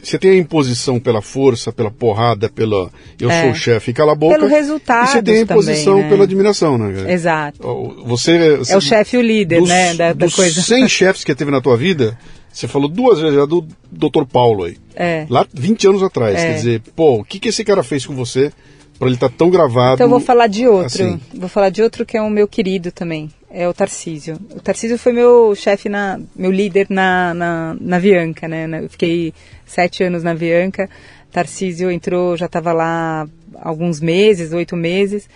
você 0.01 0.17
tem 0.17 0.31
a 0.31 0.37
imposição 0.37 0.99
pela 0.99 1.21
força, 1.21 1.71
pela 1.71 1.91
porrada, 1.91 2.49
pela 2.49 2.89
eu 3.19 3.29
é. 3.29 3.41
sou 3.41 3.51
o 3.51 3.55
chefe, 3.55 3.93
cala 3.93 4.13
a 4.13 4.15
boca. 4.15 4.35
Pelo 4.35 4.47
resultado. 4.47 5.09
E 5.09 5.11
você 5.11 5.21
tem 5.21 5.37
a 5.37 5.41
imposição 5.41 5.93
também, 5.93 6.03
né? 6.03 6.09
pela 6.09 6.23
admiração, 6.23 6.77
né? 6.77 7.13
Exato. 7.13 7.61
Você, 8.05 8.57
você 8.57 8.73
é 8.73 8.77
o 8.77 8.81
chefe 8.81 9.17
e 9.17 9.19
o 9.19 9.21
líder, 9.21 9.59
dos, 9.59 9.69
né? 9.69 9.93
Da, 9.93 10.13
da 10.13 10.25
dos 10.25 10.35
coisa. 10.35 10.61
100 10.61 10.87
chefes 10.89 11.23
que 11.23 11.35
teve 11.35 11.51
na 11.51 11.61
tua 11.61 11.75
vida, 11.75 12.17
você 12.51 12.67
falou 12.67 12.89
duas 12.89 13.19
vezes 13.19 13.35
já 13.35 13.45
do 13.45 13.65
Dr. 13.91 14.25
Paulo 14.31 14.65
aí. 14.65 14.77
É. 14.95 15.25
Lá 15.29 15.45
20 15.53 15.87
anos 15.87 16.03
atrás. 16.03 16.37
É. 16.37 16.47
Quer 16.47 16.53
dizer, 16.55 16.81
pô, 16.95 17.19
o 17.19 17.23
que, 17.23 17.39
que 17.39 17.49
esse 17.49 17.63
cara 17.63 17.83
fez 17.83 18.05
com 18.05 18.15
você 18.15 18.51
para 18.99 19.07
ele 19.07 19.15
estar 19.15 19.29
tá 19.29 19.35
tão 19.37 19.49
gravado? 19.49 19.95
Então 19.95 20.05
eu 20.05 20.11
vou 20.11 20.19
falar 20.19 20.47
de 20.47 20.67
outro. 20.67 20.85
Assim. 20.85 21.19
Vou 21.33 21.49
falar 21.49 21.69
de 21.69 21.81
outro 21.81 22.05
que 22.05 22.17
é 22.17 22.21
o 22.21 22.29
meu 22.29 22.47
querido 22.47 22.91
também. 22.91 23.29
É 23.53 23.67
o 23.67 23.73
Tarcísio. 23.73 24.39
O 24.55 24.61
Tarcísio 24.61 24.97
foi 24.97 25.11
meu 25.11 25.53
chefe, 25.55 25.89
na, 25.89 26.19
meu 26.35 26.49
líder 26.49 26.87
na, 26.89 27.33
na, 27.33 27.77
na 27.79 27.99
Bianca, 27.99 28.47
né? 28.47 28.83
Eu 28.83 28.89
fiquei 28.89 29.33
sete 29.65 30.03
anos 30.03 30.23
na 30.23 30.33
Bianca. 30.33 30.89
Tarcísio 31.31 31.91
entrou, 31.91 32.37
já 32.37 32.45
estava 32.45 32.71
lá 32.71 33.27
alguns 33.55 33.99
meses, 33.99 34.53
oito 34.53 34.77
meses. 34.77 35.27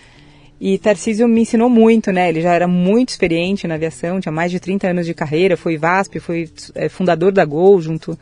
E 0.59 0.77
Tarcísio 0.77 1.27
me 1.27 1.41
ensinou 1.41 1.69
muito, 1.69 2.11
né? 2.13 2.29
Ele 2.29 2.41
já 2.41 2.53
era 2.53 2.67
muito 2.67 3.09
experiente 3.09 3.67
na 3.67 3.75
aviação, 3.75 4.21
tinha 4.21 4.31
mais 4.31 4.49
de 4.49 4.59
30 4.61 4.87
anos 4.87 5.05
de 5.05 5.13
carreira, 5.13 5.57
foi 5.57 5.77
VASP, 5.77 6.19
foi 6.19 6.49
é, 6.73 6.87
fundador 6.87 7.33
da 7.33 7.43
Gol 7.43 7.81
junto 7.81 8.17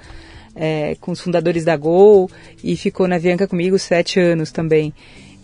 é, 0.55 0.95
com 0.99 1.11
os 1.11 1.21
fundadores 1.21 1.63
da 1.63 1.77
Gol 1.77 2.29
e 2.63 2.75
ficou 2.75 3.07
na 3.07 3.15
Avianca 3.15 3.47
comigo 3.47 3.77
sete 3.77 4.19
anos 4.19 4.51
também. 4.51 4.91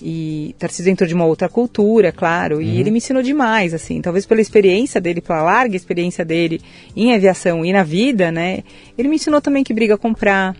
E 0.01 0.55
Tarcísio 0.57 0.91
entrou 0.91 1.07
de 1.07 1.13
uma 1.13 1.25
outra 1.25 1.49
cultura, 1.49 2.11
claro, 2.11 2.57
uhum. 2.57 2.61
e 2.61 2.79
ele 2.79 2.89
me 2.89 2.97
ensinou 2.97 3.21
demais, 3.21 3.73
assim, 3.73 4.01
talvez 4.01 4.25
pela 4.25 4.39
experiência 4.39 5.01
dele, 5.01 5.19
pela 5.19 5.41
larga 5.41 5.75
experiência 5.75 6.23
dele 6.23 6.61
em 6.95 7.13
aviação 7.13 7.65
e 7.65 7.73
na 7.73 7.83
vida, 7.83 8.31
né? 8.31 8.63
Ele 8.97 9.09
me 9.09 9.17
ensinou 9.17 9.41
também 9.41 9.63
que 9.63 9.73
briga 9.73 9.97
comprar. 9.97 10.55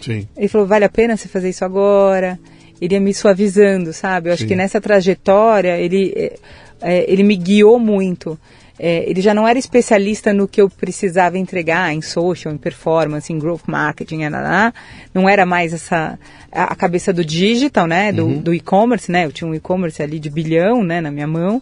Sim. 0.00 0.26
Ele 0.36 0.48
falou, 0.48 0.66
vale 0.66 0.84
a 0.84 0.88
pena 0.88 1.16
você 1.16 1.28
fazer 1.28 1.50
isso 1.50 1.64
agora? 1.64 2.38
Ele 2.80 2.94
ia 2.94 3.00
me 3.00 3.12
suavizando, 3.12 3.92
sabe? 3.92 4.30
Eu 4.30 4.32
acho 4.32 4.42
Sim. 4.42 4.48
que 4.48 4.56
nessa 4.56 4.80
trajetória 4.80 5.76
ele, 5.78 6.12
é, 6.16 6.38
é, 6.80 7.12
ele 7.12 7.22
me 7.22 7.36
guiou 7.36 7.78
muito 7.78 8.38
é, 8.82 9.04
ele 9.06 9.20
já 9.20 9.34
não 9.34 9.46
era 9.46 9.58
especialista 9.58 10.32
no 10.32 10.48
que 10.48 10.58
eu 10.58 10.70
precisava 10.70 11.36
entregar 11.36 11.92
em 11.92 12.00
social, 12.00 12.54
em 12.54 12.56
performance, 12.56 13.30
em 13.30 13.38
growth 13.38 13.64
marketing, 13.66 14.20
não 15.12 15.28
era 15.28 15.44
mais 15.44 15.74
essa 15.74 16.18
a 16.50 16.74
cabeça 16.74 17.12
do 17.12 17.22
digital, 17.22 17.86
né, 17.86 18.10
do, 18.10 18.24
uhum. 18.24 18.38
do 18.40 18.54
e-commerce, 18.54 19.12
né, 19.12 19.26
eu 19.26 19.32
tinha 19.32 19.48
um 19.48 19.54
e-commerce 19.54 20.02
ali 20.02 20.18
de 20.18 20.30
bilhão, 20.30 20.82
né, 20.82 20.98
na 20.98 21.10
minha 21.10 21.26
mão, 21.26 21.60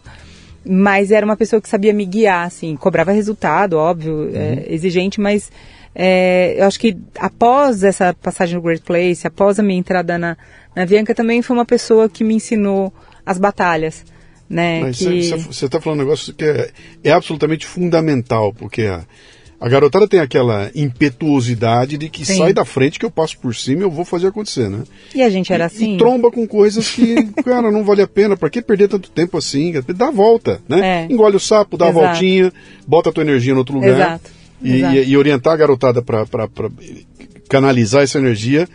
mas 0.65 1.11
era 1.11 1.25
uma 1.25 1.35
pessoa 1.35 1.61
que 1.61 1.67
sabia 1.67 1.91
me 1.91 2.05
guiar, 2.05 2.47
assim, 2.47 2.77
cobrava 2.77 3.11
resultado, 3.11 3.73
óbvio, 3.73 4.13
uhum. 4.13 4.31
é, 4.33 4.63
exigente, 4.69 5.19
mas 5.19 5.51
é, 5.93 6.55
eu 6.57 6.65
acho 6.65 6.79
que 6.79 6.97
após 7.19 7.83
essa 7.83 8.13
passagem 8.13 8.55
no 8.55 8.61
Great 8.61 8.81
Place, 8.81 9.27
após 9.27 9.59
a 9.59 9.63
minha 9.63 9.77
entrada 9.77 10.17
na, 10.17 10.37
na 10.73 10.85
Bianca, 10.85 11.13
também 11.13 11.41
foi 11.41 11.57
uma 11.57 11.65
pessoa 11.65 12.07
que 12.07 12.23
me 12.23 12.35
ensinou 12.35 12.93
as 13.25 13.37
batalhas 13.37 14.05
né? 14.49 14.81
Mas 14.81 14.99
você 15.45 15.65
está 15.65 15.79
falando 15.79 15.99
um 15.99 16.03
negócio 16.03 16.33
que 16.33 16.43
é, 16.43 16.71
é 17.03 17.11
absolutamente 17.11 17.67
fundamental, 17.67 18.51
porque 18.51 18.83
a, 18.83 19.05
a 19.59 19.69
garotada 19.69 20.07
tem 20.07 20.19
aquela 20.19 20.71
impetuosidade 20.73 21.97
de 21.97 22.09
que 22.09 22.25
Sim. 22.25 22.37
sai 22.37 22.53
da 22.53 22.65
frente 22.65 22.97
que 22.97 23.05
eu 23.05 23.11
passo 23.11 23.37
por 23.37 23.53
cima 23.53 23.81
e 23.81 23.83
eu 23.83 23.91
vou 23.91 24.05
fazer 24.05 24.27
acontecer, 24.27 24.69
né? 24.69 24.83
E 25.13 25.21
a 25.21 25.29
gente 25.29 25.53
era 25.53 25.65
assim. 25.65 25.95
E 25.95 25.97
tromba 25.97 26.31
com 26.31 26.47
coisas 26.47 26.89
que, 26.89 27.23
cara, 27.43 27.69
não 27.69 27.83
vale 27.83 28.01
a 28.01 28.07
pena. 28.07 28.35
Para 28.35 28.49
que 28.49 28.61
perder 28.61 28.87
tanto 28.87 29.11
tempo 29.11 29.37
assim? 29.37 29.73
Dá 29.95 30.07
a 30.07 30.11
volta, 30.11 30.61
né? 30.67 31.05
É. 31.09 31.13
Engole 31.13 31.35
o 31.35 31.39
sapo, 31.39 31.77
dá 31.77 31.89
Exato. 31.89 32.05
a 32.05 32.07
voltinha, 32.07 32.53
bota 32.87 33.09
a 33.09 33.13
tua 33.13 33.23
energia 33.23 33.53
em 33.53 33.57
outro 33.57 33.75
lugar. 33.75 33.91
Exato. 33.91 34.31
E, 34.63 34.77
Exato. 34.77 34.95
e, 34.95 35.09
e 35.09 35.17
orientar 35.17 35.53
a 35.53 35.57
garotada 35.57 36.01
para 36.01 36.25
canalizar 37.49 38.03
essa 38.03 38.17
energia 38.17 38.67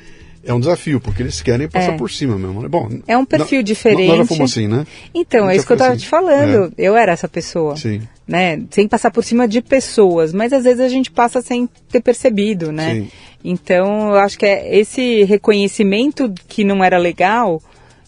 é 0.46 0.52
um 0.52 0.60
desafio, 0.60 1.00
porque 1.00 1.22
eles 1.22 1.40
querem 1.40 1.68
passar 1.68 1.94
é. 1.94 1.96
por 1.96 2.10
cima 2.10 2.36
mesmo. 2.36 2.62
Né? 2.62 2.68
Bom, 2.68 2.88
é 3.06 3.16
um 3.16 3.24
perfil 3.24 3.62
diferente. 3.62 4.08
Nós 4.08 4.18
já 4.18 4.24
fomos 4.26 4.50
assim, 4.52 4.68
né? 4.68 4.86
Então, 5.14 5.48
é 5.48 5.56
isso 5.56 5.66
que 5.66 5.72
eu 5.72 5.76
estava 5.76 5.92
assim. 5.92 6.02
te 6.02 6.08
falando. 6.08 6.72
É. 6.76 6.82
Eu 6.86 6.96
era 6.96 7.12
essa 7.12 7.28
pessoa. 7.28 7.76
Sim. 7.76 8.02
Né? 8.26 8.62
Sem 8.70 8.86
passar 8.86 9.10
por 9.10 9.24
cima 9.24 9.46
de 9.48 9.60
pessoas, 9.60 10.32
mas 10.32 10.52
às 10.52 10.64
vezes 10.64 10.80
a 10.80 10.88
gente 10.88 11.10
passa 11.10 11.40
sem 11.40 11.68
ter 11.88 12.00
percebido, 12.00 12.70
né? 12.72 12.94
Sim. 12.94 13.08
Então, 13.44 14.10
eu 14.10 14.16
acho 14.16 14.38
que 14.38 14.46
é 14.46 14.76
esse 14.76 15.24
reconhecimento 15.24 16.32
que 16.48 16.64
não 16.64 16.82
era 16.82 16.96
legal, 16.96 17.60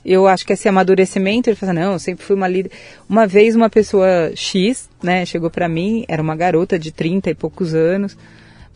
eu 0.06 0.26
acho 0.28 0.46
que 0.46 0.52
esse 0.52 0.68
amadurecimento, 0.68 1.50
ele 1.50 1.56
fala, 1.56 1.72
não, 1.72 1.92
eu 1.94 1.98
sempre 1.98 2.24
fui 2.24 2.36
uma 2.36 2.46
líder. 2.46 2.70
Uma 3.08 3.26
vez 3.26 3.56
uma 3.56 3.68
pessoa 3.68 4.30
X, 4.34 4.88
né, 5.02 5.26
chegou 5.26 5.50
para 5.50 5.68
mim, 5.68 6.04
era 6.06 6.22
uma 6.22 6.36
garota 6.36 6.78
de 6.78 6.92
30 6.92 7.30
e 7.30 7.34
poucos 7.34 7.74
anos, 7.74 8.16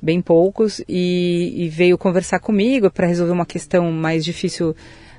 bem 0.01 0.20
poucos, 0.20 0.80
e, 0.88 1.55
e 1.57 1.68
veio 1.68 1.98
conversar 1.98 2.38
comigo 2.40 2.90
para 2.90 3.07
resolver 3.07 3.32
uma 3.32 3.46
questão 3.46 3.90
mais 3.92 4.24
difícil 4.24 4.74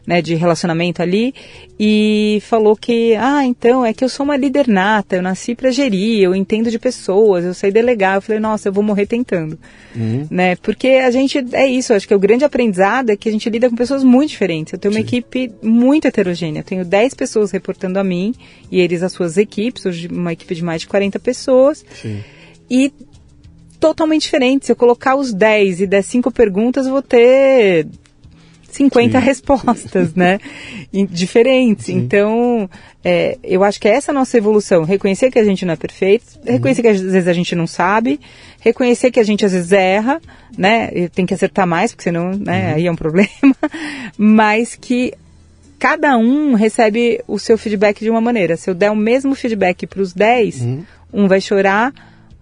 né, 0.05 0.21
de 0.21 0.36
relacionamento 0.36 1.01
ali 1.01 1.34
e 1.79 2.39
falou 2.41 2.75
que, 2.75 3.15
ah, 3.15 3.45
então 3.45 3.86
é 3.86 3.93
que 3.93 4.03
eu 4.03 4.09
sou 4.09 4.23
uma 4.23 4.38
líder 4.38 4.67
nata, 4.67 5.15
eu 5.15 5.21
nasci 5.21 5.55
para 5.55 5.71
gerir, 5.71 6.21
eu 6.21 6.36
entendo 6.36 6.69
de 6.69 6.79
pessoas, 6.79 7.45
eu 7.45 7.53
sei 7.53 7.71
delegar. 7.71 8.15
Eu 8.15 8.21
falei, 8.21 8.39
nossa, 8.39 8.69
eu 8.69 8.73
vou 8.73 8.84
morrer 8.84 9.05
tentando, 9.05 9.57
uhum. 9.95 10.27
né? 10.29 10.55
Porque 10.57 10.88
a 10.88 11.11
gente 11.11 11.43
é 11.53 11.67
isso, 11.67 11.93
acho 11.93 12.07
que 12.07 12.15
o 12.15 12.19
grande 12.19 12.43
aprendizado 12.43 13.09
é 13.09 13.15
que 13.15 13.29
a 13.29 13.32
gente 13.32 13.49
lida 13.49 13.69
com 13.69 13.75
pessoas 13.75 14.03
muito 14.03 14.29
diferentes. 14.29 14.73
Eu 14.73 14.79
tenho 14.79 14.93
Sim. 14.93 14.99
uma 14.99 15.05
equipe 15.05 15.51
muito 15.61 16.07
heterogênea, 16.07 16.59
eu 16.59 16.65
tenho 16.65 16.86
10 16.86 17.13
pessoas 17.13 17.51
reportando 17.51 17.99
a 17.99 18.03
mim 18.03 18.34
e 18.71 18.79
eles 18.79 19.03
as 19.03 19.11
suas 19.11 19.38
equipes, 19.38 19.86
hoje 19.86 20.07
uma 20.07 20.34
equipe 20.34 20.55
de 20.55 20.63
mais 20.63 20.82
de 20.82 20.88
40 20.88 21.19
pessoas. 21.19 21.86
Sim. 22.01 22.23
E 22.69 22.91
totalmente 23.82 24.21
diferente. 24.21 24.67
Se 24.67 24.71
eu 24.71 24.75
colocar 24.75 25.15
os 25.15 25.34
10 25.34 25.82
e 25.82 25.88
der 25.88 26.03
5 26.03 26.32
perguntas, 26.32 26.86
eu 26.86 26.91
vou 26.91 27.01
ter 27.01 27.88
50 28.69 29.19
sim, 29.19 29.25
respostas, 29.25 30.13
né? 30.13 30.39
Diferentes. 31.09 31.88
Sim. 31.88 31.97
Então, 31.97 32.69
é, 33.03 33.39
eu 33.43 33.63
acho 33.63 33.82
que 33.82 33.88
é 33.88 33.95
essa 33.95 34.11
a 34.11 34.13
nossa 34.13 34.38
evolução. 34.38 34.84
Reconhecer 34.84 35.32
que 35.32 35.39
a 35.39 35.43
gente 35.43 35.65
não 35.65 35.73
é 35.73 35.75
perfeito, 35.75 36.25
reconhecer 36.45 36.82
uhum. 36.82 36.93
que 36.93 36.95
às 36.95 37.01
vezes 37.01 37.27
a 37.27 37.34
gente 37.34 37.55
não 37.55 37.65
sabe, 37.65 38.19
reconhecer 38.59 39.09
que 39.09 39.19
a 39.19 39.23
gente 39.23 39.43
às 39.43 39.51
vezes 39.51 39.71
erra, 39.71 40.21
né? 40.55 41.09
Tem 41.09 41.25
que 41.25 41.34
acertar 41.34 41.65
mais, 41.65 41.91
porque 41.91 42.03
senão, 42.03 42.32
né, 42.32 42.69
uhum. 42.69 42.75
aí 42.75 42.88
é 42.88 42.91
um 42.91 42.95
problema. 42.95 43.29
Mas 44.15 44.75
que 44.75 45.13
cada 45.79 46.15
um 46.15 46.53
recebe 46.53 47.19
o 47.27 47.39
seu 47.39 47.57
feedback 47.57 47.99
de 47.99 48.09
uma 48.11 48.21
maneira. 48.21 48.55
Se 48.55 48.69
eu 48.69 48.75
der 48.75 48.91
o 48.91 48.95
mesmo 48.95 49.34
feedback 49.34 49.88
para 49.88 50.01
os 50.01 50.13
10, 50.13 50.61
uhum. 50.61 50.86
um 51.11 51.27
vai 51.27 51.41
chorar, 51.41 51.91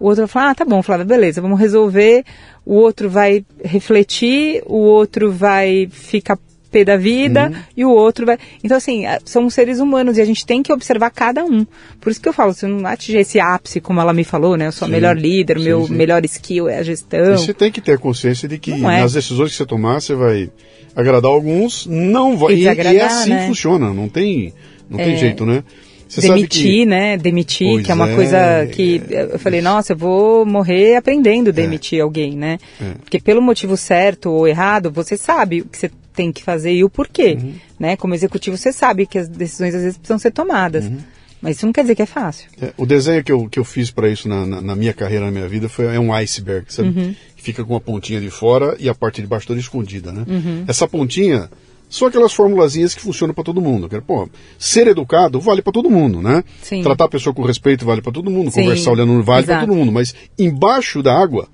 o 0.00 0.06
outro 0.06 0.22
vai 0.22 0.28
falar, 0.28 0.50
ah, 0.50 0.54
tá 0.54 0.64
bom, 0.64 0.82
Flávia, 0.82 1.04
beleza, 1.04 1.42
vamos 1.42 1.60
resolver. 1.60 2.24
O 2.64 2.74
outro 2.74 3.10
vai 3.10 3.44
refletir, 3.62 4.62
o 4.66 4.78
outro 4.78 5.30
vai 5.30 5.88
ficar 5.90 6.38
pé 6.70 6.84
da 6.84 6.96
vida 6.96 7.48
uhum. 7.48 7.62
e 7.76 7.84
o 7.84 7.90
outro 7.90 8.24
vai. 8.24 8.38
Então, 8.62 8.76
assim, 8.76 9.02
são 9.24 9.50
seres 9.50 9.78
humanos 9.80 10.16
e 10.16 10.20
a 10.20 10.24
gente 10.24 10.46
tem 10.46 10.62
que 10.62 10.72
observar 10.72 11.10
cada 11.10 11.44
um. 11.44 11.66
Por 12.00 12.10
isso 12.10 12.20
que 12.20 12.28
eu 12.28 12.32
falo, 12.32 12.54
se 12.54 12.64
eu 12.64 12.70
não 12.70 12.86
atingir 12.86 13.18
esse 13.18 13.40
ápice, 13.40 13.80
como 13.80 14.00
ela 14.00 14.12
me 14.12 14.24
falou, 14.24 14.56
né? 14.56 14.68
Eu 14.68 14.72
sou 14.72 14.86
sim, 14.86 14.94
a 14.94 14.96
melhor 14.96 15.16
líder, 15.16 15.58
o 15.58 15.62
meu 15.62 15.86
sim. 15.86 15.94
melhor 15.94 16.24
skill 16.24 16.68
é 16.68 16.78
a 16.78 16.82
gestão. 16.82 17.34
E 17.34 17.38
você 17.38 17.52
tem 17.52 17.70
que 17.70 17.80
ter 17.80 17.98
consciência 17.98 18.48
de 18.48 18.58
que 18.58 18.72
é. 18.72 18.76
nas 18.76 19.12
decisões 19.12 19.50
que 19.50 19.56
você 19.56 19.66
tomar, 19.66 20.00
você 20.00 20.14
vai 20.14 20.50
agradar 20.94 21.30
alguns, 21.30 21.86
não 21.86 22.36
vai. 22.36 22.54
E, 22.54 22.68
e, 22.68 22.94
e 22.94 23.00
assim 23.00 23.30
né? 23.30 23.46
funciona, 23.46 23.92
não 23.92 24.08
tem, 24.08 24.54
não 24.88 24.98
é. 24.98 25.04
tem 25.04 25.16
jeito, 25.16 25.44
né? 25.44 25.64
Você 26.10 26.22
demitir, 26.22 26.62
que... 26.62 26.86
né? 26.86 27.16
Demitir, 27.16 27.68
pois 27.74 27.86
que 27.86 27.92
é 27.92 27.94
uma 27.94 28.10
é, 28.10 28.14
coisa 28.14 28.66
que 28.66 29.00
eu 29.08 29.38
falei, 29.38 29.62
nossa, 29.62 29.92
eu 29.92 29.96
vou 29.96 30.44
morrer 30.44 30.96
aprendendo 30.96 31.50
a 31.50 31.52
demitir 31.52 32.00
é. 32.00 32.02
alguém, 32.02 32.36
né? 32.36 32.58
É. 32.80 32.94
Porque 33.00 33.20
pelo 33.20 33.40
motivo 33.40 33.76
certo 33.76 34.30
ou 34.30 34.48
errado, 34.48 34.90
você 34.90 35.16
sabe 35.16 35.60
o 35.60 35.66
que 35.66 35.78
você 35.78 35.90
tem 36.12 36.32
que 36.32 36.42
fazer 36.42 36.72
e 36.72 36.82
o 36.82 36.90
porquê, 36.90 37.38
uhum. 37.40 37.54
né? 37.78 37.96
Como 37.96 38.12
executivo, 38.12 38.56
você 38.56 38.72
sabe 38.72 39.06
que 39.06 39.18
as 39.18 39.28
decisões 39.28 39.72
às 39.72 39.82
vezes 39.82 39.98
precisam 39.98 40.18
ser 40.18 40.32
tomadas. 40.32 40.84
Uhum. 40.86 40.98
Mas 41.40 41.56
isso 41.56 41.64
não 41.64 41.72
quer 41.72 41.82
dizer 41.82 41.94
que 41.94 42.02
é 42.02 42.06
fácil. 42.06 42.50
É, 42.60 42.72
o 42.76 42.84
desenho 42.84 43.24
que 43.24 43.32
eu, 43.32 43.48
que 43.48 43.58
eu 43.58 43.64
fiz 43.64 43.90
para 43.90 44.08
isso 44.08 44.28
na, 44.28 44.44
na, 44.44 44.60
na, 44.60 44.76
minha 44.76 44.92
carreira, 44.92 45.24
na 45.24 45.30
minha 45.30 45.48
vida, 45.48 45.68
foi 45.68 45.86
é 45.86 45.98
um 45.98 46.12
iceberg, 46.12 46.66
sabe? 46.68 46.88
Uhum. 46.88 47.14
Que 47.36 47.42
fica 47.42 47.64
com 47.64 47.74
a 47.76 47.80
pontinha 47.80 48.20
de 48.20 48.30
fora 48.30 48.76
e 48.78 48.88
a 48.88 48.94
parte 48.94 49.22
de 49.22 49.26
baixo 49.28 49.46
toda 49.46 49.60
escondida, 49.60 50.12
né? 50.12 50.24
Uhum. 50.28 50.64
Essa 50.66 50.86
pontinha 50.86 51.48
são 51.90 52.06
aquelas 52.06 52.32
formulazinhas 52.32 52.94
que 52.94 53.02
funcionam 53.02 53.34
para 53.34 53.42
todo 53.42 53.60
mundo. 53.60 53.88
Pô, 54.06 54.28
ser 54.56 54.86
educado 54.86 55.40
vale 55.40 55.60
para 55.60 55.72
todo 55.72 55.90
mundo, 55.90 56.22
né? 56.22 56.44
Sim. 56.62 56.82
Tratar 56.82 57.06
a 57.06 57.08
pessoa 57.08 57.34
com 57.34 57.42
respeito 57.42 57.84
vale 57.84 58.00
para 58.00 58.12
todo 58.12 58.30
mundo, 58.30 58.50
Sim. 58.52 58.62
conversar 58.62 58.92
olhando 58.92 59.20
vale 59.24 59.44
para 59.44 59.60
todo 59.60 59.74
mundo, 59.74 59.90
mas 59.90 60.14
embaixo 60.38 61.02
da 61.02 61.12
água 61.12 61.48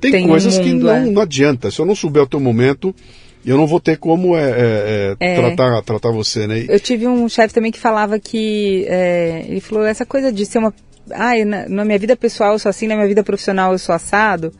tem, 0.00 0.12
tem 0.12 0.28
coisas 0.28 0.56
mundo, 0.56 0.64
que 0.64 0.72
não, 0.72 0.90
é. 0.90 1.00
não 1.00 1.22
adianta. 1.22 1.70
Se 1.70 1.80
eu 1.80 1.84
não 1.84 1.96
souber 1.96 2.22
o 2.22 2.26
teu 2.26 2.38
momento, 2.38 2.94
eu 3.44 3.56
não 3.56 3.66
vou 3.66 3.80
ter 3.80 3.98
como 3.98 4.36
é, 4.36 4.50
é, 4.50 5.16
é, 5.18 5.32
é. 5.32 5.34
tratar, 5.34 5.82
tratar 5.82 6.10
você, 6.12 6.46
né? 6.46 6.64
Eu 6.68 6.78
tive 6.78 7.08
um 7.08 7.28
chefe 7.28 7.52
também 7.52 7.72
que 7.72 7.80
falava 7.80 8.20
que 8.20 8.86
é, 8.88 9.44
ele 9.48 9.60
falou 9.60 9.84
essa 9.84 10.06
coisa 10.06 10.30
de 10.30 10.46
ser 10.46 10.58
uma, 10.58 10.72
ai, 11.10 11.44
na, 11.44 11.68
na, 11.68 11.84
minha 11.84 11.98
vida 11.98 12.16
pessoal 12.16 12.52
eu 12.52 12.58
sou 12.60 12.70
assim, 12.70 12.86
na 12.86 12.94
minha 12.94 13.08
vida 13.08 13.24
profissional 13.24 13.72
eu 13.72 13.78
sou 13.78 13.92
assado. 13.92 14.52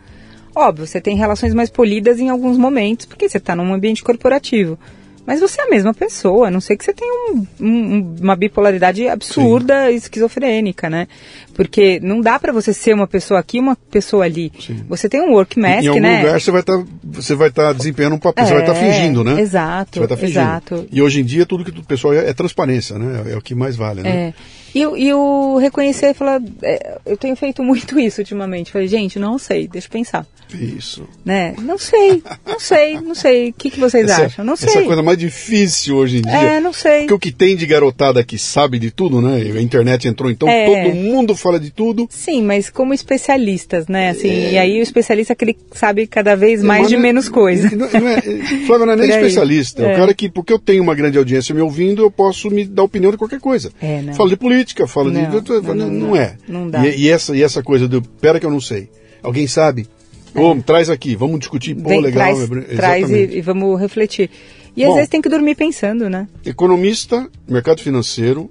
Óbvio, 0.55 0.85
você 0.85 1.01
tem 1.01 1.17
relações 1.17 1.55
mais 1.55 1.71
polidas 1.71 2.19
em 2.19 2.29
alguns 2.29 2.59
momentos, 2.59 3.07
porque 3.07 3.29
você 3.29 3.39
está 3.39 3.55
num 3.55 3.73
ambiente 3.73 4.03
corporativo. 4.03 4.77
Mas 5.25 5.41
você 5.41 5.61
é 5.61 5.65
a 5.65 5.71
mesma 5.71 5.95
pessoa, 5.95 6.49
a 6.49 6.51
não 6.51 6.61
sei 6.61 6.77
que 6.77 6.85
você 6.85 6.93
tenha 6.93 7.13
um, 7.31 7.47
um, 7.61 8.17
uma 8.21 8.35
bipolaridade 8.35 9.07
absurda 9.07 9.91
e 9.91 9.97
esquizofrênica, 9.97 10.91
né? 10.91 11.07
Porque 11.55 12.01
não 12.01 12.21
dá 12.21 12.39
para 12.39 12.53
você 12.53 12.73
ser 12.73 12.95
uma 12.95 13.07
pessoa 13.07 13.41
aqui 13.41 13.59
e 13.59 13.61
uma 13.61 13.77
pessoa 13.77 14.25
ali. 14.25 14.53
Sim. 14.59 14.85
Você 14.89 15.09
tem 15.09 15.21
um 15.21 15.33
work 15.33 15.59
mask, 15.59 15.77
né? 15.77 15.85
Em 15.85 15.89
algum 15.89 16.01
né? 16.01 16.23
lugar 16.23 16.41
você 16.41 16.51
vai 16.51 16.61
estar 16.61 16.79
tá, 16.79 16.85
você 17.05 17.35
vai 17.35 17.49
estar 17.49 17.67
tá 17.69 17.73
desempenhando 17.73 18.15
um 18.15 18.19
papel, 18.19 18.45
é, 18.45 18.47
você 18.47 18.55
vai 18.55 18.63
estar 18.63 18.75
tá 18.75 18.81
é, 18.81 18.93
fingindo, 18.93 19.25
né? 19.25 19.41
Exato. 19.41 19.91
Você 19.93 19.99
vai 20.01 20.07
estar 20.07 20.17
tá 20.17 20.21
fingindo. 20.21 20.41
Exato. 20.41 20.89
E 20.91 21.03
hoje 21.03 21.21
em 21.21 21.25
dia 21.25 21.47
tudo 21.47 21.65
que 21.65 21.79
o 21.79 21.85
pessoal 21.85 22.15
é, 22.15 22.29
é 22.29 22.33
transparência, 22.33 22.99
né? 22.99 23.33
É 23.33 23.37
o 23.37 23.41
que 23.41 23.55
mais 23.55 23.77
vale, 23.77 24.03
né? 24.03 24.11
É. 24.11 24.35
E, 24.75 24.81
e 24.81 25.13
o 25.13 25.59
reconhecer, 25.59 26.15
falar, 26.15 26.41
é, 26.63 26.99
eu 27.05 27.17
tenho 27.17 27.37
feito 27.37 27.63
muito 27.65 27.99
isso 27.99 28.21
ultimamente. 28.21 28.73
Falei, 28.73 28.89
gente, 28.89 29.19
não 29.19 29.39
sei, 29.39 29.69
deixa 29.69 29.87
eu 29.87 29.93
pensar. 29.93 30.27
Isso. 30.55 31.09
Né? 31.25 31.55
Não 31.59 31.79
sei, 31.79 32.23
não 32.47 32.61
sei, 32.61 33.01
não 33.01 33.15
sei. 33.15 33.51
O 33.51 33.53
que, 33.55 33.71
que 33.71 33.81
vocês 33.81 34.11
essa, 34.11 34.27
acham? 34.27 34.45
Não 34.45 34.57
sei. 34.57 34.69
Essa 34.69 34.79
é 34.81 34.83
a 34.83 34.87
coisa 34.87 35.03
mais 35.03 35.19
difícil 35.19 35.97
hoje 35.97 36.19
em 36.19 36.23
dia. 36.23 36.33
É, 36.33 36.61
não 36.61 36.73
sei. 36.73 37.01
Porque 37.01 37.15
o 37.15 37.19
que 37.19 37.33
tem 37.33 37.57
de 37.57 37.67
garotada 37.67 38.23
que 38.23 38.39
sabe 38.39 38.79
de 38.79 38.91
tudo, 38.91 39.21
né? 39.21 39.37
A 39.37 39.63
internet 39.63 40.09
entrou, 40.09 40.31
então 40.31 40.49
é. 40.49 40.67
todo 40.67 40.95
mundo 40.95 41.35
fala 41.43 41.59
de 41.59 41.71
tudo. 41.71 42.07
Sim, 42.09 42.43
mas 42.43 42.71
como 42.71 42.95
especialistas, 42.95 43.89
né? 43.89 44.11
Assim, 44.11 44.31
é. 44.31 44.53
E 44.53 44.59
aí 44.59 44.79
o 44.79 44.83
especialista 44.83 45.33
é 45.33 45.37
que 45.37 45.45
ele 45.45 45.57
sabe 45.73 46.07
cada 46.07 46.37
vez 46.37 46.63
mais 46.63 46.87
é 46.87 46.89
de 46.91 46.97
menos 46.97 47.29
coisa. 47.29 47.71
Não, 47.77 47.89
não 47.89 48.09
é, 48.09 48.21
Flávio 48.67 48.87
não 48.87 48.93
é 48.93 48.97
nem 48.97 49.11
especialista. 49.11 49.83
É. 49.83 49.87
o 49.87 49.91
é. 49.91 49.97
cara 49.97 50.15
que, 50.15 50.29
porque 50.29 50.53
eu 50.53 50.59
tenho 50.59 50.83
uma 50.83 50.95
grande 50.95 51.19
audiência 51.19 51.55
me 51.55 51.61
ouvindo, 51.61 52.03
eu 52.03 52.11
posso 52.11 52.51
me 52.51 52.65
dar 52.65 52.85
opinião 52.85 53.11
de 53.11 53.19
qualquer 53.19 53.41
coisa. 53.41 53.73
É, 53.81 54.13
falo 54.15 54.29
de 54.29 54.37
política, 54.37 54.87
falo 54.87 55.11
não, 55.11 55.41
de. 55.41 55.53
Não, 55.53 55.75
não, 55.75 55.91
não, 55.91 56.17
é. 56.17 56.37
Não 56.47 56.71
dá. 56.71 56.87
E, 56.87 57.03
e, 57.03 57.11
essa, 57.11 57.35
e 57.37 57.43
essa 57.43 57.63
coisa 57.63 57.89
do. 57.89 58.01
Pera 58.03 58.39
que 58.39 58.47
eu 58.47 58.51
não 58.51 58.61
sei. 58.61 58.89
Alguém 59.23 59.47
sabe? 59.47 59.89
É. 60.35 60.61
traz 60.63 60.89
aqui, 60.89 61.17
vamos 61.17 61.41
discutir. 61.41 61.75
Pô, 61.75 61.89
Vem, 61.89 62.01
legal. 62.01 62.35
Traz, 62.47 62.77
traz 62.77 63.11
e, 63.11 63.39
e, 63.39 63.41
vamos 63.41 63.81
refletir. 63.81 64.31
E 64.77 64.85
Bom, 64.85 64.91
às 64.91 64.95
vezes 64.95 65.11
tem 65.11 65.21
que 65.21 65.29
dormir 65.29 65.55
pensando, 65.55 66.09
né? 66.09 66.29
Economista, 66.45 67.29
mercado 67.49 67.81
financeiro, 67.81 68.51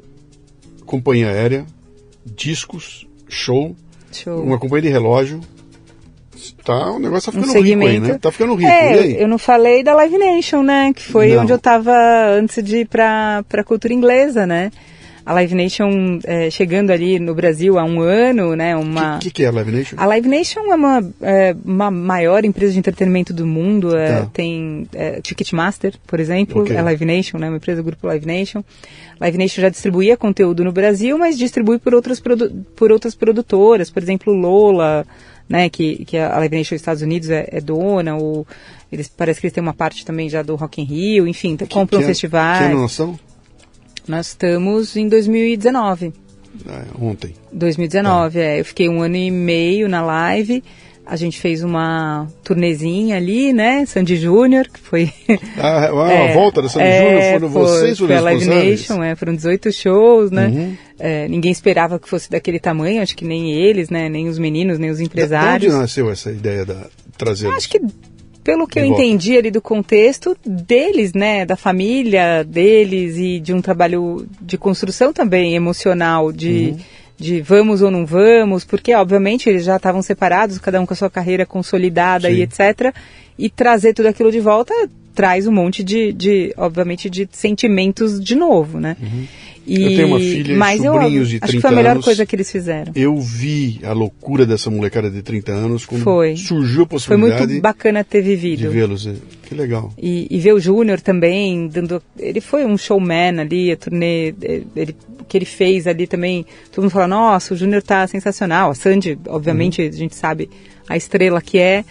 companhia 0.86 1.30
aérea, 1.30 1.66
discos, 2.26 3.08
show, 3.28 3.76
show. 4.12 4.42
uma 4.42 4.58
companhia 4.60 4.84
de 4.84 4.90
relógio. 4.90 5.42
Tá, 6.64 6.92
o 6.92 7.00
negócio 7.00 7.32
tá 7.32 7.40
ficando 7.40 7.58
um 7.58 7.62
rico 7.62 7.88
aí, 7.88 8.00
né? 8.00 8.18
Tá 8.20 8.32
ficando 8.32 8.56
rico. 8.56 8.70
É, 8.70 9.24
eu 9.24 9.28
não 9.28 9.38
falei 9.38 9.84
da 9.84 9.94
Live 9.94 10.18
Nation, 10.18 10.64
né? 10.64 10.92
Que 10.94 11.04
foi 11.04 11.36
não. 11.36 11.44
onde 11.44 11.52
eu 11.52 11.60
tava 11.60 11.94
antes 12.32 12.64
de 12.64 12.78
ir 12.78 12.88
pra, 12.88 13.44
pra 13.48 13.64
cultura 13.64 13.94
inglesa, 13.94 14.46
né? 14.46 14.72
A 15.26 15.34
Live 15.34 15.54
Nation 15.54 16.20
é, 16.24 16.50
chegando 16.50 16.92
ali 16.92 17.20
no 17.20 17.36
Brasil 17.36 17.78
há 17.78 17.84
um 17.84 18.02
ano, 18.02 18.56
né? 18.56 18.76
Uma... 18.76 19.18
O 19.18 19.20
que, 19.20 19.26
que, 19.26 19.32
que, 19.32 19.44
é 19.44 19.48
a 19.48 19.52
Live 19.52 19.72
Nation? 19.72 19.96
A 19.98 20.06
Live 20.06 20.28
Nation 20.28 20.60
é 20.72 20.76
uma, 20.76 21.14
é, 21.22 21.56
uma 21.64 21.92
maior 21.92 22.44
empresa 22.44 22.74
de 22.74 22.80
entretenimento 22.80 23.34
do 23.34 23.46
mundo. 23.46 23.96
É, 23.96 24.22
tá. 24.22 24.30
Tem 24.34 24.88
é, 24.94 25.22
Ticketmaster, 25.22 25.94
por 26.08 26.20
exemplo, 26.20 26.64
okay. 26.64 26.76
é 26.76 26.82
Live 26.82 27.06
Nation, 27.06 27.38
né? 27.38 27.50
Uma 27.50 27.58
empresa 27.58 27.82
do 27.82 27.86
grupo 27.86 28.08
Live 28.08 28.26
Nation. 28.26 28.64
Live 29.20 29.38
Nation 29.38 29.62
já 29.62 29.70
distribuía 29.70 30.18
conteúdo 30.18 30.64
no 30.64 30.72
Brasil, 30.72 31.18
mas 31.18 31.38
distribui 31.38 31.78
por 31.78 31.94
outras, 31.94 32.20
por 32.76 32.92
outras 32.92 33.14
produtoras, 33.14 33.92
por 33.92 34.02
exemplo, 34.02 34.34
Lola, 34.34 35.06
né? 35.48 35.70
Que, 35.70 36.04
que 36.06 36.18
a 36.18 36.38
Live 36.40 36.56
Nation 36.56 36.76
dos 36.76 36.82
Estados 36.82 37.04
Unidos 37.04 37.30
é, 37.30 37.48
é 37.52 37.62
dona, 37.62 38.16
ou 38.16 38.48
eles 38.92 39.08
parece 39.08 39.40
que 39.40 39.46
eles 39.46 39.54
têm 39.54 39.62
uma 39.62 39.74
parte 39.74 40.04
também 40.04 40.28
já 40.28 40.42
do 40.42 40.56
Rock 40.56 40.82
in 40.82 40.86
Rio, 40.86 41.28
enfim, 41.28 41.56
compram 41.70 42.00
que, 42.00 42.08
festivais. 42.08 42.68
Que 42.68 42.74
noção? 42.74 43.20
Nós 44.12 44.28
estamos 44.28 44.98
em 44.98 45.08
2019. 45.08 46.12
É, 46.68 46.84
ontem. 47.02 47.34
2019, 47.54 48.40
é. 48.40 48.58
é. 48.58 48.60
Eu 48.60 48.66
fiquei 48.66 48.90
um 48.90 49.02
ano 49.02 49.16
e 49.16 49.32
meio 49.32 49.88
na 49.88 50.02
live. 50.02 50.62
A 51.06 51.16
gente 51.16 51.40
fez 51.40 51.64
uma 51.64 52.28
turnezinha 52.44 53.16
ali, 53.16 53.54
né? 53.54 53.86
Sandy 53.86 54.18
Júnior, 54.18 54.68
que 54.68 54.82
foi. 54.82 55.14
Ah, 55.58 55.86
a, 55.86 56.12
é, 56.12 56.34
volta 56.34 56.62
da 56.62 56.68
Sandy 56.68 56.86
é, 56.86 57.00
Júnior 57.00 57.32
foram 57.32 57.52
foi, 57.52 57.80
vocês 57.80 58.00
foi 58.00 58.16
a 58.16 58.22
Live 58.22 58.46
Nation, 58.46 59.02
é, 59.02 59.16
foram 59.16 59.34
18 59.34 59.72
shows, 59.72 60.30
né? 60.30 60.48
Uhum. 60.48 60.78
É, 61.00 61.28
ninguém 61.30 61.52
esperava 61.54 61.98
que 61.98 62.10
fosse 62.10 62.30
daquele 62.30 62.60
tamanho, 62.60 63.02
acho 63.02 63.16
que 63.16 63.24
nem 63.24 63.54
eles, 63.54 63.90
né? 63.90 64.10
Nem 64.10 64.28
os 64.28 64.38
meninos, 64.38 64.78
nem 64.78 64.90
os 64.90 65.00
empresários. 65.00 65.62
De 65.62 65.70
onde 65.70 65.84
nasceu 65.84 66.12
essa 66.12 66.30
ideia 66.30 66.66
de 66.66 66.76
trazer? 67.18 67.48
Acho 67.48 67.70
que 67.70 67.80
pelo 68.44 68.68
que 68.68 68.80
eu 68.80 68.84
volta. 68.84 68.94
entendi 68.94 69.38
ali 69.38 69.52
do 69.52 69.62
contexto 69.62 70.36
deles, 70.46 71.14
né, 71.14 71.46
da 71.46 71.56
família 71.56 72.44
deles 72.44 73.18
e 73.18 73.40
de 73.40 73.54
um 73.54 73.62
trabalho 73.62 74.28
de 74.42 74.58
construção 74.58 75.14
também 75.14 75.56
emocional, 75.56 76.32
de, 76.32 76.74
uhum. 76.74 76.80
de 77.18 77.42
vamos 77.42 77.82
ou 77.82 77.92
não 77.92 78.06
vamos, 78.06 78.66
porque 78.66 78.94
obviamente 78.96 79.50
eles 79.50 79.64
já 79.64 79.76
estavam 79.76 80.02
separados, 80.02 80.58
cada 80.58 80.82
um 80.82 80.86
com 80.86 80.94
a 80.94 80.98
sua 80.98 81.10
carreira 81.10 81.46
consolidada 81.46 82.30
Sim. 82.30 82.36
e 82.36 82.42
etc. 82.42 82.94
E 83.38 83.50
trazer 83.50 83.94
tudo 83.94 84.08
aquilo 84.08 84.32
de 84.32 84.40
volta 84.40 84.74
traz 85.14 85.46
um 85.46 85.52
monte 85.52 85.84
de, 85.84 86.14
de 86.14 86.54
obviamente, 86.58 87.10
de 87.10 87.28
sentimentos 87.32 88.20
de 88.20 88.36
novo, 88.36 88.80
né? 88.80 88.96
Uhum. 89.02 89.28
E, 89.66 89.84
eu 89.84 89.90
tenho 89.90 90.08
uma 90.08 90.20
filha 90.20 90.58
mas 90.58 90.80
e 90.80 90.84
sobrinhos 90.84 91.16
eu, 91.16 91.26
de 91.26 91.40
30 91.40 91.44
anos. 91.44 91.44
Acho 91.44 91.54
que 91.54 91.62
foi 91.62 91.70
a 91.70 91.74
melhor 91.74 91.92
anos. 91.92 92.06
coisa 92.06 92.26
que 92.26 92.36
eles 92.36 92.52
fizeram. 92.52 92.92
Eu 92.96 93.18
vi 93.18 93.80
a 93.84 93.94
loucura 93.94 94.46
dessa 94.46 94.70
molecada 94.70 95.10
de 95.10 95.22
30 95.22 95.52
anos 95.52 95.86
quando 95.86 96.04
foi. 96.04 96.36
surgiu 96.36 96.84
a 96.84 96.86
possibilidade. 96.88 97.38
Foi 97.38 97.48
muito 97.48 97.62
bacana 97.62 98.04
ter 98.04 98.22
vivido. 98.22 98.60
De 98.60 98.68
vê-los. 98.68 99.06
É, 99.06 99.14
que 99.44 99.54
legal. 99.54 99.94
E, 99.98 100.28
e 100.30 100.40
ver 100.40 100.54
o 100.54 100.60
Júnior 100.60 101.00
também, 101.00 101.68
dando. 101.68 102.02
Ele 102.18 102.42
foi 102.42 102.66
um 102.66 102.78
showman 102.78 103.40
ali, 103.40 103.72
a 103.72 103.78
turnê. 103.78 104.34
Ele, 104.76 104.96
que 105.28 105.38
ele 105.38 105.46
fez 105.46 105.88
ali 105.88 106.08
também. 106.08 106.46
Todo 106.72 106.84
mundo 106.84 106.92
fala, 106.92 107.08
nossa, 107.08 107.54
o 107.54 107.58
Júnior 107.58 107.82
tá 107.82 108.06
sensacional. 108.08 108.72
A 108.72 108.76
Sandy, 108.76 109.18
obviamente, 109.28 109.82
uhum. 109.82 109.88
a 109.88 109.92
gente 109.92 110.16
sabe 110.16 110.50
a 110.90 110.98
estrela 110.98 111.42
que 111.42 111.58
é. 111.58 111.86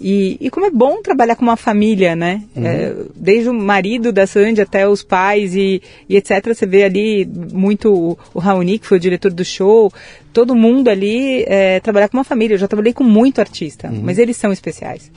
E, 0.00 0.36
e 0.40 0.50
como 0.50 0.66
é 0.66 0.70
bom 0.70 1.00
trabalhar 1.00 1.36
com 1.36 1.42
uma 1.42 1.56
família, 1.56 2.14
né? 2.14 2.42
Uhum. 2.54 2.66
É, 2.66 2.94
desde 3.14 3.48
o 3.48 3.54
marido 3.54 4.12
da 4.12 4.26
Sandy 4.26 4.60
até 4.60 4.86
os 4.86 5.02
pais 5.02 5.54
e, 5.54 5.82
e 6.08 6.16
etc. 6.16 6.46
Você 6.48 6.66
vê 6.66 6.84
ali 6.84 7.24
muito 7.24 7.92
o, 7.92 8.18
o 8.34 8.38
Raoni, 8.38 8.78
que 8.78 8.86
foi 8.86 8.98
o 8.98 9.00
diretor 9.00 9.32
do 9.32 9.44
show, 9.44 9.90
todo 10.32 10.54
mundo 10.54 10.88
ali 10.88 11.44
é, 11.46 11.80
trabalhar 11.80 12.08
com 12.08 12.18
uma 12.18 12.24
família. 12.24 12.54
Eu 12.54 12.58
já 12.58 12.68
trabalhei 12.68 12.92
com 12.92 13.04
muito 13.04 13.40
artista, 13.40 13.88
uhum. 13.88 14.00
mas 14.02 14.18
eles 14.18 14.36
são 14.36 14.52
especiais. 14.52 15.10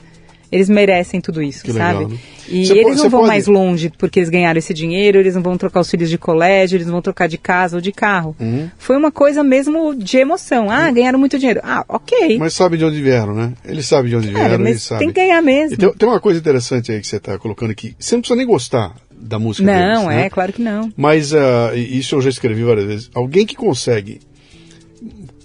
Eles 0.50 0.68
merecem 0.68 1.20
tudo 1.20 1.42
isso, 1.42 1.62
que 1.62 1.72
sabe? 1.72 1.98
Legal, 2.00 2.08
né? 2.10 2.18
E 2.48 2.66
você 2.66 2.72
eles 2.72 2.84
pode, 2.84 2.96
não 2.96 3.10
vão 3.10 3.20
pode... 3.20 3.28
mais 3.28 3.46
longe 3.46 3.92
porque 3.96 4.18
eles 4.18 4.28
ganharam 4.28 4.58
esse 4.58 4.74
dinheiro, 4.74 5.18
eles 5.18 5.36
não 5.36 5.42
vão 5.42 5.56
trocar 5.56 5.80
os 5.80 5.90
filhos 5.90 6.10
de 6.10 6.18
colégio, 6.18 6.76
eles 6.76 6.86
não 6.86 6.94
vão 6.94 7.02
trocar 7.02 7.28
de 7.28 7.38
casa 7.38 7.76
ou 7.76 7.80
de 7.80 7.92
carro. 7.92 8.34
Uhum. 8.40 8.68
Foi 8.76 8.96
uma 8.96 9.12
coisa 9.12 9.44
mesmo 9.44 9.94
de 9.94 10.16
emoção. 10.16 10.68
Ah, 10.68 10.88
uhum. 10.88 10.94
ganharam 10.94 11.18
muito 11.18 11.38
dinheiro. 11.38 11.60
Ah, 11.62 11.84
ok. 11.88 12.38
Mas 12.38 12.54
sabe 12.54 12.76
de 12.76 12.84
onde 12.84 13.00
vieram, 13.00 13.34
né? 13.34 13.52
Eles 13.64 13.86
sabem 13.86 14.10
de 14.10 14.16
onde 14.16 14.28
vieram, 14.28 14.58
mas 14.58 14.68
eles 14.68 14.82
sabem. 14.82 15.06
Tem 15.06 15.14
que 15.14 15.20
ganhar 15.20 15.40
mesmo. 15.40 15.76
Tem, 15.76 15.92
tem, 15.92 16.08
uma 16.08 16.20
coisa 16.20 16.40
interessante 16.40 16.90
aí 16.90 17.00
que 17.00 17.06
você 17.06 17.16
está 17.16 17.38
colocando 17.38 17.70
aqui. 17.70 17.94
Você 17.98 18.16
não 18.16 18.20
precisa 18.20 18.36
nem 18.36 18.46
gostar 18.46 18.94
da 19.20 19.38
música 19.38 19.66
Não, 19.66 20.06
deles, 20.06 20.18
é, 20.18 20.22
né? 20.22 20.30
claro 20.30 20.52
que 20.52 20.62
não. 20.62 20.90
Mas 20.96 21.32
uh, 21.32 21.76
isso 21.76 22.16
eu 22.16 22.22
já 22.22 22.30
escrevi 22.30 22.64
várias 22.64 22.86
vezes. 22.86 23.10
Alguém 23.14 23.46
que 23.46 23.54
consegue 23.54 24.20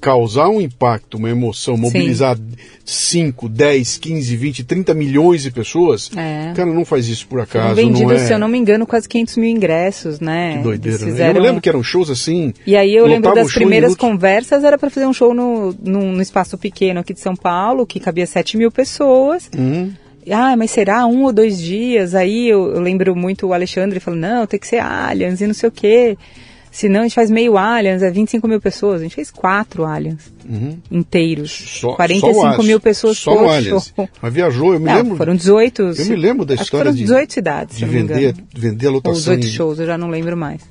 causar 0.06 0.50
um 0.50 0.62
impacto, 0.62 1.18
uma 1.18 1.32
emoção, 1.32 1.76
mobilizar 1.76 2.38
Sim. 2.86 3.34
5, 3.34 3.50
10, 3.50 3.98
15, 3.98 4.36
20, 4.36 4.64
30 4.64 4.94
milhões 4.94 5.42
de 5.42 5.50
pessoas, 5.50 6.12
é. 6.16 6.54
cara, 6.56 6.72
não 6.72 6.86
faz 6.86 7.08
isso 7.08 7.26
por 7.26 7.40
acaso. 7.40 7.70
Foram 7.70 7.76
vendidos, 7.76 8.02
não 8.02 8.12
é... 8.12 8.20
se 8.20 8.32
eu 8.32 8.38
não 8.38 8.48
me 8.48 8.56
engano, 8.56 8.86
quase 8.86 9.10
500 9.10 9.38
mil 9.38 9.50
ingressos, 9.50 10.20
né? 10.20 10.58
Que 10.58 10.64
doideira, 10.64 11.00
fizeram... 11.00 11.34
né? 11.34 11.40
Eu 11.40 11.44
lembro 11.44 11.60
que 11.60 11.68
eram 11.68 11.82
shows 11.82 12.12
assim. 12.12 12.54
E 12.68 12.78
aí 12.78 12.94
eu 12.94 13.08
lembro 13.08 13.34
das 13.34 13.52
primeiras 13.52 13.96
conversas, 13.96 14.64
era 14.64 14.78
para 14.78 14.92
fazer 14.92 15.08
um 15.08 15.14
show 15.14 15.34
no, 15.34 15.76
no, 15.82 16.12
no, 16.12 16.22
espaço 16.22 16.56
pequeno 16.56 17.00
aqui 17.00 17.12
de 17.12 17.20
São 17.20 17.36
Paulo, 17.36 17.84
que 17.88 18.00
cabia 18.00 18.28
7 18.28 18.58
mil 18.58 18.72
pessoas. 18.72 19.50
Uhum. 19.58 19.92
Ah, 20.30 20.56
mas 20.56 20.70
será 20.70 21.08
um 21.08 21.24
ou 21.24 21.34
dois 21.34 21.60
dias? 21.60 22.14
Aí 22.14 22.48
eu, 22.48 22.76
eu 22.76 22.80
lembro 22.80 23.16
muito 23.16 23.48
o 23.48 23.54
Alexandre 23.54 24.00
falando, 24.00 24.22
não, 24.22 24.46
tem 24.46 24.60
que 24.60 24.68
ser 24.68 24.84
aliens 24.84 25.42
e 25.42 25.48
não 25.48 25.54
sei 25.56 25.68
o 25.70 25.72
quê. 25.72 26.16
Se 26.76 26.90
não, 26.90 27.00
a 27.00 27.04
gente 27.04 27.16
faz 27.16 27.32
meio 27.32 27.58
Aliens, 27.58 28.04
é 28.04 28.12
25 28.12 28.46
mil 28.50 28.60
pessoas. 28.60 29.00
A 29.00 29.04
gente 29.06 29.16
fez 29.16 29.32
quatro 29.32 29.86
Aliens 29.86 30.30
uhum. 30.46 30.78
inteiros. 30.92 31.50
Só, 31.50 31.94
45 31.94 32.34
só 32.34 32.64
mil 32.64 32.82
pessoas 32.82 33.18
só 33.18 33.34
por 33.34 33.48
Aliens. 33.48 33.94
show. 33.96 34.10
Mas 34.22 34.34
viajou, 34.34 34.74
eu 34.74 34.80
me 34.82 34.88
não, 34.88 34.96
lembro. 34.98 35.16
Foram 35.16 35.38
18. 35.38 35.82
Eu 35.82 36.06
me 36.06 36.16
lembro 36.18 36.44
da 36.44 36.54
história 36.54 36.92
foram 36.92 36.94
18 36.94 37.28
de, 37.30 37.34
cidades. 37.34 37.78
De 37.78 37.86
vender, 37.86 38.36
vender 38.54 38.88
a 38.88 38.92
lotação. 38.92 39.32
Ou 39.32 39.40
18 39.40 39.56
shows, 39.56 39.80
eu 39.80 39.86
já 39.86 39.98
não 39.98 40.10
lembro 40.10 40.36
mais. 40.36 40.64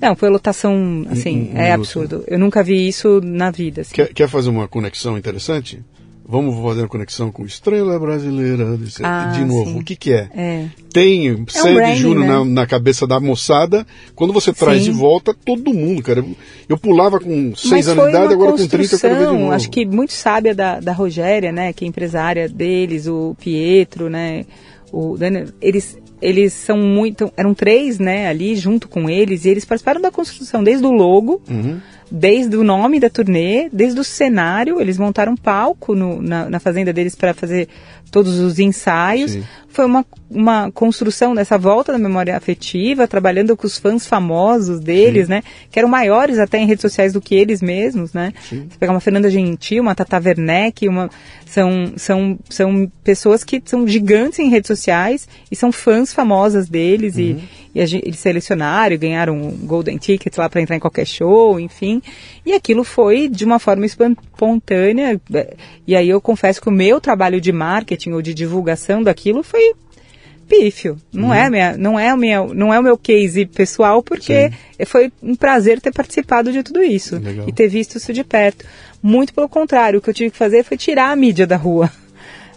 Não, 0.00 0.16
foi 0.16 0.30
lotação, 0.30 1.06
assim, 1.10 1.50
um, 1.52 1.54
um 1.54 1.58
é 1.58 1.64
minuto. 1.64 1.74
absurdo. 1.74 2.24
Eu 2.26 2.38
nunca 2.38 2.62
vi 2.62 2.88
isso 2.88 3.20
na 3.22 3.50
vida. 3.50 3.82
Assim. 3.82 3.94
Quer, 3.94 4.14
quer 4.14 4.28
fazer 4.30 4.48
uma 4.48 4.66
conexão 4.66 5.18
interessante? 5.18 5.84
Vamos 6.30 6.62
fazer 6.62 6.82
uma 6.82 6.88
conexão 6.88 7.32
com 7.32 7.44
Estrela 7.44 7.98
Brasileira. 7.98 8.78
Ah, 9.02 9.32
de 9.34 9.44
novo, 9.44 9.72
sim. 9.72 9.78
o 9.80 9.84
que, 9.84 9.96
que 9.96 10.12
é? 10.12 10.28
é. 10.32 10.66
Tem 10.92 11.28
é 11.28 11.36
Sandy 11.48 11.80
um 11.80 11.96
Júnior 11.96 12.20
né? 12.24 12.28
na, 12.28 12.44
na, 12.44 12.66
cabeça 12.68 13.04
da 13.04 13.18
moçada. 13.18 13.84
Quando 14.14 14.32
você 14.32 14.52
traz 14.52 14.84
sim. 14.84 14.92
de 14.92 14.96
volta, 14.96 15.34
todo 15.34 15.74
mundo, 15.74 16.00
cara. 16.04 16.24
Eu 16.68 16.78
pulava 16.78 17.18
com 17.18 17.52
6 17.56 17.88
anos 17.88 18.04
de 18.04 18.10
idade, 18.10 18.32
agora 18.32 18.52
com 18.52 18.64
30 18.64 18.94
eu 18.94 19.00
quero 19.00 19.16
ver 19.16 19.26
de 19.26 19.32
novo. 19.32 19.50
Acho 19.50 19.68
que 19.70 19.84
muito 19.84 20.12
sábia 20.12 20.54
da, 20.54 20.78
da 20.78 20.92
Rogéria, 20.92 21.50
né? 21.50 21.72
Que 21.72 21.84
é 21.84 21.88
empresária 21.88 22.48
deles, 22.48 23.08
o 23.08 23.34
Pietro, 23.40 24.08
né? 24.08 24.46
O, 24.92 25.16
eles, 25.60 25.98
eles 26.22 26.52
são 26.52 26.78
muito. 26.78 27.32
Eram 27.36 27.54
três, 27.54 27.98
né, 27.98 28.28
ali 28.28 28.54
junto 28.54 28.88
com 28.88 29.10
eles, 29.10 29.44
e 29.44 29.48
eles 29.48 29.64
participaram 29.64 30.00
da 30.00 30.12
construção 30.12 30.62
desde 30.62 30.86
o 30.86 30.92
logo. 30.92 31.42
Uhum 31.50 31.80
desde 32.10 32.56
o 32.56 32.64
nome 32.64 32.98
da 32.98 33.08
turnê, 33.08 33.68
desde 33.72 34.00
o 34.00 34.04
cenário, 34.04 34.80
eles 34.80 34.98
montaram 34.98 35.32
um 35.32 35.36
palco 35.36 35.94
no, 35.94 36.20
na, 36.20 36.50
na, 36.50 36.58
fazenda 36.58 36.92
deles 36.92 37.14
para 37.14 37.32
fazer 37.32 37.68
todos 38.10 38.38
os 38.40 38.58
ensaios. 38.58 39.30
Sim. 39.32 39.44
Foi 39.68 39.86
uma, 39.86 40.04
uma 40.28 40.72
construção 40.72 41.32
dessa 41.34 41.56
volta 41.56 41.92
da 41.92 41.98
memória 41.98 42.36
afetiva, 42.36 43.06
trabalhando 43.06 43.56
com 43.56 43.64
os 43.64 43.78
fãs 43.78 44.04
famosos 44.06 44.80
deles, 44.80 45.26
Sim. 45.26 45.34
né? 45.34 45.42
Que 45.70 45.78
eram 45.78 45.88
maiores 45.88 46.38
até 46.38 46.58
em 46.58 46.66
redes 46.66 46.82
sociais 46.82 47.12
do 47.12 47.20
que 47.20 47.36
eles 47.36 47.62
mesmos, 47.62 48.12
né? 48.12 48.32
Sim. 48.48 48.66
Você 48.68 48.76
pegar 48.76 48.92
uma 48.92 49.00
Fernanda 49.00 49.30
Gentil, 49.30 49.82
uma 49.82 49.94
Tata 49.94 50.20
Werneck, 50.20 50.88
uma, 50.88 51.08
são, 51.46 51.92
são, 51.96 52.38
são 52.48 52.90
pessoas 53.04 53.44
que 53.44 53.62
são 53.64 53.86
gigantes 53.86 54.40
em 54.40 54.48
redes 54.48 54.66
sociais 54.66 55.28
e 55.50 55.54
são 55.54 55.70
fãs 55.70 56.12
famosas 56.12 56.68
deles 56.68 57.14
uhum. 57.14 57.22
e, 57.22 57.48
e 57.74 57.84
gente, 57.86 58.06
eles 58.06 58.18
selecionaram, 58.18 58.96
ganharam 58.96 59.34
um 59.34 59.50
Golden 59.50 59.96
Ticket 59.96 60.36
lá 60.36 60.48
para 60.48 60.60
entrar 60.60 60.76
em 60.76 60.80
qualquer 60.80 61.06
show, 61.06 61.58
enfim. 61.60 62.02
E 62.44 62.52
aquilo 62.52 62.82
foi 62.84 63.28
de 63.28 63.44
uma 63.44 63.58
forma 63.58 63.86
espontânea. 63.86 65.20
E 65.86 65.94
aí 65.94 66.08
eu 66.08 66.20
confesso 66.20 66.60
que 66.60 66.68
o 66.68 66.72
meu 66.72 67.00
trabalho 67.00 67.40
de 67.40 67.52
marketing 67.52 68.10
ou 68.10 68.22
de 68.22 68.34
divulgação 68.34 69.02
daquilo 69.02 69.42
foi 69.42 69.74
pífio. 70.48 70.98
Não 71.12 71.28
uhum. 71.28 71.34
é 71.34 71.48
minha, 71.48 71.76
não 71.76 71.98
é 71.98 72.12
o 72.12 72.16
meu, 72.16 72.52
não 72.52 72.74
é 72.74 72.80
o 72.80 72.82
meu 72.82 72.98
case 72.98 73.46
pessoal 73.46 74.02
porque 74.02 74.50
Sim. 74.50 74.84
foi 74.84 75.12
um 75.22 75.36
prazer 75.36 75.80
ter 75.80 75.92
participado 75.92 76.52
de 76.52 76.64
tudo 76.64 76.82
isso 76.82 77.18
Legal. 77.18 77.48
e 77.48 77.52
ter 77.52 77.68
visto 77.68 77.96
isso 77.98 78.12
de 78.12 78.24
perto. 78.24 78.64
Muito 79.00 79.32
pelo 79.32 79.48
contrário, 79.48 80.00
o 80.00 80.02
que 80.02 80.10
eu 80.10 80.14
tive 80.14 80.32
que 80.32 80.36
fazer 80.36 80.64
foi 80.64 80.76
tirar 80.76 81.12
a 81.12 81.16
mídia 81.16 81.46
da 81.46 81.56
rua. 81.56 81.90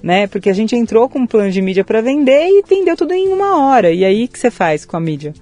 Né? 0.04 0.28
Porque 0.28 0.50
a 0.50 0.54
gente 0.54 0.76
entrou 0.76 1.08
com 1.08 1.20
um 1.20 1.26
plano 1.26 1.50
de 1.50 1.62
mídia 1.62 1.86
para 1.86 2.02
vender 2.02 2.46
e 2.50 2.62
vendeu 2.68 2.98
tudo 2.98 3.14
em 3.14 3.30
uma 3.30 3.58
hora. 3.58 3.90
E 3.90 4.04
aí, 4.04 4.26
o 4.26 4.28
que 4.28 4.38
você 4.38 4.52
faz 4.52 4.84
com 4.84 4.98
a 4.98 5.00
mídia? 5.00 5.34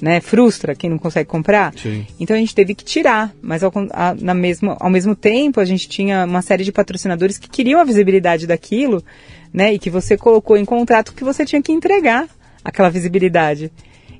Né? 0.00 0.20
Frustra 0.20 0.74
quem 0.74 0.88
não 0.90 0.98
consegue 0.98 1.28
comprar. 1.28 1.72
Sim. 1.76 2.06
Então 2.20 2.36
a 2.36 2.38
gente 2.38 2.54
teve 2.54 2.74
que 2.74 2.84
tirar, 2.84 3.34
mas 3.42 3.64
ao, 3.64 3.72
a, 3.90 4.14
na 4.14 4.34
mesmo, 4.34 4.76
ao 4.78 4.90
mesmo 4.90 5.16
tempo 5.16 5.58
a 5.58 5.64
gente 5.64 5.88
tinha 5.88 6.24
uma 6.24 6.42
série 6.42 6.62
de 6.62 6.70
patrocinadores 6.70 7.38
que 7.38 7.48
queriam 7.48 7.80
a 7.80 7.84
visibilidade 7.84 8.46
daquilo, 8.46 9.02
né? 9.52 9.72
E 9.72 9.78
que 9.78 9.88
você 9.88 10.16
colocou 10.16 10.56
em 10.56 10.66
contrato 10.66 11.14
que 11.14 11.24
você 11.24 11.46
tinha 11.46 11.62
que 11.62 11.72
entregar 11.72 12.28
aquela 12.62 12.90
visibilidade. 12.90 13.72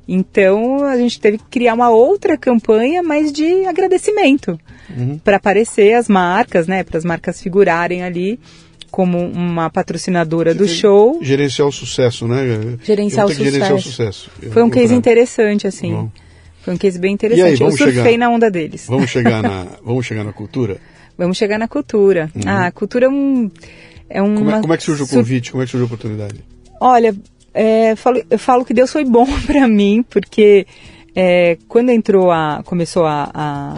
Então 0.08 0.82
a 0.84 0.96
gente 0.96 1.20
teve 1.20 1.36
que 1.38 1.44
criar 1.44 1.74
uma 1.74 1.90
outra 1.90 2.38
campanha, 2.38 3.02
mas 3.02 3.30
de 3.30 3.66
agradecimento, 3.66 4.58
Uhum. 4.96 5.18
para 5.18 5.36
aparecer 5.36 5.94
as 5.94 6.08
marcas, 6.08 6.66
né? 6.66 6.84
Para 6.84 6.96
as 6.96 7.04
marcas 7.04 7.42
figurarem 7.42 8.02
ali 8.02 8.38
como 8.96 9.18
uma 9.28 9.68
patrocinadora 9.68 10.54
do 10.54 10.66
show. 10.66 11.18
Gerenciar 11.20 11.68
o 11.68 11.70
sucesso, 11.72 12.26
né? 12.26 12.78
Gerenciar 12.82 13.26
o 13.26 13.28
que 13.28 13.34
gerenciar 13.34 13.74
o 13.74 13.78
sucesso. 13.78 14.30
sucesso. 14.30 14.52
Foi 14.54 14.62
um 14.62 14.70
case 14.70 14.94
interessante, 14.94 15.66
assim. 15.66 15.92
Bom. 15.92 16.10
Foi 16.62 16.72
um 16.72 16.78
case 16.78 16.98
bem 16.98 17.10
E 17.10 17.14
interessante. 17.14 17.44
aí, 17.46 17.52
Eu 17.52 17.58
vamos 17.58 17.76
surfei 17.76 18.02
chegar- 18.02 18.16
na 18.18 18.30
onda 18.30 18.50
deles. 18.50 18.86
Vamos 18.88 19.10
chegar 19.10 19.42
na, 19.42 19.66
vamos 19.84 20.06
chegar 20.06 20.24
na 20.24 20.32
cultura? 20.32 20.78
Vamos 21.18 21.36
chegar 21.36 21.58
na 21.58 21.68
cultura. 21.68 22.30
Ah, 22.46 22.68
a 22.68 22.72
cultura 22.72 23.04
é 23.04 23.08
um. 23.10 23.50
É 24.08 24.22
uma 24.22 24.30
Uhum. 24.30 24.36
Como 24.38 24.50
é, 24.50 24.60
como 24.62 24.72
é 24.72 24.76
que 24.78 24.82
surge 24.82 25.02
o 25.02 25.06
convite? 25.06 25.50
Como 25.50 25.62
é 25.62 25.66
que 25.66 25.72
surgiu 25.72 25.84
a 25.84 25.88
oportunidade? 25.88 26.36
Olha, 26.80 27.14
é, 27.52 27.92
eu 27.92 27.96
falo, 27.98 28.22
eu 28.30 28.38
falo 28.38 28.64
que 28.64 28.72
Deus 28.72 28.90
foi 28.90 29.04
bom 29.04 29.26
para 29.46 29.68
mim, 29.68 30.02
porque 30.08 30.66
é, 31.14 31.58
quando 31.68 31.90
entrou 31.90 32.30
a. 32.30 32.62
começou 32.64 33.04
a, 33.04 33.30
a, 33.34 33.76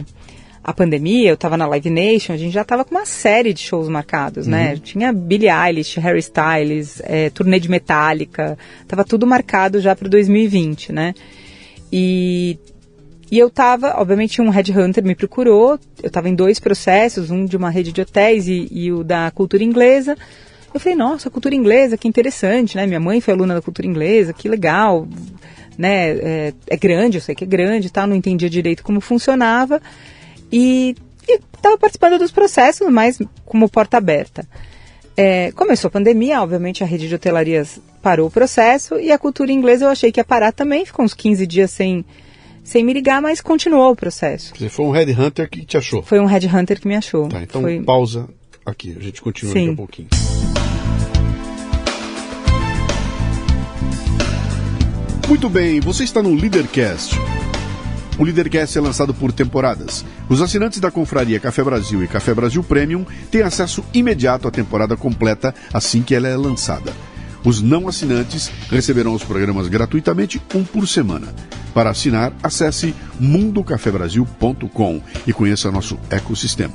a 0.68 0.72
pandemia, 0.74 1.30
eu 1.30 1.34
estava 1.34 1.56
na 1.56 1.66
Live 1.66 1.88
Nation, 1.88 2.34
a 2.34 2.36
gente 2.36 2.52
já 2.52 2.60
estava 2.60 2.84
com 2.84 2.94
uma 2.94 3.06
série 3.06 3.54
de 3.54 3.60
shows 3.60 3.88
marcados, 3.88 4.46
né? 4.46 4.76
Tinha 4.76 5.14
Billie 5.14 5.48
Eilish, 5.48 5.98
Harry 5.98 6.18
Styles, 6.18 7.00
é, 7.04 7.30
turnê 7.30 7.58
de 7.58 7.70
Metallica, 7.70 8.58
tava 8.86 9.02
tudo 9.02 9.26
marcado 9.26 9.80
já 9.80 9.96
para 9.96 10.10
2020, 10.10 10.92
né? 10.92 11.14
E 11.90 12.58
e 13.30 13.38
eu 13.38 13.48
tava, 13.48 13.94
obviamente, 13.96 14.42
um 14.42 14.50
headhunter 14.50 15.02
me 15.02 15.14
procurou. 15.14 15.78
Eu 16.02 16.10
tava 16.10 16.28
em 16.28 16.34
dois 16.34 16.58
processos, 16.58 17.30
um 17.30 17.46
de 17.46 17.56
uma 17.56 17.70
rede 17.70 17.90
de 17.90 18.02
hotéis 18.02 18.46
e, 18.46 18.68
e 18.70 18.92
o 18.92 19.02
da 19.02 19.30
cultura 19.30 19.64
inglesa. 19.64 20.16
Eu 20.72 20.78
falei, 20.78 20.96
nossa, 20.96 21.30
cultura 21.30 21.54
inglesa, 21.54 21.96
que 21.96 22.06
interessante, 22.06 22.76
né? 22.76 22.86
Minha 22.86 23.00
mãe 23.00 23.22
foi 23.22 23.32
aluna 23.32 23.54
da 23.54 23.62
cultura 23.62 23.88
inglesa, 23.88 24.34
que 24.34 24.48
legal, 24.50 25.08
né? 25.78 26.10
É, 26.10 26.54
é 26.66 26.76
grande, 26.76 27.16
eu 27.16 27.22
sei 27.22 27.34
que 27.34 27.44
é 27.44 27.46
grande, 27.46 27.90
tá? 27.90 28.06
Não 28.06 28.14
entendia 28.14 28.50
direito 28.50 28.82
como 28.82 29.00
funcionava. 29.00 29.80
E, 30.50 30.94
e 31.28 31.38
tava 31.60 31.76
participando 31.78 32.18
dos 32.18 32.30
processos, 32.30 32.88
mas 32.90 33.18
como 33.44 33.68
porta 33.68 33.96
aberta. 33.96 34.46
É, 35.16 35.50
começou 35.52 35.88
a 35.88 35.90
pandemia, 35.90 36.40
obviamente 36.40 36.84
a 36.84 36.86
rede 36.86 37.08
de 37.08 37.14
hotelarias 37.14 37.80
parou 38.00 38.28
o 38.28 38.30
processo 38.30 39.00
e 39.00 39.10
a 39.10 39.18
cultura 39.18 39.50
inglesa 39.50 39.84
eu 39.86 39.88
achei 39.90 40.12
que 40.12 40.20
ia 40.20 40.24
parar 40.24 40.52
também, 40.52 40.86
ficou 40.86 41.04
uns 41.04 41.12
15 41.12 41.44
dias 41.44 41.72
sem, 41.72 42.04
sem 42.62 42.84
me 42.84 42.92
ligar, 42.92 43.20
mas 43.20 43.40
continuou 43.40 43.90
o 43.90 43.96
processo. 43.96 44.52
Quer 44.52 44.58
dizer, 44.58 44.70
foi 44.70 44.84
um 44.84 44.90
headhunter 44.90 45.50
que 45.50 45.64
te 45.64 45.76
achou. 45.76 46.04
Foi 46.04 46.20
um 46.20 46.24
headhunter 46.26 46.80
que 46.80 46.86
me 46.86 46.94
achou. 46.94 47.28
Tá, 47.28 47.42
então 47.42 47.62
Foi- 47.62 47.82
pausa 47.82 48.28
aqui, 48.64 48.94
a 48.96 49.02
gente 49.02 49.20
continua 49.20 49.52
Sim. 49.52 49.60
daqui 49.60 49.72
a 49.72 49.76
pouquinho. 49.76 50.08
Muito 55.28 55.48
bem, 55.50 55.80
você 55.80 56.04
está 56.04 56.22
no 56.22 56.32
Leadercast. 56.34 57.16
O 58.18 58.24
Leadercast 58.24 58.76
é 58.76 58.80
lançado 58.80 59.14
por 59.14 59.30
temporadas. 59.30 60.04
Os 60.28 60.42
assinantes 60.42 60.80
da 60.80 60.90
Confraria 60.90 61.38
Café 61.38 61.62
Brasil 61.62 62.02
e 62.02 62.08
Café 62.08 62.34
Brasil 62.34 62.64
Premium 62.64 63.06
têm 63.30 63.42
acesso 63.42 63.84
imediato 63.94 64.48
à 64.48 64.50
temporada 64.50 64.96
completa 64.96 65.54
assim 65.72 66.02
que 66.02 66.16
ela 66.16 66.26
é 66.26 66.36
lançada. 66.36 66.92
Os 67.44 67.62
não 67.62 67.86
assinantes 67.86 68.50
receberão 68.68 69.14
os 69.14 69.22
programas 69.22 69.68
gratuitamente 69.68 70.42
um 70.52 70.64
por 70.64 70.88
semana. 70.88 71.32
Para 71.72 71.90
assinar, 71.90 72.32
acesse 72.42 72.92
mundocafebrasil.com 73.20 75.00
e 75.24 75.32
conheça 75.32 75.70
nosso 75.70 75.96
ecossistema. 76.10 76.74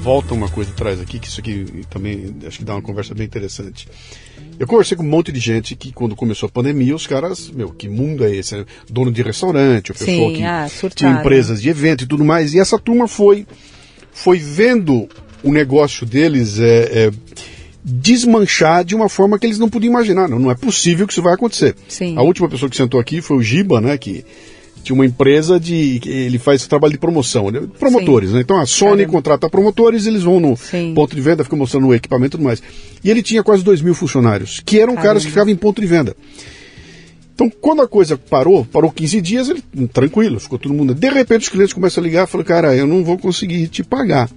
volta 0.00 0.34
uma 0.34 0.48
coisa 0.48 0.70
atrás 0.70 1.00
aqui, 1.00 1.18
que 1.18 1.28
isso 1.28 1.40
aqui 1.40 1.84
também 1.90 2.34
acho 2.46 2.58
que 2.58 2.64
dá 2.64 2.74
uma 2.74 2.82
conversa 2.82 3.14
bem 3.14 3.26
interessante. 3.26 3.86
Eu 4.58 4.66
conversei 4.66 4.96
com 4.96 5.02
um 5.02 5.08
monte 5.08 5.30
de 5.30 5.38
gente 5.38 5.76
que 5.76 5.92
quando 5.92 6.16
começou 6.16 6.46
a 6.46 6.50
pandemia, 6.50 6.94
os 6.94 7.06
caras, 7.06 7.50
meu, 7.50 7.70
que 7.70 7.88
mundo 7.88 8.24
é 8.24 8.34
esse? 8.34 8.56
né? 8.56 8.64
Dono 8.88 9.12
de 9.12 9.22
restaurante, 9.22 9.92
o 9.92 9.94
pessoal 9.94 10.30
Sim, 10.30 10.36
que 10.36 10.42
ah, 10.42 10.66
tinha 10.94 11.10
empresas 11.12 11.62
de 11.62 11.68
evento 11.68 12.04
e 12.04 12.06
tudo 12.06 12.24
mais. 12.24 12.54
E 12.54 12.58
essa 12.58 12.78
turma 12.78 13.06
foi, 13.06 13.46
foi 14.12 14.38
vendo 14.38 15.08
o 15.42 15.52
negócio 15.52 16.06
deles 16.06 16.58
é, 16.58 17.06
é, 17.06 17.10
desmanchar 17.84 18.84
de 18.84 18.94
uma 18.94 19.08
forma 19.08 19.38
que 19.38 19.46
eles 19.46 19.58
não 19.58 19.68
podiam 19.68 19.90
imaginar. 19.90 20.28
Não, 20.28 20.38
não 20.38 20.50
é 20.50 20.54
possível 20.54 21.06
que 21.06 21.12
isso 21.12 21.22
vai 21.22 21.34
acontecer. 21.34 21.74
Sim. 21.88 22.16
A 22.16 22.22
última 22.22 22.48
pessoa 22.48 22.68
que 22.68 22.76
sentou 22.76 23.00
aqui 23.00 23.20
foi 23.20 23.36
o 23.36 23.42
Giba, 23.42 23.80
né? 23.80 23.96
Que 23.96 24.24
tinha 24.82 24.94
uma 24.94 25.06
empresa 25.06 25.58
de. 25.60 26.00
ele 26.04 26.38
faz 26.38 26.66
trabalho 26.66 26.92
de 26.92 26.98
promoção, 26.98 27.50
né, 27.50 27.60
promotores, 27.78 28.30
Sim. 28.30 28.36
né? 28.36 28.40
Então 28.42 28.58
a 28.58 28.66
Sony 28.66 28.90
Caramba. 28.98 29.12
contrata 29.12 29.50
promotores, 29.50 30.06
eles 30.06 30.22
vão 30.22 30.40
no 30.40 30.56
Sim. 30.56 30.92
ponto 30.94 31.14
de 31.14 31.20
venda, 31.22 31.44
ficam 31.44 31.58
mostrando 31.58 31.86
o 31.86 31.94
equipamento 31.94 32.36
e 32.36 32.38
tudo 32.38 32.44
mais. 32.44 32.62
E 33.04 33.10
ele 33.10 33.22
tinha 33.22 33.42
quase 33.42 33.62
2 33.62 33.82
mil 33.82 33.94
funcionários, 33.94 34.60
que 34.64 34.78
eram 34.78 34.94
caras 34.94 35.04
Caramba. 35.04 35.20
que 35.20 35.26
ficavam 35.28 35.52
em 35.52 35.56
ponto 35.56 35.80
de 35.80 35.86
venda. 35.86 36.16
Então, 37.34 37.50
quando 37.60 37.80
a 37.80 37.88
coisa 37.88 38.18
parou, 38.18 38.66
parou 38.66 38.90
15 38.90 39.20
dias, 39.22 39.48
ele 39.48 39.62
tranquilo, 39.92 40.38
ficou 40.38 40.58
todo 40.58 40.74
mundo. 40.74 40.94
De 40.94 41.08
repente, 41.08 41.42
os 41.42 41.48
clientes 41.48 41.72
começam 41.72 42.02
a 42.02 42.04
ligar 42.06 42.24
e 42.24 42.30
falam, 42.30 42.44
cara, 42.46 42.76
eu 42.76 42.86
não 42.86 43.02
vou 43.02 43.16
conseguir 43.16 43.66
te 43.68 43.82
pagar. 43.82 44.28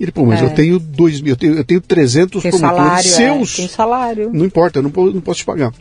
E 0.00 0.02
ele, 0.04 0.10
pô, 0.10 0.26
mas 0.26 0.40
É. 0.42 0.46
eu 0.46 0.50
tenho 0.50 0.78
2 0.80 1.20
mil, 1.20 1.32
eu 1.34 1.36
tenho, 1.36 1.54
eu 1.54 1.62
tenho 1.64 1.80
300 1.80 2.42
Tem 2.42 2.50
promotores 2.50 2.82
salário, 3.06 3.08
seus. 3.08 3.52
é, 3.54 3.56
tem 3.58 3.68
salário. 3.68 4.30
Não 4.32 4.44
importa, 4.44 4.80
eu 4.80 4.82
não, 4.82 4.90
não 5.12 5.20
posso 5.20 5.38
te 5.40 5.44
pagar. 5.44 5.72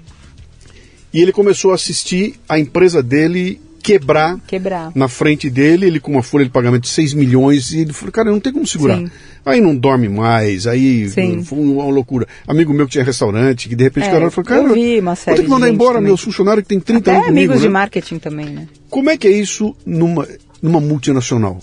E 1.12 1.20
ele 1.20 1.32
começou 1.32 1.72
a 1.72 1.76
assistir 1.76 2.36
a 2.47 2.60
empresa 2.60 3.02
dele 3.02 3.60
quebrar 3.82 4.38
Quebrar. 4.48 4.92
na 4.96 5.08
frente 5.08 5.50
dele, 5.50 5.86
ele 5.88 6.00
com 6.00 6.12
uma 6.12 6.24
folha 6.24 6.46
de 6.46 6.52
pagamento 6.52 6.84
de 6.84 6.90
6 6.90 7.14
milhões, 7.14 7.72
e 7.74 7.80
ele 7.82 7.94
falou, 7.94 8.12
cara, 8.12 8.32
não 8.32 8.40
tem 8.40 8.54
como 8.54 8.66
segurar. 8.68 8.98
Sim. 8.98 9.10
Aí 9.46 9.60
não 9.60 9.76
dorme 9.76 10.08
mais, 10.08 10.68
aí 10.68 11.10
Sim. 11.10 11.44
foi 11.44 11.58
uma 11.60 11.86
loucura. 11.86 12.28
Amigo 12.48 12.74
meu 12.74 12.86
que 12.86 12.92
tinha 12.94 13.04
restaurante, 13.04 13.68
que 13.68 13.76
de 13.76 13.84
repente 13.84 14.06
É, 14.06 14.10
o 14.10 14.12
cara 14.14 14.32
falou, 14.32 14.48
cara, 14.48 14.62
eu 14.64 14.74
vi 14.74 15.00
uma 15.00 15.16
série 15.16 15.38
vou 15.38 15.38
ter 15.38 15.44
que 15.46 15.50
mandar 15.50 15.70
embora 15.70 15.94
também. 15.96 16.08
meus 16.10 16.22
funcionários 16.22 16.64
que 16.64 16.70
tem 16.70 16.80
30 16.80 17.00
Até 17.00 17.12
anos 17.12 17.26
comigo, 17.28 17.40
amigos 17.52 17.56
né? 17.62 17.68
de 17.68 17.74
marketing 17.74 18.20
também, 18.20 18.46
né? 18.46 18.68
Como 18.90 19.10
é 19.10 19.18
que 19.18 19.28
é 19.28 19.32
isso 19.32 19.76
numa, 19.86 20.28
numa 20.62 20.80
multinacional? 20.80 21.60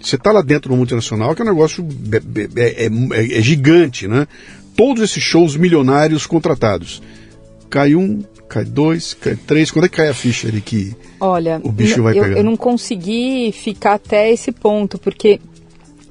Você 0.00 0.16
está 0.16 0.32
lá 0.32 0.42
dentro 0.42 0.68
de 0.68 0.72
uma 0.74 0.78
multinacional 0.78 1.34
que 1.34 1.42
é 1.42 1.44
um 1.44 1.48
negócio 1.48 1.86
é, 2.56 2.60
é- 2.60 2.86
é- 2.86 3.38
é 3.38 3.42
gigante, 3.42 4.06
né? 4.08 4.26
Todos 4.76 5.02
esses 5.02 5.22
shows 5.22 5.56
milionários 5.56 6.24
contratados. 6.26 7.02
Cai 7.68 7.94
um, 7.94 8.22
cai 8.48 8.64
dois, 8.64 9.14
cai 9.14 9.36
três. 9.36 9.70
Quando 9.70 9.86
é 9.86 9.88
que 9.88 9.96
cai 9.96 10.08
a 10.08 10.14
ficha 10.14 10.48
ali 10.48 10.60
que 10.60 10.94
Olha, 11.20 11.60
O 11.64 11.70
bicho 11.72 12.02
vai 12.02 12.18
eu, 12.18 12.22
pegar. 12.24 12.36
eu 12.38 12.44
não 12.44 12.56
consegui 12.56 13.52
ficar 13.52 13.94
até 13.94 14.30
esse 14.30 14.50
ponto, 14.52 14.98
porque 14.98 15.40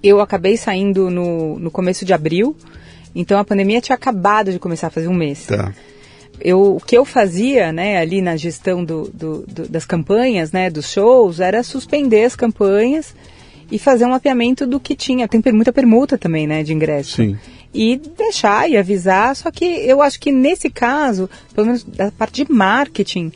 eu 0.02 0.20
acabei 0.20 0.58
saindo 0.58 1.10
no, 1.10 1.60
no 1.60 1.70
começo 1.70 2.04
de 2.06 2.14
abril, 2.14 2.56
então 3.14 3.38
a 3.40 3.44
pandemia 3.44 3.82
tinha 3.82 3.96
acabado 3.96 4.52
de 4.52 4.58
começar 4.60 4.88
a 4.88 4.90
fazer 4.90 5.08
um 5.08 5.14
mês. 5.14 5.46
tá? 5.46 5.74
Eu, 6.40 6.78
o 6.78 6.80
que 6.80 6.98
eu 6.98 7.06
fazia, 7.06 7.72
né, 7.72 7.98
ali 8.00 8.20
na 8.22 8.36
gestão 8.36 8.84
do, 8.84 9.12
do- 9.14 9.46
do- 9.48 9.70
das 9.70 9.86
campanhas, 9.86 10.52
né, 10.52 10.70
dos 10.72 10.90
shows, 10.92 11.40
era 11.40 11.62
suspender 11.62 12.24
as 12.24 12.36
campanhas 12.36 13.14
e 13.72 13.78
fazer 13.78 14.06
um 14.06 14.10
mapeamento 14.10 14.66
do 14.66 14.80
que 14.80 14.96
tinha. 14.96 15.28
Tem 15.28 15.40
muita 15.54 15.72
permuta 15.72 16.18
também, 16.18 16.48
né, 16.48 16.64
de 16.64 16.74
ingresso. 16.74 17.18
Sim. 17.18 17.38
E 17.74 17.96
deixar 17.96 18.70
e 18.70 18.76
avisar, 18.76 19.36
só 19.36 19.50
que 19.50 19.66
eu 19.66 20.02
acho 20.02 20.20
que 20.20 20.32
nesse 20.32 20.70
caso, 20.70 21.30
pelo 21.54 21.68
menos 21.68 21.84
da 21.84 22.12
parte 22.12 22.44
de 22.44 22.52
marketing, 22.52 23.32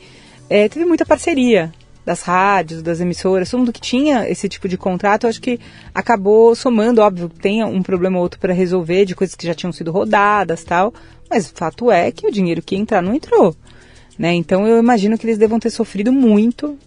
eh, 0.50 0.68
teve 0.68 0.84
muita 0.84 1.06
parceria 1.06 1.72
das 2.04 2.22
rádios, 2.22 2.82
das 2.82 3.00
emissoras, 3.00 3.50
todo 3.50 3.58
mundo 3.60 3.72
que 3.72 3.80
tinha 3.80 4.28
esse 4.30 4.48
tipo 4.48 4.68
de 4.68 4.78
contrato, 4.78 5.24
eu 5.24 5.30
acho 5.30 5.40
que 5.40 5.58
acabou 5.92 6.54
somando, 6.54 7.00
óbvio, 7.00 7.28
tem 7.28 7.64
um 7.64 7.82
problema 7.82 8.18
ou 8.18 8.22
outro 8.22 8.38
para 8.38 8.54
resolver 8.54 9.04
de 9.04 9.16
coisas 9.16 9.34
que 9.34 9.44
já 9.44 9.54
tinham 9.54 9.72
sido 9.72 9.90
rodadas 9.90 10.62
tal, 10.62 10.94
mas 11.28 11.50
o 11.50 11.52
fato 11.54 11.90
é 11.90 12.12
que 12.12 12.26
o 12.26 12.30
dinheiro 12.30 12.62
que 12.62 12.76
ia 12.76 12.80
entrar 12.80 13.02
não 13.02 13.12
entrou. 13.12 13.56
Né? 14.16 14.32
Então 14.34 14.66
eu 14.66 14.78
imagino 14.78 15.18
que 15.18 15.26
eles 15.26 15.36
devam 15.36 15.58
ter 15.58 15.70
sofrido 15.70 16.12
muito. 16.12 16.78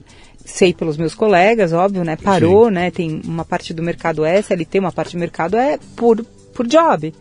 Sei 0.46 0.74
pelos 0.74 0.98
meus 0.98 1.14
colegas, 1.14 1.74
óbvio, 1.74 2.04
né? 2.04 2.16
Parou, 2.16 2.72
né? 2.72 2.90
Tem 2.90 3.22
uma 3.24 3.46
parte 3.46 3.72
do 3.72 3.84
mercado 3.84 4.26
é 4.26 4.40
SLT, 4.40 4.80
uma 4.80 4.92
parte 4.92 5.16
do 5.16 5.20
mercado 5.20 5.56
é 5.56 5.78
por, 5.96 6.26
por 6.56 6.66
job. 6.66 7.14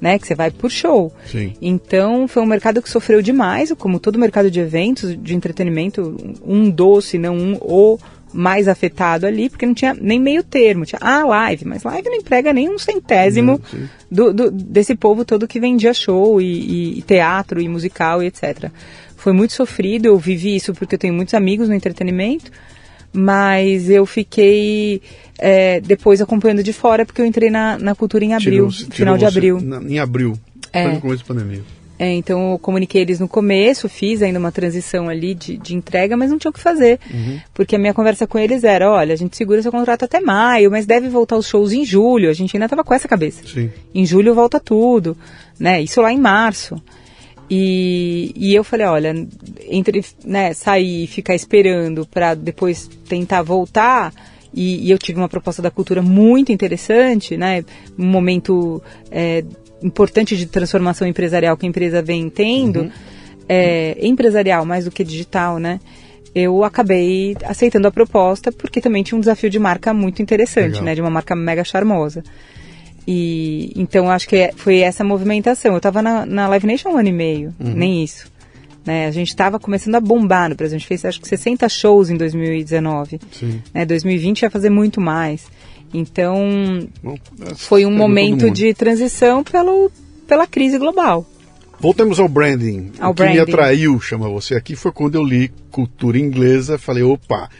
Né? 0.00 0.18
Que 0.18 0.26
você 0.26 0.34
vai 0.34 0.50
por 0.50 0.70
show. 0.70 1.12
Sim. 1.26 1.52
Então 1.60 2.26
foi 2.26 2.42
um 2.42 2.46
mercado 2.46 2.80
que 2.82 2.88
sofreu 2.88 3.20
demais, 3.22 3.72
como 3.78 3.98
todo 4.00 4.18
mercado 4.18 4.50
de 4.50 4.60
eventos, 4.60 5.16
de 5.20 5.34
entretenimento, 5.34 6.16
um 6.44 6.70
doce, 6.70 7.18
não 7.18 7.36
um 7.36 7.54
o 7.60 7.98
mais 8.32 8.68
afetado 8.68 9.26
ali, 9.26 9.48
porque 9.50 9.66
não 9.66 9.74
tinha 9.74 9.92
nem 9.92 10.20
meio 10.20 10.44
termo. 10.44 10.86
Tinha, 10.86 11.00
ah, 11.02 11.24
live, 11.26 11.64
mas 11.66 11.82
live 11.82 12.08
não 12.08 12.16
emprega 12.16 12.52
nem 12.52 12.68
um 12.68 12.78
centésimo 12.78 13.60
Não, 13.72 13.88
do, 14.08 14.32
do- 14.32 14.50
desse 14.52 14.94
povo 14.94 15.24
todo 15.24 15.48
que 15.48 15.58
vendia 15.58 15.92
show 15.92 16.40
e, 16.40 16.44
e- 16.46 16.98
e 16.98 17.02
teatro 17.02 17.60
e 17.60 17.68
musical 17.68 18.22
e 18.22 18.26
etc. 18.26 18.70
Foi 19.16 19.32
muito 19.32 19.52
sofrido, 19.52 20.06
eu 20.06 20.16
vivi 20.16 20.54
isso 20.54 20.72
porque 20.72 20.94
eu 20.94 20.98
tenho 20.98 21.12
muitos 21.12 21.34
amigos 21.34 21.68
no 21.68 21.74
entretenimento, 21.74 22.52
mas 23.12 23.88
eu 23.90 24.04
fiquei 24.06 25.00
é, 25.38 25.80
depois 25.80 26.20
acompanhando 26.20 26.62
de 26.62 26.72
fora 26.72 27.04
porque 27.04 27.20
eu 27.20 27.26
entrei 27.26 27.50
na, 27.50 27.78
na 27.78 27.94
cultura 27.94 28.24
em 28.24 28.34
abril, 28.34 28.68
Tirou- 28.68 28.90
tirou 28.90 28.90
final 28.96 29.18
de 29.18 29.24
você- 29.24 29.28
abril. 29.38 29.60
na- 29.60 29.82
em 29.82 29.98
abril. 29.98 30.38
É. 30.72 30.84
Foi 30.84 30.92
no 30.94 31.00
começo 31.00 31.24
da 31.24 31.34
pandemia. 31.34 31.62
É, 31.98 32.12
então 32.14 32.52
eu 32.52 32.58
comuniquei 32.58 33.02
eles 33.02 33.20
no 33.20 33.28
começo, 33.28 33.86
fiz 33.86 34.22
ainda 34.22 34.38
uma 34.38 34.50
transição 34.50 35.06
ali 35.10 35.34
de, 35.34 35.58
de 35.58 35.74
entrega, 35.76 36.16
mas 36.16 36.30
não 36.30 36.38
tinha 36.38 36.48
o 36.50 36.52
que 36.54 36.58
fazer. 36.60 36.98
Porque 37.52 37.76
a 37.76 37.78
minha 37.78 37.92
conversa 37.92 38.26
com 38.26 38.38
eles 38.38 38.64
era, 38.64 38.90
olha, 38.90 39.12
a 39.12 39.16
gente 39.16 39.36
segura 39.36 39.60
seu 39.60 39.70
contrato 39.70 40.04
até 40.06 40.18
maio, 40.18 40.70
mas 40.70 40.86
deve 40.86 41.10
voltar 41.10 41.36
os 41.36 41.46
shows 41.46 41.72
em 41.72 41.84
julho. 41.84 42.30
A 42.30 42.32
gente 42.32 42.56
ainda 42.56 42.64
estava 42.64 42.82
com 42.82 42.94
essa 42.94 43.06
cabeça. 43.06 43.42
Sim. 43.46 43.68
Em 43.94 44.06
julho 44.06 44.34
volta 44.34 44.58
tudo, 44.58 45.14
né? 45.58 45.82
Isso 45.82 46.00
lá 46.00 46.10
em 46.10 46.18
março. 46.18 46.82
E, 47.50 48.32
e 48.36 48.54
eu 48.54 48.62
falei, 48.62 48.86
olha, 48.86 49.26
entre 49.68 50.04
né, 50.24 50.52
sair 50.54 51.04
e 51.04 51.06
ficar 51.08 51.34
esperando 51.34 52.06
para 52.06 52.34
depois 52.34 52.88
tentar 53.08 53.42
voltar, 53.42 54.12
e, 54.54 54.86
e 54.86 54.90
eu 54.90 54.98
tive 54.98 55.18
uma 55.18 55.28
proposta 55.28 55.60
da 55.60 55.70
cultura 55.70 56.00
muito 56.00 56.52
interessante, 56.52 57.36
né? 57.36 57.64
Um 57.98 58.06
momento 58.06 58.80
é, 59.10 59.44
importante 59.82 60.36
de 60.36 60.46
transformação 60.46 61.08
empresarial 61.08 61.56
que 61.56 61.66
a 61.66 61.68
empresa 61.68 62.00
vem 62.00 62.30
tendo, 62.30 62.90
é, 63.48 63.96
empresarial 64.00 64.64
mais 64.64 64.84
do 64.84 64.90
que 64.92 65.02
digital, 65.02 65.58
né? 65.58 65.80
Eu 66.32 66.62
acabei 66.62 67.36
aceitando 67.44 67.88
a 67.88 67.90
proposta 67.90 68.52
porque 68.52 68.80
também 68.80 69.02
tinha 69.02 69.16
um 69.16 69.20
desafio 69.20 69.50
de 69.50 69.58
marca 69.58 69.92
muito 69.92 70.22
interessante, 70.22 70.74
Legal. 70.74 70.84
né? 70.84 70.94
De 70.94 71.00
uma 71.00 71.10
marca 71.10 71.34
mega 71.34 71.64
charmosa. 71.64 72.22
E 73.12 73.72
então 73.74 74.08
acho 74.08 74.28
que 74.28 74.36
é- 74.36 74.52
foi 74.54 74.78
essa 74.78 75.02
movimentação. 75.02 75.72
Eu 75.72 75.78
estava 75.78 76.00
na, 76.00 76.24
na 76.24 76.46
Live 76.46 76.64
Nation 76.64 76.90
um 76.90 76.96
ano 76.96 77.08
e 77.08 77.12
meio, 77.12 77.52
nem 77.58 78.04
isso. 78.04 78.30
Né? 78.86 79.06
A 79.06 79.10
gente 79.10 79.28
estava 79.28 79.58
começando 79.58 79.96
a 79.96 80.00
bombar 80.00 80.48
no 80.48 80.54
Brasil. 80.54 80.76
A 80.76 80.78
gente 80.78 80.86
fez 80.86 81.04
acho 81.04 81.20
que 81.20 81.26
60 81.26 81.68
shows 81.68 82.08
em 82.08 82.16
2019. 82.16 83.20
Sim. 83.32 83.60
Né? 83.74 83.84
2020 83.84 84.42
ia 84.42 84.50
fazer 84.50 84.70
muito 84.70 85.00
mais. 85.00 85.42
Então 85.92 86.88
Bom, 87.02 87.18
essa 87.42 87.56
foi 87.56 87.84
um 87.84 87.90
momento 87.90 88.48
de 88.48 88.72
transição 88.74 89.42
pelo, 89.42 89.90
pela 90.28 90.46
crise 90.46 90.78
global. 90.78 91.26
Voltamos 91.80 92.20
ao 92.20 92.28
branding. 92.28 92.92
Ao 93.00 93.10
o 93.10 93.14
que 93.14 93.24
me 93.24 93.34
branding. 93.34 93.50
atraiu, 93.52 94.00
chama 94.00 94.28
você 94.28 94.54
aqui, 94.54 94.76
foi 94.76 94.92
quando 94.92 95.16
eu 95.16 95.24
li 95.24 95.50
cultura 95.72 96.16
inglesa. 96.16 96.78
Falei, 96.78 97.02
opa, 97.02 97.50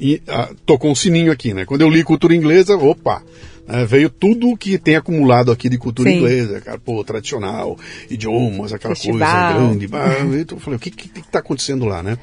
e, 0.00 0.22
ah, 0.28 0.50
tocou 0.64 0.88
um 0.88 0.94
sininho 0.94 1.32
aqui, 1.32 1.52
né? 1.52 1.64
Quando 1.64 1.80
eu 1.80 1.90
li 1.90 2.04
cultura 2.04 2.34
inglesa, 2.34 2.76
opa, 2.76 3.22
né, 3.70 3.84
veio 3.84 4.10
tudo 4.10 4.48
o 4.50 4.56
que 4.56 4.76
tem 4.78 4.96
acumulado 4.96 5.50
aqui 5.52 5.68
de 5.68 5.78
cultura 5.78 6.10
Sim. 6.10 6.16
inglesa, 6.18 6.60
cara, 6.60 6.78
pô, 6.78 7.02
tradicional, 7.04 7.78
idiomas, 8.10 8.72
aquela 8.72 8.94
Festival. 8.94 9.18
coisa 9.18 9.52
grande. 9.52 9.86
bah, 9.86 10.16
então 10.40 10.58
eu 10.58 10.60
falei, 10.62 10.76
o 10.76 10.80
que 10.80 10.90
que, 10.90 11.08
que 11.08 11.22
tá 11.30 11.38
acontecendo 11.38 11.84
lá, 11.84 12.02
né? 12.02 12.18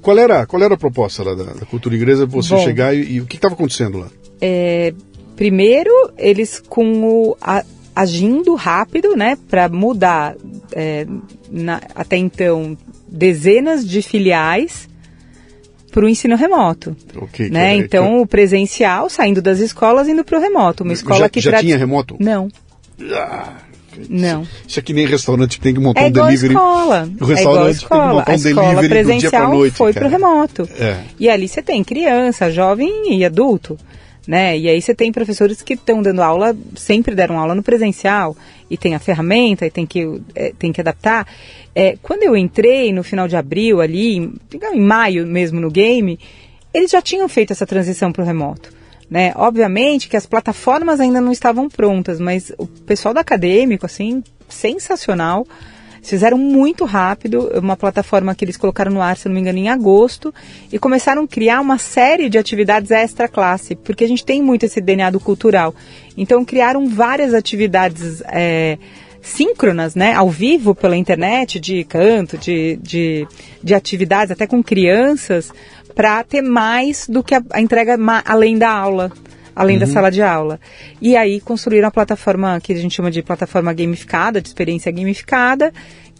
Qual 0.00 0.18
era, 0.18 0.44
qual 0.46 0.62
era 0.62 0.74
a 0.74 0.78
proposta 0.78 1.22
lá 1.22 1.34
da, 1.34 1.44
da 1.52 1.66
cultura 1.66 1.94
inglesa? 1.94 2.26
Você 2.26 2.54
Bom. 2.54 2.64
chegar 2.64 2.94
e, 2.94 3.14
e 3.14 3.20
o 3.20 3.26
que 3.26 3.36
estava 3.36 3.54
acontecendo 3.54 3.98
lá? 3.98 4.08
É, 4.40 4.92
primeiro, 5.36 5.90
eles 6.18 6.60
com 6.68 7.04
o 7.04 7.36
a- 7.40 7.64
agindo 7.94 8.54
rápido, 8.54 9.14
né, 9.16 9.36
para 9.48 9.68
mudar 9.68 10.34
é, 10.72 11.06
na- 11.50 11.82
até 11.94 12.16
então 12.16 12.76
dezenas 13.06 13.86
de 13.86 14.00
filiais 14.02 14.88
para 15.92 16.04
o 16.04 16.08
ensino 16.08 16.34
remoto, 16.36 16.96
Ok, 17.14 17.46
que 17.46 17.52
né? 17.52 17.74
era- 17.76 17.84
Então 17.84 18.20
o 18.20 18.26
presencial 18.26 19.08
saindo 19.08 19.40
das 19.40 19.60
escolas 19.60 20.08
indo 20.08 20.24
para 20.24 20.38
o 20.38 20.40
remoto, 20.40 20.82
uma 20.82 20.92
escola 20.92 21.20
já, 21.20 21.28
que 21.28 21.40
já 21.40 21.50
tradi- 21.52 21.66
tinha 21.66 21.78
remoto? 21.78 22.16
não, 22.18 22.48
Ah, 23.14 23.54
não. 24.08 24.46
Isso 24.66 24.78
aqui 24.80 24.92
nem 24.92 25.06
restaurante 25.06 25.58
que 25.58 25.62
tem 25.62 25.74
que 25.74 25.80
montar 25.80 26.02
É 26.02 26.06
um 26.06 26.10
delivery. 26.10 26.54
escola. 26.54 27.02
O 27.02 27.04
é 27.04 27.06
igual 27.06 27.30
a 27.30 27.34
restaurante 27.34 27.64
tem 27.64 27.72
que 27.74 27.82
escola. 27.82 28.12
montar 28.14 28.30
A 28.30 28.32
um 28.32 28.36
escola 28.36 28.54
delivery 28.54 28.74
do 28.74 28.80
dia 28.80 29.04
presencial 29.04 29.52
noite. 29.54 29.76
foi 29.76 29.92
cara. 29.92 30.06
pro 30.08 30.18
remoto. 30.18 30.68
É. 30.78 30.96
E 31.18 31.28
ali 31.28 31.48
você 31.48 31.62
tem 31.62 31.84
criança, 31.84 32.50
jovem 32.50 33.14
e 33.18 33.24
adulto, 33.24 33.76
né? 34.26 34.58
E 34.58 34.68
aí 34.68 34.80
você 34.80 34.94
tem 34.94 35.12
professores 35.12 35.62
que 35.62 35.74
estão 35.74 36.02
dando 36.02 36.22
aula, 36.22 36.56
sempre 36.76 37.14
deram 37.14 37.38
aula 37.38 37.54
no 37.54 37.62
presencial, 37.62 38.36
e 38.70 38.76
tem 38.76 38.94
a 38.94 38.98
ferramenta, 38.98 39.66
e 39.66 39.70
tem 39.70 39.86
que, 39.86 40.20
é, 40.34 40.52
tem 40.58 40.72
que 40.72 40.80
adaptar. 40.80 41.26
É, 41.74 41.96
quando 42.02 42.22
eu 42.22 42.36
entrei 42.36 42.92
no 42.92 43.02
final 43.02 43.26
de 43.26 43.36
abril 43.36 43.80
ali, 43.80 44.16
em, 44.16 44.34
em 44.74 44.80
maio 44.80 45.26
mesmo 45.26 45.60
no 45.60 45.70
game, 45.70 46.18
eles 46.72 46.90
já 46.90 47.02
tinham 47.02 47.28
feito 47.28 47.52
essa 47.52 47.66
transição 47.66 48.12
para 48.12 48.22
o 48.22 48.26
remoto. 48.26 48.72
Né? 49.10 49.32
Obviamente 49.36 50.08
que 50.08 50.16
as 50.16 50.24
plataformas 50.24 50.98
ainda 50.98 51.20
não 51.20 51.32
estavam 51.32 51.68
prontas, 51.68 52.18
mas 52.18 52.50
o 52.56 52.66
pessoal 52.66 53.12
do 53.12 53.18
acadêmico, 53.20 53.84
assim, 53.84 54.22
sensacional. 54.48 55.46
Fizeram 56.02 56.36
muito 56.36 56.84
rápido, 56.84 57.48
uma 57.54 57.76
plataforma 57.76 58.34
que 58.34 58.44
eles 58.44 58.56
colocaram 58.56 58.90
no 58.90 59.00
ar, 59.00 59.16
se 59.16 59.28
não 59.28 59.34
me 59.34 59.40
engano, 59.40 59.58
em 59.58 59.68
agosto, 59.68 60.34
e 60.72 60.78
começaram 60.78 61.22
a 61.22 61.28
criar 61.28 61.60
uma 61.60 61.78
série 61.78 62.28
de 62.28 62.36
atividades 62.36 62.90
extra 62.90 63.28
classe, 63.28 63.76
porque 63.76 64.02
a 64.02 64.08
gente 64.08 64.24
tem 64.24 64.42
muito 64.42 64.66
esse 64.66 64.80
DNA 64.80 65.10
do 65.10 65.20
cultural. 65.20 65.72
Então 66.16 66.44
criaram 66.44 66.88
várias 66.88 67.32
atividades 67.32 68.20
é, 68.26 68.78
síncronas, 69.22 69.94
né, 69.94 70.12
ao 70.12 70.28
vivo 70.28 70.74
pela 70.74 70.96
internet, 70.96 71.60
de 71.60 71.84
canto, 71.84 72.36
de, 72.36 72.76
de, 72.82 73.26
de 73.62 73.72
atividades, 73.72 74.32
até 74.32 74.44
com 74.44 74.60
crianças, 74.60 75.52
para 75.94 76.24
ter 76.24 76.42
mais 76.42 77.06
do 77.06 77.22
que 77.22 77.34
a, 77.34 77.42
a 77.50 77.60
entrega 77.60 77.96
ma- 77.96 78.24
além 78.26 78.58
da 78.58 78.70
aula 78.70 79.12
além 79.54 79.78
da 79.78 79.86
sala 79.86 80.10
de 80.10 80.22
aula. 80.22 80.58
E 81.00 81.16
aí 81.16 81.40
construíram 81.40 81.88
a 81.88 81.90
plataforma 81.90 82.60
que 82.60 82.72
a 82.72 82.76
gente 82.76 82.94
chama 82.94 83.10
de 83.10 83.22
plataforma 83.22 83.72
gamificada, 83.72 84.40
de 84.40 84.48
experiência 84.48 84.90
gamificada, 84.92 85.72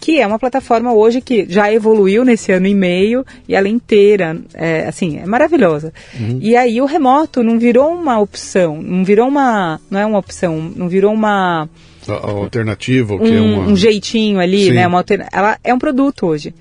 que 0.03 0.21
é 0.21 0.27
uma 0.27 0.39
plataforma 0.39 0.93
hoje 0.93 1.21
que 1.21 1.47
já 1.49 1.73
evoluiu 1.73 2.25
nesse 2.25 2.51
ano 2.51 2.67
e 2.67 2.75
meio 2.75 3.25
e 3.47 3.55
ela 3.55 3.69
é 3.69 3.71
inteira, 3.71 4.37
é, 4.53 4.89
assim, 4.89 5.19
é 5.19 5.27
maravilhosa. 5.27 5.93
E 6.41 6.57
aí 6.57 6.81
o 6.81 6.87
remoto 6.87 7.43
não 7.45 7.57
virou 7.57 7.95
uma 7.95 8.19
opção, 8.19 8.83
não 8.83 9.05
virou 9.05 9.29
uma, 9.29 9.81
não 9.89 10.01
é 10.01 10.05
uma 10.05 10.19
opção, 10.19 10.73
não 10.75 10.89
virou 10.89 11.13
uma 11.13 11.69
A, 12.09 12.31
alternativa, 12.31 13.15
o 13.15 13.21
que 13.21 13.29
é 13.29 13.41
um, 13.41 13.61
uma. 13.61 13.69
um 13.69 13.77
jeitinho 13.77 14.41
ali, 14.41 14.67
Sim. 14.67 14.73
né? 14.73 14.89
Uma 14.89 14.99
alterna... 14.99 15.29
Ela 15.33 15.57
é 15.63 15.73
um 15.73 15.79
produto 15.79 16.27
hoje. 16.27 16.53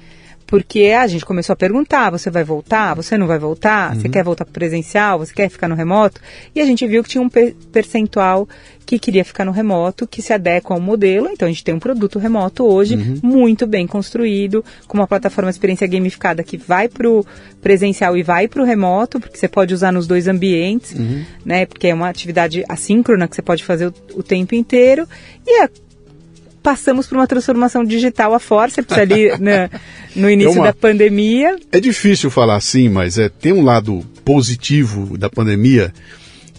Porque 0.52 0.88
a 0.88 1.08
gente 1.08 1.24
começou 1.26 1.54
a 1.54 1.56
perguntar, 1.56 2.10
você 2.10 2.30
vai 2.30 2.44
voltar? 2.44 2.94
Você 2.94 3.18
não 3.18 3.26
vai 3.26 3.40
voltar? 3.40 3.94
Uhum. 3.96 4.02
Você 4.02 4.10
quer 4.10 4.22
voltar 4.22 4.44
para 4.44 4.52
presencial? 4.54 5.18
Você 5.20 5.34
quer 5.34 5.50
ficar 5.50 5.70
no 5.70 5.76
remoto? 5.76 6.20
E 6.54 6.60
a 6.60 6.66
gente 6.66 6.86
viu 6.86 7.02
que 7.02 7.08
tinha 7.10 7.22
um 7.22 7.30
per- 7.30 7.56
percentual 7.72 8.50
que 8.86 9.00
queria 9.00 9.24
ficar 9.24 9.46
no 9.46 9.52
remoto, 9.54 10.06
que 10.06 10.22
se 10.22 10.34
adequa 10.34 10.74
ao 10.74 10.82
modelo. 10.82 11.30
Então 11.32 11.48
a 11.48 11.52
gente 11.52 11.64
tem 11.64 11.74
um 11.74 11.80
produto 11.80 12.20
remoto 12.20 12.66
hoje, 12.66 12.96
Uhum. 12.96 13.20
muito 13.24 13.66
bem 13.66 13.88
construído, 13.88 14.62
com 14.90 14.98
uma 14.98 15.08
plataforma 15.08 15.50
de 15.50 15.56
experiência 15.56 15.88
gamificada 15.88 16.44
que 16.44 16.58
vai 16.58 16.90
para 16.90 17.10
o 17.10 17.26
presencial 17.62 18.18
e 18.18 18.22
vai 18.24 18.50
para 18.50 18.62
o 18.62 18.66
remoto, 18.66 19.22
porque 19.22 19.38
você 19.38 19.48
pode 19.48 19.74
usar 19.74 19.94
nos 19.94 20.06
dois 20.06 20.28
ambientes, 20.28 20.92
Uhum. 21.00 21.24
né? 21.46 21.66
Porque 21.66 21.88
é 21.88 21.94
uma 21.94 22.10
atividade 22.10 22.66
assíncrona 22.68 23.26
que 23.26 23.38
você 23.38 23.42
pode 23.42 23.64
fazer 23.64 23.88
o, 23.88 23.94
o 24.16 24.22
tempo 24.22 24.54
inteiro. 24.54 25.08
E 25.48 25.62
a 25.62 25.70
passamos 26.62 27.08
por 27.08 27.18
uma 27.18 27.28
transformação 27.28 27.84
digital 27.84 28.34
a 28.34 28.40
forceps 28.40 28.98
ali 28.98 29.30
na- 29.40 29.70
no 30.16 30.30
início 30.30 30.54
uma- 30.54 30.66
da 30.66 30.74
pandemia. 30.74 31.56
É 31.72 31.80
difícil 31.80 32.30
falar 32.30 32.56
assim, 32.56 32.88
mas 32.90 33.18
é, 33.18 33.30
tem 33.30 33.52
um 33.54 33.64
lado 33.64 34.06
positivo 34.24 35.18
da 35.18 35.30
pandemia 35.30 35.94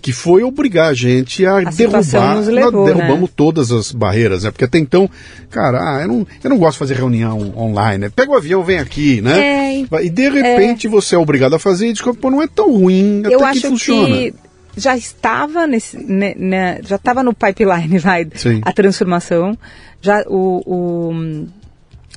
que 0.01 0.13
foi 0.13 0.43
obrigar 0.43 0.89
a 0.91 0.95
gente 0.95 1.47
a, 1.47 1.59
A 1.59 1.65
derrubar. 1.71 2.41
levou, 2.49 2.73
nós 2.73 2.87
né? 2.89 2.93
derrubamos 2.95 3.31
todas 3.37 3.71
as 3.71 3.93
barreiras, 3.93 4.43
né? 4.43 4.51
Porque 4.51 4.65
até 4.65 4.77
então, 4.77 5.09
cara, 5.49 5.79
ah, 5.79 6.03
eu, 6.03 6.09
não, 6.09 6.27
eu 6.43 6.51
não 6.51 6.59
gosto 6.59 6.73
de 6.73 6.79
fazer 6.81 6.95
reunião 6.95 7.53
online, 7.57 7.99
né? 7.99 8.11
Pega 8.15 8.33
o 8.33 8.37
avião, 8.37 8.65
vem 8.65 8.79
aqui, 8.81 9.21
né? 9.21 9.39
É, 9.81 9.81
e 10.03 10.11
de 10.11 10.29
repente 10.29 10.89
você 10.89 11.15
é 11.15 11.19
obrigado 11.19 11.55
a 11.55 11.59
fazer 11.61 11.87
e 11.87 11.93
descobre, 11.93 12.21
pô, 12.21 12.33
não 12.33 12.43
é 12.43 12.49
tão 12.49 12.73
ruim, 12.73 13.23
até 13.25 13.33
eu 13.37 13.39
que 13.39 13.45
acho 13.45 13.61
funciona. 13.69 14.09
que 14.17 14.35
já 14.77 14.97
estava 14.97 15.67
nesse, 15.67 15.97
né, 15.99 16.35
né, 16.37 16.81
já 16.83 16.97
estava 16.97 17.23
no 17.23 17.35
pipeline 17.35 17.99
vai, 18.01 18.27
a 18.63 18.73
transformação. 18.73 19.57
Já 20.01 20.25
o, 20.27 20.63
o, 20.67 21.47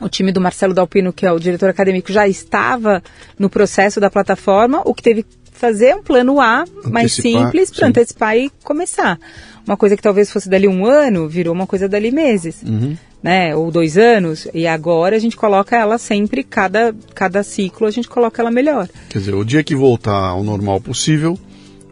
o 0.01 0.09
time 0.09 0.31
do 0.31 0.41
Marcelo 0.41 0.73
Dalpino, 0.73 1.13
que 1.13 1.25
é 1.25 1.31
o 1.31 1.39
diretor 1.39 1.69
acadêmico, 1.69 2.11
já 2.11 2.27
estava 2.27 3.03
no 3.37 3.49
processo 3.49 3.99
da 3.99 4.09
plataforma, 4.09 4.81
o 4.85 4.93
que 4.93 5.03
teve 5.03 5.23
que 5.23 5.37
fazer 5.51 5.87
é 5.87 5.95
um 5.95 6.03
plano 6.03 6.39
A 6.41 6.65
mais 6.85 7.13
Antecipar, 7.13 7.43
simples 7.43 7.69
sim. 7.69 7.75
para 7.75 7.87
antecipar 7.87 8.37
e 8.37 8.51
começar. 8.63 9.19
Uma 9.65 9.77
coisa 9.77 9.95
que 9.95 10.03
talvez 10.03 10.31
fosse 10.31 10.49
dali 10.49 10.67
um 10.67 10.85
ano, 10.85 11.27
virou 11.27 11.53
uma 11.53 11.65
coisa 11.65 11.87
dali 11.87 12.11
meses. 12.11 12.61
Uhum. 12.63 12.97
Né, 13.23 13.55
ou 13.55 13.71
dois 13.71 13.97
anos, 13.97 14.47
e 14.53 14.67
agora 14.67 15.15
a 15.15 15.19
gente 15.19 15.35
coloca 15.35 15.75
ela 15.75 15.97
sempre, 15.97 16.43
cada, 16.43 16.93
cada 17.15 17.41
ciclo 17.41 17.87
a 17.87 17.89
gente 17.89 18.07
coloca 18.07 18.39
ela 18.39 18.51
melhor. 18.51 18.87
Quer 19.09 19.17
dizer, 19.17 19.33
o 19.33 19.43
dia 19.43 19.63
que 19.63 19.73
voltar 19.73 20.13
ao 20.13 20.43
normal 20.43 20.79
possível, 20.79 21.35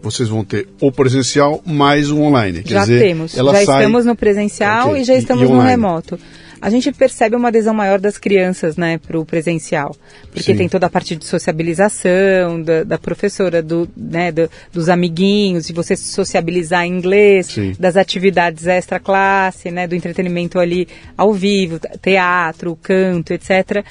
vocês 0.04 0.28
vão 0.28 0.44
ter 0.44 0.68
o 0.82 0.92
presencial 0.92 1.62
mais 1.66 2.12
o 2.12 2.20
online. 2.20 2.62
Quer 2.62 2.74
já 2.74 2.82
dizer, 2.82 3.00
temos. 3.00 3.32
Já 3.32 3.44
sai... 3.44 3.64
estamos 3.64 4.06
no 4.06 4.16
presencial 4.16 4.90
okay. 4.90 5.02
e 5.02 5.06
já 5.06 5.16
estamos 5.16 5.50
e, 5.50 5.52
no 5.52 5.62
remoto. 5.62 6.20
A 6.62 6.70
gente 6.70 6.94
percebe 6.94 7.36
uma 7.36 7.50
adesão 7.50 7.74
maior 7.74 8.00
das 8.00 8.18
crianças, 8.18 8.78
né, 8.78 8.98
para 8.98 9.20
o 9.20 9.26
presencial, 9.26 9.94
porque 10.32 10.54
Sim. 10.54 10.56
tem 10.56 10.70
toda 10.70 10.86
a 10.86 10.90
parte 10.90 11.14
de 11.14 11.26
sociabilização 11.26 12.62
da, 12.62 12.86
da 12.86 12.98
professora, 12.98 13.62
do, 13.62 13.86
né, 13.98 14.32
do, 14.32 14.50
dos 14.72 14.88
amiguinhos, 14.88 15.68
de 15.68 15.74
você 15.74 15.98
sociabilizar 15.98 16.86
em 16.86 16.98
inglês, 16.98 17.48
Sim. 17.48 17.74
das 17.78 17.98
atividades 17.98 18.66
extra 18.66 18.98
classe, 18.98 19.72
né, 19.72 19.88
do 19.88 19.94
entretenimento 19.94 20.58
ali 20.58 20.88
ao 21.18 21.34
vivo, 21.34 21.82
teatro, 22.02 22.78
canto, 22.82 23.34
etc 23.34 23.84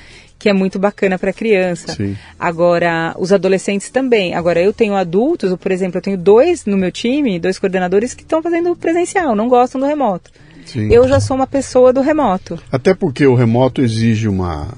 que 0.42 0.48
é 0.48 0.52
muito 0.52 0.76
bacana 0.76 1.16
para 1.16 1.32
criança. 1.32 1.94
Sim. 1.94 2.16
Agora, 2.36 3.14
os 3.16 3.32
adolescentes 3.32 3.90
também. 3.90 4.34
Agora, 4.34 4.60
eu 4.60 4.72
tenho 4.72 4.96
adultos, 4.96 5.54
por 5.54 5.70
exemplo, 5.70 5.98
eu 5.98 6.02
tenho 6.02 6.18
dois 6.18 6.66
no 6.66 6.76
meu 6.76 6.90
time, 6.90 7.38
dois 7.38 7.60
coordenadores 7.60 8.12
que 8.12 8.22
estão 8.22 8.42
fazendo 8.42 8.74
presencial, 8.74 9.36
não 9.36 9.48
gostam 9.48 9.80
do 9.80 9.86
remoto. 9.86 10.32
Sim. 10.66 10.92
Eu 10.92 11.06
já 11.06 11.20
sou 11.20 11.36
uma 11.36 11.46
pessoa 11.46 11.92
do 11.92 12.00
remoto. 12.00 12.58
Até 12.72 12.92
porque 12.92 13.24
o 13.24 13.36
remoto 13.36 13.80
exige 13.82 14.26
uma 14.26 14.76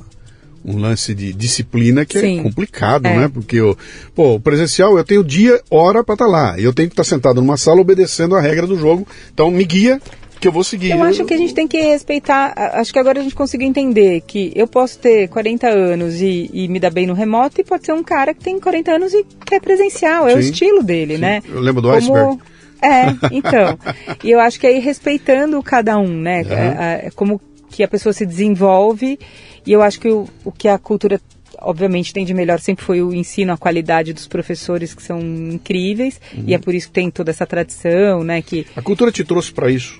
um 0.62 0.78
lance 0.78 1.14
de 1.14 1.32
disciplina 1.32 2.04
que 2.04 2.18
é 2.18 2.20
Sim. 2.20 2.40
é 2.40 2.42
complicado, 2.42 3.06
é. 3.06 3.20
né? 3.20 3.30
Porque 3.32 3.58
o, 3.60 3.76
pô, 4.14 4.34
o 4.34 4.40
presencial 4.40 4.98
eu 4.98 5.04
tenho 5.04 5.24
dia, 5.24 5.62
hora 5.70 6.04
para 6.04 6.14
estar 6.14 6.26
tá 6.26 6.30
lá. 6.30 6.60
Eu 6.60 6.74
tenho 6.74 6.90
que 6.90 6.92
estar 6.92 7.04
tá 7.04 7.08
sentado 7.08 7.40
numa 7.40 7.56
sala 7.56 7.80
obedecendo 7.80 8.36
a 8.36 8.40
regra 8.40 8.66
do 8.66 8.78
jogo. 8.78 9.06
Então 9.32 9.50
me 9.50 9.64
guia 9.64 9.98
que 10.44 10.48
eu 10.48 10.52
vou 10.52 10.62
seguir. 10.62 10.90
Eu 10.90 11.02
acho 11.02 11.24
que 11.24 11.32
a 11.32 11.38
gente 11.38 11.54
tem 11.54 11.66
que 11.66 11.80
respeitar. 11.80 12.52
Acho 12.74 12.92
que 12.92 12.98
agora 12.98 13.18
a 13.18 13.22
gente 13.22 13.34
conseguiu 13.34 13.66
entender 13.66 14.20
que 14.26 14.52
eu 14.54 14.68
posso 14.68 14.98
ter 14.98 15.26
40 15.28 15.66
anos 15.66 16.20
e, 16.20 16.50
e 16.52 16.68
me 16.68 16.78
dar 16.78 16.90
bem 16.90 17.06
no 17.06 17.14
remoto, 17.14 17.62
e 17.62 17.64
pode 17.64 17.86
ser 17.86 17.94
um 17.94 18.02
cara 18.02 18.34
que 18.34 18.44
tem 18.44 18.60
40 18.60 18.92
anos 18.92 19.14
e 19.14 19.24
quer 19.46 19.58
presencial. 19.58 20.28
É 20.28 20.32
sim, 20.32 20.36
o 20.36 20.40
estilo 20.40 20.82
dele, 20.82 21.14
sim. 21.14 21.20
né? 21.22 21.42
Eu 21.48 21.60
lembro 21.60 21.80
do 21.80 21.88
Como... 21.88 21.98
iceberg. 21.98 22.38
É, 22.82 23.06
então. 23.32 23.78
e 24.22 24.30
eu 24.30 24.38
acho 24.38 24.60
que 24.60 24.66
aí 24.66 24.78
respeitando 24.80 25.62
cada 25.62 25.96
um, 25.96 26.20
né? 26.20 26.42
É, 26.42 27.06
é, 27.06 27.10
como 27.14 27.40
que 27.70 27.82
a 27.82 27.88
pessoa 27.88 28.12
se 28.12 28.26
desenvolve. 28.26 29.18
E 29.66 29.72
eu 29.72 29.80
acho 29.80 29.98
que 29.98 30.08
o, 30.08 30.28
o 30.44 30.52
que 30.52 30.68
a 30.68 30.76
cultura 30.76 31.18
obviamente 31.58 32.12
tem 32.12 32.26
de 32.26 32.34
melhor 32.34 32.60
sempre 32.60 32.84
foi 32.84 33.00
o 33.00 33.14
ensino, 33.14 33.50
a 33.50 33.56
qualidade 33.56 34.12
dos 34.12 34.26
professores 34.26 34.92
que 34.92 35.02
são 35.02 35.18
incríveis 35.20 36.20
uhum. 36.36 36.44
e 36.46 36.52
é 36.52 36.58
por 36.58 36.74
isso 36.74 36.88
que 36.88 36.92
tem 36.92 37.10
toda 37.10 37.30
essa 37.30 37.46
tradição, 37.46 38.22
né? 38.22 38.42
Que 38.42 38.66
a 38.76 38.82
cultura 38.82 39.10
te 39.10 39.24
trouxe 39.24 39.50
para 39.50 39.70
isso. 39.70 39.98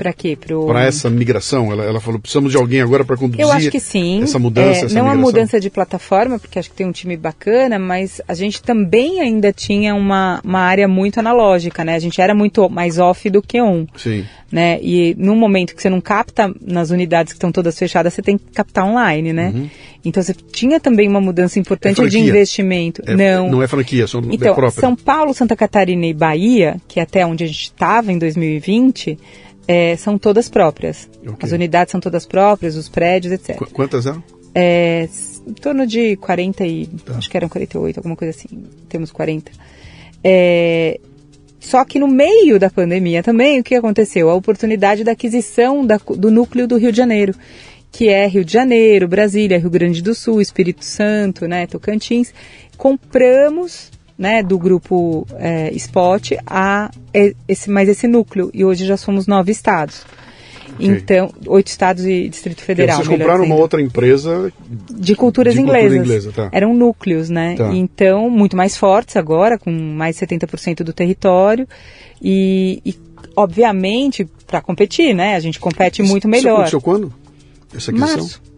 Para 0.00 0.14
quê? 0.14 0.34
Para 0.66 0.86
essa 0.86 1.10
migração? 1.10 1.70
Ela, 1.70 1.84
ela 1.84 2.00
falou, 2.00 2.18
precisamos 2.18 2.50
de 2.50 2.56
alguém 2.56 2.80
agora 2.80 3.04
para 3.04 3.18
conduzir 3.18 3.42
Eu 3.42 3.52
acho 3.52 3.70
que 3.70 3.78
sim. 3.78 4.22
essa 4.22 4.38
mudança, 4.38 4.68
é, 4.80 4.84
essa 4.86 4.94
Não 4.94 5.02
migração. 5.02 5.10
a 5.10 5.14
mudança 5.16 5.60
de 5.60 5.68
plataforma, 5.68 6.38
porque 6.38 6.58
acho 6.58 6.70
que 6.70 6.76
tem 6.76 6.86
um 6.86 6.90
time 6.90 7.18
bacana, 7.18 7.78
mas 7.78 8.18
a 8.26 8.32
gente 8.32 8.62
também 8.62 9.20
ainda 9.20 9.52
tinha 9.52 9.94
uma, 9.94 10.40
uma 10.42 10.60
área 10.60 10.88
muito 10.88 11.20
analógica, 11.20 11.84
né? 11.84 11.96
A 11.96 11.98
gente 11.98 12.18
era 12.18 12.34
muito 12.34 12.66
mais 12.70 12.98
off 12.98 13.28
do 13.28 13.42
que 13.42 13.60
on. 13.60 13.86
Sim. 13.94 14.24
Né? 14.50 14.80
E 14.80 15.14
no 15.18 15.36
momento 15.36 15.76
que 15.76 15.82
você 15.82 15.90
não 15.90 16.00
capta 16.00 16.50
nas 16.62 16.90
unidades 16.90 17.34
que 17.34 17.36
estão 17.36 17.52
todas 17.52 17.78
fechadas, 17.78 18.14
você 18.14 18.22
tem 18.22 18.38
que 18.38 18.44
captar 18.54 18.86
online, 18.86 19.34
né? 19.34 19.52
Uhum. 19.54 19.68
Então 20.02 20.22
você 20.22 20.32
tinha 20.32 20.80
também 20.80 21.06
uma 21.06 21.20
mudança 21.20 21.60
importante 21.60 22.00
é 22.00 22.06
de 22.06 22.18
investimento. 22.18 23.02
É, 23.06 23.14
não. 23.14 23.50
Não 23.50 23.62
é 23.62 23.68
franquia, 23.68 24.06
são 24.06 24.22
então, 24.30 24.56
é. 24.64 24.70
São 24.70 24.96
Paulo, 24.96 25.34
Santa 25.34 25.54
Catarina 25.54 26.06
e 26.06 26.14
Bahia, 26.14 26.78
que 26.88 26.98
é 26.98 27.02
até 27.02 27.24
onde 27.24 27.44
a 27.44 27.46
gente 27.46 27.64
estava 27.64 28.10
em 28.10 28.18
2020, 28.18 29.18
é, 29.70 29.96
são 29.96 30.18
todas 30.18 30.48
próprias. 30.48 31.08
Okay. 31.22 31.36
As 31.42 31.52
unidades 31.52 31.92
são 31.92 32.00
todas 32.00 32.26
próprias, 32.26 32.74
os 32.74 32.88
prédios, 32.88 33.32
etc. 33.32 33.56
Qu 33.56 33.70
quantas 33.70 34.04
eram? 34.04 34.20
É, 34.52 35.08
em 35.46 35.52
torno 35.52 35.86
de 35.86 36.16
40 36.16 36.66
e... 36.66 36.86
Tá. 36.86 37.14
Acho 37.16 37.30
que 37.30 37.36
eram 37.36 37.48
48, 37.48 37.98
alguma 37.98 38.16
coisa 38.16 38.36
assim. 38.36 38.48
Temos 38.88 39.12
40. 39.12 39.52
É, 40.24 40.98
só 41.60 41.84
que 41.84 42.00
no 42.00 42.08
meio 42.08 42.58
da 42.58 42.68
pandemia 42.68 43.22
também, 43.22 43.60
o 43.60 43.62
que 43.62 43.76
aconteceu? 43.76 44.28
A 44.28 44.34
oportunidade 44.34 45.04
da 45.04 45.12
aquisição 45.12 45.86
da, 45.86 45.98
do 45.98 46.32
núcleo 46.32 46.66
do 46.66 46.76
Rio 46.76 46.90
de 46.90 46.98
Janeiro, 46.98 47.32
que 47.92 48.08
é 48.08 48.26
Rio 48.26 48.44
de 48.44 48.52
Janeiro, 48.52 49.06
Brasília, 49.06 49.56
Rio 49.56 49.70
Grande 49.70 50.02
do 50.02 50.16
Sul, 50.16 50.40
Espírito 50.40 50.84
Santo, 50.84 51.46
né, 51.46 51.68
Tocantins. 51.68 52.34
Compramos 52.76 53.92
né, 54.20 54.42
do 54.42 54.58
grupo 54.58 55.26
é, 55.38 55.72
Spot 55.72 56.32
a 56.46 56.90
esse, 57.48 57.70
mais 57.70 57.88
esse 57.88 58.06
núcleo. 58.06 58.50
E 58.52 58.62
hoje 58.62 58.84
já 58.84 58.98
somos 58.98 59.26
nove 59.26 59.50
estados. 59.50 60.04
Okay. 60.74 60.88
Então, 60.88 61.32
oito 61.46 61.68
estados 61.68 62.04
e 62.04 62.28
Distrito 62.28 62.60
Federal. 62.60 62.98
Porque 62.98 63.08
vocês 63.08 63.18
compraram 63.18 63.44
uma 63.44 63.54
outra 63.54 63.80
empresa 63.80 64.52
de 64.90 65.16
culturas 65.16 65.54
de 65.54 65.60
inglesas. 65.62 65.92
Cultura 65.92 66.04
inglesa, 66.04 66.32
tá. 66.32 66.50
Eram 66.52 66.74
núcleos, 66.74 67.30
né? 67.30 67.54
Tá. 67.56 67.74
Então, 67.74 68.28
muito 68.28 68.54
mais 68.54 68.76
fortes 68.76 69.16
agora, 69.16 69.58
com 69.58 69.70
mais 69.70 70.16
70% 70.16 70.82
do 70.82 70.92
território. 70.92 71.66
E, 72.20 72.82
e 72.84 72.94
obviamente, 73.34 74.28
para 74.46 74.60
competir, 74.60 75.14
né? 75.14 75.34
A 75.34 75.40
gente 75.40 75.58
compete 75.58 76.02
isso, 76.02 76.10
muito 76.10 76.28
melhor. 76.28 76.66
Isso 76.66 76.76
aconteceu 76.76 76.80
quando? 76.82 77.12
Essa 77.74 77.90
aquisição? 77.90 78.18
Março. 78.18 78.49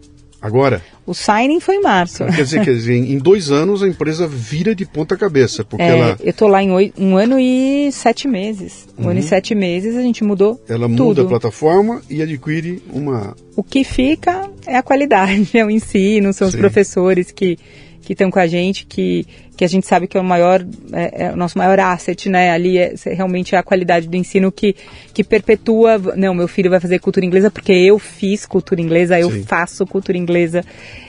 Agora? 0.43 0.81
O 1.05 1.13
signing 1.13 1.61
foi 1.61 1.75
em 1.75 1.81
março. 1.81 2.25
Quer 2.25 2.43
dizer, 2.43 2.65
quer 2.65 2.73
dizer, 2.73 2.95
em 2.95 3.17
dois 3.17 3.49
anos 3.49 3.81
a 3.81 3.87
empresa 3.87 4.27
vira 4.27 4.75
de 4.75 4.85
ponta 4.85 5.15
cabeça, 5.15 5.63
porque 5.63 5.81
é, 5.81 5.87
ela... 5.87 6.17
Eu 6.19 6.31
estou 6.31 6.49
lá 6.49 6.61
em 6.61 6.69
oito, 6.69 7.01
um 7.01 7.15
ano 7.15 7.39
e 7.39 7.89
sete 7.93 8.27
meses. 8.27 8.85
Um 8.99 9.03
uhum. 9.03 9.09
ano 9.11 9.19
e 9.19 9.23
uhum. 9.23 9.29
sete 9.29 9.55
meses 9.55 9.95
a 9.95 10.01
gente 10.01 10.21
mudou 10.21 10.61
Ela 10.67 10.89
tudo. 10.89 11.03
muda 11.05 11.21
a 11.21 11.25
plataforma 11.25 12.01
e 12.09 12.21
adquire 12.21 12.83
uma... 12.91 13.33
O 13.55 13.63
que 13.63 13.85
fica 13.85 14.49
é 14.67 14.75
a 14.75 14.83
qualidade, 14.83 15.49
é 15.57 15.65
o 15.65 15.71
ensino, 15.71 16.33
são 16.33 16.51
Sim. 16.51 16.55
os 16.57 16.59
professores 16.59 17.31
que 17.31 17.57
que 18.03 18.13
estão 18.13 18.29
com 18.29 18.39
a 18.39 18.45
gente, 18.45 18.85
que, 18.85 19.25
que 19.55 19.63
a 19.63 19.67
gente 19.67 19.87
sabe 19.87 20.07
que 20.07 20.17
é 20.17 20.19
o 20.19 20.23
maior, 20.23 20.63
é, 20.91 21.25
é 21.25 21.31
o 21.31 21.37
nosso 21.37 21.57
maior 21.57 21.79
asset, 21.79 22.29
né? 22.29 22.51
Ali 22.51 22.77
é, 22.77 22.93
realmente 23.05 23.55
é 23.55 23.57
a 23.57 23.63
qualidade 23.63 24.07
do 24.07 24.17
ensino 24.17 24.51
que, 24.51 24.75
que 25.13 25.23
perpetua. 25.23 25.97
Não, 26.15 26.35
meu 26.35 26.47
filho 26.47 26.69
vai 26.69 26.79
fazer 26.79 26.99
cultura 26.99 27.25
inglesa 27.25 27.49
porque 27.49 27.71
eu 27.71 27.97
fiz 27.97 28.45
cultura 28.45 28.81
inglesa, 28.81 29.19
eu 29.19 29.31
Sim. 29.31 29.43
faço 29.43 29.87
cultura 29.87 30.17
inglesa. 30.17 30.63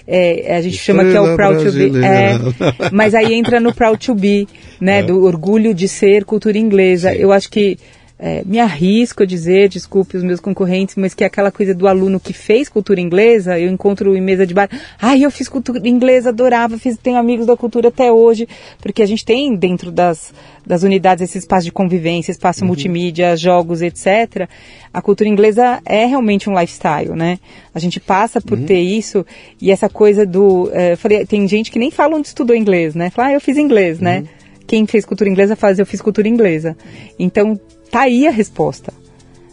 É, 0.07 0.57
a 0.57 0.61
gente 0.61 0.77
Estrela 0.77 1.01
chama 1.01 1.11
que 1.11 1.17
é 1.17 1.21
o 1.21 1.35
Proud 1.35 1.63
brasileira. 1.63 2.39
to 2.39 2.53
Be. 2.53 2.65
É, 2.65 2.91
mas 2.93 3.15
aí 3.15 3.35
entra 3.35 3.59
no 3.59 3.75
Proud 3.75 3.99
to 3.99 4.15
Be, 4.15 4.47
né? 4.81 5.01
É. 5.01 5.03
Do 5.03 5.25
orgulho 5.25 5.75
de 5.75 5.89
ser 5.89 6.25
cultura 6.25 6.57
inglesa. 6.57 7.11
Sim. 7.11 7.19
Eu 7.19 7.33
acho 7.33 7.51
que 7.51 7.77
é, 8.19 8.43
me 8.45 8.61
arrisco 8.61 9.25
a 9.25 9.27
dizer, 9.27 9.69
desculpe 9.69 10.17
os 10.17 10.23
meus 10.23 10.39
concorrentes, 10.39 10.95
mas 10.95 11.15
que 11.15 11.25
é 11.25 11.27
aquela 11.27 11.51
coisa 11.51 11.75
do 11.75 11.89
aluno 11.89 12.21
que 12.21 12.33
fez 12.33 12.69
cultura 12.69 13.01
inglesa, 13.01 13.59
eu 13.59 13.71
encontro 13.71 14.17
em 14.17 14.21
mesa 14.21 14.47
de 14.47 14.55
bar, 14.55 14.69
ai, 15.01 15.25
eu 15.25 15.31
fiz 15.31 15.49
cultura 15.49 15.87
inglesa, 15.89 16.29
adorava, 16.29 16.79
fiz, 16.79 16.97
tenho 16.97 17.19
amigos 17.19 17.45
da 17.47 17.57
cultura 17.57 17.89
até 17.89 18.13
hoje, 18.13 18.49
porque 18.81 19.03
a 19.03 19.07
gente 19.07 19.25
tem 19.25 19.57
dentro 19.57 19.91
das, 19.91 20.33
das 20.65 20.85
unidades 20.85 21.29
esse 21.29 21.39
espaço 21.39 21.65
de 21.65 21.73
convivência, 21.73 22.31
espaço 22.31 22.61
uhum. 22.61 22.69
multimídia, 22.69 23.37
jogos, 23.37 23.83
etc. 23.83 24.49
A 24.93 25.03
cultura 25.03 25.29
inglesa 25.29 25.81
é 25.85 26.07
realmente 26.07 26.49
um 26.49 26.59
lifestyle, 26.59 27.17
né? 27.17 27.41
A 27.75 27.81
gente 27.81 27.99
passa 27.99 28.41
por 28.41 28.59
uhum. 28.59 28.65
ter 28.65 28.81
isso 28.81 29.27
e 29.61 29.73
essa 29.73 29.89
coisa 29.89 30.25
do, 30.25 30.71
é, 30.73 30.95
falei, 30.95 31.27
tem 31.27 31.49
gente 31.49 31.71
que 31.71 31.81
nem 31.81 31.91
fala 31.91 32.17
onde 32.17 32.29
estudou 32.29 32.55
inglês, 32.55 32.95
né? 32.95 33.11
Fala, 33.11 33.29
ah, 33.29 33.33
eu 33.33 33.41
fiz 33.41 33.57
inglês, 33.57 33.99
né? 33.99 34.19
uhum. 34.19 34.23
né? 34.23 34.29
Quem 34.67 34.87
fez 34.87 35.05
cultura 35.05 35.29
inglesa 35.29 35.55
faz, 35.57 35.79
eu 35.79 35.85
fiz 35.85 36.01
cultura 36.01 36.27
inglesa. 36.27 36.77
Então, 37.19 37.61
tá 37.95 38.01
aí 38.01 38.27
a 38.27 38.31
resposta. 38.33 38.93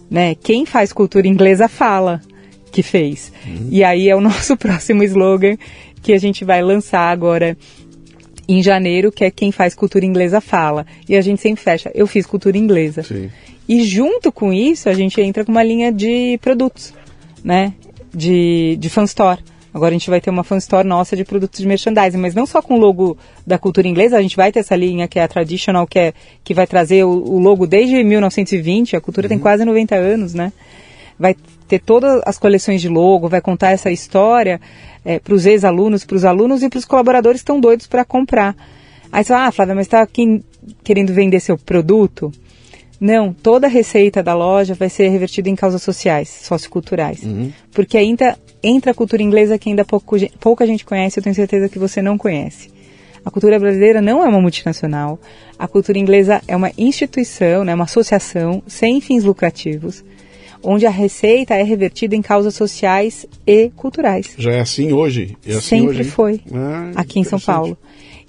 Né? 0.09 0.33
Quem 0.33 0.65
faz 0.65 0.91
cultura 0.91 1.27
inglesa 1.27 1.67
fala 1.67 2.19
que 2.71 2.81
fez. 2.81 3.31
Uhum. 3.45 3.67
E 3.69 3.83
aí 3.83 4.09
é 4.09 4.15
o 4.15 4.19
nosso 4.21 4.57
próximo 4.57 5.03
slogan 5.03 5.55
que 6.01 6.11
a 6.11 6.17
gente 6.17 6.43
vai 6.43 6.59
lançar 6.63 7.11
agora 7.11 7.55
em 8.47 8.63
janeiro, 8.63 9.11
que 9.11 9.23
é 9.23 9.29
quem 9.29 9.51
faz 9.51 9.75
cultura 9.75 10.03
inglesa 10.03 10.41
fala. 10.41 10.87
E 11.07 11.15
a 11.15 11.21
gente 11.21 11.39
sempre 11.39 11.63
fecha, 11.63 11.91
eu 11.93 12.07
fiz 12.07 12.25
cultura 12.25 12.57
inglesa. 12.57 13.03
Sim. 13.03 13.29
E 13.69 13.83
junto 13.83 14.31
com 14.31 14.51
isso, 14.51 14.89
a 14.89 14.93
gente 14.93 15.21
entra 15.21 15.45
com 15.45 15.51
uma 15.51 15.63
linha 15.63 15.91
de 15.91 16.39
produtos, 16.41 16.95
né? 17.43 17.73
De, 18.11 18.75
de 18.79 18.89
fan 18.89 19.03
store. 19.03 19.39
Agora 19.73 19.89
a 19.89 19.97
gente 19.97 20.09
vai 20.09 20.19
ter 20.19 20.29
uma 20.29 20.43
fan 20.43 20.57
store 20.57 20.85
nossa 20.85 21.15
de 21.15 21.23
produtos 21.23 21.59
de 21.59 21.65
merchandising, 21.65 22.17
mas 22.17 22.35
não 22.35 22.45
só 22.45 22.61
com 22.61 22.75
o 22.75 22.77
logo 22.77 23.17
da 23.47 23.57
cultura 23.57 23.87
inglesa, 23.87 24.17
a 24.17 24.21
gente 24.21 24.35
vai 24.35 24.51
ter 24.51 24.59
essa 24.59 24.75
linha 24.75 25.07
que 25.07 25.17
é 25.17 25.23
a 25.23 25.27
traditional, 25.27 25.87
que, 25.87 25.97
é, 25.97 26.13
que 26.43 26.53
vai 26.53 26.67
trazer 26.67 27.05
o, 27.05 27.09
o 27.09 27.39
logo 27.39 27.65
desde 27.65 28.03
1920, 28.03 28.95
a 28.95 29.01
cultura 29.01 29.25
uhum. 29.25 29.29
tem 29.29 29.39
quase 29.39 29.63
90 29.63 29.95
anos, 29.95 30.33
né? 30.33 30.51
Vai 31.17 31.35
ter 31.67 31.79
todas 31.79 32.21
as 32.25 32.37
coleções 32.37 32.81
de 32.81 32.89
logo, 32.89 33.29
vai 33.29 33.39
contar 33.39 33.71
essa 33.71 33.89
história 33.89 34.59
é, 35.05 35.19
para 35.19 35.33
os 35.33 35.45
ex-alunos, 35.45 36.03
para 36.03 36.17
os 36.17 36.25
alunos 36.25 36.63
e 36.63 36.69
para 36.69 36.79
os 36.79 36.85
colaboradores 36.85 37.39
que 37.39 37.43
estão 37.43 37.59
doidos 37.59 37.87
para 37.87 38.03
comprar. 38.03 38.55
Aí 39.09 39.23
você 39.23 39.29
fala, 39.29 39.47
ah, 39.47 39.51
Flávia, 39.51 39.75
mas 39.75 39.87
está 39.87 40.01
aqui 40.01 40.43
querendo 40.83 41.13
vender 41.13 41.39
seu 41.39 41.57
produto? 41.57 42.31
Não, 43.01 43.33
toda 43.33 43.65
a 43.65 43.69
receita 43.69 44.21
da 44.21 44.35
loja 44.35 44.75
vai 44.75 44.87
ser 44.87 45.09
revertida 45.09 45.49
em 45.49 45.55
causas 45.55 45.81
sociais, 45.81 46.29
socioculturais. 46.43 47.23
Uhum. 47.23 47.51
Porque 47.71 47.97
ainda 47.97 48.37
entra 48.61 48.91
a 48.91 48.93
cultura 48.93 49.23
inglesa 49.23 49.57
que 49.57 49.69
ainda 49.69 49.83
pouco, 49.83 50.17
pouca 50.39 50.67
gente 50.67 50.85
conhece, 50.85 51.19
eu 51.19 51.23
tenho 51.23 51.33
certeza 51.33 51.67
que 51.67 51.79
você 51.79 51.99
não 51.99 52.15
conhece. 52.15 52.69
A 53.25 53.31
cultura 53.31 53.57
brasileira 53.59 54.03
não 54.03 54.23
é 54.23 54.29
uma 54.29 54.39
multinacional. 54.39 55.19
A 55.57 55.67
cultura 55.67 55.97
inglesa 55.97 56.43
é 56.47 56.55
uma 56.55 56.71
instituição, 56.77 57.63
né, 57.63 57.73
uma 57.73 57.85
associação 57.85 58.61
sem 58.67 59.01
fins 59.01 59.23
lucrativos, 59.23 60.03
onde 60.63 60.85
a 60.85 60.91
receita 60.91 61.55
é 61.55 61.63
revertida 61.63 62.15
em 62.15 62.21
causas 62.21 62.53
sociais 62.53 63.25
e 63.47 63.71
culturais. 63.75 64.35
Já 64.37 64.51
é 64.51 64.59
assim 64.59 64.93
hoje? 64.93 65.35
É 65.43 65.53
assim 65.53 65.79
Sempre 65.79 66.01
hoje, 66.01 66.03
foi, 66.03 66.41
ah, 66.53 66.91
aqui 66.95 67.19
em 67.19 67.23
São 67.23 67.39
Paulo. 67.39 67.75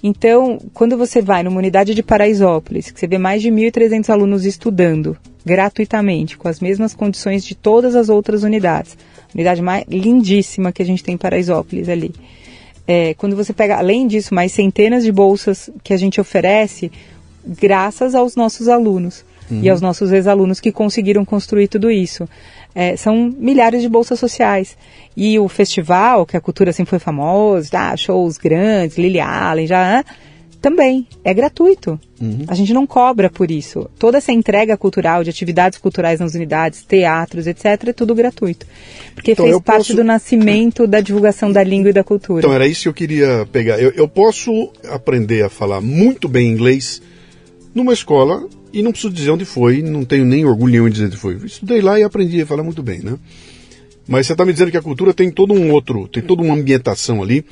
Então, 0.05 0.59
quando 0.73 0.97
você 0.97 1.21
vai 1.21 1.43
numa 1.43 1.57
unidade 1.57 1.95
de 1.95 2.03
Paraisópolis, 2.03 2.91
que 2.91 2.99
você 2.99 3.07
vê 3.07 3.17
mais 3.17 3.41
de 3.41 3.49
1.300 3.49 4.09
alunos 4.09 4.45
estudando 4.45 5.15
gratuitamente, 5.45 6.37
com 6.37 6.49
as 6.49 6.59
mesmas 6.59 6.93
condições 6.93 7.45
de 7.45 7.55
todas 7.55 7.95
as 7.95 8.09
outras 8.09 8.43
unidades, 8.43 8.97
unidade 9.33 9.61
mais 9.61 9.85
lindíssima 9.87 10.73
que 10.73 10.81
a 10.81 10.85
gente 10.85 11.01
tem 11.01 11.15
em 11.15 11.17
Paraisópolis 11.17 11.87
ali. 11.87 12.13
É, 12.85 13.13
quando 13.13 13.33
você 13.33 13.53
pega, 13.53 13.77
além 13.77 14.05
disso, 14.05 14.35
mais 14.35 14.51
centenas 14.51 15.05
de 15.05 15.11
bolsas 15.11 15.69
que 15.81 15.93
a 15.93 15.97
gente 15.97 16.19
oferece, 16.19 16.91
graças 17.45 18.13
aos 18.13 18.35
nossos 18.35 18.67
alunos 18.67 19.23
uhum. 19.49 19.61
e 19.61 19.69
aos 19.69 19.79
nossos 19.79 20.11
ex-alunos 20.11 20.59
que 20.59 20.71
conseguiram 20.71 21.23
construir 21.23 21.69
tudo 21.69 21.89
isso. 21.89 22.27
É, 22.75 22.95
são 22.95 23.33
milhares 23.37 23.81
de 23.81 23.89
bolsas 23.89 24.19
sociais. 24.19 24.77
E 25.15 25.37
o 25.37 25.47
festival, 25.47 26.25
que 26.25 26.35
a 26.35 26.41
cultura 26.41 26.73
sempre 26.73 26.89
foi 26.89 26.99
famosa, 26.99 27.69
ah, 27.73 27.95
shows 27.95 28.37
grandes, 28.37 28.97
Lily 28.97 29.19
Allen, 29.19 29.67
já 29.67 30.03
também 30.63 31.05
é 31.25 31.33
gratuito. 31.33 31.99
Uhum. 32.21 32.45
A 32.47 32.55
gente 32.55 32.73
não 32.73 32.87
cobra 32.87 33.29
por 33.29 33.51
isso. 33.51 33.89
Toda 33.99 34.17
essa 34.17 34.31
entrega 34.31 34.77
cultural 34.77 35.21
de 35.21 35.29
atividades 35.29 35.77
culturais 35.77 36.21
nas 36.21 36.35
unidades, 36.35 36.83
teatros, 36.83 37.47
etc, 37.47 37.89
é 37.89 37.93
tudo 37.93 38.15
gratuito. 38.15 38.65
Porque 39.13 39.33
então, 39.33 39.45
fez 39.45 39.59
parte 39.59 39.87
posso... 39.87 39.95
do 39.97 40.05
nascimento 40.05 40.87
da 40.87 41.01
divulgação 41.01 41.51
da 41.51 41.61
língua 41.61 41.89
e 41.89 41.93
da 41.93 42.01
cultura. 42.01 42.39
Então 42.39 42.53
era 42.53 42.65
isso 42.65 42.83
que 42.83 42.87
eu 42.87 42.93
queria 42.93 43.45
pegar. 43.51 43.77
Eu, 43.77 43.91
eu 43.91 44.07
posso 44.07 44.71
aprender 44.89 45.43
a 45.43 45.49
falar 45.49 45.81
muito 45.81 46.29
bem 46.29 46.49
inglês 46.49 47.01
numa 47.75 47.91
escola 47.91 48.47
e 48.73 48.81
não 48.81 48.91
preciso 48.91 49.13
dizer 49.13 49.29
onde 49.29 49.45
foi, 49.45 49.83
não 49.83 50.03
tenho 50.03 50.25
nem 50.25 50.45
orgulho 50.45 50.87
em 50.87 50.91
dizer 50.91 51.05
onde 51.05 51.17
foi. 51.17 51.35
Estudei 51.45 51.79
lá 51.79 51.99
e 51.99 52.03
aprendi 52.03 52.41
a 52.41 52.45
falar 52.45 52.63
muito 52.63 52.81
bem, 52.81 52.99
né? 52.99 53.15
Mas 54.07 54.27
você 54.27 54.33
está 54.33 54.43
me 54.43 54.51
dizendo 54.51 54.71
que 54.71 54.77
a 54.77 54.81
cultura 54.81 55.13
tem 55.13 55.29
todo 55.29 55.53
um 55.53 55.71
outro, 55.71 56.07
tem 56.07 56.23
toda 56.23 56.41
uma 56.41 56.55
ambientação 56.55 57.21
ali. 57.21 57.45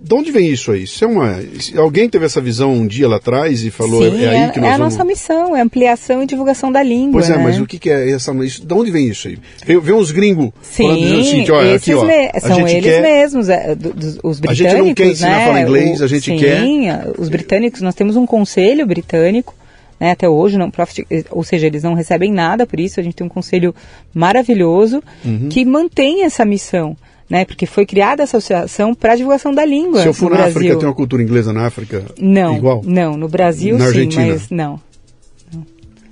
De 0.00 0.14
onde 0.14 0.30
vem 0.30 0.48
isso 0.48 0.70
aí? 0.70 0.84
Isso 0.84 1.04
é 1.04 1.08
uma, 1.08 1.40
alguém 1.76 2.08
teve 2.08 2.24
essa 2.24 2.40
visão 2.40 2.72
um 2.72 2.86
dia 2.86 3.08
lá 3.08 3.16
atrás 3.16 3.64
e 3.64 3.70
falou 3.70 4.08
Sim, 4.08 4.22
é, 4.22 4.28
aí 4.28 4.36
é, 4.42 4.48
que 4.50 4.60
nós 4.60 4.70
é 4.70 4.74
a 4.74 4.76
vamos... 4.78 4.94
nossa 4.94 5.04
missão, 5.04 5.56
é 5.56 5.60
ampliação 5.60 6.22
e 6.22 6.26
divulgação 6.26 6.70
da 6.70 6.84
língua. 6.84 7.14
Pois 7.14 7.28
é, 7.28 7.36
né? 7.36 7.42
mas 7.42 7.58
o 7.58 7.66
que, 7.66 7.80
que 7.80 7.90
é 7.90 8.10
essa? 8.10 8.32
Isso, 8.44 8.64
de 8.64 8.72
onde 8.72 8.92
vem 8.92 9.08
isso 9.08 9.26
aí? 9.26 9.38
Vem, 9.66 9.80
vem 9.80 9.94
uns 9.94 10.12
gringos 10.12 10.50
Sim, 10.62 10.84
falando 10.84 11.20
assim, 11.20 11.50
olha, 11.50 11.74
aqui, 11.74 11.94
ó, 11.94 12.04
me... 12.04 12.40
são 12.40 12.68
eles 12.68 12.84
quer... 12.84 13.02
mesmos, 13.02 13.48
é, 13.48 13.76
os 14.22 14.38
britânicos. 14.38 14.50
A 14.50 14.54
gente 14.54 14.74
não 14.76 14.94
quer 14.94 15.06
ensinar 15.08 15.30
né? 15.30 15.42
a 15.42 15.46
falar 15.46 15.62
inglês, 15.62 16.00
a 16.00 16.06
gente 16.06 16.24
Sim, 16.26 16.36
quer. 16.36 16.60
Sim, 16.60 16.86
os 17.18 17.28
britânicos, 17.28 17.80
nós 17.80 17.94
temos 17.96 18.14
um 18.14 18.24
conselho 18.24 18.86
britânico 18.86 19.52
né, 19.98 20.12
até 20.12 20.28
hoje, 20.28 20.56
não 20.56 20.70
profit, 20.70 21.06
ou 21.30 21.42
seja, 21.42 21.66
eles 21.66 21.82
não 21.82 21.94
recebem 21.94 22.32
nada 22.32 22.66
por 22.66 22.78
isso. 22.78 23.00
A 23.00 23.02
gente 23.02 23.16
tem 23.16 23.26
um 23.26 23.30
conselho 23.30 23.74
maravilhoso 24.14 25.02
uhum. 25.24 25.48
que 25.48 25.64
mantém 25.64 26.24
essa 26.24 26.44
missão. 26.44 26.96
Né, 27.30 27.44
porque 27.44 27.66
foi 27.66 27.84
criada 27.84 28.22
a 28.22 28.24
associação 28.24 28.94
para 28.94 29.12
a 29.12 29.16
divulgação 29.16 29.52
da 29.52 29.62
língua. 29.62 30.00
Se 30.00 30.08
eu 30.08 30.14
for 30.14 30.30
na 30.30 30.36
Brasil. 30.36 30.60
África, 30.60 30.76
tem 30.78 30.88
uma 30.88 30.94
cultura 30.94 31.22
inglesa 31.22 31.52
na 31.52 31.66
África 31.66 32.06
não, 32.18 32.56
igual? 32.56 32.80
Não, 32.82 33.18
no 33.18 33.28
Brasil 33.28 33.74
na 33.76 33.80
sim, 33.80 33.88
Argentina. 33.88 34.26
mas 34.28 34.48
não. 34.48 34.80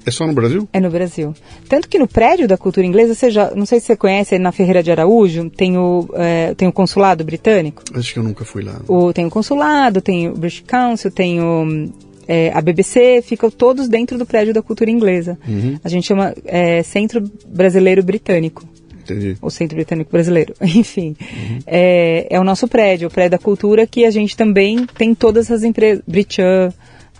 É 0.06 0.10
só 0.12 0.24
no 0.24 0.32
Brasil? 0.32 0.68
É 0.72 0.78
no 0.78 0.88
Brasil. 0.88 1.34
Tanto 1.68 1.88
que 1.88 1.98
no 1.98 2.06
prédio 2.06 2.46
da 2.46 2.56
cultura 2.56 2.86
inglesa, 2.86 3.12
você 3.12 3.28
já, 3.28 3.50
não 3.56 3.66
sei 3.66 3.80
se 3.80 3.86
você 3.86 3.96
conhece, 3.96 4.38
na 4.38 4.52
Ferreira 4.52 4.80
de 4.80 4.92
Araújo, 4.92 5.50
tem 5.50 5.76
o, 5.76 6.08
é, 6.14 6.54
tem 6.54 6.68
o 6.68 6.72
consulado 6.72 7.24
britânico. 7.24 7.82
Acho 7.92 8.12
que 8.12 8.18
eu 8.20 8.22
nunca 8.22 8.44
fui 8.44 8.62
lá. 8.62 8.80
O, 8.86 9.12
tem 9.12 9.26
o 9.26 9.30
consulado, 9.30 10.00
tem 10.00 10.28
o 10.28 10.34
British 10.34 10.62
Council, 10.64 11.10
tem 11.10 11.40
o 11.40 11.90
é, 12.26 12.50
a 12.52 12.60
BBC, 12.60 13.22
ficam 13.22 13.50
todos 13.50 13.88
dentro 13.88 14.18
do 14.18 14.26
prédio 14.26 14.52
da 14.52 14.62
cultura 14.62 14.90
inglesa. 14.90 15.38
Uhum. 15.46 15.78
A 15.82 15.88
gente 15.88 16.06
chama 16.06 16.34
é, 16.44 16.82
Centro 16.82 17.22
Brasileiro 17.46 18.02
Britânico. 18.02 18.64
Entendi. 19.02 19.36
O 19.40 19.50
Centro 19.50 19.76
Britânico 19.76 20.10
Brasileiro, 20.10 20.54
enfim. 20.60 21.16
Uhum. 21.20 21.58
É, 21.66 22.26
é, 22.28 22.40
o 22.40 22.44
nosso 22.44 22.66
prédio, 22.66 23.08
o 23.08 23.10
prédio 23.10 23.32
da 23.32 23.38
cultura, 23.38 23.86
que 23.86 24.04
a 24.04 24.10
gente 24.10 24.36
também 24.36 24.84
tem 24.98 25.14
todas 25.14 25.50
as 25.50 25.62
empresas, 25.62 26.02
Britchan, 26.06 26.72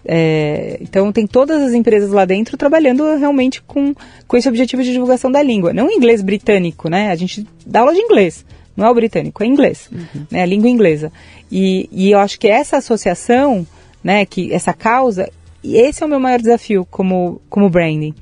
é, 0.09 0.79
então 0.81 1.13
tem 1.13 1.27
todas 1.27 1.61
as 1.63 1.75
empresas 1.75 2.11
lá 2.11 2.25
dentro 2.25 2.57
trabalhando 2.57 3.17
realmente 3.17 3.61
com, 3.63 3.93
com 4.27 4.37
esse 4.37 4.49
objetivo 4.49 4.83
de 4.83 4.93
divulgação 4.93 5.31
da 5.31 5.43
língua. 5.43 5.73
Não 5.73 5.91
inglês 5.91 6.23
britânico, 6.23 6.89
né? 6.89 7.11
A 7.11 7.17
gente 7.17 7.47
dá 7.65 7.81
aula 7.81 7.93
de 7.93 8.01
inglês, 8.01 8.45
não 8.77 8.87
é 8.87 8.91
o 8.91 8.95
britânico, 8.95 9.43
é 9.43 9.47
inglês, 9.47 9.89
uhum. 9.91 10.27
né? 10.31 10.43
A 10.43 10.47
língua 10.47 10.69
inglesa. 10.69 11.13
E, 11.51 11.89
e 11.91 12.11
eu 12.11 12.19
acho 12.19 12.39
que 12.39 12.47
essa 12.47 12.77
associação 12.77 13.67
né, 14.07 14.25
que 14.25 14.53
essa 14.53 14.73
causa, 14.73 15.29
e 15.65 15.77
esse 15.77 16.01
é 16.01 16.07
o 16.07 16.09
meu 16.09 16.21
maior 16.21 16.41
desafio 16.41 16.87
como, 16.89 17.43
como 17.51 17.69
branding, 17.69 18.15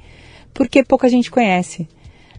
porque 0.55 0.83
pouca 0.83 1.11
gente 1.11 1.31
conhece, 1.31 1.87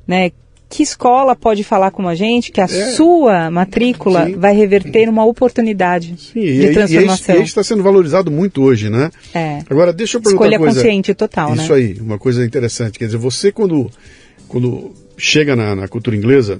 né? 0.08 0.32
Que 0.68 0.82
escola 0.82 1.36
pode 1.36 1.64
falar 1.64 1.92
com 1.92 2.08
a 2.08 2.16
gente 2.16 2.52
que 2.52 2.60
a 2.60 2.64
é, 2.64 2.68
sua 2.68 3.52
matrícula 3.52 4.26
sim. 4.26 4.36
vai 4.36 4.56
reverter 4.56 5.08
uma 5.08 5.24
oportunidade 5.24 6.16
sim, 6.18 6.42
de 6.42 6.74
transformação? 6.74 7.36
E, 7.36 7.38
isso 7.38 7.46
está 7.46 7.64
sendo 7.64 7.84
valorizado 7.84 8.32
muito 8.32 8.64
hoje, 8.64 8.90
né? 8.90 9.12
É. 9.32 9.60
Agora, 9.70 9.94
deixa 9.94 10.18
eu 10.18 10.22
perguntar 10.22 10.46
Escolha 10.46 10.58
uma 10.58 10.66
coisa. 10.66 10.82
consciente 10.82 11.14
total, 11.14 11.50
isso 11.50 11.56
né? 11.58 11.64
Isso 11.64 11.74
aí, 11.74 11.94
uma 12.02 12.18
coisa 12.18 12.44
interessante. 12.44 12.98
Quer 12.98 13.06
dizer, 13.06 13.18
você 13.18 13.52
quando, 13.52 13.92
quando 14.48 14.92
chega 15.16 15.56
na, 15.56 15.76
na 15.76 15.88
cultura 15.88 16.16
inglesa, 16.16 16.60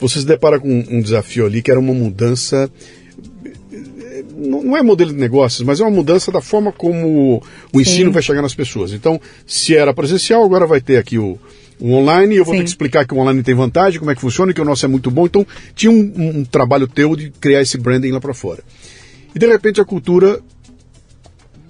você 0.00 0.20
se 0.20 0.26
depara 0.26 0.58
com 0.58 0.70
um 0.70 1.02
desafio 1.02 1.44
ali 1.44 1.60
que 1.60 1.70
era 1.70 1.78
uma 1.78 1.92
mudança 1.92 2.70
não 4.36 4.76
é 4.76 4.82
modelo 4.82 5.12
de 5.12 5.18
negócios, 5.18 5.62
mas 5.66 5.80
é 5.80 5.84
uma 5.84 5.90
mudança 5.90 6.30
da 6.32 6.40
forma 6.40 6.72
como 6.72 7.42
o 7.72 7.80
ensino 7.80 8.10
Sim. 8.10 8.12
vai 8.12 8.22
chegar 8.22 8.42
nas 8.42 8.54
pessoas. 8.54 8.92
Então, 8.92 9.20
se 9.46 9.76
era 9.76 9.94
presencial, 9.94 10.44
agora 10.44 10.66
vai 10.66 10.80
ter 10.80 10.96
aqui 10.96 11.18
o, 11.18 11.38
o 11.78 11.92
online, 11.92 12.36
eu 12.36 12.44
vou 12.44 12.54
Sim. 12.54 12.58
ter 12.58 12.64
que 12.64 12.70
explicar 12.70 13.06
que 13.06 13.14
o 13.14 13.18
online 13.18 13.42
tem 13.42 13.54
vantagem, 13.54 13.98
como 13.98 14.10
é 14.10 14.14
que 14.14 14.20
funciona, 14.20 14.52
que 14.52 14.60
o 14.60 14.64
nosso 14.64 14.84
é 14.84 14.88
muito 14.88 15.10
bom. 15.10 15.26
Então, 15.26 15.46
tinha 15.74 15.92
um, 15.92 16.12
um 16.16 16.44
trabalho 16.44 16.86
teu 16.88 17.14
de 17.16 17.30
criar 17.30 17.62
esse 17.62 17.78
branding 17.78 18.10
lá 18.10 18.20
para 18.20 18.34
fora. 18.34 18.62
E 19.34 19.38
de 19.38 19.46
repente 19.46 19.80
a 19.80 19.84
cultura 19.84 20.40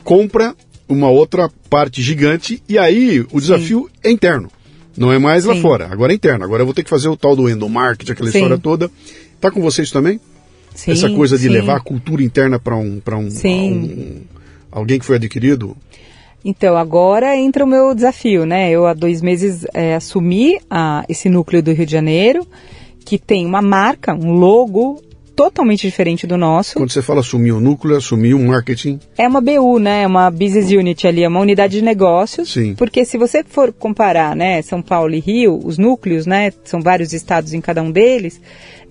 compra 0.02 0.54
uma 0.86 1.08
outra 1.08 1.50
parte 1.70 2.02
gigante 2.02 2.62
e 2.68 2.78
aí 2.78 3.26
o 3.32 3.40
desafio 3.40 3.88
Sim. 3.88 4.00
é 4.04 4.10
interno. 4.10 4.50
Não 4.96 5.12
é 5.12 5.18
mais 5.18 5.44
lá 5.44 5.56
fora, 5.56 5.88
agora 5.90 6.12
é 6.12 6.14
interno. 6.14 6.44
Agora 6.44 6.62
eu 6.62 6.66
vou 6.66 6.74
ter 6.74 6.84
que 6.84 6.90
fazer 6.90 7.08
o 7.08 7.16
tal 7.16 7.34
do 7.34 7.48
endomarketing, 7.48 8.12
aquela 8.12 8.28
história 8.28 8.58
toda. 8.58 8.90
Tá 9.40 9.50
com 9.50 9.60
vocês 9.60 9.90
também? 9.90 10.20
Sim, 10.74 10.92
Essa 10.92 11.08
coisa 11.10 11.36
de 11.36 11.44
sim. 11.44 11.48
levar 11.48 11.76
a 11.76 11.80
cultura 11.80 12.22
interna 12.22 12.58
para 12.58 12.76
um, 12.76 13.00
pra 13.00 13.16
um, 13.16 13.28
um, 13.28 14.20
alguém 14.70 14.98
que 14.98 15.04
foi 15.04 15.16
adquirido? 15.16 15.76
Então, 16.44 16.76
agora 16.76 17.34
entra 17.36 17.64
o 17.64 17.66
meu 17.68 17.94
desafio, 17.94 18.44
né? 18.44 18.70
Eu 18.70 18.86
há 18.86 18.92
dois 18.92 19.22
meses 19.22 19.64
é, 19.72 19.94
assumi 19.94 20.58
a, 20.68 21.04
esse 21.08 21.28
núcleo 21.28 21.62
do 21.62 21.72
Rio 21.72 21.86
de 21.86 21.92
Janeiro, 21.92 22.46
que 23.04 23.18
tem 23.18 23.46
uma 23.46 23.62
marca, 23.62 24.12
um 24.12 24.32
logo 24.32 25.02
totalmente 25.34 25.86
diferente 25.86 26.26
do 26.26 26.36
nosso. 26.36 26.74
Quando 26.74 26.90
você 26.90 27.02
fala 27.02 27.20
assumir 27.20 27.52
o 27.52 27.60
núcleo, 27.60 27.96
assumir 27.96 28.34
o 28.34 28.38
marketing? 28.38 29.00
É 29.18 29.26
uma 29.26 29.40
BU, 29.40 29.78
né? 29.78 30.02
É 30.02 30.06
uma 30.06 30.30
business 30.30 30.70
unit 30.70 31.06
ali, 31.06 31.24
é 31.24 31.28
uma 31.28 31.40
unidade 31.40 31.78
de 31.78 31.82
negócios. 31.82 32.52
Sim. 32.52 32.74
Porque 32.74 33.04
se 33.04 33.18
você 33.18 33.42
for 33.42 33.72
comparar, 33.72 34.36
né, 34.36 34.62
São 34.62 34.80
Paulo 34.80 35.14
e 35.14 35.20
Rio, 35.20 35.58
os 35.64 35.76
núcleos, 35.76 36.26
né, 36.26 36.52
são 36.62 36.80
vários 36.80 37.12
estados 37.12 37.52
em 37.52 37.60
cada 37.60 37.82
um 37.82 37.90
deles, 37.90 38.40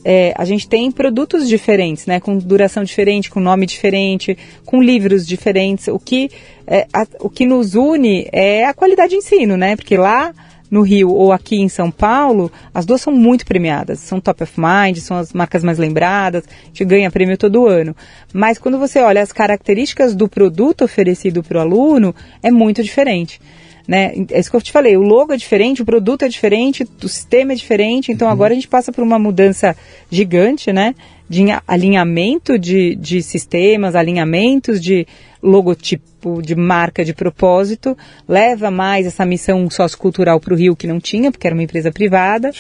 é, 0.04 0.34
a 0.38 0.45
gente 0.45 0.68
tem 0.68 0.91
produtos 0.91 1.47
diferentes, 1.47 2.06
né, 2.06 2.20
com 2.20 2.38
duração 2.38 2.84
diferente, 2.84 3.30
com 3.30 3.39
nome 3.39 3.66
diferente, 3.66 4.38
com 4.66 4.82
livros 4.82 5.26
diferentes. 5.26 5.88
O 5.88 5.99
que, 5.99 6.30
é, 6.68 6.88
a, 6.93 7.06
o 7.20 7.30
que 7.30 7.45
nos 7.45 7.76
une 7.76 8.28
é 8.32 8.66
a 8.66 8.74
qualidade 8.74 9.12
de 9.12 9.18
ensino, 9.18 9.56
né? 9.56 9.76
Porque 9.76 9.97
lá 9.97 10.34
no 10.74 10.82
Rio 10.82 11.12
ou 11.12 11.32
aqui 11.32 11.58
em 11.58 11.70
São 11.70 11.91
Paulo, 11.91 12.51
as 12.74 12.84
duas 12.84 12.99
são 12.99 13.14
muito 13.14 13.45
premiadas. 13.45 13.99
São 13.99 14.20
top 14.20 14.41
of 14.41 14.54
mind, 14.58 14.97
são 14.97 15.18
as 15.18 15.32
marcas 15.32 15.64
mais 15.64 15.78
lembradas, 15.78 16.43
gente 16.68 16.84
ganha 16.84 17.12
prêmio 17.12 17.38
todo 17.38 17.68
ano. 17.68 17.95
Mas 18.34 18.58
quando 18.58 18.80
você 18.80 18.99
olha 18.99 19.22
as 19.22 19.32
características 19.32 20.16
do 20.16 20.28
produto 20.28 20.84
oferecido 20.84 21.43
para 21.43 21.60
o 21.60 21.62
aluno, 21.62 22.16
é 22.41 22.49
muito 22.49 22.82
diferente. 22.82 23.39
Né? 23.88 24.13
É 24.31 24.39
isso 24.39 24.49
que 24.49 24.55
eu 24.55 24.61
te 24.61 24.71
falei, 24.71 24.95
o 24.95 25.01
logo 25.01 25.34
é 25.34 25.38
diferente, 25.38 25.81
o 25.81 25.86
produto 25.86 26.23
é 26.23 26.29
diferente, 26.29 26.88
o 27.03 27.07
sistema 27.09 27.51
é 27.51 27.55
diferente, 27.55 28.11
então 28.11 28.27
uhum. 28.27 28.34
agora 28.34 28.53
a 28.53 28.55
gente 28.55 28.67
passa 28.67 28.91
por 28.93 29.03
uma 29.03 29.19
mudança 29.19 29.75
gigante, 30.09 30.71
né? 30.71 30.95
De 31.27 31.43
alinhamento 31.67 32.57
de, 32.57 32.95
de 32.95 33.21
sistemas, 33.21 33.95
alinhamentos 33.95 34.79
de 34.79 35.05
logotipo, 35.41 36.41
de 36.41 36.55
marca, 36.55 37.03
de 37.03 37.13
propósito, 37.13 37.97
leva 38.27 38.71
mais 38.71 39.05
essa 39.05 39.25
missão 39.25 39.69
sociocultural 39.69 40.39
para 40.39 40.53
o 40.53 40.57
Rio 40.57 40.75
que 40.75 40.88
não 40.88 40.99
tinha, 40.99 41.31
porque 41.31 41.45
era 41.45 41.53
uma 41.53 41.63
empresa 41.63 41.91
privada, 41.91 42.51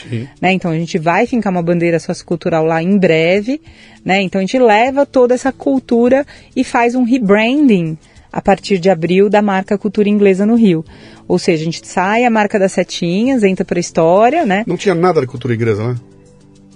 né? 0.41 0.51
Então 0.51 0.71
a 0.71 0.75
gente 0.75 0.97
vai 0.97 1.25
fincar 1.25 1.53
uma 1.53 1.63
bandeira 1.63 1.99
sociocultural 1.99 2.65
lá 2.65 2.83
em 2.83 2.97
breve, 2.97 3.61
né? 4.03 4.21
Então 4.21 4.39
a 4.39 4.41
gente 4.41 4.59
leva 4.59 5.05
toda 5.05 5.33
essa 5.33 5.53
cultura 5.53 6.25
e 6.53 6.63
faz 6.63 6.95
um 6.95 7.03
rebranding 7.03 7.97
a 8.33 8.41
partir 8.41 8.79
de 8.79 8.89
abril 8.89 9.29
da 9.29 9.43
marca 9.43 9.77
Cultura 9.77 10.09
Inglesa 10.09 10.43
no 10.43 10.55
Rio. 10.55 10.83
Ou 11.27 11.39
seja, 11.39 11.61
a 11.61 11.65
gente 11.65 11.87
sai 11.87 12.25
a 12.25 12.29
marca 12.29 12.59
das 12.59 12.71
setinhas, 12.71 13.43
entra 13.43 13.65
para 13.65 13.79
a 13.79 13.81
história, 13.81 14.45
né? 14.45 14.63
Não 14.67 14.77
tinha 14.77 14.93
nada 14.93 15.21
de 15.21 15.27
cultura 15.27 15.53
inglesa 15.53 15.83
lá? 15.83 15.95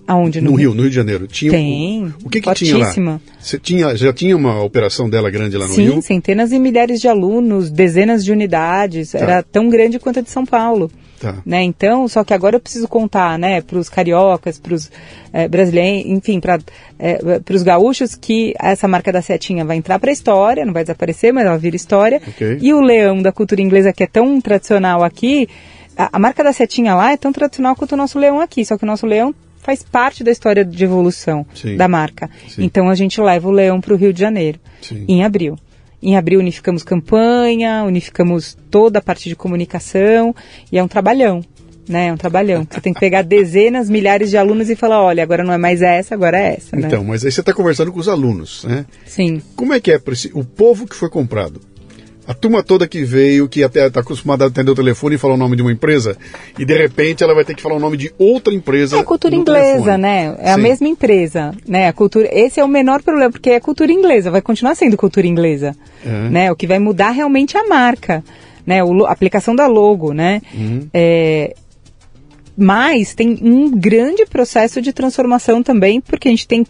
Aonde? 0.07 0.39
No, 0.39 0.51
no 0.51 0.57
Rio, 0.57 0.73
no 0.73 0.81
Rio 0.83 0.89
de 0.89 0.95
Janeiro. 0.95 1.27
Tinha 1.27 1.51
Tem. 1.51 2.05
O, 2.23 2.27
o 2.27 2.29
que, 2.29 2.39
que 2.39 2.53
tinha 2.53 2.77
lá? 2.77 3.19
Você 3.39 3.59
tinha, 3.59 3.93
já 3.95 4.13
tinha 4.13 4.37
uma 4.37 4.63
operação 4.63 5.09
dela 5.09 5.29
grande 5.29 5.57
lá 5.57 5.67
no 5.67 5.73
Sim, 5.73 5.81
Rio? 5.83 5.93
Sim, 5.95 6.01
centenas 6.01 6.53
e 6.53 6.59
milhares 6.59 7.01
de 7.01 7.09
alunos, 7.09 7.69
dezenas 7.69 8.23
de 8.23 8.31
unidades. 8.31 9.11
Tá. 9.11 9.19
Era 9.19 9.43
tão 9.43 9.67
grande 9.67 9.99
quanto 9.99 10.19
a 10.19 10.21
de 10.21 10.29
São 10.29 10.45
Paulo. 10.45 10.89
Tá. 11.19 11.37
Né? 11.45 11.63
Então, 11.63 12.07
só 12.07 12.23
que 12.23 12.33
agora 12.33 12.55
eu 12.55 12.59
preciso 12.59 12.87
contar, 12.87 13.39
né, 13.39 13.61
para 13.61 13.77
os 13.77 13.89
cariocas, 13.89 14.59
para 14.59 14.73
os 14.73 14.91
é, 15.33 15.47
brasileiros, 15.47 16.11
enfim, 16.11 16.39
para 16.39 16.59
é, 16.99 17.19
os 17.51 17.63
gaúchos 17.63 18.15
que 18.15 18.53
essa 18.59 18.87
marca 18.87 19.11
da 19.11 19.21
setinha 19.21 19.65
vai 19.65 19.77
entrar 19.77 19.97
para 19.99 20.11
a 20.11 20.13
história, 20.13 20.65
não 20.65 20.73
vai 20.73 20.83
desaparecer, 20.83 21.33
mas 21.33 21.45
ela 21.45 21.57
vira 21.57 21.75
história. 21.75 22.21
Okay. 22.27 22.59
E 22.61 22.73
o 22.73 22.81
leão 22.81 23.21
da 23.21 23.31
cultura 23.31 23.61
inglesa 23.61 23.91
que 23.91 24.03
é 24.03 24.07
tão 24.07 24.39
tradicional 24.39 25.03
aqui, 25.03 25.49
a, 25.97 26.09
a, 26.13 26.19
marca 26.19 26.43
da 26.43 26.53
setinha 26.53 26.93
lá 26.93 27.11
é 27.11 27.17
tão 27.17 27.33
tradicional 27.33 27.75
quanto 27.75 27.93
o 27.93 27.97
nosso 27.97 28.19
leão 28.19 28.39
aqui, 28.39 28.63
só 28.63 28.77
que 28.77 28.83
o 28.83 28.87
nosso 28.87 29.07
leão 29.07 29.33
faz 29.57 29.83
parte 29.83 30.23
da 30.23 30.31
história 30.31 30.63
de 30.63 30.83
evolução 30.83 31.45
Sim. 31.53 31.75
da 31.75 31.87
marca. 31.87 32.29
Sim. 32.47 32.63
Então 32.63 32.89
a 32.89 32.95
gente 32.95 33.19
leva 33.19 33.47
o 33.47 33.51
leão 33.51 33.81
para 33.81 33.93
o 33.93 33.97
Rio 33.97 34.13
de 34.13 34.19
Janeiro 34.19 34.59
Sim. 34.81 35.03
em 35.07 35.25
abril. 35.25 35.57
Em 36.01 36.15
abril 36.15 36.39
unificamos 36.39 36.83
campanha, 36.83 37.83
unificamos 37.83 38.57
toda 38.69 38.99
a 38.99 39.01
parte 39.01 39.29
de 39.29 39.35
comunicação 39.35 40.35
e 40.71 40.77
é 40.77 40.83
um 40.83 40.87
trabalhão, 40.87 41.43
né? 41.87 42.07
É 42.07 42.13
um 42.13 42.17
trabalhão. 42.17 42.67
Você 42.69 42.79
tem 42.79 42.93
que 42.93 42.99
pegar 42.99 43.23
dezenas, 43.23 43.89
milhares 43.89 44.29
de 44.29 44.37
alunos 44.37 44.69
e 44.69 44.75
falar, 44.75 45.01
olha, 45.01 45.23
agora 45.23 45.43
não 45.43 45.53
é 45.53 45.57
mais 45.57 45.81
essa, 45.81 46.13
agora 46.13 46.37
é 46.37 46.55
essa. 46.55 46.75
Né? 46.75 46.87
Então, 46.87 47.03
mas 47.03 47.25
aí 47.25 47.31
você 47.31 47.39
está 47.39 47.53
conversando 47.53 47.91
com 47.91 47.99
os 47.99 48.07
alunos, 48.07 48.63
né? 48.65 48.85
Sim. 49.05 49.41
Como 49.55 49.73
é 49.73 49.79
que 49.79 49.91
é 49.91 49.99
o 50.33 50.43
povo 50.43 50.85
que 50.85 50.95
foi 50.95 51.09
comprado? 51.09 51.61
A 52.27 52.33
turma 52.33 52.61
toda 52.61 52.87
que 52.87 53.05
veio, 53.05 53.47
que 53.47 53.63
até 53.63 53.87
está 53.87 54.01
acostumada 54.01 54.43
a 54.43 54.47
atender 54.47 54.69
o 54.69 54.75
telefone 54.75 55.15
e 55.15 55.17
falar 55.17 55.35
o 55.35 55.37
nome 55.37 55.55
de 55.55 55.61
uma 55.61 55.71
empresa, 55.71 56.17
e 56.59 56.65
de 56.65 56.77
repente 56.77 57.23
ela 57.23 57.33
vai 57.33 57.45
ter 57.45 57.55
que 57.55 57.61
falar 57.61 57.75
o 57.75 57.79
nome 57.79 57.95
de 57.95 58.11
outra 58.17 58.53
empresa. 58.53 58.97
É 58.97 58.99
a 58.99 59.03
cultura 59.03 59.33
inglesa, 59.33 59.71
telefone. 59.71 59.97
né? 59.97 60.35
É 60.39 60.47
Sim. 60.47 60.51
a 60.51 60.57
mesma 60.57 60.87
empresa, 60.89 61.55
né? 61.65 61.87
A 61.87 61.93
cultura, 61.93 62.27
esse 62.31 62.59
é 62.59 62.63
o 62.63 62.67
menor 62.67 63.01
problema, 63.01 63.31
porque 63.31 63.51
é 63.51 63.59
cultura 63.61 63.91
inglesa, 63.91 64.29
vai 64.29 64.41
continuar 64.41 64.75
sendo 64.75 64.97
cultura 64.97 65.25
inglesa, 65.25 65.73
é. 66.05 66.29
né? 66.29 66.51
O 66.51 66.55
que 66.55 66.67
vai 66.67 66.79
mudar 66.79 67.11
realmente 67.11 67.55
é 67.55 67.61
a 67.61 67.67
marca, 67.67 68.21
né? 68.65 68.83
O, 68.83 69.05
a 69.05 69.11
aplicação 69.11 69.55
da 69.55 69.65
logo, 69.65 70.13
né? 70.13 70.41
Uhum. 70.53 70.87
É, 70.93 71.55
mas 72.57 73.13
tem 73.13 73.39
um 73.41 73.71
grande 73.71 74.25
processo 74.25 74.81
de 74.81 74.91
transformação 74.91 75.63
também, 75.63 76.01
porque 76.01 76.27
a 76.27 76.31
gente 76.31 76.47
tem 76.47 76.65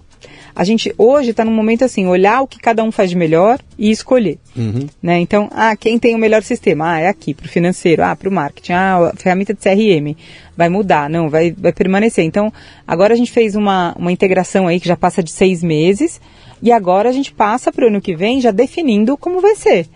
a 0.55 0.63
gente 0.63 0.93
hoje 0.97 1.31
está 1.31 1.45
num 1.45 1.53
momento 1.53 1.85
assim, 1.85 2.07
olhar 2.07 2.41
o 2.41 2.47
que 2.47 2.59
cada 2.59 2.83
um 2.83 2.91
faz 2.91 3.09
de 3.09 3.15
melhor 3.15 3.59
e 3.77 3.91
escolher. 3.91 4.39
Uhum. 4.55 4.87
Né? 5.01 5.19
Então, 5.19 5.49
ah, 5.51 5.75
quem 5.75 5.99
tem 5.99 6.15
o 6.15 6.17
melhor 6.17 6.43
sistema? 6.43 6.93
Ah, 6.93 6.99
é 6.99 7.07
aqui, 7.07 7.33
para 7.33 7.45
o 7.45 7.49
financeiro, 7.49 8.03
ah, 8.03 8.15
para 8.15 8.29
o 8.29 8.31
marketing, 8.31 8.73
ah, 8.73 9.11
a 9.13 9.15
ferramenta 9.15 9.53
de 9.53 9.59
CRM. 9.59 10.15
Vai 10.55 10.69
mudar, 10.69 11.09
não, 11.09 11.29
vai, 11.29 11.51
vai 11.51 11.71
permanecer. 11.71 12.25
Então, 12.25 12.51
agora 12.87 13.13
a 13.13 13.17
gente 13.17 13.31
fez 13.31 13.55
uma, 13.55 13.93
uma 13.97 14.11
integração 14.11 14.67
aí 14.67 14.79
que 14.79 14.87
já 14.87 14.97
passa 14.97 15.21
de 15.21 15.31
seis 15.31 15.63
meses, 15.63 16.19
e 16.61 16.71
agora 16.71 17.09
a 17.09 17.11
gente 17.11 17.31
passa 17.31 17.71
para 17.71 17.85
o 17.85 17.87
ano 17.87 18.01
que 18.01 18.15
vem 18.15 18.41
já 18.41 18.51
definindo 18.51 19.15
como 19.17 19.41
vai 19.41 19.55
ser. 19.55 19.87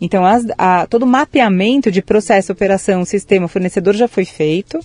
Então, 0.00 0.24
as, 0.24 0.44
a, 0.58 0.86
todo 0.86 1.04
o 1.04 1.06
mapeamento 1.06 1.90
de 1.90 2.02
processo, 2.02 2.52
operação, 2.52 3.04
sistema, 3.04 3.48
fornecedor 3.48 3.94
já 3.94 4.06
foi 4.06 4.24
feito 4.24 4.78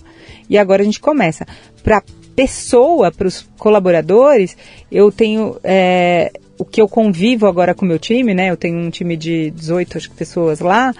e 0.48 0.56
agora 0.56 0.82
a 0.82 0.84
gente 0.84 1.00
começa. 1.00 1.46
Para 1.82 2.02
pessoa, 2.34 3.10
para 3.10 3.26
os 3.26 3.42
colaboradores, 3.58 4.56
eu 4.90 5.10
tenho 5.12 5.56
é, 5.62 6.32
o 6.58 6.64
que 6.64 6.80
eu 6.80 6.88
convivo 6.88 7.46
agora 7.46 7.74
com 7.74 7.84
o 7.84 7.88
meu 7.88 7.98
time, 7.98 8.34
né? 8.34 8.50
Eu 8.50 8.56
tenho 8.56 8.78
um 8.78 8.90
time 8.90 9.16
de 9.16 9.50
18 9.50 9.98
acho, 9.98 10.10
pessoas 10.12 10.60
lá. 10.60 10.94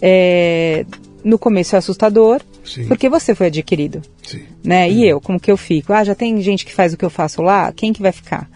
É, 0.00 0.84
no 1.24 1.38
começo 1.38 1.74
é 1.74 1.78
assustador, 1.78 2.40
Sim. 2.64 2.86
porque 2.86 3.08
você 3.08 3.34
foi 3.34 3.48
adquirido, 3.48 4.02
Sim. 4.22 4.42
né? 4.62 4.88
E 4.88 5.06
eu, 5.06 5.20
como 5.20 5.40
que 5.40 5.50
eu 5.50 5.56
fico? 5.56 5.92
Ah, 5.92 6.04
já 6.04 6.14
tem 6.14 6.40
gente 6.40 6.64
que 6.64 6.72
faz 6.72 6.92
o 6.92 6.96
que 6.96 7.04
eu 7.04 7.10
faço 7.10 7.42
lá, 7.42 7.72
quem 7.72 7.92
que 7.92 8.00
vai 8.00 8.12
ficar? 8.12 8.48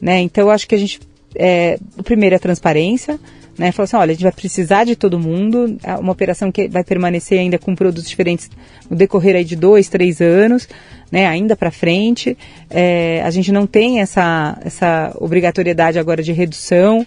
Né? 0.00 0.20
Então 0.20 0.44
eu 0.44 0.50
acho 0.50 0.66
que 0.66 0.74
a 0.74 0.78
gente, 0.78 1.00
é, 1.34 1.78
o 1.96 2.02
primeiro 2.02 2.34
é 2.34 2.36
a 2.36 2.40
transparência, 2.40 3.18
né? 3.58 3.72
Falou 3.72 3.84
assim, 3.84 3.96
olha, 3.96 4.10
a 4.10 4.14
gente 4.14 4.22
vai 4.22 4.32
precisar 4.32 4.84
de 4.84 4.96
todo 4.96 5.18
mundo, 5.18 5.76
é 5.82 5.94
uma 5.94 6.12
operação 6.12 6.52
que 6.52 6.68
vai 6.68 6.84
permanecer 6.84 7.38
ainda 7.38 7.58
com 7.58 7.74
produtos 7.74 8.08
diferentes 8.08 8.50
no 8.88 8.96
decorrer 8.96 9.36
aí 9.36 9.44
de 9.44 9.56
dois, 9.56 9.88
três 9.88 10.20
anos, 10.20 10.68
né? 11.10 11.26
Ainda 11.26 11.56
para 11.56 11.70
frente, 11.70 12.36
é, 12.68 13.22
a 13.22 13.30
gente 13.30 13.50
não 13.52 13.66
tem 13.66 14.00
essa, 14.00 14.58
essa 14.64 15.16
obrigatoriedade 15.18 15.98
agora 15.98 16.22
de 16.22 16.32
redução, 16.32 17.06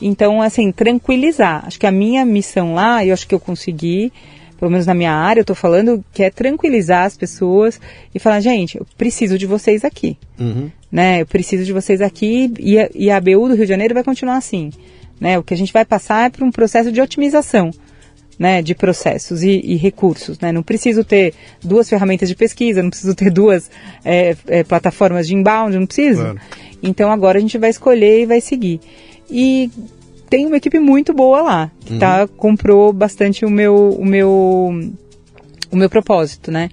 então, 0.00 0.40
assim, 0.40 0.72
tranquilizar. 0.72 1.64
Acho 1.66 1.78
que 1.78 1.86
a 1.86 1.92
minha 1.92 2.24
missão 2.24 2.74
lá, 2.74 3.04
eu 3.04 3.12
acho 3.12 3.28
que 3.28 3.34
eu 3.34 3.40
consegui, 3.40 4.10
pelo 4.58 4.70
menos 4.70 4.86
na 4.86 4.94
minha 4.94 5.12
área, 5.12 5.40
eu 5.40 5.42
estou 5.42 5.56
falando 5.56 6.02
que 6.12 6.22
é 6.22 6.30
tranquilizar 6.30 7.04
as 7.04 7.16
pessoas 7.16 7.78
e 8.14 8.18
falar, 8.18 8.40
gente, 8.40 8.78
eu 8.78 8.86
preciso 8.96 9.36
de 9.36 9.46
vocês 9.46 9.84
aqui, 9.84 10.16
uhum. 10.38 10.70
né? 10.90 11.20
Eu 11.20 11.26
preciso 11.26 11.64
de 11.64 11.72
vocês 11.72 12.00
aqui 12.00 12.52
e 12.58 12.78
a, 12.78 12.88
e 12.94 13.10
a 13.10 13.16
ABU 13.16 13.48
do 13.48 13.54
Rio 13.54 13.64
de 13.64 13.68
Janeiro 13.68 13.94
vai 13.94 14.04
continuar 14.04 14.36
assim. 14.36 14.70
Né? 15.20 15.38
O 15.38 15.42
que 15.42 15.52
a 15.52 15.56
gente 15.56 15.72
vai 15.72 15.84
passar 15.84 16.26
é 16.26 16.30
para 16.30 16.44
um 16.44 16.50
processo 16.50 16.90
de 16.90 17.00
otimização. 17.00 17.70
Né, 18.38 18.62
de 18.62 18.74
processos 18.74 19.42
e, 19.42 19.60
e, 19.62 19.76
recursos. 19.76 20.40
Né? 20.40 20.50
Não 20.50 20.62
preciso 20.62 21.04
ter 21.04 21.34
duas 21.62 21.90
ferramentas 21.90 22.26
de 22.26 22.34
pesquisa, 22.34 22.82
não 22.82 22.88
preciso 22.88 23.14
ter 23.14 23.30
duas 23.30 23.70
é, 24.02 24.34
é, 24.46 24.64
plataformas 24.64 25.28
de 25.28 25.34
inbound, 25.34 25.76
não 25.76 25.84
preciso. 25.84 26.22
Claro. 26.22 26.40
Então 26.82 27.12
agora 27.12 27.36
a 27.36 27.40
gente 27.42 27.58
vai 27.58 27.68
escolher 27.68 28.22
e 28.22 28.24
vai 28.24 28.40
seguir. 28.40 28.80
E 29.30 29.70
tem 30.30 30.46
uma 30.46 30.56
equipe 30.56 30.78
muito 30.78 31.12
boa 31.12 31.42
lá, 31.42 31.70
que 31.84 31.98
tá, 31.98 32.22
uhum. 32.22 32.28
comprou 32.28 32.92
bastante 32.92 33.44
o 33.44 33.50
meu, 33.50 33.90
o 33.90 34.04
meu, 34.06 34.30
o 35.70 35.76
meu 35.76 35.90
propósito, 35.90 36.52
né? 36.52 36.70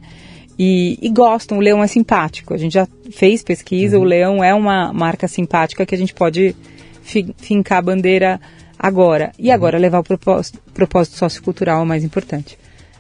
E, 0.60 0.98
e, 1.02 1.10
gostam, 1.10 1.58
o 1.58 1.62
leão 1.62 1.84
é 1.84 1.88
simpático. 1.88 2.54
A 2.54 2.58
gente 2.58 2.74
já 2.74 2.88
fez 3.12 3.43
pesquisa, 3.43 3.98
uhum. 3.98 4.04
o 4.04 4.06
leão 4.06 4.43
é 4.43 4.54
uma 4.54 4.93
marca 4.93 5.28
simpática 5.28 5.86
que 5.86 5.93
a 5.93 5.98
gente 5.98 6.14
pode 6.14 6.56
fincar 7.38 7.80
a 7.80 7.82
bandeira 7.82 8.41
agora. 8.78 9.32
E 9.39 9.49
agora 9.49 9.78
levar 9.78 9.99
o 9.99 10.03
propósito, 10.03 10.60
propósito 10.74 11.18
sociocultural 11.18 11.86
mais 11.86 12.03
importante. 12.03 12.58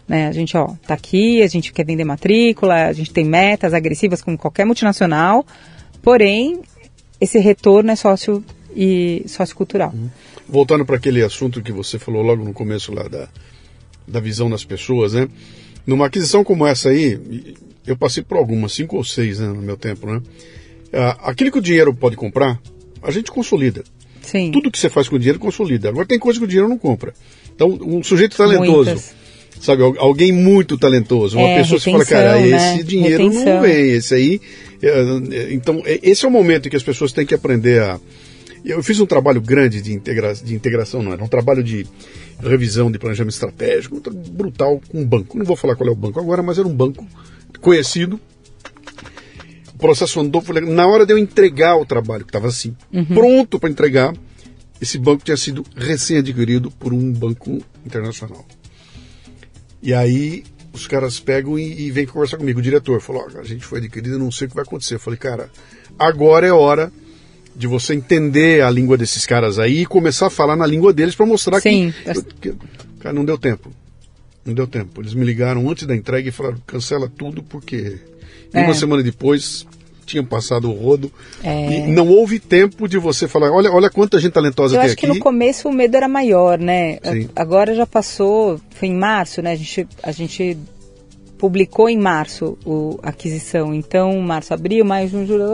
Né? 0.07 0.27
A 0.27 0.31
gente, 0.31 0.55
ó, 0.55 0.73
tá 0.87 0.93
aqui, 0.93 1.41
a 1.41 1.47
gente 1.47 1.73
quer 1.73 1.85
vender 1.85 2.05
matrícula, 2.05 2.85
a 2.85 2.93
gente 2.93 3.11
tem 3.11 3.25
metas 3.25 3.73
agressivas 3.73 4.21
como 4.21 4.37
qualquer 4.37 4.65
multinacional, 4.65 5.45
porém, 6.01 6.61
esse 7.19 7.37
retorno 7.39 7.91
é 7.91 7.95
sócio 7.95 8.43
e 8.75 9.23
sociocultural. 9.27 9.91
Uhum. 9.93 10.09
Voltando 10.47 10.85
para 10.85 10.95
aquele 10.95 11.21
assunto 11.23 11.61
que 11.61 11.73
você 11.73 11.99
falou 11.99 12.21
logo 12.21 12.43
no 12.43 12.53
começo 12.53 12.93
lá 12.93 13.03
da, 13.07 13.27
da 14.07 14.19
visão 14.21 14.49
das 14.49 14.63
pessoas, 14.63 15.11
né? 15.13 15.27
Numa 15.85 16.05
aquisição 16.05 16.43
como 16.43 16.65
essa 16.65 16.89
aí, 16.89 17.55
eu 17.85 17.97
passei 17.97 18.23
por 18.23 18.37
algumas, 18.37 18.73
cinco 18.73 18.97
ou 18.97 19.03
seis 19.03 19.39
né, 19.39 19.47
no 19.47 19.61
meu 19.61 19.75
tempo, 19.75 20.07
né? 20.07 20.21
Ah, 20.93 21.29
aquilo 21.29 21.51
que 21.51 21.59
o 21.59 21.61
dinheiro 21.61 21.93
pode 21.93 22.15
comprar, 22.15 22.59
a 23.01 23.11
gente 23.11 23.31
consolida. 23.31 23.83
Sim. 24.27 24.51
Tudo 24.51 24.69
que 24.69 24.77
você 24.77 24.89
faz 24.89 25.07
com 25.07 25.15
o 25.15 25.19
dinheiro 25.19 25.39
consolida. 25.39 25.87
Agora 25.87 26.05
tem 26.05 26.19
coisa 26.19 26.37
que 26.37 26.43
o 26.43 26.47
dinheiro 26.47 26.67
não 26.67 26.77
compra. 26.77 27.13
Então, 27.55 27.69
um 27.81 28.03
sujeito 28.03 28.35
talentoso, 28.35 28.89
Muitas. 28.89 29.15
sabe, 29.61 29.83
alguém 29.83 30.33
muito 30.33 30.77
talentoso, 30.77 31.37
uma 31.37 31.47
é, 31.47 31.59
pessoa 31.59 31.79
que 31.79 31.91
fala, 31.91 32.05
cara, 32.05 32.41
né? 32.41 32.49
esse 32.49 32.83
dinheiro 32.83 33.23
retenção. 33.23 33.53
não 33.53 33.61
vem, 33.61 33.91
esse 33.91 34.13
aí. 34.13 34.41
É, 34.83 34.89
é, 34.89 35.53
então, 35.53 35.81
esse 35.85 36.25
é 36.25 36.27
o 36.27 36.31
momento 36.31 36.67
em 36.67 36.69
que 36.69 36.75
as 36.75 36.83
pessoas 36.83 37.13
têm 37.13 37.25
que 37.25 37.33
aprender 37.33 37.81
a. 37.81 37.97
Eu 38.65 38.83
fiz 38.83 38.99
um 38.99 39.05
trabalho 39.05 39.39
grande 39.39 39.81
de, 39.81 39.93
integra... 39.93 40.33
de 40.33 40.53
integração, 40.53 41.01
não 41.01 41.13
era 41.13 41.23
um 41.23 41.27
trabalho 41.27 41.63
de 41.63 41.87
revisão 42.41 42.91
de 42.91 42.99
planejamento 42.99 43.33
estratégico, 43.33 44.01
brutal, 44.29 44.81
com 44.91 44.99
um 44.99 45.05
banco. 45.05 45.37
Não 45.37 45.45
vou 45.45 45.55
falar 45.55 45.77
qual 45.77 45.87
é 45.87 45.91
o 45.91 45.95
banco 45.95 46.19
agora, 46.19 46.43
mas 46.43 46.59
era 46.59 46.67
um 46.67 46.75
banco 46.75 47.07
conhecido, 47.61 48.19
o 49.77 49.79
processo 49.79 50.19
andou, 50.19 50.43
na 50.63 50.87
hora 50.87 51.05
de 51.05 51.13
eu 51.13 51.19
entregar 51.19 51.77
o 51.77 51.85
trabalho, 51.85 52.25
que 52.25 52.29
estava 52.29 52.47
assim, 52.47 52.75
uhum. 52.91 53.05
pronto 53.05 53.59
para 53.59 53.69
entregar, 53.69 54.11
esse 54.81 54.97
banco 54.97 55.23
tinha 55.23 55.37
sido 55.37 55.63
recém-adquirido 55.75 56.71
por 56.71 56.93
um 56.93 57.13
banco 57.13 57.63
internacional. 57.85 58.43
E 59.81 59.93
aí 59.93 60.43
os 60.73 60.87
caras 60.87 61.19
pegam 61.19 61.59
e, 61.59 61.81
e 61.81 61.91
vêm 61.91 62.07
conversar 62.07 62.37
comigo. 62.37 62.57
O 62.57 62.61
diretor 62.61 62.99
falou: 62.99 63.27
oh, 63.31 63.39
a 63.39 63.43
gente 63.43 63.63
foi 63.63 63.77
adquirido, 63.77 64.17
não 64.17 64.31
sei 64.31 64.47
o 64.47 64.49
que 64.49 64.55
vai 64.55 64.63
acontecer. 64.63 64.95
Eu 64.95 64.99
falei, 64.99 65.19
cara, 65.19 65.47
agora 65.97 66.47
é 66.47 66.51
hora 66.51 66.91
de 67.55 67.67
você 67.67 67.93
entender 67.93 68.63
a 68.63 68.71
língua 68.71 68.97
desses 68.97 69.27
caras 69.27 69.59
aí 69.59 69.81
e 69.81 69.85
começar 69.85 70.25
a 70.25 70.31
falar 70.31 70.55
na 70.55 70.65
língua 70.65 70.91
deles 70.91 71.13
para 71.13 71.25
mostrar 71.27 71.61
Sim. 71.61 71.93
que, 72.41 72.51
que. 72.51 72.57
Cara, 72.99 73.13
não 73.13 73.23
deu 73.23 73.37
tempo. 73.37 73.71
Não 74.43 74.55
deu 74.55 74.65
tempo. 74.65 75.01
Eles 75.01 75.13
me 75.13 75.23
ligaram 75.23 75.69
antes 75.69 75.85
da 75.85 75.95
entrega 75.95 76.29
e 76.29 76.31
falaram: 76.31 76.57
cancela 76.65 77.07
tudo 77.07 77.43
porque 77.43 77.99
é. 78.59 78.63
uma 78.63 78.73
semana 78.73 79.03
depois 79.03 79.65
tinham 80.07 80.25
passado 80.25 80.69
o 80.69 80.73
rodo. 80.73 81.11
É. 81.43 81.71
E 81.71 81.87
não 81.87 82.07
houve 82.07 82.39
tempo 82.39 82.87
de 82.87 82.97
você 82.97 83.27
falar, 83.27 83.51
olha, 83.51 83.71
olha 83.71 83.89
quanta 83.89 84.19
gente 84.19 84.31
talentosa 84.31 84.75
Eu 84.75 84.81
tem 84.81 84.91
aqui. 84.91 85.05
Eu 85.05 85.09
acho 85.09 85.13
que 85.13 85.19
no 85.19 85.23
começo 85.23 85.67
o 85.67 85.73
medo 85.73 85.95
era 85.95 86.07
maior, 86.07 86.57
né? 86.57 86.97
Sim. 87.03 87.29
Agora 87.35 87.75
já 87.75 87.85
passou, 87.85 88.59
foi 88.71 88.87
em 88.87 88.95
março, 88.95 89.41
né? 89.41 89.51
A 89.51 89.55
gente, 89.55 89.87
a 90.01 90.11
gente 90.11 90.57
publicou 91.37 91.87
em 91.87 91.97
março 91.97 92.57
o, 92.65 92.99
a 93.03 93.09
aquisição. 93.09 93.73
Então, 93.73 94.19
março, 94.21 94.53
abril, 94.53 94.83
maio, 94.83 95.07
junho, 95.07 95.27
julho, 95.27 95.45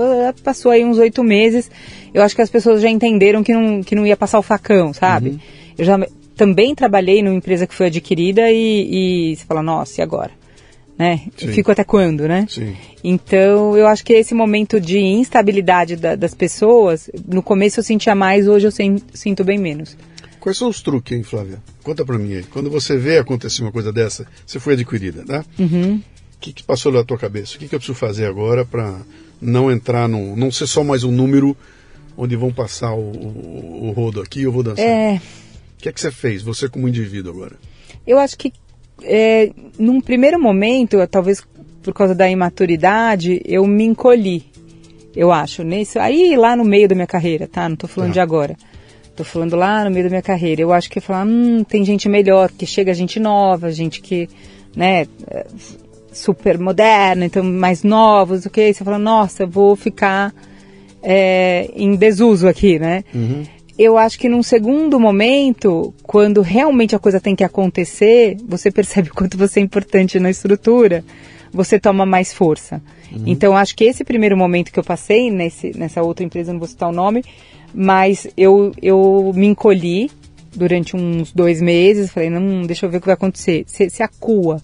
passou 0.43 0.71
aí 0.71 0.85
uns 0.85 0.97
oito 0.97 1.23
meses. 1.23 1.69
Eu 2.13 2.21
acho 2.21 2.35
que 2.35 2.41
as 2.41 2.49
pessoas 2.49 2.81
já 2.81 2.89
entenderam 2.89 3.43
que 3.43 3.53
não, 3.53 3.83
que 3.83 3.95
não 3.95 4.05
ia 4.05 4.15
passar 4.15 4.39
o 4.39 4.43
facão, 4.43 4.93
sabe? 4.93 5.29
Uhum. 5.29 5.39
Eu 5.77 5.85
já 5.85 5.99
também 6.35 6.73
trabalhei 6.73 7.21
numa 7.21 7.35
empresa 7.35 7.67
que 7.67 7.73
foi 7.73 7.87
adquirida 7.87 8.49
e, 8.49 9.31
e 9.31 9.35
você 9.35 9.45
fala, 9.45 9.61
nossa, 9.61 9.99
e 9.99 10.03
agora? 10.03 10.31
Né? 11.03 11.21
Fico 11.35 11.69
até 11.69 11.83
quando, 11.83 12.25
né? 12.27 12.47
Sim. 12.49 12.77
Então, 13.03 13.77
eu 13.77 13.85
acho 13.87 14.05
que 14.05 14.13
esse 14.13 14.33
momento 14.33 14.79
de 14.79 14.97
instabilidade 14.99 15.97
da, 15.97 16.15
das 16.15 16.33
pessoas, 16.33 17.09
no 17.27 17.43
começo 17.43 17.81
eu 17.81 17.83
sentia 17.83 18.15
mais, 18.15 18.47
hoje 18.47 18.67
eu 18.67 18.71
sinto 19.13 19.43
bem 19.43 19.57
menos. 19.57 19.97
Quais 20.39 20.57
são 20.57 20.69
os 20.69 20.81
truques, 20.81 21.17
hein, 21.17 21.21
Flávia? 21.23 21.61
Conta 21.83 22.05
pra 22.05 22.17
mim 22.17 22.35
aí. 22.35 22.43
Quando 22.43 22.69
você 22.69 22.95
vê 22.97 23.17
acontecer 23.17 23.61
uma 23.63 23.71
coisa 23.71 23.91
dessa, 23.91 24.25
você 24.45 24.59
foi 24.61 24.73
adquirida, 24.73 25.25
né? 25.27 25.43
Uhum. 25.59 25.95
O 26.35 26.39
que, 26.39 26.53
que 26.53 26.63
passou 26.63 26.91
na 26.91 27.03
tua 27.03 27.17
cabeça? 27.17 27.55
O 27.55 27.59
que, 27.59 27.67
que 27.67 27.75
eu 27.75 27.79
preciso 27.79 27.97
fazer 27.97 28.25
agora 28.25 28.63
para 28.63 28.97
não 29.41 29.69
entrar 29.69 30.07
no. 30.07 30.37
não 30.37 30.51
ser 30.51 30.67
só 30.67 30.85
mais 30.85 31.03
um 31.03 31.11
número 31.11 31.55
onde 32.17 32.35
vão 32.37 32.51
passar 32.53 32.93
o, 32.93 33.11
o, 33.11 33.87
o 33.87 33.91
rodo 33.91 34.21
aqui 34.21 34.39
e 34.39 34.43
eu 34.43 34.51
vou 34.53 34.63
dançar? 34.63 34.85
É, 34.85 35.21
O 35.77 35.81
que 35.81 35.89
é 35.89 35.91
que 35.91 35.99
você 35.99 36.11
fez, 36.11 36.41
você 36.41 36.69
como 36.69 36.87
indivíduo 36.87 37.31
agora? 37.33 37.55
eu 38.05 38.19
acho 38.19 38.37
que 38.37 38.51
é, 39.03 39.51
num 39.77 39.99
primeiro 40.01 40.39
momento, 40.41 40.97
talvez 41.07 41.43
por 41.81 41.93
causa 41.93 42.15
da 42.15 42.29
imaturidade, 42.29 43.41
eu 43.45 43.65
me 43.67 43.83
encolhi. 43.83 44.45
Eu 45.15 45.31
acho, 45.31 45.63
nisso. 45.63 45.99
Aí 45.99 46.35
lá 46.35 46.55
no 46.55 46.63
meio 46.63 46.87
da 46.87 46.95
minha 46.95 47.07
carreira, 47.07 47.47
tá? 47.47 47.67
Não 47.69 47.75
tô 47.75 47.87
falando 47.87 48.09
Tá. 48.09 48.13
de 48.13 48.19
agora. 48.19 48.55
Tô 49.15 49.23
falando 49.23 49.55
lá 49.55 49.83
no 49.83 49.91
meio 49.91 50.05
da 50.05 50.09
minha 50.09 50.21
carreira. 50.23 50.61
Eu 50.61 50.73
acho 50.73 50.89
que 50.89 50.99
falar, 50.99 51.25
hum, 51.25 51.63
tem 51.63 51.85
gente 51.85 52.09
melhor, 52.09 52.49
porque 52.49 52.65
chega 52.65 52.93
gente 52.95 53.19
nova, 53.19 53.71
gente 53.71 54.01
que, 54.01 54.27
né, 54.75 55.05
é, 55.29 55.45
super 56.11 56.57
moderna, 56.57 57.25
então 57.25 57.43
mais 57.43 57.83
novos, 57.83 58.45
ok? 58.45 58.73
Você 58.73 58.83
fala, 58.83 58.97
nossa, 58.97 59.43
eu 59.43 59.47
vou 59.47 59.75
ficar 59.75 60.33
é, 61.03 61.69
em 61.75 61.95
desuso 61.95 62.47
aqui, 62.47 62.79
né? 62.79 63.03
Eu 63.83 63.97
acho 63.97 64.17
que 64.17 64.29
num 64.29 64.41
segundo 64.41 64.97
momento, 64.97 65.93
quando 66.03 66.41
realmente 66.41 66.95
a 66.95 66.99
coisa 66.99 67.19
tem 67.19 67.35
que 67.35 67.43
acontecer, 67.43 68.37
você 68.47 68.71
percebe 68.71 69.09
o 69.11 69.13
quanto 69.13 69.37
você 69.37 69.59
é 69.59 69.63
importante 69.63 70.19
na 70.19 70.29
estrutura, 70.29 71.03
você 71.51 71.77
toma 71.77 72.05
mais 72.05 72.31
força. 72.31 72.81
Então, 73.27 73.55
acho 73.55 73.75
que 73.75 73.83
esse 73.83 74.03
primeiro 74.03 74.37
momento 74.37 74.71
que 74.71 74.79
eu 74.79 74.83
passei 74.83 75.29
nesse, 75.29 75.77
nessa 75.77 76.01
outra 76.01 76.25
empresa, 76.25 76.51
não 76.53 76.59
vou 76.59 76.67
citar 76.67 76.89
o 76.89 76.93
nome, 76.93 77.23
mas 77.73 78.25
eu, 78.37 78.71
eu 78.81 79.31
me 79.35 79.47
encolhi 79.47 80.09
durante 80.55 80.95
uns 80.95 81.33
dois 81.33 81.61
meses, 81.61 82.09
falei, 82.09 82.29
não, 82.29 82.61
deixa 82.63 82.85
eu 82.85 82.89
ver 82.89 82.97
o 82.97 83.01
que 83.01 83.07
vai 83.07 83.15
acontecer. 83.15 83.65
Se, 83.67 83.89
se 83.89 84.01
acua, 84.01 84.61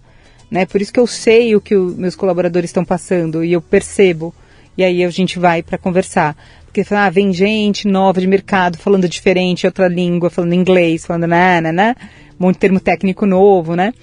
né? 0.50 0.66
Por 0.66 0.82
isso 0.82 0.94
que 0.94 1.00
eu 1.00 1.06
sei 1.06 1.56
o 1.56 1.62
que 1.62 1.76
os 1.76 1.96
meus 1.96 2.16
colaboradores 2.16 2.70
estão 2.70 2.86
passando 2.86 3.44
e 3.44 3.52
eu 3.52 3.62
percebo. 3.62 4.34
E 4.78 4.84
aí 4.84 5.04
a 5.04 5.10
gente 5.10 5.38
vai 5.38 5.62
para 5.62 5.78
conversar. 5.78 6.38
Porque 6.70 6.86
ah, 6.94 7.10
vem 7.10 7.34
gente 7.34 7.88
nova 7.88 8.22
de 8.22 8.28
mercado 8.28 8.78
falando 8.78 9.10
diferente, 9.10 9.66
outra 9.66 9.88
língua, 9.88 10.30
falando 10.30 10.54
inglês, 10.54 11.06
falando 11.06 11.28
né, 11.28 11.60
né? 11.62 11.96
Um 12.40 12.46
monte 12.46 12.56
de 12.56 12.60
termo 12.60 12.80
técnico 12.80 13.26
novo, 13.26 13.76
né? 13.76 13.94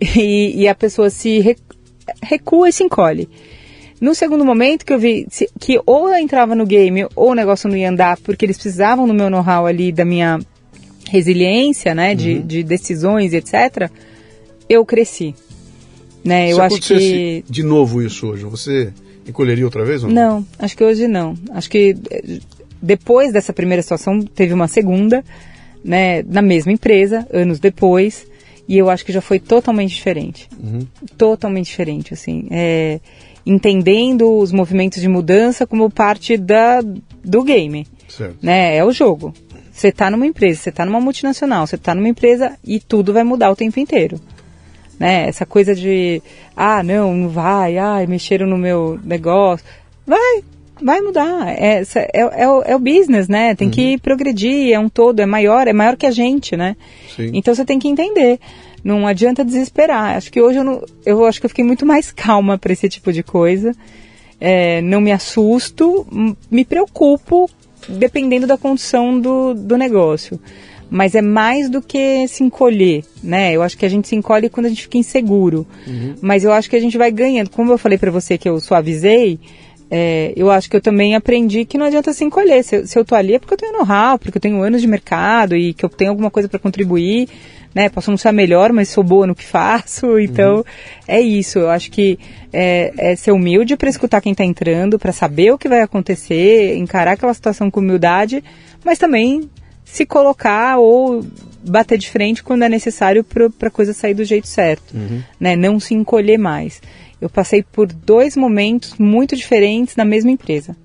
E, 0.00 0.62
e 0.62 0.68
a 0.68 0.74
pessoa 0.74 1.08
se 1.08 1.40
re- 1.40 1.56
recua 2.22 2.68
e 2.68 2.72
se 2.72 2.84
encolhe. 2.84 3.28
No 4.00 4.14
segundo 4.14 4.44
momento 4.44 4.84
que 4.84 4.92
eu 4.92 4.98
vi 4.98 5.26
que 5.58 5.80
ou 5.86 6.08
eu 6.08 6.16
entrava 6.16 6.54
no 6.54 6.66
game 6.66 7.06
ou 7.16 7.30
o 7.30 7.34
negócio 7.34 7.68
não 7.70 7.76
ia 7.76 7.88
andar 7.88 8.18
porque 8.18 8.44
eles 8.44 8.56
precisavam 8.56 9.06
do 9.06 9.14
meu 9.14 9.30
know-how 9.30 9.66
ali, 9.66 9.90
da 9.90 10.04
minha 10.04 10.38
resiliência, 11.08 11.94
né, 11.94 12.14
de, 12.14 12.40
de 12.40 12.62
decisões, 12.62 13.32
etc., 13.32 13.90
eu 14.68 14.84
cresci. 14.84 15.34
Né, 16.24 16.50
eu 16.50 16.56
Se 16.56 16.60
acho 16.60 16.76
acontecesse 16.76 17.44
que 17.46 17.52
de 17.52 17.62
novo 17.62 18.02
isso 18.02 18.26
hoje, 18.26 18.44
você 18.44 18.92
encolheria 19.26 19.64
outra 19.64 19.84
vez 19.84 20.02
ou 20.04 20.10
não? 20.10 20.36
não, 20.36 20.46
acho 20.58 20.76
que 20.76 20.84
hoje 20.84 21.08
não. 21.08 21.34
Acho 21.50 21.70
que 21.70 21.96
eh, 22.10 22.38
depois 22.80 23.32
dessa 23.32 23.52
primeira 23.52 23.82
situação 23.82 24.20
teve 24.20 24.52
uma 24.52 24.68
segunda, 24.68 25.24
né, 25.84 26.22
na 26.22 26.42
mesma 26.42 26.72
empresa, 26.72 27.26
anos 27.32 27.58
depois, 27.58 28.26
e 28.68 28.76
eu 28.76 28.88
acho 28.90 29.04
que 29.04 29.12
já 29.12 29.20
foi 29.20 29.38
totalmente 29.38 29.94
diferente. 29.94 30.48
Totalmente 31.16 31.66
diferente, 31.66 32.14
assim. 32.14 32.46
É, 32.50 33.00
entendendo 33.44 34.38
os 34.38 34.52
movimentos 34.52 35.00
de 35.00 35.08
mudança 35.08 35.66
como 35.66 35.90
parte 35.90 36.36
da, 36.36 36.80
do 37.22 37.42
game, 37.42 37.86
Certo. 38.08 38.36
né? 38.42 38.76
É 38.76 38.84
o 38.84 38.90
jogo. 38.90 39.34
Você 39.70 39.88
está 39.88 40.10
numa 40.10 40.26
empresa, 40.26 40.60
você 40.60 40.70
está 40.70 40.84
numa 40.84 41.00
multinacional, 41.00 41.66
você 41.66 41.74
está 41.74 41.94
numa 41.94 42.08
empresa 42.08 42.56
e 42.64 42.78
tudo 42.78 43.12
vai 43.12 43.24
mudar 43.24 43.50
o 43.50 43.56
tempo 43.56 43.80
inteiro 43.80 44.20
né? 44.98 45.28
Essa 45.28 45.44
coisa 45.44 45.74
de, 45.74 46.22
ah, 46.56 46.82
não, 46.82 47.14
não 47.14 47.28
vai, 47.28 47.78
ah, 47.78 48.04
mexeram 48.08 48.46
no 48.46 48.58
meu 48.58 48.98
negócio. 49.04 49.64
Vai, 50.06 50.42
vai 50.82 51.00
mudar. 51.00 51.48
É, 51.48 51.82
é, 51.82 52.42
é, 52.42 52.48
o, 52.48 52.62
é 52.62 52.76
o 52.76 52.78
business, 52.78 53.28
né? 53.28 53.54
Tem 53.54 53.70
que 53.70 53.98
progredir, 53.98 54.72
é 54.72 54.78
um 54.78 54.88
todo, 54.88 55.20
é 55.20 55.26
maior, 55.26 55.66
é 55.66 55.72
maior 55.72 55.96
que 55.96 56.06
a 56.06 56.10
gente, 56.10 56.56
né? 56.56 56.76
Sim. 57.14 57.30
Então 57.34 57.54
você 57.54 57.64
tem 57.64 57.78
que 57.78 57.88
entender. 57.88 58.38
Não 58.82 59.06
adianta 59.06 59.44
desesperar. 59.44 60.16
Acho 60.16 60.30
que 60.30 60.42
hoje 60.42 60.58
eu, 60.58 60.64
não, 60.64 60.84
eu 61.06 61.24
acho 61.24 61.40
que 61.40 61.46
eu 61.46 61.50
fiquei 61.50 61.64
muito 61.64 61.86
mais 61.86 62.10
calma 62.12 62.58
para 62.58 62.72
esse 62.72 62.88
tipo 62.88 63.12
de 63.12 63.22
coisa. 63.22 63.74
É, 64.40 64.82
não 64.82 65.00
me 65.00 65.10
assusto, 65.10 66.06
me 66.50 66.64
preocupo 66.64 67.48
dependendo 67.88 68.46
da 68.46 68.58
condição 68.58 69.18
do, 69.18 69.54
do 69.54 69.76
negócio. 69.76 70.38
Mas 70.90 71.14
é 71.14 71.22
mais 71.22 71.68
do 71.68 71.80
que 71.82 72.26
se 72.28 72.44
encolher, 72.44 73.04
né? 73.22 73.52
Eu 73.52 73.62
acho 73.62 73.76
que 73.76 73.84
a 73.84 73.88
gente 73.88 74.06
se 74.08 74.14
encolhe 74.14 74.48
quando 74.48 74.66
a 74.66 74.68
gente 74.68 74.82
fica 74.82 74.98
inseguro. 74.98 75.66
Mas 76.20 76.44
eu 76.44 76.52
acho 76.52 76.68
que 76.70 76.76
a 76.76 76.80
gente 76.80 76.96
vai 76.98 77.10
ganhando. 77.10 77.50
Como 77.50 77.72
eu 77.72 77.78
falei 77.78 77.98
para 77.98 78.10
você 78.10 78.36
que 78.38 78.48
eu 78.48 78.60
suavizei, 78.60 79.38
é, 79.90 80.32
eu 80.36 80.50
acho 80.50 80.68
que 80.70 80.76
eu 80.76 80.80
também 80.80 81.14
aprendi 81.14 81.64
que 81.64 81.76
não 81.78 81.86
adianta 81.86 82.12
se 82.12 82.24
encolher. 82.24 82.62
Se, 82.62 82.76
eu- 82.76 82.86
se 82.86 82.98
eu 82.98 83.04
tô 83.04 83.14
ali 83.14 83.34
é 83.34 83.38
porque 83.38 83.54
eu 83.54 83.58
tenho 83.58 83.72
know-how, 83.72 84.18
porque 84.18 84.38
eu 84.38 84.40
tenho 84.42 84.62
anos 84.62 84.80
de 84.80 84.86
mercado 84.86 85.56
e 85.56 85.72
que 85.74 85.84
eu 85.84 85.88
tenho 85.88 86.10
alguma 86.10 86.30
coisa 86.30 86.48
para 86.48 86.58
contribuir, 86.58 87.28
né? 87.74 87.88
Posso 87.88 88.10
não 88.10 88.16
ser 88.16 88.28
a 88.28 88.32
melhor, 88.32 88.72
mas 88.72 88.88
sou 88.88 89.02
boa 89.02 89.26
no 89.26 89.34
que 89.34 89.44
faço. 89.46 90.18
Então, 90.18 90.64
é 91.08 91.20
isso. 91.20 91.58
Eu 91.58 91.70
acho 91.70 91.90
que 91.90 92.18
é, 92.52 92.92
é 92.96 93.16
ser 93.16 93.32
humilde 93.32 93.76
para 93.76 93.88
escutar 93.90 94.20
quem 94.20 94.32
está 94.32 94.44
entrando, 94.44 94.98
para 94.98 95.12
saber 95.12 95.52
o 95.52 95.58
que 95.58 95.68
vai 95.68 95.80
acontecer, 95.80 96.76
encarar 96.76 97.12
aquela 97.12 97.34
situação 97.34 97.70
com 97.70 97.80
humildade, 97.80 98.42
mas 98.84 98.98
também 98.98 99.48
se 99.84 100.06
colocar 100.06 100.78
ou 100.78 101.24
bater 101.66 101.98
de 101.98 102.10
frente 102.10 102.42
quando 102.42 102.62
é 102.62 102.68
necessário 102.68 103.24
para 103.24 103.68
a 103.68 103.70
coisa 103.70 103.92
sair 103.92 104.14
do 104.14 104.24
jeito 104.24 104.48
certo, 104.48 104.94
né? 105.38 105.56
Não 105.56 105.78
se 105.78 105.94
encolher 105.94 106.38
mais. 106.38 106.80
Eu 107.20 107.30
passei 107.30 107.62
por 107.62 107.86
dois 107.86 108.36
momentos 108.36 108.94
muito 108.98 109.34
diferentes 109.36 109.96
na 109.96 110.04
mesma 110.04 110.30
empresa, 110.30 110.76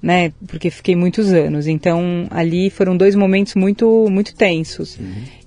né? 0.00 0.32
Porque 0.46 0.70
fiquei 0.70 0.96
muitos 0.96 1.32
anos. 1.32 1.66
Então 1.66 2.26
ali 2.30 2.70
foram 2.70 2.96
dois 2.96 3.14
momentos 3.14 3.54
muito 3.54 4.06
muito 4.10 4.34
tensos. 4.34 4.98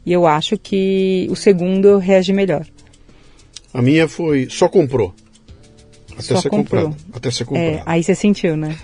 E 0.05 0.11
eu 0.11 0.25
acho 0.27 0.57
que 0.57 1.27
o 1.29 1.35
segundo 1.35 1.87
eu 1.87 1.97
reagi 1.97 2.33
melhor. 2.33 2.65
A 3.73 3.81
minha 3.81 4.07
foi 4.07 4.47
só 4.49 4.67
comprou. 4.67 5.13
Até 6.19 6.35
Só 6.35 6.49
comprou. 6.49 6.83
comprado. 6.89 6.97
Até 7.13 7.31
ser 7.31 7.43
É, 7.43 7.45
comprado. 7.45 7.81
aí 7.85 8.03
você 8.03 8.13
sentiu, 8.13 8.57
né? 8.57 8.75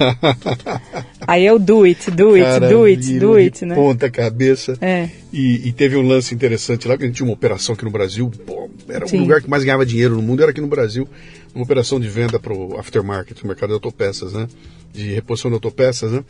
aí 1.28 1.46
eu 1.46 1.60
do 1.60 1.84
it, 1.84 2.10
do 2.12 2.34
it, 2.34 2.44
Cara, 2.46 2.70
do 2.70 2.84
it, 2.86 3.20
do 3.20 3.34
it, 3.36 3.66
né? 3.66 3.76
Ponta 3.76 4.10
cabeça. 4.10 4.78
É. 4.80 5.10
E, 5.34 5.68
e 5.68 5.74
teve 5.74 5.98
um 5.98 6.08
lance 6.08 6.34
interessante 6.34 6.88
lá, 6.88 6.98
que 6.98 7.04
a 7.04 7.08
gente 7.08 7.18
tinha 7.18 7.28
uma 7.28 7.34
operação 7.34 7.76
aqui 7.76 7.84
no 7.84 7.92
Brasil. 7.92 8.32
Pô, 8.46 8.70
era 8.88 9.06
Sim. 9.08 9.18
o 9.18 9.22
lugar 9.22 9.42
que 9.42 9.50
mais 9.50 9.64
ganhava 9.64 9.86
dinheiro 9.86 10.16
no 10.16 10.22
mundo, 10.22 10.42
era 10.42 10.52
aqui 10.52 10.62
no 10.62 10.68
Brasil. 10.68 11.08
Uma 11.54 11.64
operação 11.64 12.00
de 12.00 12.08
venda 12.08 12.40
para 12.40 12.54
o 12.54 12.78
aftermarket, 12.80 13.42
o 13.44 13.48
mercado 13.48 13.70
de 13.70 13.74
autopeças, 13.76 14.34
né? 14.34 14.48
De 14.94 15.14
reposição 15.14 15.52
de 15.52 15.56
autopeças, 15.56 16.12
né? 16.12 16.24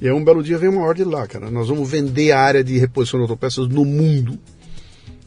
E 0.00 0.06
aí 0.06 0.12
um 0.12 0.22
belo 0.24 0.42
dia 0.42 0.58
veio 0.58 0.72
uma 0.72 0.82
ordem 0.82 1.04
lá, 1.04 1.26
cara. 1.26 1.50
Nós 1.50 1.68
vamos 1.68 1.88
vender 1.88 2.32
a 2.32 2.40
área 2.40 2.62
de 2.64 2.78
reposição 2.78 3.18
de 3.18 3.22
autopeças 3.24 3.68
no 3.68 3.84
mundo. 3.84 4.38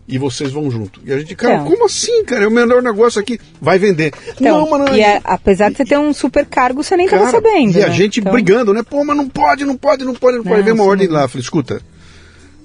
E 0.07 0.18
vocês 0.18 0.52
vão 0.52 0.69
junto. 0.69 0.99
E 1.06 1.14
a 1.14 1.19
gente, 1.19 1.36
cara, 1.36 1.56
Então. 1.56 1.65
como 1.68 1.86
assim, 1.86 2.26
cara? 2.26 2.44
É 2.44 2.48
o 2.48 2.52
melhor 2.52 2.82
negócio 2.82 3.22
aqui. 3.22 3.40
Vai 3.61 3.80
vender. 3.80 4.11
Então, 4.36 4.60
não, 4.60 4.69
mano. 4.69 4.95
e 4.95 5.03
a- 5.03 5.22
apesar 5.23 5.69
de 5.69 5.78
você 5.78 5.86
ter 5.86 5.98
um 5.98 6.14
super 6.14 6.45
cargo, 6.45 6.84
você 6.84 6.98
nem 6.98 7.07
Cara, 7.07 7.26
estava 7.26 7.38
sabendo. 7.44 7.78
E 7.78 7.84
a 7.84 7.88
né? 7.88 7.94
gente 7.94 8.19
Então, 8.19 8.32
brigando, 8.34 8.73
né? 8.73 8.84
Pô, 8.84 9.06
mas 9.06 9.15
não 9.15 9.30
pode, 9.30 9.64
não 9.64 9.78
pode, 9.78 10.03
não 10.03 10.14
pode, 10.14 10.38
não 10.38 10.44
pode. 10.44 10.57
Não, 10.57 10.64
Veio 10.64 10.76
uma 10.76 10.84
sim. 10.84 10.90
ordem 10.90 11.07
lá. 11.07 11.28
Falei, 11.28 11.41
escuta, 11.44 11.82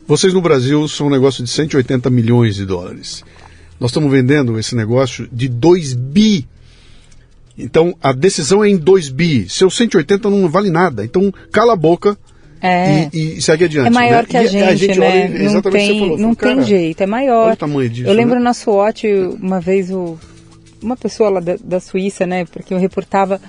vocês 0.08 0.32
no 0.34 0.40
Brasil 0.40 0.88
são 0.88 1.06
um 1.06 1.10
negócio 1.10 1.44
de 1.44 1.50
180 1.50 2.10
milhões 2.10 2.56
de 2.56 2.64
dólares. 2.64 3.22
Nós 3.78 3.90
estamos 3.90 4.10
vendendo 4.10 4.58
esse 4.58 4.74
negócio 4.74 5.28
de 5.30 5.48
2 5.48 5.92
bi. 5.94 6.48
Então 7.58 7.94
a 8.02 8.12
decisão 8.12 8.64
é 8.64 8.68
em 8.68 8.76
2 8.76 9.08
bi. 9.08 9.48
Seu 9.48 9.70
180 9.70 10.28
não 10.30 10.48
vale 10.48 10.70
nada. 10.70 11.04
Então 11.04 11.32
cala 11.52 11.74
a 11.74 11.76
boca 11.76 12.16
É. 12.60 13.08
e, 13.12 13.38
e 13.38 13.42
segue 13.42 13.64
adiante. 13.64 13.86
É 13.88 13.90
maior 13.90 14.22
né? 14.22 14.28
que 14.28 14.36
a 14.36 14.44
E 14.44 14.46
gente, 14.76 15.00
olha, 15.00 15.28
né? 15.28 15.44
exatamente 15.44 15.48
não 15.52 15.58
o 15.58 15.62
que 15.62 15.70
você 15.70 15.78
tem, 15.78 16.00
falou. 16.00 16.18
não 16.18 16.34
Falou, 16.34 16.56
tem 16.56 16.64
jeito, 16.64 17.02
é 17.02 17.06
maior. 17.06 17.44
olha 17.44 17.52
o 17.54 17.56
tamanho 17.56 17.88
disso, 17.90 18.08
eu 18.08 18.14
lembro 18.14 18.36
né? 18.36 18.40
na 18.42 18.54
SWOT, 18.54 19.06
uma 19.40 19.60
vez 19.60 19.90
o, 19.90 20.18
uma 20.82 20.96
pessoa 20.96 21.28
lá 21.30 21.40
da, 21.40 21.56
da 21.62 21.80
Suíça, 21.80 22.26
né, 22.26 22.44
porque 22.46 22.72
eu 22.72 22.78
reportava, 22.78 23.40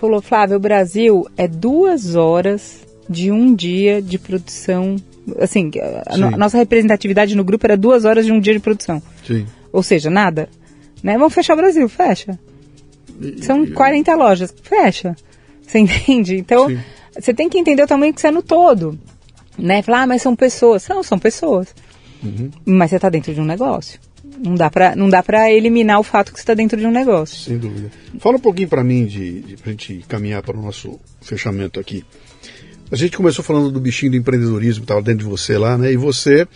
falou, 0.00 0.20
Flávio, 0.22 0.56
o 0.56 0.60
Brasil 0.60 1.26
é 1.36 1.48
duas 1.48 2.14
horas 2.14 2.80
de 3.08 3.30
um 3.30 3.54
dia 3.54 4.00
de 4.00 4.18
produção. 4.18 4.96
Assim, 5.38 5.70
a, 6.06 6.14
a 6.14 6.36
nossa 6.36 6.56
representatividade 6.58 7.36
no 7.36 7.44
grupo 7.44 7.66
era 7.66 7.76
duas 7.76 8.04
horas 8.04 8.24
de 8.26 8.32
um 8.32 8.40
dia 8.40 8.52
de 8.54 8.60
produção. 8.60 9.02
Sim. 9.26 9.46
Ou 9.72 9.82
seja, 9.82 10.10
nada. 10.10 10.48
Né? 11.02 11.16
Vamos 11.18 11.34
fechar 11.34 11.54
o 11.54 11.56
Brasil, 11.56 11.88
fecha. 11.88 12.38
São 13.40 13.66
40 13.66 14.14
lojas, 14.14 14.54
fecha. 14.62 15.14
Você 15.66 15.78
entende? 15.78 16.36
Então, 16.36 16.68
Sim. 16.68 16.78
Você 17.18 17.34
tem 17.34 17.48
que 17.48 17.58
entender 17.58 17.82
o 17.82 17.86
tamanho 17.86 18.12
que 18.12 18.20
você 18.20 18.28
é 18.28 18.30
no 18.30 18.42
todo. 18.42 18.98
Né? 19.58 19.82
Falar, 19.82 20.02
ah, 20.02 20.06
mas 20.06 20.22
são 20.22 20.34
pessoas. 20.34 20.86
Não, 20.88 21.02
são 21.02 21.18
pessoas. 21.18 21.74
Uhum. 22.22 22.50
Mas 22.64 22.90
você 22.90 22.96
está 22.96 23.08
dentro 23.08 23.34
de 23.34 23.40
um 23.40 23.44
negócio. 23.44 24.00
Não 24.38 24.54
dá 24.54 24.70
pra, 24.70 24.96
não 24.96 25.08
dá 25.08 25.22
pra 25.22 25.52
eliminar 25.52 26.00
o 26.00 26.02
fato 26.02 26.32
que 26.32 26.38
você 26.38 26.42
está 26.42 26.54
dentro 26.54 26.78
de 26.78 26.86
um 26.86 26.90
negócio. 26.90 27.36
Sem 27.36 27.58
dúvida. 27.58 27.90
Fala 28.18 28.36
um 28.36 28.40
pouquinho 28.40 28.68
para 28.68 28.82
mim, 28.82 29.06
de, 29.06 29.40
de, 29.40 29.56
pra 29.56 29.70
gente 29.70 30.04
caminhar 30.08 30.42
para 30.42 30.56
o 30.56 30.62
nosso 30.62 30.98
fechamento 31.20 31.78
aqui. 31.78 32.04
A 32.90 32.96
gente 32.96 33.16
começou 33.16 33.44
falando 33.44 33.70
do 33.70 33.80
bichinho 33.80 34.12
do 34.12 34.18
empreendedorismo 34.18 34.80
que 34.80 34.84
estava 34.84 35.02
dentro 35.02 35.24
de 35.24 35.30
você 35.30 35.56
lá, 35.56 35.78
né? 35.78 35.92
E 35.92 35.96
você, 35.96 36.46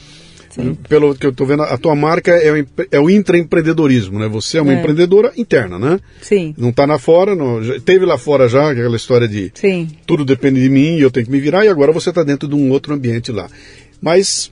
Sim. 0.57 0.75
pelo 0.89 1.15
que 1.15 1.27
eu 1.27 1.31
estou 1.31 1.47
vendo, 1.47 1.63
a 1.63 1.77
tua 1.77 1.95
marca 1.95 2.33
é 2.33 2.51
o, 2.51 2.67
é 2.91 2.99
o 2.99 3.11
intraempreendedorismo, 3.11 4.19
né? 4.19 4.27
Você 4.29 4.57
é 4.57 4.63
uma 4.63 4.73
é. 4.73 4.79
empreendedora 4.79 5.31
interna, 5.37 5.79
né? 5.79 6.01
Sim. 6.23 6.55
Não 6.57 6.71
está 6.71 6.87
lá 6.87 6.99
fora, 6.99 7.35
não, 7.35 7.61
teve 7.81 8.07
lá 8.07 8.17
fora 8.17 8.49
já 8.49 8.71
aquela 8.71 8.97
história 8.97 9.29
de 9.29 9.53
Sim. 9.55 9.89
tudo 10.07 10.25
depende 10.25 10.61
de 10.61 10.71
mim 10.71 10.97
e 10.97 11.03
eu 11.03 11.11
tenho 11.11 11.27
que 11.27 11.33
me 11.33 11.41
virar, 11.41 11.65
e 11.65 11.69
agora 11.69 11.93
você 11.93 12.09
está 12.09 12.23
dentro 12.23 12.49
de 12.49 12.55
um 12.55 12.71
outro 12.71 12.95
ambiente 12.95 13.31
lá. 13.31 13.49
Mas 14.01 14.51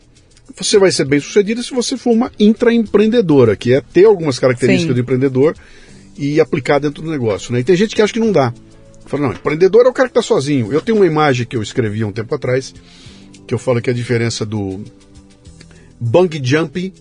você 0.55 0.79
vai 0.79 0.93
ser 0.93 1.07
bem 1.07 1.21
sucedida 1.21 1.63
se 1.63 1.73
você 1.73 1.97
for 1.97 2.13
uma 2.13 2.31
intraempreendedora, 2.39 3.57
que 3.57 3.73
é 3.73 3.81
ter 3.81 4.05
algumas 4.05 4.39
características 4.39 4.89
Sim. 4.89 4.95
de 4.95 5.01
empreendedor 5.01 5.57
e 6.19 6.39
aplicar 6.41 6.79
dentro 6.79 7.03
do 7.03 7.11
negócio. 7.11 7.53
Né? 7.53 7.61
E 7.61 7.65
tem 7.65 7.77
gente 7.77 7.97
que 7.97 8.03
acha 8.03 8.13
que 8.13 8.21
não 8.21 8.31
dá. 8.31 8.53
Fala, 9.07 9.25
não, 9.25 9.33
empreendedor 9.33 9.87
é 9.87 9.89
o 9.89 9.93
cara 9.93 10.09
que 10.09 10.19
está 10.19 10.23
sozinho. 10.23 10.73
Eu 10.73 10.81
tenho 10.81 10.97
uma 10.99 11.07
imagem 11.07 11.47
que 11.47 11.57
eu 11.57 11.63
escrevi 11.63 12.03
há 12.03 12.07
um 12.07 12.13
tempo 12.13 12.35
atrás, 12.35 12.75
que 13.47 13.55
eu 13.55 13.59
falo 13.59 13.81
que 13.81 13.91
a 13.91 13.93
diferença 13.93 14.45
do 14.47 14.81
bungee 16.05 16.41
jump 16.43 16.93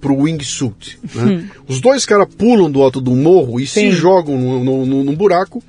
pro 0.00 0.16
wingsuit. 0.16 0.98
Né? 1.14 1.24
Hum. 1.24 1.48
Os 1.66 1.80
dois 1.80 2.04
caras 2.04 2.28
pulam 2.34 2.70
do 2.70 2.82
alto 2.82 3.00
do 3.00 3.12
morro 3.12 3.58
e 3.58 3.66
Sim. 3.66 3.90
se 3.90 3.92
jogam 3.92 4.38
no, 4.38 4.64
no, 4.64 4.86
no, 4.86 5.04
num 5.04 5.14
buraco 5.14 5.62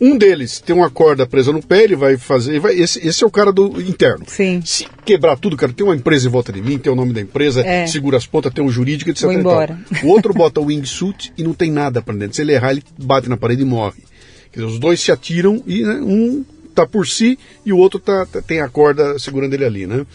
um 0.00 0.16
deles 0.16 0.60
tem 0.60 0.74
uma 0.74 0.88
corda 0.88 1.26
presa 1.26 1.52
no 1.52 1.62
pé, 1.62 1.84
ele 1.84 1.94
vai 1.94 2.16
fazer. 2.16 2.58
Vai, 2.58 2.74
esse, 2.74 3.06
esse 3.06 3.22
é 3.22 3.26
o 3.26 3.30
cara 3.30 3.52
do 3.52 3.80
interno. 3.82 4.24
Sim. 4.26 4.62
Se 4.64 4.86
quebrar 5.04 5.36
tudo, 5.36 5.56
cara, 5.58 5.72
tem 5.72 5.84
uma 5.84 5.94
empresa 5.94 6.26
em 6.26 6.30
volta 6.30 6.50
de 6.50 6.62
mim, 6.62 6.78
tem 6.78 6.90
o 6.90 6.96
nome 6.96 7.12
da 7.12 7.20
empresa, 7.20 7.60
é. 7.60 7.86
segura 7.86 8.16
as 8.16 8.26
pontas, 8.26 8.52
tem 8.52 8.64
um 8.64 8.70
jurídico, 8.70 9.10
etc. 9.10 9.24
Vou 9.24 9.32
embora. 9.34 9.78
O 10.02 10.08
outro 10.08 10.32
bota 10.32 10.58
o 10.58 10.66
wingsuit 10.66 11.34
e 11.36 11.42
não 11.42 11.52
tem 11.52 11.70
nada 11.70 12.00
para 12.00 12.14
dentro. 12.14 12.34
Se 12.34 12.40
ele 12.40 12.52
errar, 12.52 12.70
ele 12.70 12.82
bate 12.98 13.28
na 13.28 13.36
parede 13.36 13.60
e 13.60 13.66
morre. 13.66 14.02
Dizer, 14.50 14.64
os 14.64 14.78
dois 14.78 15.00
se 15.00 15.12
atiram 15.12 15.62
e 15.66 15.82
né, 15.82 16.00
um 16.00 16.44
tá 16.74 16.86
por 16.86 17.06
si 17.06 17.38
e 17.66 17.72
o 17.72 17.76
outro 17.76 18.00
tá, 18.00 18.24
tá, 18.24 18.40
tem 18.40 18.60
a 18.60 18.68
corda 18.68 19.18
segurando 19.18 19.52
ele 19.52 19.64
ali, 19.64 19.86
né? 19.86 20.06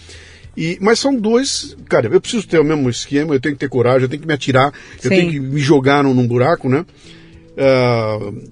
E, 0.57 0.77
mas 0.81 0.99
são 0.99 1.15
dois, 1.15 1.75
cara, 1.89 2.07
eu 2.07 2.21
preciso 2.21 2.47
ter 2.47 2.59
o 2.59 2.63
mesmo 2.63 2.89
esquema, 2.89 3.33
eu 3.33 3.39
tenho 3.39 3.55
que 3.55 3.59
ter 3.59 3.69
coragem, 3.69 4.03
eu 4.03 4.09
tenho 4.09 4.21
que 4.21 4.27
me 4.27 4.33
atirar, 4.33 4.73
eu 5.03 5.09
tenho 5.09 5.31
que 5.31 5.39
me 5.39 5.59
jogar 5.59 6.03
num, 6.03 6.13
num 6.13 6.27
buraco, 6.27 6.69
né? 6.69 6.85
Uh, 7.57 8.49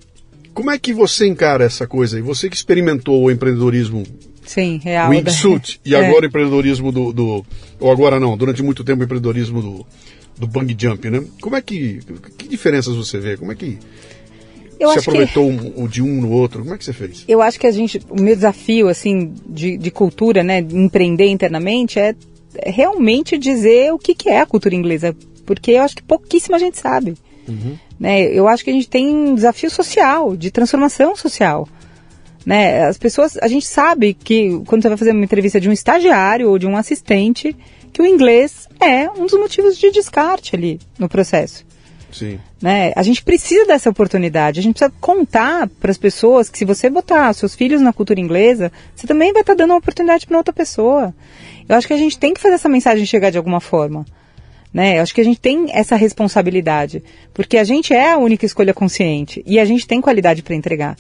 como 0.54 0.70
é 0.70 0.78
que 0.78 0.94
você 0.94 1.28
encara 1.28 1.64
essa 1.64 1.88
coisa? 1.88 2.20
E 2.20 2.22
você 2.22 2.50
que 2.50 2.56
experimentou 2.56 3.24
o 3.24 3.32
empreendedorismo 3.32 4.04
Sim, 4.46 4.80
real. 4.84 5.10
Wingsuit 5.10 5.80
da... 5.84 5.90
e 5.90 5.96
é. 5.96 6.06
agora 6.06 6.26
o 6.26 6.28
empreendedorismo 6.28 6.92
do, 6.92 7.14
do, 7.14 7.46
Ou 7.80 7.92
agora 7.92 8.20
não, 8.20 8.38
durante 8.38 8.62
muito 8.62 8.84
tempo 8.84 9.04
empreendedorismo 9.04 9.62
do, 9.62 9.86
do 10.38 10.48
bang 10.48 10.76
jump, 10.78 11.10
né? 11.10 11.24
Como 11.42 11.56
é 11.56 11.62
que. 11.62 12.00
Que 12.38 12.48
diferenças 12.48 12.96
você 12.96 13.20
vê? 13.20 13.38
Como 13.38 13.52
é 13.52 13.56
que. 13.56 13.80
Eu 14.84 14.90
você 14.90 15.00
aproveitou 15.00 15.50
que... 15.58 15.74
o 15.76 15.88
de 15.88 16.02
um 16.02 16.22
no 16.22 16.32
outro? 16.32 16.62
Como 16.62 16.74
é 16.74 16.78
que 16.78 16.86
você 16.86 16.94
fez? 16.94 17.24
Eu 17.28 17.42
acho 17.42 17.60
que 17.60 17.68
a 17.68 17.72
gente. 17.72 18.02
O 18.10 18.22
meu 18.22 18.36
desafio, 18.36 18.88
assim, 18.88 19.34
de, 19.48 19.78
de 19.78 19.92
cultura, 19.92 20.44
né? 20.44 20.62
De 20.62 20.76
empreender 20.76 21.28
internamente 21.28 22.00
é 22.00 22.16
realmente 22.66 23.38
dizer 23.38 23.94
o 23.94 23.98
que, 23.98 24.14
que 24.14 24.30
é 24.30 24.40
a 24.40 24.46
cultura 24.46 24.76
inglesa. 24.76 25.16
Porque 25.46 25.72
eu 25.72 25.82
acho 25.82 25.96
que 25.96 26.04
pouquíssima 26.04 26.60
gente 26.60 26.78
sabe. 26.78 27.16
Uhum. 27.48 27.78
Né? 28.00 28.24
Eu 28.26 28.48
acho 28.48 28.64
que 28.64 28.70
a 28.70 28.74
gente 28.74 28.90
tem 28.90 29.08
um 29.08 29.36
desafio 29.36 29.70
social, 29.70 30.36
de 30.36 30.52
transformação 30.52 31.16
social. 31.16 31.68
Né? 32.46 32.84
As 32.86 32.98
pessoas, 32.98 33.38
a 33.38 33.48
gente 33.48 33.66
sabe 33.66 34.14
que 34.14 34.62
quando 34.66 34.82
você 34.82 34.90
vai 34.90 34.98
fazer 34.98 35.12
uma 35.12 35.24
entrevista 35.24 35.60
de 35.60 35.70
um 35.70 35.72
estagiário 35.72 36.50
ou 36.50 36.60
de 36.60 36.68
um 36.68 36.76
assistente, 36.76 37.56
que 37.92 38.02
o 38.02 38.06
inglês 38.06 38.68
é 38.82 39.10
um 39.10 39.26
dos 39.26 39.40
motivos 39.40 39.78
de 39.78 39.92
descarte 39.92 40.56
ali 40.56 40.80
no 40.98 41.08
processo. 41.08 41.66
Sim. 42.14 42.40
Né? 42.62 42.94
A 42.96 43.04
gente 43.04 43.24
precisa 43.24 43.66
dessa 43.66 43.90
oportunidade. 43.90 44.60
A 44.60 44.64
gente 44.64 44.76
precisa 44.76 44.94
contar 45.02 45.68
para 45.68 45.92
as 45.92 45.98
pessoas 45.98 46.50
que 46.50 46.58
se 46.58 46.66
você 46.66 46.90
botar 46.90 47.34
seus 47.34 47.56
filhos 47.56 47.82
na 47.82 47.92
cultura 47.92 48.20
inglesa, 48.20 48.72
você 48.96 49.08
também 49.08 49.34
vai 49.34 49.42
estar 49.42 49.54
tá 49.54 49.58
dando 49.58 49.72
uma 49.72 49.80
oportunidade 49.80 50.26
para 50.26 50.38
outra 50.38 50.54
pessoa. 50.54 51.14
Eu 51.68 51.76
acho 51.76 51.88
que 51.88 51.94
a 51.94 51.98
gente 51.98 52.18
tem 52.18 52.34
que 52.34 52.42
fazer 52.42 52.56
essa 52.56 52.70
mensagem 52.70 53.06
chegar 53.06 53.30
de 53.30 53.38
alguma 53.38 53.60
forma. 53.60 54.06
Né? 54.74 54.98
Eu 54.98 55.04
acho 55.04 55.14
que 55.14 55.22
a 55.22 55.26
gente 55.26 55.40
tem 55.40 55.68
essa 55.72 55.96
responsabilidade, 55.96 57.04
porque 57.34 57.58
a 57.58 57.64
gente 57.64 57.94
é 57.94 58.12
a 58.12 58.18
única 58.18 58.46
escolha 58.46 58.74
consciente 58.74 59.44
e 59.46 59.60
a 59.60 59.66
gente 59.66 59.86
tem 59.86 60.02
qualidade 60.02 60.42
para 60.42 60.56
entregar. 60.56 60.96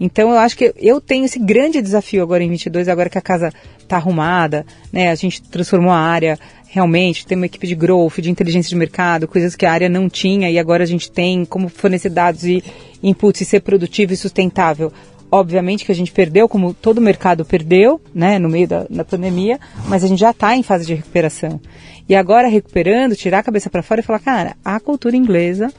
Então 0.00 0.30
eu 0.30 0.38
acho 0.38 0.56
que 0.56 0.72
eu 0.78 0.98
tenho 0.98 1.26
esse 1.26 1.38
grande 1.38 1.82
desafio 1.82 2.22
agora 2.22 2.42
em 2.42 2.48
22, 2.48 2.88
agora 2.88 3.10
que 3.10 3.18
a 3.18 3.20
casa 3.20 3.52
está 3.78 3.96
arrumada, 3.96 4.64
né? 4.90 5.10
A 5.10 5.14
gente 5.14 5.42
transformou 5.42 5.92
a 5.92 5.98
área 5.98 6.38
realmente, 6.72 7.26
tem 7.26 7.36
uma 7.36 7.46
equipe 7.46 7.66
de 7.66 7.74
growth, 7.74 8.20
de 8.20 8.30
inteligência 8.30 8.70
de 8.70 8.76
mercado, 8.76 9.26
coisas 9.26 9.56
que 9.56 9.66
a 9.66 9.72
área 9.72 9.88
não 9.88 10.08
tinha 10.08 10.48
e 10.48 10.56
agora 10.56 10.84
a 10.84 10.86
gente 10.86 11.10
tem 11.10 11.44
como 11.44 11.68
fornecer 11.68 12.10
dados 12.10 12.44
e 12.44 12.62
inputs 13.02 13.40
e 13.40 13.44
ser 13.44 13.60
produtivo 13.60 14.12
e 14.12 14.16
sustentável. 14.16 14.92
Obviamente 15.32 15.84
que 15.84 15.90
a 15.90 15.94
gente 15.94 16.12
perdeu, 16.12 16.48
como 16.48 16.72
todo 16.72 16.98
o 16.98 17.02
mercado 17.02 17.44
perdeu, 17.44 18.00
né, 18.14 18.38
no 18.38 18.48
meio 18.48 18.68
da, 18.68 18.86
da 18.88 19.04
pandemia, 19.04 19.58
mas 19.88 20.04
a 20.04 20.06
gente 20.06 20.20
já 20.20 20.30
está 20.30 20.56
em 20.56 20.62
fase 20.62 20.86
de 20.86 20.94
recuperação. 20.94 21.60
E 22.08 22.14
agora 22.14 22.46
recuperando, 22.46 23.16
tirar 23.16 23.40
a 23.40 23.42
cabeça 23.42 23.68
para 23.68 23.82
fora 23.82 24.00
e 24.00 24.04
falar, 24.04 24.20
cara, 24.20 24.56
a 24.64 24.78
cultura 24.78 25.16
inglesa 25.16 25.72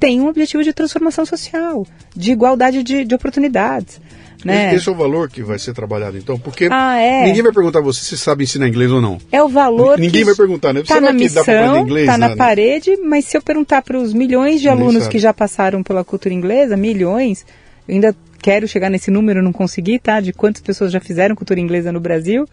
tem 0.00 0.20
um 0.20 0.28
objetivo 0.28 0.64
de 0.64 0.72
transformação 0.72 1.26
social, 1.26 1.86
de 2.14 2.32
igualdade 2.32 2.82
de, 2.82 3.04
de 3.04 3.14
oportunidades. 3.14 4.00
Né? 4.46 4.74
Esse 4.74 4.88
é 4.88 4.92
o 4.92 4.94
valor 4.94 5.28
que 5.28 5.42
vai 5.42 5.58
ser 5.58 5.74
trabalhado, 5.74 6.16
então, 6.16 6.38
porque 6.38 6.68
ah, 6.70 6.96
é. 6.96 7.24
ninguém 7.24 7.42
vai 7.42 7.52
perguntar 7.52 7.80
a 7.80 7.82
você 7.82 8.04
se 8.04 8.16
sabe 8.16 8.44
ensinar 8.44 8.68
inglês 8.68 8.92
ou 8.92 9.00
não. 9.00 9.18
É 9.32 9.42
o 9.42 9.48
valor. 9.48 9.98
Ninguém 9.98 10.22
vai 10.22 10.36
perguntar, 10.36 10.72
né? 10.72 10.80
Está 10.80 11.00
na 11.00 11.12
missão, 11.12 11.42
está 11.42 12.16
na, 12.16 12.28
na 12.28 12.36
parede, 12.36 12.96
mas 12.96 13.24
se 13.24 13.36
eu 13.36 13.42
perguntar 13.42 13.82
para 13.82 13.98
os 13.98 14.14
milhões 14.14 14.60
de 14.60 14.68
alunos 14.68 15.08
que 15.08 15.18
já 15.18 15.34
passaram 15.34 15.82
pela 15.82 16.04
cultura 16.04 16.32
inglesa, 16.32 16.76
milhões, 16.76 17.44
eu 17.88 17.94
ainda 17.94 18.14
quero 18.40 18.68
chegar 18.68 18.88
nesse 18.88 19.10
número, 19.10 19.42
não 19.42 19.52
consegui, 19.52 19.98
tá? 19.98 20.20
De 20.20 20.32
quantas 20.32 20.62
pessoas 20.62 20.92
já 20.92 21.00
fizeram 21.00 21.34
cultura 21.34 21.58
inglesa 21.58 21.90
no 21.90 21.98
Brasil, 21.98 22.46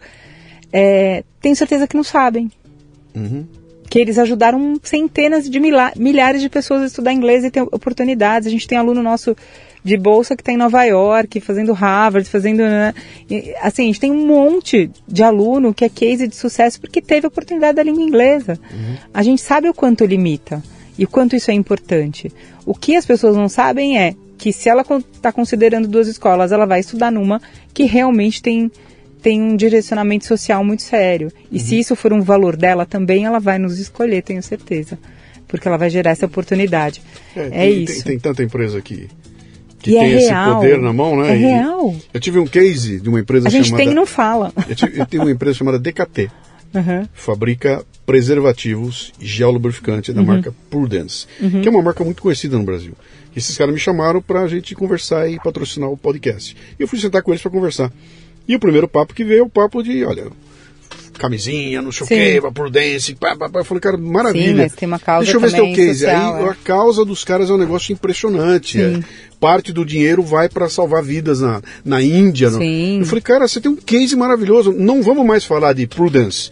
é, 0.72 1.22
tenho 1.40 1.54
certeza 1.54 1.86
que 1.86 1.96
não 1.96 2.02
sabem. 2.02 2.50
Uhum. 3.14 3.46
Que 3.88 4.00
eles 4.00 4.18
ajudaram 4.18 4.74
centenas 4.82 5.48
de 5.48 5.60
milhares 5.60 6.42
de 6.42 6.48
pessoas 6.48 6.82
a 6.82 6.86
estudar 6.86 7.12
inglês 7.12 7.44
e 7.44 7.50
ter 7.52 7.62
oportunidades. 7.62 8.48
A 8.48 8.50
gente 8.50 8.66
tem 8.66 8.76
aluno 8.76 9.00
nosso 9.00 9.36
de 9.84 9.98
bolsa 9.98 10.34
que 10.34 10.40
está 10.40 10.50
em 10.50 10.56
Nova 10.56 10.82
York, 10.84 11.40
fazendo 11.40 11.72
Harvard, 11.74 12.28
fazendo. 12.28 12.58
Né? 12.58 12.94
assim, 13.60 13.82
a 13.82 13.86
gente 13.86 14.00
tem 14.00 14.10
um 14.10 14.26
monte 14.26 14.90
de 15.06 15.22
aluno 15.22 15.74
que 15.74 15.84
é 15.84 15.88
case 15.90 16.26
de 16.26 16.34
sucesso 16.34 16.80
porque 16.80 17.02
teve 17.02 17.26
a 17.26 17.28
oportunidade 17.28 17.76
da 17.76 17.82
língua 17.82 18.02
inglesa. 18.02 18.58
Uhum. 18.72 18.96
A 19.12 19.22
gente 19.22 19.42
sabe 19.42 19.68
o 19.68 19.74
quanto 19.74 20.06
limita 20.06 20.62
e 20.98 21.04
o 21.04 21.08
quanto 21.08 21.36
isso 21.36 21.50
é 21.50 21.54
importante. 21.54 22.32
O 22.64 22.74
que 22.74 22.96
as 22.96 23.04
pessoas 23.04 23.36
não 23.36 23.48
sabem 23.48 23.98
é 23.98 24.14
que 24.38 24.52
se 24.52 24.70
ela 24.70 24.84
está 25.12 25.30
considerando 25.30 25.86
duas 25.86 26.08
escolas, 26.08 26.50
ela 26.50 26.64
vai 26.64 26.80
estudar 26.80 27.12
numa 27.12 27.40
que 27.72 27.84
realmente 27.84 28.42
tem 28.42 28.70
tem 29.20 29.40
um 29.40 29.56
direcionamento 29.56 30.26
social 30.26 30.62
muito 30.62 30.82
sério. 30.82 31.32
E 31.50 31.56
uhum. 31.56 31.64
se 31.64 31.78
isso 31.78 31.96
for 31.96 32.12
um 32.12 32.20
valor 32.20 32.56
dela 32.56 32.84
também, 32.84 33.24
ela 33.24 33.38
vai 33.38 33.58
nos 33.58 33.78
escolher, 33.78 34.22
tenho 34.22 34.42
certeza. 34.42 34.98
Porque 35.48 35.66
ela 35.66 35.78
vai 35.78 35.88
gerar 35.88 36.10
essa 36.10 36.26
oportunidade. 36.26 37.00
É, 37.34 37.46
é 37.46 37.48
tem, 37.48 37.84
isso. 37.84 37.94
Tem, 37.94 38.02
tem, 38.04 38.18
tanta 38.18 38.42
empresa 38.42 38.82
que, 38.82 39.08
que 39.84 39.90
e 39.90 39.96
é 39.96 40.00
tem 40.00 40.12
é 40.12 40.16
esse 40.16 40.28
real. 40.28 40.56
poder 40.56 40.78
na 40.78 40.92
mão, 40.92 41.16
né? 41.20 41.32
É 41.32 41.36
e 41.36 41.40
real. 41.40 41.94
Eu 42.12 42.20
tive 42.20 42.38
um 42.38 42.46
case 42.46 42.98
de 42.98 43.08
uma 43.08 43.20
empresa 43.20 43.50
chamada... 43.50 43.58
A 43.58 43.62
gente 43.62 43.68
chamada, 43.68 43.84
tem 43.84 43.92
e 43.92 43.94
não 43.94 44.06
fala. 44.06 44.52
Eu, 44.66 44.74
tive, 44.74 45.00
eu 45.00 45.06
tenho 45.06 45.22
uma 45.22 45.30
empresa 45.30 45.58
chamada 45.58 45.78
DKT. 45.78 46.30
Uhum. 46.74 47.06
Fabrica 47.12 47.84
preservativos 48.04 49.12
geolubrificante 49.20 50.12
da 50.12 50.20
uhum. 50.20 50.26
marca 50.26 50.54
Prudence, 50.68 51.26
uhum. 51.40 51.60
que 51.60 51.68
é 51.68 51.70
uma 51.70 51.82
marca 51.82 52.02
muito 52.02 52.22
conhecida 52.22 52.58
no 52.58 52.64
Brasil. 52.64 52.94
E 53.34 53.38
esses 53.38 53.56
caras 53.56 53.72
me 53.72 53.80
chamaram 53.80 54.20
para 54.20 54.40
a 54.40 54.48
gente 54.48 54.74
conversar 54.74 55.28
e 55.28 55.38
patrocinar 55.38 55.90
o 55.90 55.96
podcast. 55.96 56.56
E 56.78 56.82
eu 56.82 56.88
fui 56.88 56.98
sentar 56.98 57.22
com 57.22 57.30
eles 57.30 57.42
para 57.42 57.50
conversar. 57.50 57.92
E 58.48 58.56
o 58.56 58.60
primeiro 58.60 58.88
papo 58.88 59.14
que 59.14 59.24
veio 59.24 59.40
é 59.40 59.42
o 59.42 59.48
papo 59.48 59.82
de, 59.82 60.04
olha, 60.04 60.26
camisinha, 61.18 61.80
não 61.80 61.92
sei 61.92 62.04
o 62.04 62.08
quê, 62.08 62.42
prudência, 62.52 63.16
pá, 63.18 63.36
pá, 63.36 63.48
pá. 63.48 63.60
Eu 63.60 63.64
falei, 63.64 63.80
cara, 63.80 63.96
maravilha. 63.96 64.46
Sim, 64.46 64.54
mas 64.54 64.72
tem 64.74 64.86
uma 64.86 64.98
causa 64.98 65.24
Deixa 65.24 65.36
eu 65.36 65.40
ver 65.40 65.50
se 65.50 65.56
tem 65.56 65.72
o 65.72 65.74
case. 65.74 66.00
Social, 66.00 66.34
Aí 66.36 66.44
é. 66.44 66.48
a 66.48 66.54
causa 66.54 67.04
dos 67.04 67.24
caras 67.24 67.50
é 67.50 67.52
um 67.52 67.58
negócio 67.58 67.92
impressionante. 67.92 68.80
É. 68.80 69.00
Parte 69.40 69.72
do 69.72 69.84
dinheiro 69.84 70.22
vai 70.22 70.48
para 70.48 70.68
salvar 70.68 71.02
vidas 71.02 71.40
na, 71.40 71.60
na 71.84 72.00
Índia. 72.02 72.50
No... 72.50 72.62
Eu 72.62 73.04
falei, 73.06 73.22
cara, 73.22 73.46
você 73.46 73.60
tem 73.60 73.70
um 73.70 73.76
case 73.76 74.16
maravilhoso. 74.16 74.72
Não 74.72 75.02
vamos 75.02 75.26
mais 75.26 75.44
falar 75.44 75.72
de 75.72 75.86
Prudence. 75.86 76.50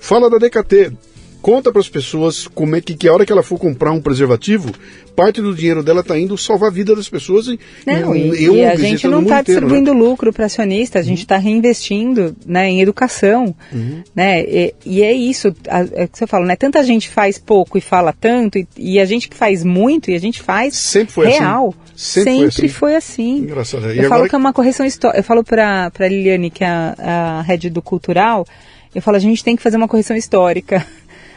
Fala 0.00 0.30
da 0.30 0.38
DKT 0.38 0.92
conta 1.40 1.72
para 1.72 1.80
as 1.80 1.88
pessoas 1.88 2.46
como 2.46 2.76
é 2.76 2.80
que, 2.80 2.94
que 2.94 3.08
a 3.08 3.12
hora 3.12 3.26
que 3.26 3.32
ela 3.32 3.42
for 3.42 3.58
comprar 3.58 3.92
um 3.92 4.00
preservativo, 4.00 4.72
parte 5.14 5.40
do 5.40 5.54
dinheiro 5.54 5.82
dela 5.82 6.00
está 6.00 6.18
indo 6.18 6.36
salvar 6.38 6.70
a 6.70 6.72
vida 6.72 6.94
das 6.94 7.08
pessoas 7.08 7.46
e, 7.46 7.58
não, 7.86 8.14
e, 8.14 8.56
e, 8.56 8.64
a 8.64 8.76
gente 8.76 9.06
não 9.06 9.22
está 9.22 9.42
distribuindo 9.42 9.92
né? 9.92 10.00
lucro 10.00 10.32
para 10.32 10.46
acionista, 10.46 10.98
a 10.98 11.02
gente 11.02 11.20
está 11.20 11.36
uhum. 11.36 11.42
reinvestindo 11.42 12.36
né, 12.46 12.68
em 12.68 12.80
educação, 12.80 13.54
uhum. 13.72 14.02
né? 14.14 14.42
E, 14.42 14.74
e, 14.86 15.02
é 15.02 15.12
isso, 15.12 15.54
a, 15.68 15.80
é 15.80 16.06
que 16.06 16.18
você 16.18 16.26
fala, 16.26 16.46
né? 16.46 16.56
Tanta 16.56 16.82
gente 16.82 17.08
faz 17.08 17.38
pouco 17.38 17.76
e 17.76 17.80
fala 17.80 18.14
tanto 18.18 18.58
e, 18.58 18.66
e 18.76 19.00
a 19.00 19.04
gente 19.04 19.28
que 19.28 19.36
faz 19.36 19.64
muito 19.64 20.10
e 20.10 20.14
a 20.14 20.20
gente 20.20 20.40
faz 20.40 20.76
Sempre 20.76 21.12
foi 21.12 21.28
assim. 21.28 21.38
real. 21.38 21.74
Assim. 21.94 22.24
Sempre, 22.24 22.50
Sempre 22.50 22.68
foi 22.68 22.96
assim. 22.96 23.48
Foi 23.48 23.60
assim. 23.60 23.76
Eu 23.94 24.08
falo 24.08 24.28
que 24.28 24.34
é 24.34 24.38
uma 24.38 24.52
correção 24.52 24.86
histórica. 24.86 25.20
Eu 25.20 25.24
falo 25.24 25.44
para 25.44 25.92
a 25.98 26.08
Liliane, 26.08 26.50
que 26.50 26.64
é 26.64 26.66
a, 26.66 26.94
a 26.98 27.42
head 27.42 27.68
do 27.68 27.82
cultural, 27.82 28.46
eu 28.94 29.00
falo, 29.00 29.16
a 29.16 29.20
gente 29.20 29.44
tem 29.44 29.54
que 29.54 29.62
fazer 29.62 29.76
uma 29.76 29.86
correção 29.86 30.16
histórica. 30.16 30.84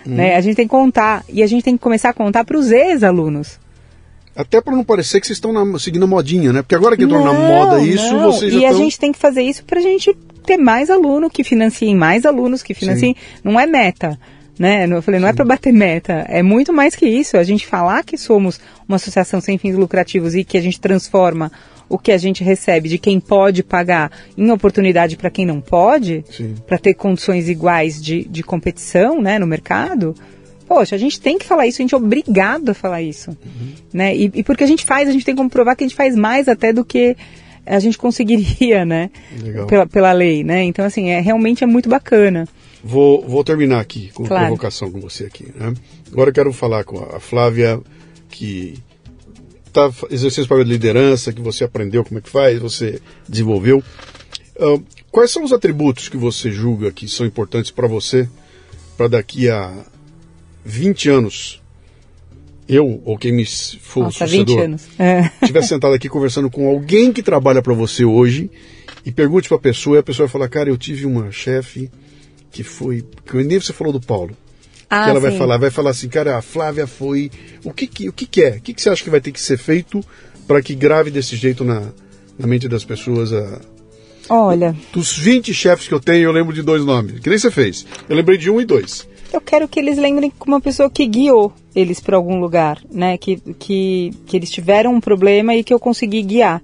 Uhum. 0.05 0.15
Né? 0.15 0.35
A 0.35 0.41
gente 0.41 0.55
tem 0.55 0.65
que 0.65 0.71
contar. 0.71 1.23
E 1.29 1.43
a 1.43 1.47
gente 1.47 1.63
tem 1.63 1.75
que 1.75 1.83
começar 1.83 2.09
a 2.09 2.13
contar 2.13 2.43
para 2.43 2.57
os 2.57 2.71
ex-alunos. 2.71 3.59
Até 4.35 4.59
para 4.59 4.75
não 4.75 4.83
parecer 4.83 5.21
que 5.21 5.27
vocês 5.27 5.37
estão 5.37 5.53
na, 5.53 5.77
seguindo 5.77 6.03
a 6.03 6.07
modinha, 6.07 6.51
né? 6.51 6.61
Porque 6.63 6.73
agora 6.73 6.97
que 6.97 7.03
entrou 7.03 7.23
na 7.23 7.33
moda 7.33 7.79
isso, 7.79 8.13
não. 8.13 8.31
vocês 8.31 8.51
já 8.51 8.59
E 8.59 8.65
a 8.65 8.73
gente 8.73 8.99
tem 8.99 9.11
que 9.11 9.19
fazer 9.19 9.43
isso 9.43 9.63
para 9.63 9.79
a 9.79 9.83
gente 9.83 10.15
ter 10.43 10.57
mais 10.57 10.89
aluno, 10.89 11.29
que 11.29 11.43
financiem 11.43 11.95
mais 11.95 12.25
alunos, 12.25 12.63
que 12.63 12.73
financiem. 12.73 13.15
Não 13.43 13.59
é 13.59 13.67
meta. 13.67 14.19
Né? 14.57 14.85
Eu 14.85 15.01
falei, 15.01 15.19
não 15.19 15.27
é 15.27 15.33
para 15.33 15.45
bater 15.45 15.73
meta, 15.73 16.25
é 16.27 16.43
muito 16.43 16.71
mais 16.71 16.95
que 16.95 17.05
isso. 17.05 17.37
A 17.37 17.43
gente 17.43 17.65
falar 17.65 18.03
que 18.03 18.17
somos 18.17 18.59
uma 18.87 18.97
associação 18.97 19.39
sem 19.41 19.57
fins 19.57 19.75
lucrativos 19.75 20.35
e 20.35 20.43
que 20.43 20.57
a 20.57 20.61
gente 20.61 20.79
transforma 20.79 21.51
o 21.89 21.97
que 21.97 22.11
a 22.11 22.17
gente 22.17 22.43
recebe 22.43 22.89
de 22.89 22.97
quem 22.97 23.19
pode 23.19 23.63
pagar 23.63 24.11
em 24.37 24.49
oportunidade 24.51 25.17
para 25.17 25.29
quem 25.29 25.45
não 25.45 25.61
pode, 25.61 26.23
para 26.65 26.77
ter 26.77 26.93
condições 26.93 27.49
iguais 27.49 28.01
de, 28.01 28.23
de 28.25 28.43
competição 28.43 29.21
né, 29.21 29.37
no 29.37 29.45
mercado. 29.47 30.15
Poxa, 30.67 30.95
a 30.95 30.97
gente 30.97 31.19
tem 31.19 31.37
que 31.37 31.45
falar 31.45 31.67
isso, 31.67 31.81
a 31.81 31.83
gente 31.83 31.93
é 31.93 31.97
obrigado 31.97 32.69
a 32.69 32.73
falar 32.73 33.01
isso. 33.01 33.31
Uhum. 33.31 33.73
Né? 33.93 34.15
E, 34.15 34.31
e 34.33 34.43
porque 34.43 34.63
a 34.63 34.67
gente 34.67 34.85
faz, 34.85 35.07
a 35.07 35.11
gente 35.11 35.25
tem 35.25 35.35
como 35.35 35.49
provar 35.49 35.75
que 35.75 35.83
a 35.83 35.87
gente 35.87 35.95
faz 35.95 36.15
mais 36.15 36.47
até 36.47 36.73
do 36.73 36.83
que 36.83 37.15
a 37.65 37.79
gente 37.79 37.97
conseguiria, 37.99 38.85
né? 38.85 39.09
Legal. 39.41 39.67
Pela, 39.67 39.85
pela 39.85 40.11
lei, 40.11 40.43
né? 40.43 40.63
Então, 40.63 40.85
assim, 40.85 41.09
é, 41.09 41.19
realmente 41.19 41.63
é 41.63 41.67
muito 41.67 41.89
bacana. 41.89 42.47
Vou, 42.83 43.21
vou 43.27 43.43
terminar 43.43 43.79
aqui 43.79 44.09
com 44.13 44.25
Claro. 44.25 44.47
provocação 44.47 44.91
com 44.91 44.99
você 44.99 45.25
aqui. 45.25 45.47
Né? 45.55 45.73
Agora 46.11 46.29
eu 46.29 46.33
quero 46.33 46.51
falar 46.51 46.83
com 46.83 46.97
a 46.99 47.19
Flávia, 47.19 47.79
que 48.29 48.73
está 49.73 49.91
exercendo 50.09 50.43
esse 50.43 50.47
papel 50.47 50.63
de 50.63 50.71
liderança, 50.71 51.33
que 51.33 51.41
você 51.41 51.63
aprendeu 51.63 52.03
como 52.03 52.19
é 52.19 52.21
que 52.21 52.29
faz, 52.29 52.59
você 52.59 53.01
desenvolveu. 53.27 53.83
Ah, 54.59 54.79
quais 55.11 55.31
são 55.31 55.43
os 55.43 55.51
atributos 55.51 56.07
que 56.07 56.17
você 56.17 56.51
julga 56.51 56.91
que 56.91 57.07
são 57.07 57.25
importantes 57.25 57.71
para 57.71 57.87
você, 57.87 58.29
para 58.95 59.07
daqui 59.07 59.49
a 59.49 59.85
20 60.63 61.09
anos, 61.09 61.61
eu 62.69 63.01
ou 63.03 63.17
quem 63.17 63.31
me 63.31 63.45
for 63.45 64.05
Nossa, 64.05 64.25
sucedor, 64.25 64.55
20 64.55 64.63
anos. 64.63 64.83
É. 64.97 65.31
estiver 65.41 65.63
sentado 65.63 65.93
aqui 65.93 66.07
conversando 66.07 66.49
com 66.49 66.69
alguém 66.69 67.11
que 67.11 67.23
trabalha 67.23 67.61
para 67.61 67.73
você 67.73 68.05
hoje 68.05 68.49
e 69.05 69.11
pergunte 69.11 69.47
para 69.49 69.57
a 69.57 69.61
pessoa 69.61 69.97
e 69.97 69.99
a 69.99 70.03
pessoa 70.03 70.27
vai 70.27 70.31
falar, 70.31 70.47
cara, 70.47 70.69
eu 70.69 70.77
tive 70.77 71.05
uma 71.05 71.31
chefe 71.31 71.89
que 72.51 72.63
foi, 72.63 73.03
que 73.25 73.35
nem 73.43 73.59
você 73.59 73.73
falou 73.73 73.91
do 73.91 73.99
Paulo, 73.99 74.37
Ah, 74.93 75.03
que 75.05 75.09
ela 75.09 75.19
vai 75.19 75.31
sim. 75.31 75.37
falar, 75.37 75.57
vai 75.57 75.71
falar 75.71 75.89
assim, 75.89 76.07
cara, 76.07 76.37
a 76.37 76.41
Flávia 76.41 76.85
foi, 76.85 77.31
o 77.63 77.73
que 77.73 77.87
que, 77.87 78.09
o 78.09 78.13
que, 78.13 78.25
que 78.27 78.43
é? 78.43 78.49
O 78.57 78.61
que, 78.61 78.73
que 78.73 78.81
você 78.81 78.89
acha 78.89 79.03
que 79.03 79.09
vai 79.09 79.19
ter 79.19 79.31
que 79.31 79.41
ser 79.41 79.57
feito 79.57 80.03
para 80.47 80.61
que 80.61 80.75
grave 80.75 81.09
desse 81.09 81.35
jeito 81.35 81.63
na, 81.63 81.81
na 82.37 82.45
mente 82.45 82.67
das 82.67 82.85
pessoas? 82.85 83.33
A... 83.33 83.59
Olha, 84.29 84.75
Dos 84.93 85.17
20 85.17 85.53
chefes 85.53 85.87
que 85.87 85.93
eu 85.93 85.99
tenho, 85.99 86.25
eu 86.25 86.31
lembro 86.31 86.53
de 86.53 86.61
dois 86.61 86.85
nomes, 86.85 87.19
que 87.19 87.29
nem 87.29 87.39
você 87.39 87.49
fez. 87.49 87.85
Eu 88.07 88.15
lembrei 88.15 88.37
de 88.37 88.51
um 88.51 88.61
e 88.61 88.65
dois. 88.65 89.07
eu 89.33 89.41
quero 89.41 89.67
que 89.67 89.79
eles 89.79 89.97
lembrem 89.97 90.31
como 90.37 90.53
uma 90.55 90.61
pessoa 90.61 90.89
que 90.89 91.05
guiou 91.07 91.51
eles 91.75 91.99
para 91.99 92.15
algum 92.15 92.39
lugar, 92.39 92.79
né? 92.91 93.17
Que, 93.17 93.37
que, 93.57 94.11
que 94.27 94.37
eles 94.37 94.51
tiveram 94.51 94.93
um 94.93 95.01
problema 95.01 95.55
e 95.55 95.63
que 95.63 95.73
eu 95.73 95.79
consegui 95.79 96.21
guiar. 96.21 96.61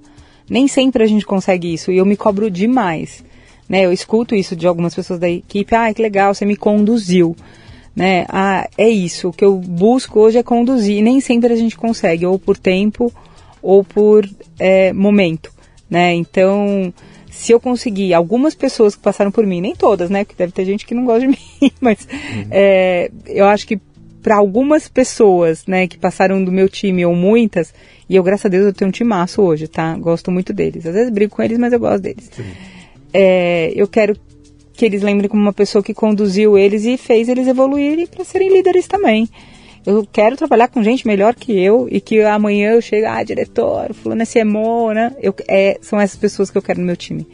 Nem 0.48 0.68
sempre 0.68 1.04
a 1.04 1.08
gente 1.08 1.26
consegue 1.26 1.74
isso 1.74 1.92
e 1.92 1.98
eu 1.98 2.06
me 2.06 2.16
cobro 2.16 2.50
demais. 2.50 3.24
Né? 3.68 3.86
Eu 3.86 3.94
escuto 3.94 4.34
isso 4.34 4.56
de 4.56 4.66
algumas 4.66 4.96
pessoas 4.96 5.20
da 5.20 5.30
equipe, 5.30 5.76
ah, 5.76 5.94
que 5.94 6.02
legal, 6.02 6.34
você 6.34 6.44
me 6.44 6.56
conduziu. 6.56 7.36
Né? 8.00 8.26
Ah, 8.30 8.66
é 8.78 8.88
isso, 8.88 9.28
o 9.28 9.34
que 9.34 9.44
eu 9.44 9.58
busco 9.58 10.22
hoje 10.22 10.38
é 10.38 10.44
conduzir. 10.44 11.04
Nem 11.04 11.20
sempre 11.20 11.52
a 11.52 11.56
gente 11.58 11.76
consegue, 11.76 12.26
ou 12.26 12.40
por 12.40 12.58
tempo, 12.58 13.12
ou 13.62 13.84
por 13.84 14.26
é, 14.58 14.94
momento. 14.94 15.52
Né? 15.90 16.14
Então, 16.14 16.94
se 17.30 17.52
eu 17.52 17.60
conseguir, 17.60 18.14
algumas 18.14 18.56
pessoas 18.56 18.96
que 18.96 19.02
passaram 19.02 19.32
por 19.32 19.46
mim, 19.46 19.60
nem 19.60 19.76
todas, 19.76 20.10
né? 20.10 20.24
Porque 20.24 20.38
deve 20.38 20.54
ter 20.54 20.64
gente 20.64 20.86
que 20.86 20.96
não 20.96 21.04
gosta 21.04 21.28
de 21.28 21.28
mim, 21.62 21.72
mas 21.82 22.08
é, 22.50 23.12
eu 23.28 23.46
acho 23.46 23.68
que 23.68 23.78
para 24.24 24.38
algumas 24.38 24.88
pessoas, 24.88 25.66
né, 25.66 25.86
que 25.86 25.98
passaram 25.98 26.42
do 26.42 26.54
meu 26.54 26.70
time 26.70 27.06
ou 27.06 27.14
muitas, 27.14 27.74
e 28.10 28.16
eu, 28.16 28.24
graças 28.24 28.46
a 28.46 28.50
Deus, 28.50 28.66
eu 28.66 28.74
tenho 28.74 28.88
um 28.88 28.94
timaço 28.94 29.42
hoje, 29.42 29.68
tá? 29.68 29.94
Gosto 29.98 30.32
muito 30.32 30.54
deles. 30.54 30.86
Às 30.86 30.94
vezes 30.94 31.12
brigo 31.12 31.36
com 31.36 31.44
eles, 31.44 31.58
mas 31.58 31.74
eu 31.74 31.80
gosto 31.80 32.02
deles. 32.02 32.32
É, 33.14 33.74
eu 33.76 33.90
quero 33.90 34.16
que 34.80 34.86
eles 34.86 35.02
lembrem 35.02 35.28
como 35.28 35.42
uma 35.42 35.52
pessoa 35.52 35.84
que 35.84 35.94
conduziu 35.94 36.58
eles 36.58 36.86
e 36.86 36.96
fez 36.96 37.28
eles 37.28 37.50
evoluírem 37.50 38.08
para 38.08 38.24
serem 38.24 38.48
líderes 38.50 38.88
também. 38.88 39.28
Eu 39.86 40.08
quero 40.10 40.38
trabalhar 40.38 40.70
com 40.70 40.82
gente 40.82 41.06
melhor 41.06 41.36
que 41.36 41.52
eu 41.52 41.90
e 41.92 42.00
que 42.00 42.22
amanhã 42.22 42.72
eu 42.72 42.82
chegue, 42.82 43.06
ah, 43.06 43.22
diretor, 43.22 43.94
fulano 43.94 44.22
é 44.22 44.26
CMO, 44.26 44.94
né? 44.94 45.14
Eu, 45.22 45.36
é, 45.50 45.78
são 45.82 46.00
essas 46.00 46.18
pessoas 46.18 46.50
que 46.50 46.58
eu 46.58 46.62
quero 46.62 46.80
no 46.80 46.86
meu 46.86 46.96
time. 46.96 47.28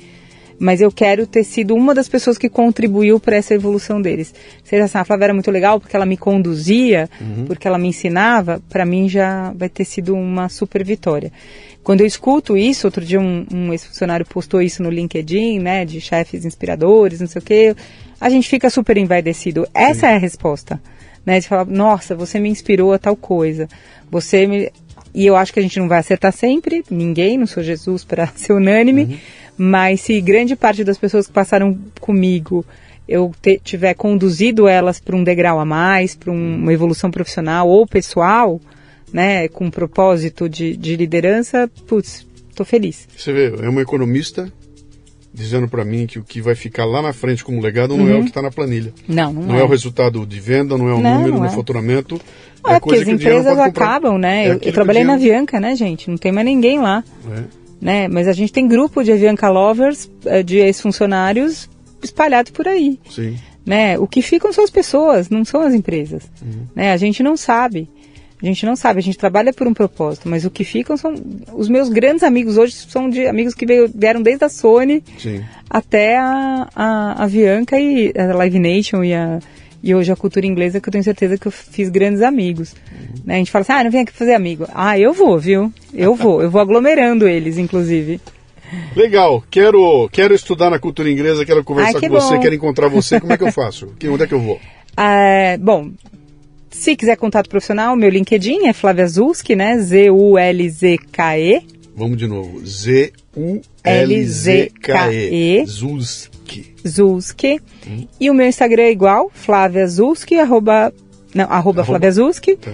Mas 0.58 0.82
eu 0.82 0.92
quero 0.92 1.28
ter 1.28 1.44
sido 1.44 1.76
uma 1.76 1.94
das 1.94 2.10
pessoas 2.10 2.36
que 2.36 2.50
contribuiu 2.50 3.20
para 3.20 3.36
essa 3.36 3.54
evolução 3.54 4.02
deles. 4.02 4.34
Seja 4.64 4.86
assim, 4.86 4.98
a 4.98 5.06
Flávia 5.06 5.26
era 5.26 5.34
muito 5.34 5.52
legal 5.52 5.80
porque 5.80 5.96
ela 5.96 6.06
me 6.06 6.18
conduzia, 6.18 7.08
porque 7.46 7.68
ela 7.68 7.78
me 7.78 7.90
ensinava, 7.90 8.60
para 8.70 8.86
mim 8.88 9.08
já 9.08 9.54
vai 9.54 9.70
ter 9.70 9.86
sido 9.86 10.16
uma 10.16 10.50
super 10.50 10.84
vitória. 10.84 11.32
Quando 11.86 12.02
eu 12.02 12.08
escuto 12.08 12.58
isso, 12.58 12.88
outro 12.88 13.06
dia 13.06 13.22
um, 13.22 13.46
um 13.54 13.72
ex-funcionário 13.72 14.26
postou 14.26 14.60
isso 14.60 14.82
no 14.82 14.90
LinkedIn, 14.90 15.60
né, 15.60 15.86
de 15.86 16.02
chefes 16.02 16.44
inspiradores, 16.44 17.22
não 17.22 17.28
sei 17.28 17.40
o 17.40 17.46
quê, 17.46 17.76
a 18.20 18.28
gente 18.28 18.50
fica 18.50 18.72
super 18.72 18.98
envaidecido. 18.98 19.68
Essa 19.72 20.08
é 20.08 20.16
a 20.16 20.18
resposta, 20.18 20.82
né, 21.24 21.40
de 21.40 21.48
falar, 21.48 21.66
nossa, 21.66 22.16
você 22.16 22.40
me 22.40 22.50
inspirou 22.50 22.92
a 22.92 22.98
tal 22.98 23.16
coisa, 23.16 23.70
você 24.10 24.48
me... 24.48 24.72
E 25.14 25.28
eu 25.28 25.36
acho 25.36 25.54
que 25.54 25.60
a 25.60 25.62
gente 25.62 25.80
não 25.80 25.88
vai 25.88 26.00
acertar 26.00 26.34
sempre, 26.34 26.84
ninguém, 26.90 27.38
não 27.38 27.46
sou 27.46 27.62
Jesus 27.62 28.04
para 28.04 28.26
ser 28.36 28.54
unânime, 28.54 29.22
mas 29.56 30.02
se 30.02 30.20
grande 30.22 30.56
parte 30.56 30.84
das 30.84 30.98
pessoas 30.98 31.28
que 31.28 31.34
passaram 31.34 31.78
comigo 32.02 32.66
eu 33.08 33.32
te- 33.40 33.62
tiver 33.64 33.94
conduzido 33.94 34.68
elas 34.68 35.00
para 35.00 35.16
um 35.16 35.24
degrau 35.24 35.60
a 35.60 35.66
mais, 35.66 36.16
para 36.16 36.32
um- 36.32 36.56
uma 36.56 36.74
evolução 36.74 37.12
profissional 37.12 37.70
ou 37.70 37.86
pessoal, 37.86 38.60
né, 39.14 39.48
com 39.48 39.66
um 39.66 39.72
propósito 39.72 40.48
de, 40.50 40.76
de 40.76 40.96
liderança, 40.96 41.70
putz, 41.88 42.26
tô 42.56 42.64
feliz. 42.66 43.08
Você 43.16 43.32
vê, 43.34 43.54
é 43.66 43.70
uma 43.70 43.82
economista 43.82 44.52
dizendo 45.34 45.68
para 45.68 45.84
mim 45.84 46.08
que 46.08 46.18
o 46.18 46.24
que 46.24 46.42
vai 46.42 46.56
ficar 46.56 46.86
lá 46.86 47.02
na 47.02 47.12
frente 47.12 47.44
como 47.44 47.60
legado 47.62 47.98
não 47.98 48.08
é 48.08 48.16
o 48.16 48.22
que 48.22 48.30
está 48.30 48.42
na 48.42 48.50
planilha. 48.50 48.94
Não, 49.08 49.34
não, 49.34 49.42
Não 49.44 49.60
é. 49.60 49.64
o 49.64 49.68
resultado 49.68 50.26
de 50.26 50.40
venda, 50.40 50.78
não 50.78 50.88
é 50.88 50.94
o 50.94 51.02
Não, 51.02 51.16
número, 51.16 51.34
não 51.34 51.40
no 51.42 51.46
é. 51.48 51.50
faturamento. 51.50 52.20
Não 52.64 52.72
é 52.74 52.80
porque 52.80 52.96
as 53.00 53.08
empresas 53.08 53.60
acabam, 53.60 54.18
né? 54.18 54.48
É 54.48 54.52
eu, 54.54 54.72
trabalhei 54.74 55.04
na 55.04 55.16
Avianca, 55.16 55.60
né, 55.60 55.76
gente? 55.76 56.10
Não 56.10 56.18
tem 56.18 56.32
mais 56.32 56.46
ninguém 56.46 56.80
lá, 56.80 57.04
É. 57.30 57.44
né? 57.82 58.08
Mas 58.08 58.30
a 58.30 58.34
gente 58.34 58.54
tem 58.54 58.66
grupo 58.66 59.04
de 59.04 59.12
Avianca 59.12 59.50
Lovers, 59.50 60.10
eh, 60.26 60.42
de 60.42 60.58
ex-funcionários 60.60 61.70
espalhados 62.02 62.52
por 62.52 62.68
aí. 62.68 62.98
Sim. 63.10 63.38
né? 63.66 64.00
O 64.00 64.08
que 64.08 64.22
ficam 64.22 64.54
são 64.54 64.64
as 64.64 64.70
pessoas, 64.70 65.30
não 65.30 65.44
são 65.44 65.60
as 65.62 65.74
empresas, 65.74 66.24
né? 66.74 66.92
A 66.94 66.98
gente 66.98 67.22
não 67.22 67.36
sabe. 67.36 67.90
A 68.46 68.52
gente 68.54 68.66
não 68.66 68.76
sabe, 68.76 69.00
a 69.00 69.04
gente 69.04 69.18
trabalha 69.18 69.52
por 69.52 69.68
um 69.68 69.74
propósito, 69.74 70.30
mas 70.30 70.46
o 70.46 70.52
que 70.52 70.64
ficam 70.64 70.96
são 70.96 71.16
os 71.54 71.68
meus 71.68 71.90
grandes 71.90 72.22
amigos 72.24 72.58
hoje 72.58 72.74
são 72.74 73.10
de 73.10 73.26
amigos 73.26 73.56
que 73.56 73.66
veio- 73.66 73.90
vieram 73.94 74.22
desde 74.22 74.46
a 74.46 74.50
Sony 74.50 75.04
Sim. 75.18 75.44
até 75.70 76.18
a, 76.18 76.68
a, 76.76 76.86
a 77.14 77.24
Avianca 77.24 77.80
e 77.80 78.14
a 78.16 78.36
Live 78.36 78.60
Nation 78.60 79.04
e, 79.04 79.14
a, 79.16 79.40
e 79.82 79.96
hoje 79.96 80.12
a 80.12 80.16
cultura 80.16 80.46
inglesa 80.46 80.80
que 80.80 80.88
eu 80.88 80.92
tenho 80.92 81.04
certeza 81.04 81.38
que 81.40 81.48
eu 81.48 81.52
fiz 81.52 81.90
grandes 81.90 82.22
amigos. 82.22 82.76
Né? 83.26 83.36
A 83.36 83.38
gente 83.38 83.50
fala 83.52 83.64
assim, 83.64 83.74
ah, 83.74 83.84
não 83.84 83.90
vem 83.92 84.02
aqui 84.02 84.14
fazer 84.14 84.36
amigo. 84.36 84.68
Ah, 84.74 84.98
eu 85.00 85.12
vou, 85.12 85.40
viu? 85.40 85.74
Eu 85.94 86.14
vou, 86.16 86.42
eu 86.44 86.50
vou 86.52 86.62
aglomerando 86.62 87.28
eles, 87.28 87.58
inclusive. 87.58 88.22
Legal, 88.96 89.44
quero, 89.50 90.08
quero 90.12 90.34
estudar 90.34 90.70
na 90.70 90.80
cultura 90.80 91.10
inglesa, 91.10 91.46
quero 91.46 91.64
conversar 91.64 92.00
com 92.00 92.10
você, 92.10 92.36
bom. 92.36 92.42
quero 92.42 92.56
encontrar 92.56 92.88
você. 92.90 93.20
Como 93.20 93.34
é 93.34 93.38
que 93.38 93.44
eu 93.44 93.52
faço? 93.52 93.88
Que, 93.98 94.08
onde 94.08 94.24
é 94.24 94.28
que 94.28 94.34
eu 94.34 94.40
vou? 94.42 94.60
Ah, 94.98 95.58
bom, 95.60 95.92
se 96.76 96.96
quiser 96.96 97.16
contato 97.16 97.50
profissional, 97.50 97.96
meu 97.96 98.10
LinkedIn 98.10 98.68
é 98.68 98.74
Flávia 98.74 99.08
Zulski, 99.08 99.56
né? 99.56 99.78
Z-U-L-Z-K-E. 99.80 101.62
Vamos 101.96 102.18
de 102.18 102.28
novo. 102.28 102.60
L-Z-K-E. 102.60 103.62
Z-U-L-Z-K-E. 103.86 105.66
Zulski. 105.66 106.76
Zulski. 106.86 107.62
E 108.20 108.30
o 108.30 108.34
meu 108.34 108.46
Instagram 108.46 108.84
é 108.84 108.92
igual, 108.92 109.32
Flávia 109.34 109.88
Zulski, 109.88 110.38
arroba, 110.38 110.94
não, 111.34 111.46
arroba, 111.46 111.86
Flávia 111.86 112.12
Zulski. 112.12 112.58
Tá. 112.58 112.72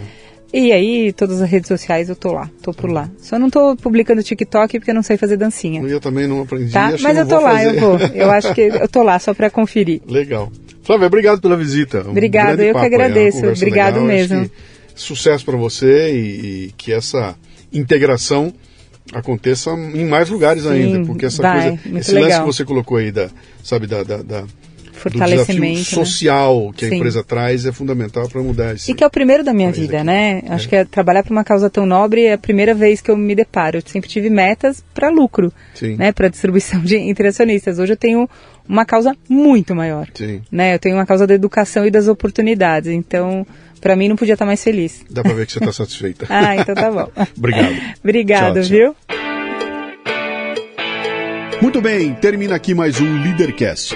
E 0.52 0.72
aí, 0.74 1.14
todas 1.14 1.40
as 1.42 1.50
redes 1.50 1.68
sociais 1.68 2.10
eu 2.10 2.16
tô 2.16 2.34
lá, 2.34 2.50
tô 2.62 2.74
por 2.74 2.90
lá. 2.90 3.10
Só 3.20 3.38
não 3.40 3.50
tô 3.50 3.76
publicando 3.76 4.24
TikTok 4.24 4.80
porque 4.80 4.92
eu 4.92 4.96
não 4.96 5.04
sei 5.04 5.16
fazer 5.16 5.38
dancinha. 5.38 5.82
Eu 5.84 6.02
também 6.02 6.28
não 6.28 6.42
aprendi. 6.42 6.74
Tá? 6.74 6.92
Mas 7.00 7.18
eu 7.18 7.26
tô 7.26 7.40
lá, 7.40 7.52
fazer. 7.52 7.78
eu 7.78 7.80
vou. 7.80 7.98
Eu 8.16 8.32
acho 8.34 8.54
que 8.54 8.62
eu 8.62 8.88
tô 8.90 9.04
lá 9.04 9.18
só 9.20 9.34
pra 9.34 9.50
conferir. 9.50 10.02
Legal. 10.08 10.52
Flávia, 10.84 11.08
obrigado 11.08 11.40
pela 11.42 11.56
visita. 11.56 12.04
Um 12.06 12.12
Obrigada, 12.12 12.56
grande 12.56 12.70
eu 12.70 12.74
que 12.74 12.80
uma 12.80 12.86
agradeço. 12.86 13.46
Obrigado 13.46 13.94
legal. 14.02 14.06
Mesmo. 14.06 14.52
Sucesso 14.96 15.46
para 15.46 15.58
você 15.58 16.12
e, 16.14 16.18
e 16.68 16.72
que 16.78 16.92
essa 16.92 17.36
integração 17.72 18.54
aconteça 19.14 19.72
em 19.72 20.06
mais 20.06 20.30
lugares 20.30 20.66
ainda, 20.66 21.06
porque 21.06 21.26
essa 21.26 21.42
vai, 21.42 21.78
coisa, 21.78 22.00
esse 22.00 22.12
lance 22.14 22.14
legal. 22.26 22.42
que 22.42 22.46
você 22.54 22.64
colocou 22.66 22.98
aí 22.98 23.12
da, 23.12 23.30
sabe, 23.64 23.88
da, 23.88 24.04
da, 24.04 24.18
da- 24.22 24.46
do 25.10 25.18
Fortalecimento. 25.18 25.74
desafio 25.76 26.00
né? 26.00 26.06
social 26.06 26.74
que 26.76 26.86
a 26.86 26.90
Sim. 26.90 26.96
empresa 26.96 27.24
traz 27.24 27.66
é 27.66 27.72
fundamental 27.72 28.28
para 28.30 28.42
mudar 28.42 28.76
esse. 28.76 28.92
E 28.92 28.94
que 28.94 29.04
é 29.04 29.08
o 29.08 29.10
primeiro 29.10 29.44
da 29.44 29.54
minha 29.54 29.72
vida, 29.72 29.98
aqui- 29.98 30.06
né? 30.06 30.42
Acho 30.50 30.70
que 30.70 30.76
é 30.76 30.86
trabalhar 30.86 31.24
para 31.24 31.32
uma 31.32 31.44
causa 31.44 31.70
tão 31.70 31.86
nobre 31.86 32.26
é 32.26 32.34
a 32.34 32.38
primeira 32.38 32.74
vez 32.74 33.02
que 33.02 33.10
eu 33.12 33.18
me 33.18 33.34
deparo. 33.36 33.78
Eu 33.78 33.84
sempre 33.86 34.10
tive 34.10 34.30
metas 34.30 34.84
para 34.94 35.10
lucro, 35.10 35.52
Sim. 35.74 35.96
né? 35.96 36.12
Para 36.12 36.28
distribuição 36.30 36.80
de 36.84 36.98
entre 36.98 37.28
acionistas. 37.28 37.80
Hoje 37.80 37.94
eu 37.94 37.98
tenho 37.98 38.30
uma 38.68 38.86
causa 38.86 39.16
muito 39.28 39.76
maior, 39.76 40.08
Sim. 40.14 40.42
né? 40.52 40.76
Eu 40.76 40.80
tenho 40.80 40.96
uma 40.96 41.06
causa 41.06 41.26
da 41.26 41.34
educação 41.34 41.86
e 41.86 41.92
das 41.92 42.08
oportunidades. 42.08 42.90
Então, 42.92 43.46
Para 43.82 43.96
mim 43.96 44.08
não 44.08 44.16
podia 44.16 44.34
estar 44.34 44.46
mais 44.46 44.64
feliz. 44.64 45.04
Dá 45.10 45.24
para 45.24 45.34
ver 45.34 45.48
que 45.48 45.54
você 45.54 45.58
está 45.58 45.72
satisfeita. 45.74 46.28
ah, 46.30 46.56
então 46.56 46.76
tá 46.76 46.92
bom. 46.92 47.10
Obrigado. 47.36 47.76
Obrigado, 48.04 48.54
tchau, 48.54 48.62
tchau. 48.62 48.70
viu? 48.70 48.96
Muito 51.64 51.82
bem, 51.82 52.14
termina 52.14 52.56
aqui 52.56 52.76
mais 52.76 53.02
um 53.02 53.22
Leadercast. 53.24 53.96